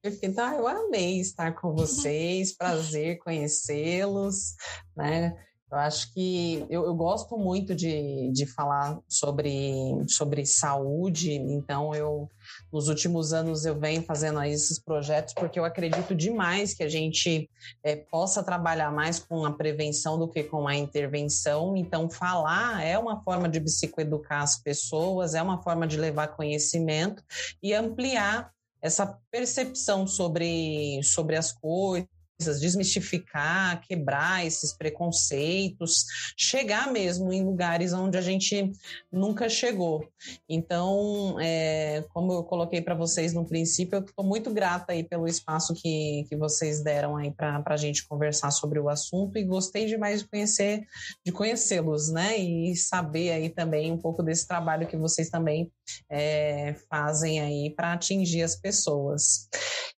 Perfeito. 0.00 0.40
Ah, 0.40 0.56
eu 0.56 0.66
amei 0.66 1.20
estar 1.20 1.52
com 1.52 1.72
vocês, 1.76 2.52
prazer 2.52 3.18
conhecê-los, 3.18 4.56
né? 4.96 5.36
Eu 5.72 5.78
acho 5.78 6.12
que 6.12 6.66
eu, 6.68 6.84
eu, 6.84 6.94
gosto 6.94 7.38
muito 7.38 7.74
de, 7.74 8.30
de 8.30 8.44
falar 8.44 9.00
sobre, 9.08 9.72
sobre 10.06 10.44
saúde, 10.44 11.32
então 11.32 11.94
eu 11.94 12.28
nos 12.70 12.88
últimos 12.88 13.32
anos 13.32 13.64
eu 13.64 13.80
venho 13.80 14.02
fazendo 14.02 14.42
esses 14.42 14.78
projetos 14.78 15.32
porque 15.32 15.58
eu 15.58 15.64
acredito 15.64 16.14
demais 16.14 16.74
que 16.74 16.82
a 16.82 16.88
gente 16.90 17.48
é, 17.82 17.96
possa 17.96 18.42
trabalhar 18.42 18.92
mais 18.92 19.18
com 19.18 19.46
a 19.46 19.52
prevenção 19.52 20.18
do 20.18 20.28
que 20.28 20.44
com 20.44 20.68
a 20.68 20.76
intervenção. 20.76 21.74
Então, 21.74 22.10
falar 22.10 22.84
é 22.84 22.98
uma 22.98 23.22
forma 23.22 23.48
de 23.48 23.58
psicoeducar 23.58 24.42
as 24.42 24.58
pessoas, 24.58 25.34
é 25.34 25.40
uma 25.40 25.62
forma 25.62 25.86
de 25.86 25.96
levar 25.96 26.36
conhecimento 26.36 27.24
e 27.62 27.72
ampliar 27.72 28.52
essa 28.82 29.18
percepção 29.30 30.06
sobre, 30.06 31.00
sobre 31.02 31.34
as 31.34 31.50
coisas 31.50 32.06
desmistificar, 32.44 33.80
quebrar 33.86 34.44
esses 34.46 34.72
preconceitos, 34.72 36.04
chegar 36.36 36.90
mesmo 36.92 37.32
em 37.32 37.44
lugares 37.44 37.92
onde 37.92 38.16
a 38.16 38.20
gente 38.20 38.72
nunca 39.10 39.48
chegou. 39.48 40.06
Então, 40.48 41.36
é, 41.40 42.04
como 42.12 42.32
eu 42.32 42.42
coloquei 42.44 42.80
para 42.80 42.94
vocês 42.94 43.32
no 43.32 43.44
princípio, 43.44 43.96
eu 43.96 44.04
estou 44.04 44.24
muito 44.24 44.52
grata 44.52 44.92
aí 44.92 45.04
pelo 45.04 45.26
espaço 45.26 45.74
que, 45.74 46.24
que 46.28 46.36
vocês 46.36 46.82
deram 46.82 47.16
aí 47.16 47.30
para 47.30 47.62
a 47.66 47.76
gente 47.76 48.06
conversar 48.06 48.50
sobre 48.50 48.78
o 48.78 48.88
assunto 48.88 49.38
e 49.38 49.44
gostei 49.44 49.86
demais 49.86 50.20
de 50.20 50.28
conhecer, 50.28 50.86
de 51.24 51.32
conhecê-los, 51.32 52.10
né? 52.10 52.36
E 52.38 52.74
saber 52.76 53.32
aí 53.32 53.48
também 53.48 53.92
um 53.92 53.98
pouco 53.98 54.22
desse 54.22 54.46
trabalho 54.46 54.86
que 54.86 54.96
vocês 54.96 55.28
também 55.28 55.70
é, 56.10 56.74
fazem 56.88 57.40
aí 57.40 57.70
para 57.74 57.92
atingir 57.92 58.42
as 58.42 58.56
pessoas. 58.56 59.48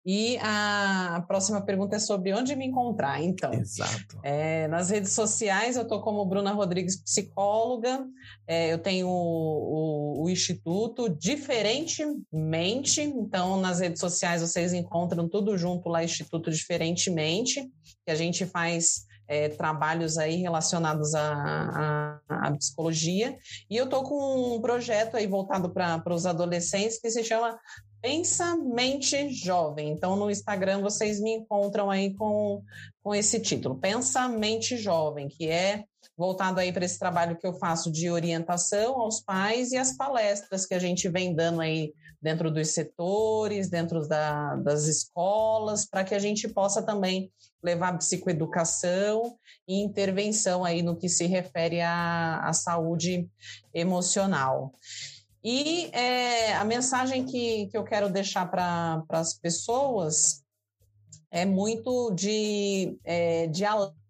E 0.06 0.36
a 0.43 1.24
próxima 1.27 1.62
pergunta 1.62 1.97
é 1.97 1.98
sobre 1.98 2.35
onde 2.35 2.55
me 2.55 2.66
encontrar. 2.66 3.23
Então, 3.23 3.55
Exato. 3.55 4.20
É, 4.23 4.69
nas 4.69 4.90
redes 4.90 5.12
sociais 5.12 5.77
eu 5.77 5.82
estou 5.82 6.02
como 6.02 6.27
Bruna 6.27 6.52
Rodrigues 6.52 7.02
psicóloga. 7.02 8.06
É, 8.47 8.70
eu 8.70 8.78
tenho 8.78 9.09
o, 9.09 10.20
o, 10.20 10.24
o, 10.24 10.31
Instituto 10.31 11.09
Diferentemente. 11.09 13.01
Então, 13.01 13.59
nas 13.59 13.81
redes 13.81 13.98
sociais 13.98 14.43
vocês 14.43 14.74
encontram 14.74 15.27
tudo 15.27 15.56
junto 15.56 15.89
lá, 15.89 16.05
Instituto 16.05 16.51
Diferentemente, 16.51 17.62
que 18.05 18.12
a 18.12 18.15
gente 18.15 18.44
faz 18.44 19.06
é, 19.26 19.48
trabalhos 19.48 20.18
aí 20.18 20.36
relacionados 20.36 21.14
à, 21.14 22.20
à, 22.28 22.48
à, 22.48 22.52
psicologia. 22.52 23.36
E 23.68 23.76
eu 23.76 23.84
estou 23.84 24.02
com 24.02 24.56
um 24.56 24.60
projeto 24.60 25.16
aí 25.16 25.26
voltado 25.26 25.70
para 25.70 26.14
os 26.14 26.26
adolescentes 26.26 26.98
que 26.98 27.10
se 27.10 27.24
chama 27.24 27.59
Pensa 28.01 28.56
Mente 28.56 29.30
Jovem. 29.30 29.90
Então, 29.90 30.14
no 30.14 30.30
Instagram 30.30 30.82
vocês 30.82 31.20
me 31.20 31.32
encontram 31.32 31.90
aí 31.90 32.14
com, 32.14 32.62
com 33.02 33.14
esse 33.14 33.40
título, 33.40 33.78
Pensa 33.78 34.28
Mente 34.28 34.76
Jovem, 34.76 35.28
que 35.28 35.48
é 35.48 35.84
voltado 36.16 36.60
aí 36.60 36.72
para 36.72 36.84
esse 36.84 36.98
trabalho 36.98 37.36
que 37.36 37.46
eu 37.46 37.55
faço 37.55 37.90
de 37.90 38.10
orientação 38.10 39.01
aos 39.01 39.20
pais 39.20 39.72
e 39.72 39.76
as 39.76 39.96
palestras 39.96 40.66
que 40.66 40.74
a 40.74 40.78
gente 40.78 41.09
vem 41.09 41.34
dando 41.34 41.60
aí 41.60 41.92
dentro 42.24 42.51
dos 42.51 42.70
setores, 42.70 43.68
dentro 43.68 44.09
da, 44.09 44.56
das 44.56 44.84
escolas, 44.84 45.84
para 45.84 46.02
que 46.02 46.14
a 46.14 46.18
gente 46.18 46.48
possa 46.48 46.82
também 46.82 47.30
levar 47.62 47.98
psicoeducação 47.98 49.36
e 49.68 49.82
intervenção 49.82 50.64
aí 50.64 50.82
no 50.82 50.96
que 50.96 51.06
se 51.06 51.26
refere 51.26 51.82
à, 51.82 52.40
à 52.40 52.52
saúde 52.55 53.28
emocional. 53.74 54.72
E 55.44 55.90
é, 55.92 56.55
a 56.55 56.64
mensagem 56.64 57.26
que, 57.26 57.66
que 57.66 57.76
eu 57.76 57.84
quero 57.84 58.09
deixar 58.09 58.51
para 58.51 59.05
as 59.10 59.34
pessoas 59.34 60.42
é 61.30 61.44
muito 61.44 62.10
de, 62.12 62.98
é, 63.05 63.48
de 63.48 63.66
alerta 63.66 64.03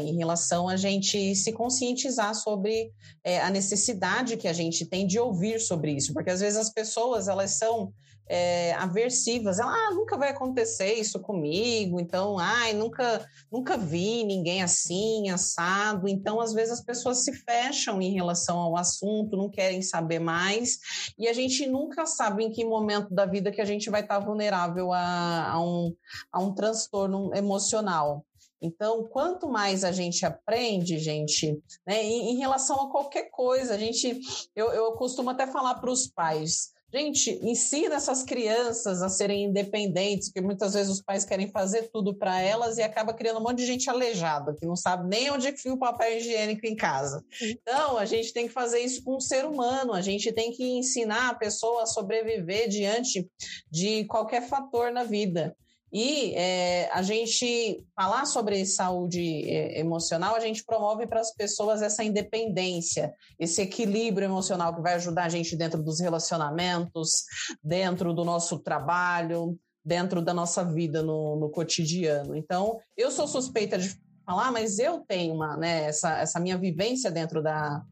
em 0.00 0.16
relação 0.16 0.68
a 0.68 0.76
gente 0.76 1.34
se 1.34 1.52
conscientizar 1.52 2.34
sobre 2.34 2.92
é, 3.24 3.40
a 3.40 3.50
necessidade 3.50 4.36
que 4.36 4.48
a 4.48 4.52
gente 4.52 4.86
tem 4.86 5.06
de 5.06 5.18
ouvir 5.18 5.60
sobre 5.60 5.92
isso, 5.92 6.12
porque 6.12 6.30
às 6.30 6.40
vezes 6.40 6.58
as 6.58 6.70
pessoas 6.70 7.28
elas 7.28 7.52
são 7.52 7.92
é, 8.28 8.74
aversivas. 8.74 9.58
Ela, 9.58 9.72
ah, 9.72 9.94
nunca 9.94 10.16
vai 10.16 10.30
acontecer 10.30 10.94
isso 10.94 11.18
comigo, 11.20 11.98
então, 11.98 12.38
ai, 12.38 12.74
nunca, 12.74 13.26
nunca 13.50 13.76
vi 13.76 14.24
ninguém 14.24 14.62
assim, 14.62 15.30
assado. 15.30 16.06
Então, 16.06 16.40
às 16.40 16.52
vezes 16.52 16.74
as 16.74 16.84
pessoas 16.84 17.24
se 17.24 17.32
fecham 17.32 18.00
em 18.02 18.12
relação 18.12 18.58
ao 18.58 18.76
assunto, 18.76 19.36
não 19.36 19.50
querem 19.50 19.80
saber 19.82 20.18
mais, 20.18 20.78
e 21.18 21.26
a 21.26 21.32
gente 21.32 21.66
nunca 21.66 22.04
sabe 22.04 22.44
em 22.44 22.50
que 22.50 22.64
momento 22.64 23.12
da 23.14 23.24
vida 23.24 23.50
que 23.50 23.60
a 23.60 23.64
gente 23.64 23.88
vai 23.88 24.02
estar 24.02 24.18
vulnerável 24.18 24.92
a, 24.92 25.52
a 25.52 25.60
um, 25.60 25.94
a 26.30 26.40
um 26.40 26.54
transtorno 26.54 27.34
emocional. 27.34 28.24
Então, 28.60 29.04
quanto 29.04 29.48
mais 29.48 29.84
a 29.84 29.92
gente 29.92 30.24
aprende, 30.26 30.98
gente, 30.98 31.62
né, 31.86 32.02
em, 32.02 32.32
em 32.32 32.38
relação 32.38 32.82
a 32.82 32.90
qualquer 32.90 33.30
coisa, 33.30 33.74
a 33.74 33.78
gente, 33.78 34.20
eu, 34.54 34.72
eu 34.72 34.92
costumo 34.92 35.30
até 35.30 35.46
falar 35.46 35.76
para 35.76 35.90
os 35.90 36.06
pais, 36.06 36.72
Gente, 36.90 37.38
ensina 37.42 37.96
essas 37.96 38.22
crianças 38.22 39.02
a 39.02 39.10
serem 39.10 39.44
independentes, 39.44 40.28
porque 40.28 40.40
muitas 40.40 40.72
vezes 40.72 40.90
os 40.90 41.02
pais 41.02 41.22
querem 41.22 41.46
fazer 41.50 41.90
tudo 41.92 42.14
para 42.14 42.40
elas 42.40 42.78
e 42.78 42.82
acaba 42.82 43.12
criando 43.12 43.38
um 43.38 43.42
monte 43.42 43.58
de 43.58 43.66
gente 43.66 43.90
aleijada, 43.90 44.54
que 44.54 44.64
não 44.64 44.74
sabe 44.74 45.06
nem 45.06 45.30
onde 45.30 45.52
fica 45.52 45.74
o 45.74 45.78
papel 45.78 46.16
higiênico 46.16 46.66
em 46.66 46.74
casa. 46.74 47.22
Então, 47.42 47.98
a 47.98 48.06
gente 48.06 48.32
tem 48.32 48.46
que 48.46 48.54
fazer 48.54 48.80
isso 48.80 49.04
com 49.04 49.16
o 49.16 49.20
ser 49.20 49.44
humano, 49.44 49.92
a 49.92 50.00
gente 50.00 50.32
tem 50.32 50.50
que 50.50 50.64
ensinar 50.64 51.28
a 51.28 51.34
pessoa 51.34 51.82
a 51.82 51.86
sobreviver 51.86 52.70
diante 52.70 53.30
de 53.70 54.06
qualquer 54.06 54.48
fator 54.48 54.90
na 54.90 55.04
vida. 55.04 55.54
E 55.92 56.34
é, 56.34 56.90
a 56.92 57.02
gente 57.02 57.84
falar 57.96 58.26
sobre 58.26 58.64
saúde 58.66 59.48
é, 59.48 59.80
emocional, 59.80 60.34
a 60.34 60.40
gente 60.40 60.64
promove 60.64 61.06
para 61.06 61.20
as 61.20 61.32
pessoas 61.34 61.80
essa 61.80 62.04
independência, 62.04 63.12
esse 63.38 63.62
equilíbrio 63.62 64.26
emocional 64.26 64.74
que 64.74 64.82
vai 64.82 64.94
ajudar 64.94 65.24
a 65.24 65.28
gente 65.28 65.56
dentro 65.56 65.82
dos 65.82 66.00
relacionamentos, 66.00 67.24
dentro 67.62 68.12
do 68.12 68.24
nosso 68.24 68.58
trabalho, 68.58 69.58
dentro 69.84 70.20
da 70.20 70.34
nossa 70.34 70.62
vida 70.62 71.02
no, 71.02 71.36
no 71.36 71.48
cotidiano. 71.48 72.36
Então, 72.36 72.78
eu 72.96 73.10
sou 73.10 73.26
suspeita 73.26 73.78
de 73.78 73.96
falar, 74.26 74.52
mas 74.52 74.78
eu 74.78 75.00
tenho 75.00 75.34
uma, 75.34 75.56
né, 75.56 75.84
essa, 75.84 76.18
essa 76.18 76.38
minha 76.38 76.58
vivência 76.58 77.10
dentro 77.10 77.42
da, 77.42 77.82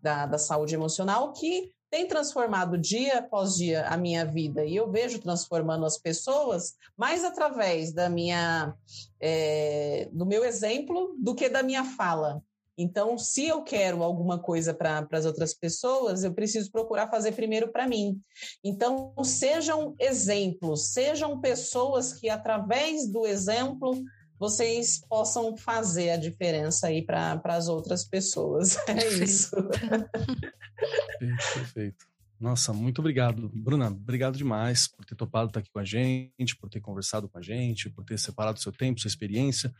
da, 0.00 0.24
da 0.24 0.38
saúde 0.38 0.74
emocional 0.74 1.32
que 1.34 1.70
tem 1.94 2.08
transformado 2.08 2.76
dia 2.76 3.20
após 3.20 3.54
dia 3.54 3.86
a 3.86 3.96
minha 3.96 4.24
vida 4.24 4.64
e 4.64 4.74
eu 4.74 4.90
vejo 4.90 5.20
transformando 5.20 5.86
as 5.86 5.96
pessoas 5.96 6.74
mais 6.96 7.22
através 7.22 7.92
da 7.92 8.08
minha 8.08 8.74
é, 9.20 10.08
do 10.10 10.26
meu 10.26 10.44
exemplo 10.44 11.14
do 11.16 11.36
que 11.36 11.48
da 11.48 11.62
minha 11.62 11.84
fala. 11.84 12.42
Então, 12.76 13.16
se 13.16 13.46
eu 13.46 13.62
quero 13.62 14.02
alguma 14.02 14.40
coisa 14.40 14.74
para 14.74 15.06
as 15.12 15.24
outras 15.24 15.54
pessoas, 15.54 16.24
eu 16.24 16.34
preciso 16.34 16.72
procurar 16.72 17.08
fazer 17.08 17.30
primeiro 17.30 17.70
para 17.70 17.86
mim. 17.86 18.20
Então, 18.64 19.14
sejam 19.22 19.94
exemplos, 20.00 20.88
sejam 20.88 21.40
pessoas 21.40 22.12
que, 22.12 22.28
através 22.28 23.06
do 23.06 23.24
exemplo, 23.24 24.02
vocês 24.44 25.00
possam 25.08 25.56
fazer 25.56 26.10
a 26.10 26.16
diferença 26.18 26.88
aí 26.88 27.02
para 27.02 27.40
as 27.46 27.66
outras 27.68 28.04
pessoas. 28.04 28.76
É 28.86 29.08
isso. 29.24 29.50
Perfeito, 31.18 31.54
perfeito. 31.54 32.04
Nossa, 32.38 32.72
muito 32.72 32.98
obrigado. 32.98 33.50
Bruna, 33.54 33.88
obrigado 33.88 34.36
demais 34.36 34.86
por 34.86 35.04
ter 35.04 35.14
topado 35.14 35.48
estar 35.48 35.60
aqui 35.60 35.70
com 35.70 35.78
a 35.78 35.84
gente, 35.84 36.56
por 36.60 36.68
ter 36.68 36.80
conversado 36.80 37.28
com 37.28 37.38
a 37.38 37.42
gente, 37.42 37.88
por 37.88 38.04
ter 38.04 38.18
separado 38.18 38.60
seu 38.60 38.70
tempo, 38.70 39.00
sua 39.00 39.08
experiência, 39.08 39.74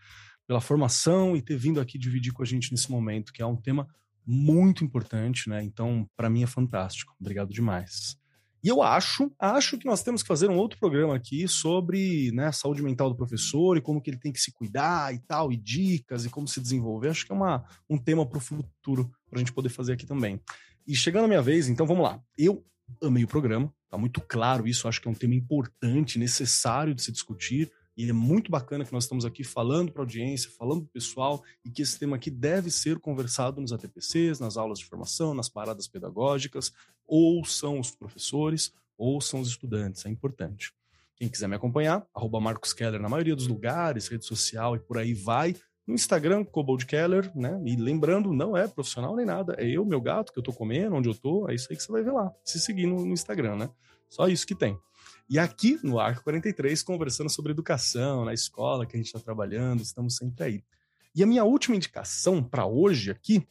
pela 0.47 0.61
formação 0.61 1.36
e 1.36 1.43
ter 1.43 1.57
vindo 1.57 1.81
aqui 1.81 1.99
dividir 1.99 2.32
com 2.32 2.43
a 2.43 2.47
gente 2.47 2.73
nesse 2.73 2.91
momento, 2.91 3.32
que 3.32 3.43
é 3.43 3.47
um 3.47 3.57
tema 3.57 3.86
muito 4.27 4.82
importante, 4.82 5.49
né? 5.49 5.62
Então, 5.62 6.09
para 6.16 6.31
mim 6.31 6.43
é 6.43 6.47
fantástico. 6.47 7.15
Obrigado 7.20 7.51
demais. 7.51 8.16
E 8.65 8.69
eu 8.69 8.82
acho, 8.82 9.31
acho 9.39 9.77
que 9.77 9.85
nós 9.85 10.03
temos 10.03 10.23
que 10.23 10.28
fazer 10.28 10.49
um 10.49 10.57
outro 10.57 10.78
programa 10.78 11.15
aqui 11.15 11.47
sobre 11.47 12.32
né, 12.32 12.51
saúde 12.51 12.82
mental 12.82 13.11
do 13.11 13.15
professor 13.15 13.77
e 13.77 13.81
como 13.82 14.01
que 14.01 14.09
ele 14.09 14.16
tem 14.16 14.32
que 14.32 14.41
se 14.41 14.51
cuidar 14.51 15.15
e 15.15 15.19
tal, 15.19 15.53
e 15.53 15.57
dicas 15.57 16.24
e 16.24 16.31
como 16.31 16.49
se 16.49 16.62
desenvolver. 16.62 17.11
Acho 17.11 17.27
que 17.27 17.32
é 17.32 17.35
uma, 17.35 17.62
um 17.91 17.99
tema 17.99 18.24
para 18.24 18.39
o 18.39 18.41
futuro 18.41 19.12
para 19.28 19.36
a 19.36 19.41
gente 19.41 19.53
poder 19.53 19.69
fazer 19.69 19.93
aqui 19.93 20.07
também. 20.07 20.41
E 20.86 20.97
chegando 20.97 21.27
a 21.27 21.28
minha 21.28 21.43
vez, 21.43 21.69
então 21.69 21.86
vamos 21.86 22.05
lá. 22.05 22.19
Eu 22.39 22.65
amei 23.03 23.24
o 23.24 23.28
programa, 23.28 23.70
tá 23.91 23.99
muito 23.99 24.23
claro 24.23 24.66
isso, 24.66 24.89
acho 24.89 24.99
que 24.99 25.09
é 25.09 25.11
um 25.11 25.15
tema 25.15 25.35
importante, 25.35 26.19
necessário 26.19 26.95
de 26.95 27.03
se 27.03 27.12
discutir. 27.12 27.70
E 27.97 28.09
é 28.09 28.12
muito 28.12 28.51
bacana 28.51 28.85
que 28.85 28.93
nós 28.93 29.05
estamos 29.05 29.25
aqui 29.25 29.45
falando 29.45 29.93
para 29.93 30.03
a 30.03 30.05
audiência, 30.05 30.51
falando 30.51 30.83
para 30.83 30.89
o 30.89 30.93
pessoal, 30.93 31.43
e 31.65 31.71
que 31.71 31.83
esse 31.83 31.99
tema 31.99 32.16
aqui 32.16 32.31
deve 32.31 32.71
ser 32.71 32.99
conversado 32.99 33.61
nos 33.61 33.73
ATPCs, 33.73 34.41
nas 34.41 34.57
aulas 34.57 34.81
de 34.81 34.87
formação, 34.87 35.33
nas 35.33 35.49
paradas 35.49 35.87
pedagógicas, 35.87 36.73
ou 37.07 37.45
são 37.45 37.79
os 37.79 37.93
professores, 37.93 38.73
ou 38.99 39.21
são 39.21 39.41
os 39.41 39.49
estudantes, 39.49 40.05
é 40.07 40.09
importante. 40.09 40.73
Quem 41.16 41.29
quiser 41.29 41.49
me 41.49 41.55
acompanhar, 41.55 42.05
arroba 42.15 42.41
Marcos 42.41 42.73
Keller 42.73 43.01
na 43.01 43.09
maioria 43.09 43.37
dos 43.37 43.47
lugares, 43.47 44.09
rede 44.09 44.25
social 44.25 44.75
e 44.75 44.81
por 44.81 44.99
aí 44.99 45.15
vai. 45.15 45.55
No 45.87 45.95
Instagram, 45.95 46.45
Cobold 46.45 46.87
Keller, 46.87 47.31
né? 47.37 47.61
E 47.65 47.77
lembrando, 47.77 48.33
não 48.33 48.57
é 48.57 48.66
profissional 48.66 49.15
nem 49.15 49.27
nada. 49.27 49.55
É 49.59 49.69
eu, 49.69 49.85
meu 49.85 50.01
gato, 50.01 50.33
que 50.33 50.39
eu 50.39 50.43
tô 50.43 50.53
comendo, 50.53 50.97
onde 50.97 51.09
eu 51.09 51.15
tô. 51.15 51.49
É 51.49 51.55
isso 51.55 51.69
aí 51.71 51.77
que 51.77 51.83
você 51.83 51.93
vai 51.93 52.03
ver 52.03 52.12
lá. 52.12 52.33
Se 52.43 52.59
seguir 52.59 52.87
no, 52.87 53.05
no 53.05 53.12
Instagram, 53.12 53.57
né? 53.57 53.71
Só 54.09 54.27
isso 54.27 54.47
que 54.47 54.55
tem. 54.55 54.79
E 55.28 55.38
aqui 55.38 55.78
no 55.82 55.98
Arco 55.98 56.22
43, 56.24 56.82
conversando 56.82 57.30
sobre 57.30 57.52
educação, 57.52 58.24
na 58.24 58.34
escola 58.34 58.84
que 58.84 58.94
a 58.94 58.98
gente 58.98 59.06
está 59.06 59.18
trabalhando, 59.18 59.82
estamos 59.82 60.16
sempre 60.16 60.44
aí. 60.44 60.64
E 61.14 61.22
a 61.22 61.26
minha 61.26 61.44
última 61.44 61.76
indicação 61.76 62.42
para 62.42 62.66
hoje 62.66 63.10
aqui, 63.10 63.46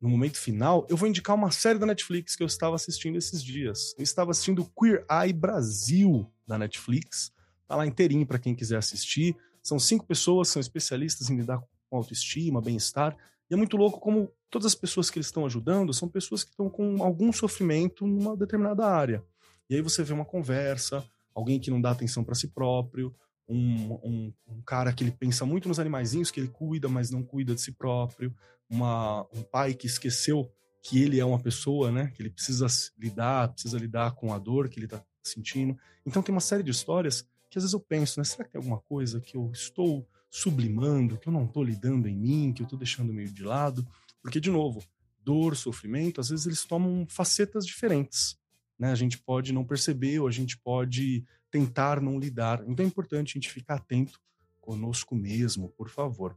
no 0.00 0.08
momento 0.08 0.38
final, 0.38 0.86
eu 0.88 0.96
vou 0.96 1.08
indicar 1.08 1.34
uma 1.34 1.50
série 1.50 1.78
da 1.78 1.86
Netflix 1.86 2.36
que 2.36 2.42
eu 2.42 2.46
estava 2.46 2.76
assistindo 2.76 3.16
esses 3.16 3.42
dias. 3.42 3.94
Eu 3.98 4.04
estava 4.04 4.30
assistindo 4.30 4.70
Queer 4.78 5.04
Eye 5.10 5.32
Brasil 5.32 6.30
da 6.46 6.56
Netflix. 6.56 7.32
Tá 7.66 7.74
lá 7.74 7.84
inteirinho 7.84 8.24
para 8.24 8.38
quem 8.38 8.54
quiser 8.54 8.76
assistir. 8.76 9.36
São 9.60 9.78
cinco 9.78 10.06
pessoas, 10.06 10.48
são 10.48 10.60
especialistas 10.60 11.28
em 11.28 11.36
lidar 11.36 11.60
com 11.90 11.96
autoestima, 11.96 12.60
bem-estar. 12.60 13.16
E 13.50 13.54
é 13.54 13.56
muito 13.56 13.76
louco 13.76 13.98
como 13.98 14.30
todas 14.48 14.66
as 14.66 14.74
pessoas 14.74 15.10
que 15.10 15.18
eles 15.18 15.26
estão 15.26 15.44
ajudando 15.44 15.92
são 15.92 16.08
pessoas 16.08 16.44
que 16.44 16.50
estão 16.50 16.70
com 16.70 17.02
algum 17.02 17.32
sofrimento 17.32 18.06
numa 18.06 18.36
determinada 18.36 18.86
área. 18.86 19.24
E 19.68 19.74
aí 19.74 19.82
você 19.82 20.02
vê 20.02 20.12
uma 20.12 20.24
conversa, 20.24 21.04
alguém 21.34 21.60
que 21.60 21.70
não 21.70 21.80
dá 21.80 21.90
atenção 21.90 22.24
para 22.24 22.34
si 22.34 22.48
próprio, 22.48 23.14
um, 23.48 23.92
um, 23.94 24.32
um, 24.46 24.62
cara 24.62 24.92
que 24.92 25.02
ele 25.02 25.10
pensa 25.10 25.46
muito 25.46 25.68
nos 25.68 25.78
animaizinhos, 25.78 26.30
que 26.30 26.40
ele 26.40 26.48
cuida, 26.48 26.88
mas 26.88 27.10
não 27.10 27.22
cuida 27.22 27.54
de 27.54 27.60
si 27.60 27.72
próprio, 27.72 28.34
uma, 28.68 29.22
um 29.32 29.42
pai 29.42 29.74
que 29.74 29.86
esqueceu 29.86 30.50
que 30.82 31.02
ele 31.02 31.18
é 31.18 31.24
uma 31.24 31.38
pessoa, 31.38 31.90
né? 31.90 32.12
Que 32.14 32.22
ele 32.22 32.30
precisa 32.30 32.66
lidar, 32.98 33.48
precisa 33.48 33.78
lidar 33.78 34.12
com 34.12 34.32
a 34.32 34.38
dor 34.38 34.68
que 34.68 34.78
ele 34.78 34.86
está 34.86 35.02
sentindo. 35.22 35.76
Então 36.06 36.22
tem 36.22 36.34
uma 36.34 36.40
série 36.40 36.62
de 36.62 36.70
histórias 36.70 37.22
que 37.50 37.58
às 37.58 37.64
vezes 37.64 37.72
eu 37.72 37.80
penso, 37.80 38.20
né? 38.20 38.24
Será 38.24 38.44
que 38.44 38.52
tem 38.52 38.58
alguma 38.58 38.80
coisa 38.80 39.20
que 39.20 39.36
eu 39.36 39.50
estou 39.52 40.06
sublimando, 40.30 41.18
que 41.18 41.28
eu 41.28 41.32
não 41.32 41.44
estou 41.44 41.62
lidando 41.62 42.06
em 42.08 42.16
mim, 42.16 42.52
que 42.52 42.62
eu 42.62 42.64
estou 42.64 42.78
deixando 42.78 43.12
meio 43.12 43.30
de 43.30 43.42
lado? 43.42 43.86
Porque, 44.22 44.40
de 44.40 44.50
novo, 44.50 44.82
dor, 45.22 45.56
sofrimento, 45.56 46.20
às 46.20 46.28
vezes 46.28 46.46
eles 46.46 46.64
tomam 46.64 47.06
facetas 47.08 47.66
diferentes. 47.66 48.37
Né? 48.78 48.90
A 48.90 48.94
gente 48.94 49.18
pode 49.18 49.52
não 49.52 49.64
perceber 49.64 50.20
ou 50.20 50.28
a 50.28 50.30
gente 50.30 50.56
pode 50.58 51.24
tentar 51.50 52.00
não 52.00 52.18
lidar. 52.18 52.62
Então 52.66 52.84
é 52.84 52.88
importante 52.88 53.32
a 53.32 53.34
gente 53.34 53.50
ficar 53.50 53.76
atento 53.76 54.20
conosco 54.60 55.14
mesmo, 55.14 55.70
por 55.70 55.88
favor. 55.88 56.36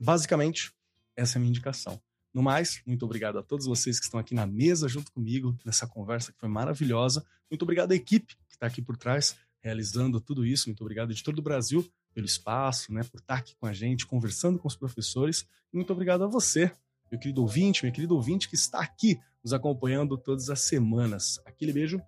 Basicamente, 0.00 0.72
essa 1.16 1.36
é 1.36 1.38
a 1.38 1.40
minha 1.40 1.50
indicação. 1.50 2.00
No 2.32 2.42
mais, 2.42 2.82
muito 2.84 3.04
obrigado 3.04 3.38
a 3.38 3.42
todos 3.42 3.66
vocês 3.66 4.00
que 4.00 4.06
estão 4.06 4.18
aqui 4.18 4.34
na 4.34 4.44
mesa 4.44 4.88
junto 4.88 5.12
comigo 5.12 5.56
nessa 5.64 5.86
conversa 5.86 6.32
que 6.32 6.38
foi 6.38 6.48
maravilhosa. 6.48 7.24
Muito 7.48 7.62
obrigado 7.62 7.92
à 7.92 7.94
equipe 7.94 8.34
que 8.48 8.54
está 8.54 8.66
aqui 8.66 8.82
por 8.82 8.96
trás 8.96 9.36
realizando 9.64 10.20
tudo 10.20 10.44
isso. 10.44 10.68
Muito 10.68 10.82
obrigado, 10.82 11.10
editor 11.10 11.34
do 11.34 11.40
Brasil, 11.40 11.88
pelo 12.12 12.26
espaço, 12.26 12.92
né, 12.92 13.02
por 13.04 13.18
estar 13.18 13.36
aqui 13.36 13.56
com 13.56 13.66
a 13.66 13.72
gente, 13.72 14.06
conversando 14.06 14.58
com 14.58 14.68
os 14.68 14.76
professores. 14.76 15.46
Muito 15.72 15.92
obrigado 15.92 16.24
a 16.24 16.26
você, 16.26 16.70
meu 17.10 17.20
querido 17.20 17.42
ouvinte, 17.42 17.84
meu 17.84 17.92
querido 17.92 18.14
ouvinte 18.14 18.48
que 18.48 18.54
está 18.54 18.80
aqui 18.80 19.18
nos 19.42 19.52
acompanhando 19.52 20.16
todas 20.16 20.48
as 20.50 20.60
semanas. 20.60 21.40
Aquele 21.44 21.72
beijo. 21.72 22.00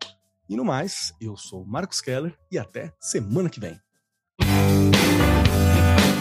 E 0.48 0.56
no 0.56 0.64
mais, 0.64 1.12
eu 1.20 1.36
sou 1.36 1.64
Marcos 1.64 2.00
Keller 2.00 2.36
e 2.50 2.58
até 2.58 2.92
semana 3.00 3.50
que 3.50 3.60
vem. 3.60 3.80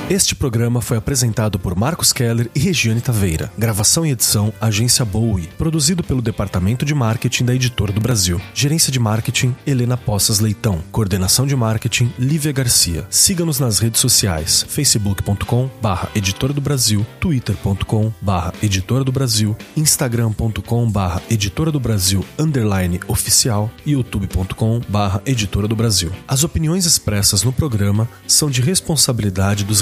Este 0.08 0.36
programa 0.36 0.82
foi 0.82 0.98
apresentado 0.98 1.58
por 1.58 1.76
Marcos 1.76 2.14
Keller 2.14 2.48
e 2.54 2.60
Regiane 2.60 3.02
Taveira. 3.02 3.52
Gravação 3.58 4.06
e 4.06 4.12
edição 4.12 4.54
Agência 4.62 5.04
Bowie. 5.04 5.50
Produzido 5.58 6.04
pelo 6.04 6.22
Departamento 6.22 6.86
de 6.86 6.94
Marketing 6.94 7.44
da 7.44 7.56
Editora 7.56 7.92
do 7.92 8.00
Brasil. 8.00 8.40
Gerência 8.54 8.92
de 8.92 9.00
Marketing 9.00 9.56
Helena 9.66 9.98
Poças 9.98 10.40
Leitão. 10.40 10.84
Coordenação 10.92 11.48
de 11.48 11.56
Marketing 11.56 12.14
Lívia 12.20 12.52
Garcia. 12.52 13.08
Siga-nos 13.10 13.60
nas 13.60 13.80
redes 13.80 14.00
sociais: 14.00 14.64
facebook.com 14.70 15.72
barra 15.82 16.08
Editora 16.14 16.54
do 16.54 16.62
Brasil, 16.62 17.04
twitter.com 17.20 18.14
barra 18.22 18.54
Editora 18.62 19.04
do 19.04 19.12
Brasil, 19.12 19.58
instagram.com 19.76 20.88
barra 20.92 21.20
Editora 21.32 21.72
do 21.72 21.80
Brasil 21.80 22.24
underline 22.38 23.00
oficial 23.08 23.72
e 23.84 23.94
youtube.com 23.94 24.82
barra 24.88 25.20
Editora 25.26 25.68
do 25.68 25.76
Brasil. 25.76 26.12
As 26.28 26.44
opiniões 26.44 26.86
expressas 26.86 27.42
no 27.42 27.52
programa 27.52 28.08
são 28.28 28.52
de 28.52 28.62
responsabilidade 28.62 29.64
dos 29.64 29.82